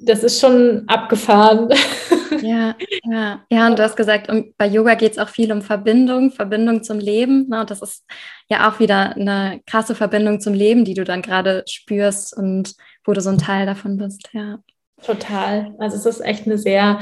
das 0.00 0.24
ist 0.24 0.40
schon 0.40 0.84
abgefahren. 0.86 1.68
Ja, 2.42 2.76
ja, 3.04 3.44
ja, 3.50 3.66
und 3.66 3.78
du 3.78 3.82
hast 3.82 3.96
gesagt, 3.96 4.28
um, 4.28 4.52
bei 4.56 4.66
Yoga 4.66 4.94
geht 4.94 5.12
es 5.12 5.18
auch 5.18 5.28
viel 5.28 5.52
um 5.52 5.62
Verbindung, 5.62 6.30
Verbindung 6.30 6.82
zum 6.82 6.98
Leben. 6.98 7.48
Ne? 7.48 7.60
Und 7.60 7.70
das 7.70 7.82
ist 7.82 8.04
ja 8.48 8.68
auch 8.68 8.80
wieder 8.80 9.16
eine 9.16 9.60
krasse 9.66 9.94
Verbindung 9.94 10.40
zum 10.40 10.54
Leben, 10.54 10.84
die 10.84 10.94
du 10.94 11.04
dann 11.04 11.22
gerade 11.22 11.64
spürst 11.68 12.36
und 12.36 12.74
wo 13.04 13.12
du 13.12 13.20
so 13.20 13.30
ein 13.30 13.38
Teil 13.38 13.66
davon 13.66 13.96
bist, 13.96 14.28
ja. 14.32 14.58
Total. 15.02 15.74
Also 15.78 15.96
es 15.96 16.06
ist 16.06 16.20
echt 16.20 16.46
eine 16.46 16.58
sehr, 16.58 17.00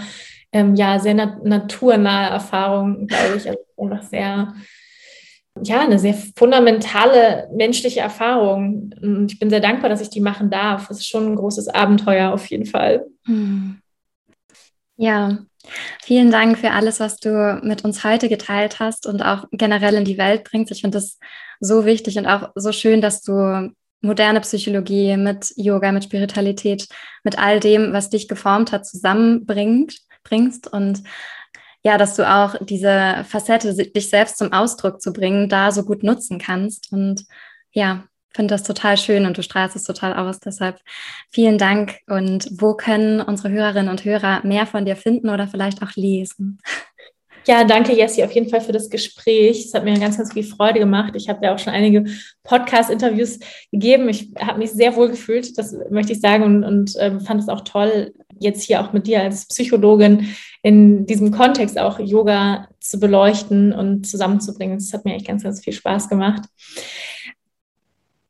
ähm, 0.53 0.75
ja, 0.75 0.99
sehr 0.99 1.15
nat 1.15 1.45
naturnahe 1.45 2.31
Erfahrung, 2.31 3.07
glaube 3.07 3.37
ich. 3.37 3.49
Also 3.49 3.61
einfach 3.79 4.03
sehr, 4.03 4.55
ja, 5.63 5.81
eine 5.81 5.99
sehr 5.99 6.15
fundamentale 6.37 7.49
menschliche 7.55 8.01
Erfahrung. 8.01 8.93
Und 9.01 9.33
ich 9.33 9.39
bin 9.39 9.51
sehr 9.51 9.61
dankbar, 9.61 9.91
dass 9.91 10.01
ich 10.01 10.11
die 10.11 10.21
machen 10.21 10.51
darf. 10.51 10.91
Es 10.91 10.99
ist 10.99 11.09
schon 11.09 11.33
ein 11.33 11.37
großes 11.37 11.69
Abenteuer 11.69 12.33
auf 12.33 12.47
jeden 12.47 12.67
Fall. 12.67 13.07
Hm. 13.27 13.81
Ja, 14.97 15.39
vielen 16.03 16.31
Dank 16.31 16.59
für 16.59 16.71
alles, 16.71 17.01
was 17.01 17.17
du 17.17 17.61
mit 17.63 17.85
uns 17.85 18.05
heute 18.05 18.29
geteilt 18.29 18.79
hast 18.79 19.07
und 19.07 19.23
auch 19.23 19.47
generell 19.51 19.95
in 19.95 20.05
die 20.05 20.19
Welt 20.19 20.45
bringst. 20.45 20.71
Ich 20.71 20.83
finde 20.83 20.99
das 20.99 21.19
so 21.61 21.85
wichtig 21.85 22.17
und 22.19 22.27
auch 22.27 22.51
so 22.55 22.71
schön, 22.73 23.01
dass 23.01 23.23
du 23.23 23.73
moderne 24.01 24.41
Psychologie 24.43 25.17
mit 25.17 25.53
Yoga, 25.57 25.91
mit 25.91 26.05
Spiritualität, 26.05 26.87
mit 27.25 27.39
all 27.39 27.59
dem, 27.59 27.93
was 27.93 28.11
dich 28.11 28.29
geformt 28.29 28.71
hat, 28.71 28.87
zusammenbringst 28.87 30.07
bringst 30.25 30.73
und 30.73 31.03
ja, 31.85 31.99
dass 31.99 32.17
du 32.17 32.29
auch 32.29 32.57
diese 32.63 33.25
Facette, 33.29 33.75
dich 33.75 34.09
selbst 34.09 34.39
zum 34.39 34.53
Ausdruck 34.53 35.03
zu 35.03 35.13
bringen, 35.13 35.51
da 35.51 35.71
so 35.71 35.85
gut 35.85 36.03
nutzen 36.03 36.39
kannst. 36.39 36.91
Und 36.91 37.27
ja, 37.73 38.05
finde 38.35 38.55
das 38.55 38.65
total 38.65 38.97
schön 38.97 39.27
und 39.27 39.39
du 39.39 39.43
strahlst 39.43 39.77
es 39.77 39.85
total 39.85 40.15
aus. 40.15 40.41
Deshalb 40.41 40.81
vielen 41.31 41.59
Dank. 41.59 42.01
Und 42.09 42.49
wo 42.53 42.75
können 42.75 43.21
unsere 43.21 43.51
Hörerinnen 43.51 43.89
und 43.89 44.05
Hörer 44.05 44.45
mehr 44.45 44.67
von 44.67 44.85
dir 44.85 44.97
finden 44.97 45.29
oder 45.29 45.47
vielleicht 45.47 45.83
auch 45.83 45.95
lesen? 45.95 46.59
Ja, 47.47 47.63
danke, 47.63 47.93
Jessie, 47.95 48.25
auf 48.25 48.33
jeden 48.33 48.49
Fall 48.49 48.63
für 48.63 48.73
das 48.73 48.89
Gespräch. 48.89 49.67
Es 49.67 49.75
hat 49.75 49.85
mir 49.85 49.99
ganz, 49.99 50.17
ganz 50.17 50.33
viel 50.33 50.45
Freude 50.45 50.79
gemacht. 50.79 51.13
Ich 51.15 51.29
habe 51.29 51.45
ja 51.45 51.55
auch 51.55 51.59
schon 51.59 51.75
einige 51.75 52.05
Podcast-Interviews 52.43 53.39
gegeben. 53.71 54.09
Ich 54.09 54.31
habe 54.41 54.59
mich 54.59 54.71
sehr 54.71 54.97
wohl 54.97 55.11
gefühlt, 55.11 55.59
das 55.59 55.77
möchte 55.91 56.15
ich 56.15 56.23
sagen, 56.23 56.43
und, 56.43 56.65
und 56.65 56.97
äh, 56.97 57.21
fand 57.21 57.43
es 57.43 57.51
auch 57.51 57.61
toll, 57.61 58.15
jetzt 58.41 58.63
hier 58.63 58.81
auch 58.81 58.95
mit 58.95 59.07
dir 59.07 59.21
als 59.21 59.47
Psychologin 59.47 60.35
in 60.63 61.05
diesem 61.05 61.33
Kontext 61.33 61.79
auch 61.79 61.99
Yoga 61.99 62.69
zu 62.81 62.99
beleuchten 62.99 63.75
und 63.75 64.07
zusammenzubringen. 64.07 64.79
Das 64.79 64.93
hat 64.95 65.05
mir 65.05 65.15
echt 65.15 65.27
ganz, 65.27 65.43
ganz 65.43 65.63
viel 65.63 65.75
Spaß 65.75 66.09
gemacht 66.09 66.45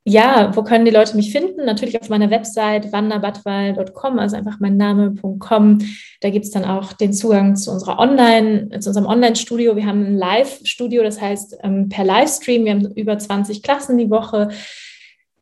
ja, 0.07 0.55
wo 0.55 0.61
können 0.61 0.85
die 0.85 0.91
Leute 0.91 1.15
mich 1.15 1.31
finden? 1.31 1.65
Natürlich 1.65 1.99
auf 1.99 2.09
meiner 2.09 2.29
Website 2.29 2.91
wanderbadwal.com, 2.91 4.19
also 4.19 4.35
einfach 4.35 4.59
mein 4.59 4.77
Name.com. 4.77 5.79
Da 6.21 6.29
gibt 6.29 6.45
es 6.45 6.51
dann 6.51 6.63
auch 6.63 6.93
den 6.93 7.11
Zugang 7.11 7.55
zu 7.55 7.71
unserer 7.71 7.97
Online, 7.97 8.69
zu 8.79 8.89
unserem 8.89 9.07
Online-Studio. 9.07 9.75
Wir 9.75 9.87
haben 9.87 10.05
ein 10.05 10.15
Live-Studio, 10.15 11.01
das 11.01 11.19
heißt 11.19 11.57
ähm, 11.63 11.89
per 11.89 12.05
Livestream. 12.05 12.65
Wir 12.65 12.73
haben 12.73 12.93
über 12.93 13.17
20 13.17 13.63
Klassen 13.63 13.97
die 13.97 14.11
Woche 14.11 14.49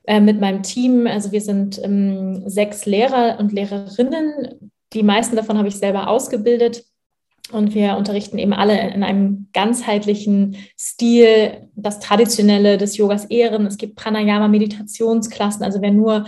äh, 0.06 0.22
mit 0.22 0.40
meinem 0.40 0.64
Team. 0.64 1.08
Also 1.08 1.34
wir 1.34 1.42
sind 1.42 1.84
ähm, 1.84 2.48
sechs 2.48 2.86
Lehrer 2.86 3.40
und 3.40 3.52
Lehrerinnen. 3.52 4.72
Die 4.94 5.04
meisten 5.04 5.36
davon 5.36 5.58
habe 5.58 5.68
ich 5.68 5.76
selber 5.76 6.08
ausgebildet. 6.08 6.86
Und 7.52 7.76
wir 7.76 7.98
unterrichten 7.98 8.40
eben 8.40 8.54
alle 8.54 8.80
in 8.94 9.04
einem 9.04 9.50
ganzheitlichen 9.54 10.58
Stil 10.80 11.70
das 11.76 12.00
Traditionelle 12.00 12.78
des 12.78 12.98
Yogas 12.98 13.26
ehren. 13.26 13.66
Es 13.66 13.78
gibt 13.78 13.96
Pranayama-Meditationsklassen, 13.96 15.64
also 15.64 15.82
wer 15.82 15.92
nur 15.92 16.26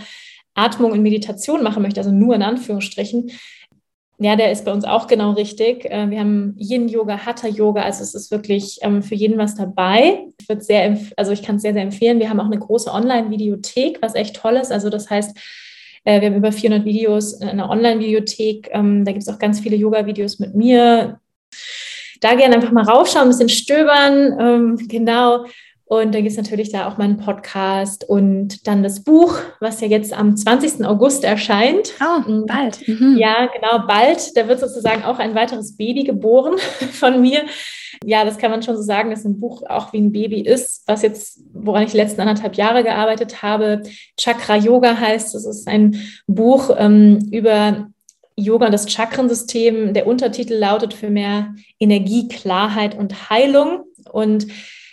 Atmung 0.54 0.92
und 0.92 1.02
Meditation 1.02 1.62
machen 1.62 1.82
möchte, 1.82 2.00
also 2.00 2.12
nur 2.12 2.34
in 2.34 2.42
Anführungsstrichen, 2.42 3.30
ja, 4.18 4.34
der 4.34 4.50
ist 4.50 4.64
bei 4.64 4.72
uns 4.72 4.84
auch 4.84 5.08
genau 5.08 5.32
richtig. 5.32 5.84
Äh, 5.84 6.08
wir 6.10 6.20
haben 6.20 6.56
Yin-Yoga, 6.58 7.26
Hatha-Yoga, 7.26 7.82
also 7.82 8.02
es 8.02 8.14
ist 8.14 8.30
wirklich 8.30 8.78
ähm, 8.80 9.02
für 9.02 9.14
jeden 9.14 9.36
was 9.36 9.56
dabei. 9.56 10.26
Ich 10.40 10.48
würde 10.48 10.62
sehr, 10.62 10.98
also 11.16 11.32
ich 11.32 11.42
kann 11.42 11.56
es 11.56 11.62
sehr, 11.62 11.74
sehr 11.74 11.82
empfehlen. 11.82 12.18
Wir 12.18 12.30
haben 12.30 12.40
auch 12.40 12.46
eine 12.46 12.58
große 12.58 12.90
Online-Videothek, 12.90 13.98
was 14.00 14.14
echt 14.14 14.36
toll 14.36 14.54
ist. 14.54 14.72
Also 14.72 14.88
das 14.88 15.10
heißt, 15.10 15.36
äh, 16.06 16.20
wir 16.20 16.28
haben 16.28 16.36
über 16.36 16.52
400 16.52 16.86
Videos 16.86 17.34
in 17.34 17.48
einer 17.48 17.68
Online-Videothek. 17.68 18.70
Ähm, 18.72 19.04
da 19.04 19.10
gibt 19.12 19.24
es 19.24 19.28
auch 19.28 19.40
ganz 19.40 19.60
viele 19.60 19.76
Yoga-Videos 19.76 20.38
mit 20.38 20.54
mir. 20.54 21.18
Da 22.20 22.34
gerne 22.34 22.54
einfach 22.54 22.70
mal 22.70 22.84
raufschauen, 22.84 23.24
ein 23.24 23.28
bisschen 23.28 23.48
stöbern. 23.48 24.36
Ähm, 24.40 24.88
genau. 24.88 25.46
Und 25.84 26.14
dann 26.14 26.22
gibt 26.22 26.30
es 26.30 26.36
natürlich 26.36 26.70
da 26.70 26.88
auch 26.88 26.96
meinen 26.96 27.16
Podcast 27.16 28.08
und 28.08 28.66
dann 28.66 28.82
das 28.82 29.02
Buch, 29.02 29.38
was 29.60 29.80
ja 29.80 29.88
jetzt 29.88 30.12
am 30.12 30.36
20. 30.36 30.84
August 30.84 31.24
erscheint. 31.24 31.92
Oh, 32.00 32.28
mhm. 32.28 32.46
bald. 32.46 32.86
Mhm. 32.86 33.16
Ja, 33.18 33.46
genau, 33.46 33.86
bald. 33.86 34.36
Da 34.36 34.46
wird 34.46 34.60
sozusagen 34.60 35.04
auch 35.04 35.18
ein 35.18 35.34
weiteres 35.34 35.76
Baby 35.76 36.04
geboren 36.04 36.56
von 36.92 37.20
mir. 37.20 37.42
Ja, 38.04 38.24
das 38.24 38.38
kann 38.38 38.50
man 38.50 38.62
schon 38.62 38.76
so 38.76 38.82
sagen, 38.82 39.10
dass 39.10 39.24
ein 39.24 39.40
Buch 39.40 39.62
auch 39.68 39.92
wie 39.92 39.98
ein 39.98 40.12
Baby 40.12 40.40
ist, 40.40 40.82
was 40.86 41.02
jetzt, 41.02 41.40
woran 41.52 41.84
ich 41.84 41.92
die 41.92 41.96
letzten 41.96 42.20
anderthalb 42.20 42.56
Jahre 42.56 42.82
gearbeitet 42.82 43.42
habe. 43.42 43.82
Chakra 44.18 44.56
Yoga 44.56 44.98
heißt, 44.98 45.34
das 45.34 45.44
ist 45.44 45.68
ein 45.68 46.00
Buch 46.26 46.70
ähm, 46.76 47.28
über 47.30 47.88
Yoga 48.36 48.66
und 48.66 48.72
das 48.72 48.90
Chakrensystem. 48.92 49.94
Der 49.94 50.06
Untertitel 50.06 50.54
lautet 50.54 50.94
für 50.94 51.10
mehr 51.10 51.54
Energie, 51.80 52.28
Klarheit 52.28 52.96
und 52.96 53.30
Heilung. 53.30 53.84
Und 54.10 54.46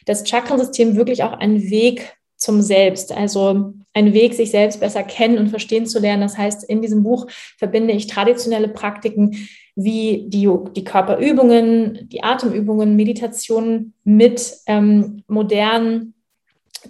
das 0.05 0.23
Chakrensystem 0.27 0.95
wirklich 0.95 1.23
auch 1.23 1.33
ein 1.33 1.61
Weg 1.69 2.15
zum 2.37 2.61
Selbst, 2.61 3.11
also 3.11 3.73
ein 3.93 4.13
Weg, 4.13 4.33
sich 4.33 4.51
selbst 4.51 4.79
besser 4.79 5.03
kennen 5.03 5.37
und 5.37 5.49
verstehen 5.49 5.85
zu 5.85 5.99
lernen. 5.99 6.21
Das 6.21 6.37
heißt, 6.37 6.63
in 6.63 6.81
diesem 6.81 7.03
Buch 7.03 7.27
verbinde 7.57 7.93
ich 7.93 8.07
traditionelle 8.07 8.67
Praktiken 8.67 9.47
wie 9.75 10.25
die, 10.27 10.49
die 10.75 10.83
Körperübungen, 10.83 12.07
die 12.09 12.23
Atemübungen, 12.23 12.95
Meditationen 12.95 13.93
mit 14.03 14.55
ähm, 14.67 15.23
modernen 15.27 16.13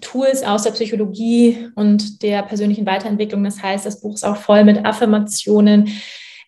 Tools 0.01 0.43
aus 0.43 0.63
der 0.63 0.71
Psychologie 0.71 1.69
und 1.75 2.23
der 2.23 2.43
persönlichen 2.43 2.85
Weiterentwicklung. 2.85 3.43
Das 3.43 3.61
heißt, 3.61 3.85
das 3.85 4.01
Buch 4.01 4.15
ist 4.15 4.25
auch 4.25 4.38
voll 4.38 4.63
mit 4.63 4.85
Affirmationen, 4.85 5.89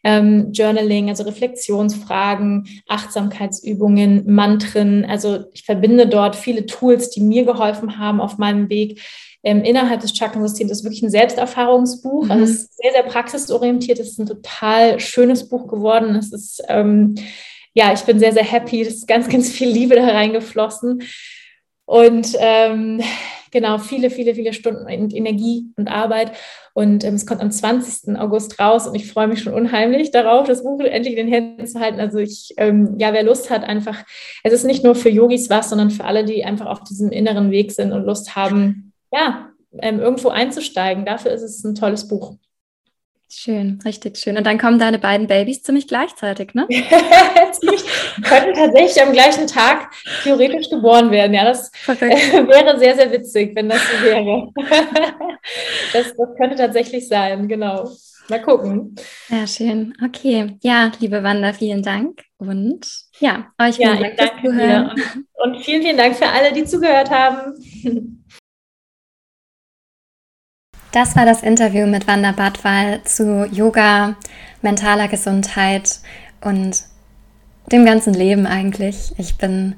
ähm, 0.04 0.52
Journaling, 0.52 1.10
also 1.10 1.24
Reflexionsfragen, 1.24 2.68
Achtsamkeitsübungen, 2.88 4.32
Mantren. 4.32 5.04
Also 5.06 5.46
ich 5.54 5.64
verbinde 5.64 6.08
dort 6.08 6.36
viele 6.36 6.66
Tools, 6.66 7.10
die 7.10 7.22
mir 7.22 7.46
geholfen 7.46 7.98
haben 7.98 8.22
auf 8.22 8.38
meinem 8.38 8.70
Weg 8.70 9.02
ähm, 9.46 9.64
innerhalb 9.64 10.02
des 10.02 10.18
Chakrensystems 10.18 10.72
ist 10.72 10.84
wirklich 10.84 11.04
ein 11.04 11.12
Selbsterfahrungsbuch. 11.12 12.26
Mhm. 12.26 12.32
Also 12.32 12.44
es 12.46 12.50
ist 12.50 12.78
sehr, 12.78 12.92
sehr 12.92 13.04
praxisorientiert. 13.04 14.00
Es 14.00 14.10
ist 14.10 14.20
ein 14.20 14.26
total 14.26 15.00
schönes 15.00 15.48
Buch 15.48 15.68
geworden. 15.68 16.16
Es 16.16 16.34
ist, 16.34 16.64
ähm, 16.68 17.14
ja, 17.76 17.94
ich 17.94 18.02
bin 18.02 18.18
sehr, 18.18 18.34
sehr 18.34 18.44
happy. 18.44 18.82
Es 18.82 18.96
ist 18.96 19.08
ganz, 19.08 19.30
ganz 19.30 19.52
viel 19.52 19.70
Liebe 19.70 19.96
da 19.96 20.08
reingeflossen. 20.08 21.04
Und 21.86 22.36
ähm, 22.40 23.02
genau, 23.52 23.78
viele, 23.78 24.10
viele, 24.10 24.34
viele 24.34 24.52
Stunden 24.52 24.88
Energie 24.88 25.68
und 25.78 25.90
Arbeit. 25.90 26.32
Und 26.74 27.04
ähm, 27.04 27.14
es 27.14 27.28
kommt 27.28 27.42
am 27.42 27.52
20. 27.52 28.18
August 28.18 28.60
raus 28.60 28.88
und 28.88 28.96
ich 28.96 29.12
freue 29.12 29.28
mich 29.28 29.44
schon 29.44 29.54
unheimlich 29.54 30.10
darauf, 30.10 30.48
das 30.48 30.64
Buch 30.64 30.80
endlich 30.80 31.16
in 31.16 31.28
den 31.28 31.34
Händen 31.34 31.68
zu 31.68 31.80
halten. 31.80 32.00
Also 32.00 32.18
ich, 32.18 32.56
ähm, 32.58 32.96
ja, 32.98 33.14
wer 33.14 33.22
Lust 33.22 33.52
hat, 33.52 33.64
einfach, 33.64 34.04
es 34.44 34.54
ist 34.54 34.66
nicht 34.66 34.84
nur 34.84 34.96
für 34.96 35.10
Yogis 35.10 35.52
was, 35.52 35.70
sondern 35.70 35.92
für 35.92 36.06
alle, 36.06 36.26
die 36.26 36.44
einfach 36.44 36.66
auf 36.66 36.84
diesem 36.84 37.12
inneren 37.12 37.52
Weg 37.52 37.72
sind 37.72 37.92
und 37.92 38.06
Lust 38.06 38.36
haben, 38.36 38.92
ja, 39.12 39.50
ähm, 39.82 40.00
irgendwo 40.00 40.30
einzusteigen. 40.30 41.06
Dafür 41.06 41.32
ist 41.32 41.44
es 41.44 41.64
ein 41.64 41.76
tolles 41.76 42.08
Buch. 42.08 42.38
Schön, 43.28 43.80
richtig 43.84 44.18
schön. 44.18 44.38
Und 44.38 44.46
dann 44.46 44.58
kommen 44.58 44.80
deine 44.80 45.00
beiden 45.00 45.28
Babys 45.28 45.64
ziemlich 45.64 45.88
gleichzeitig, 45.88 46.54
ne? 46.54 46.68
ziemlich, 47.52 47.84
könnten 48.24 48.54
tatsächlich 48.54 49.02
am 49.02 49.12
gleichen 49.14 49.48
Tag 49.48 49.92
theoretisch 50.24 50.70
geboren 50.70 51.12
werden. 51.12 51.34
Ja, 51.34 51.44
das 51.44 51.72
äh, 51.88 51.92
wäre 52.48 52.80
sehr, 52.80 52.96
sehr 52.96 53.12
witzig, 53.12 53.56
wenn 53.56 53.68
das 53.68 53.82
so 53.82 54.06
wäre. 54.06 54.52
das, 55.94 56.14
das 56.16 56.36
könnte 56.38 56.56
tatsächlich 56.56 57.08
sein, 57.08 57.48
genau. 57.48 57.90
Mal 58.30 58.42
gucken. 58.42 58.96
Ja, 59.30 59.46
schön. 59.46 59.94
Okay. 60.04 60.58
Ja, 60.64 60.92
liebe 61.00 61.22
Wanda, 61.22 61.54
vielen 61.54 61.84
Dank. 61.84 62.24
Und 62.38 62.88
ja, 63.20 63.48
euch 63.62 63.76
vielen 63.76 63.98
ja, 63.98 64.02
Dank 64.02 64.20
fürs 64.20 64.42
Zuhören. 64.44 64.90
Und, 65.34 65.56
und 65.56 65.64
vielen, 65.64 65.82
vielen 65.82 65.98
Dank 65.98 66.16
für 66.16 66.28
alle, 66.28 66.54
die 66.54 66.64
zugehört 66.64 67.10
haben. 67.10 68.24
Das 70.96 71.18
war 71.18 71.26
das 71.26 71.44
Interview 71.44 71.88
mit 71.88 72.08
Wanda 72.08 72.32
Badwal 72.32 73.04
zu 73.04 73.46
Yoga, 73.52 74.16
mentaler 74.62 75.10
Gesundheit 75.10 76.00
und 76.40 76.84
dem 77.70 77.86
ganzen 77.86 78.14
Leben 78.14 78.48
eigentlich. 78.48 79.12
Ich 79.18 79.36
bin 79.38 79.76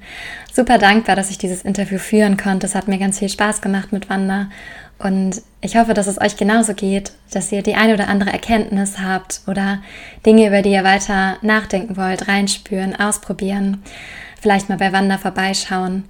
super 0.53 0.77
dankbar, 0.77 1.15
dass 1.15 1.31
ich 1.31 1.39
dieses 1.39 1.63
Interview 1.63 1.97
führen 1.97 2.37
konnte. 2.37 2.67
Es 2.67 2.75
hat 2.75 2.87
mir 2.87 2.99
ganz 2.99 3.17
viel 3.17 3.29
Spaß 3.29 3.61
gemacht 3.61 3.91
mit 3.91 4.11
Wanda 4.11 4.51
und 4.99 5.41
ich 5.61 5.75
hoffe, 5.75 5.95
dass 5.95 6.05
es 6.05 6.21
euch 6.21 6.37
genauso 6.37 6.75
geht, 6.75 7.13
dass 7.31 7.51
ihr 7.51 7.63
die 7.63 7.73
eine 7.73 7.95
oder 7.95 8.09
andere 8.09 8.29
Erkenntnis 8.29 8.99
habt 8.99 9.41
oder 9.47 9.81
Dinge, 10.23 10.45
über 10.45 10.61
die 10.61 10.73
ihr 10.73 10.83
weiter 10.83 11.37
nachdenken 11.41 11.97
wollt, 11.97 12.27
reinspüren, 12.27 12.95
ausprobieren, 12.95 13.81
vielleicht 14.39 14.69
mal 14.69 14.77
bei 14.77 14.93
Wanda 14.93 15.17
vorbeischauen 15.17 16.03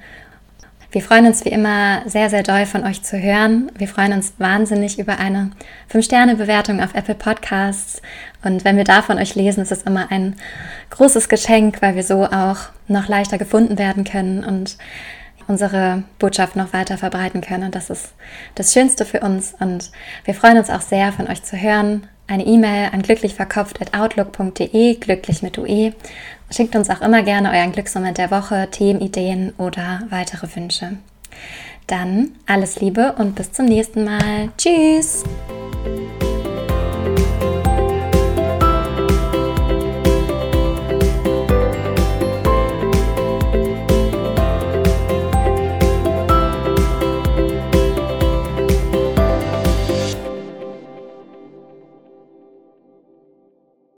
wir 0.92 1.02
freuen 1.02 1.26
uns 1.26 1.44
wie 1.44 1.50
immer 1.50 2.02
sehr, 2.06 2.30
sehr 2.30 2.44
doll 2.44 2.66
von 2.66 2.86
euch 2.86 3.04
zu 3.04 3.20
hören. 3.20 3.72
Wir 3.78 3.90
freuen 3.90 4.14
uns 4.14 4.34
wahnsinnig 4.38 5.00
über 5.00 5.20
eine 5.20 5.52
5-Sterne-Bewertung 5.92 6.82
auf 6.82 6.96
Apple 6.96 7.16
Podcasts. 7.16 8.02
Und 8.44 8.64
wenn 8.64 8.78
wir 8.78 8.86
da 8.86 9.02
von 9.02 9.18
euch 9.18 9.36
lesen, 9.36 9.62
ist 9.62 9.72
es 9.72 9.84
immer 9.84 10.12
ein 10.12 10.38
großes 10.92 11.28
Geschenk, 11.28 11.82
weil 11.82 11.96
wir 11.96 12.04
so 12.04 12.26
auch 12.26 12.58
noch 12.88 13.10
leichter 13.10 13.38
gefunden 13.38 13.78
werden 13.78 14.06
können 14.06 14.46
und 14.46 14.78
unsere 15.48 16.04
Botschaft 16.20 16.56
noch 16.56 16.72
weiter 16.74 16.98
verbreiten 16.98 17.42
können. 17.42 17.66
Und 17.66 17.76
das 17.76 17.90
ist 17.90 18.14
das 18.56 18.72
Schönste 18.74 19.04
für 19.04 19.20
uns. 19.20 19.56
Und 19.60 19.92
wir 20.24 20.36
freuen 20.36 20.58
uns 20.58 20.70
auch 20.70 20.82
sehr, 20.82 21.12
von 21.12 21.28
euch 21.28 21.44
zu 21.44 21.58
hören. 21.58 22.08
Eine 22.28 22.46
E-Mail 22.46 22.90
an 22.92 23.02
glücklichverkopft.outlook.de, 23.02 24.96
glücklich 24.96 25.42
mit 25.42 25.58
UE. 25.58 25.94
Schickt 26.50 26.76
uns 26.76 26.90
auch 26.90 27.02
immer 27.02 27.24
gerne 27.24 27.52
euren 27.52 27.72
Glücksmoment 27.72 28.18
der 28.18 28.32
Woche, 28.32 28.70
Themenideen 28.72 29.54
oder 29.58 30.04
weitere 30.10 30.56
Wünsche. 30.56 30.98
Dann 31.88 32.32
alles 32.46 32.80
Liebe 32.80 33.14
und 33.18 33.36
bis 33.36 33.52
zum 33.52 33.66
nächsten 33.66 34.04
Mal. 34.04 34.50
Tschüss! 34.58 35.24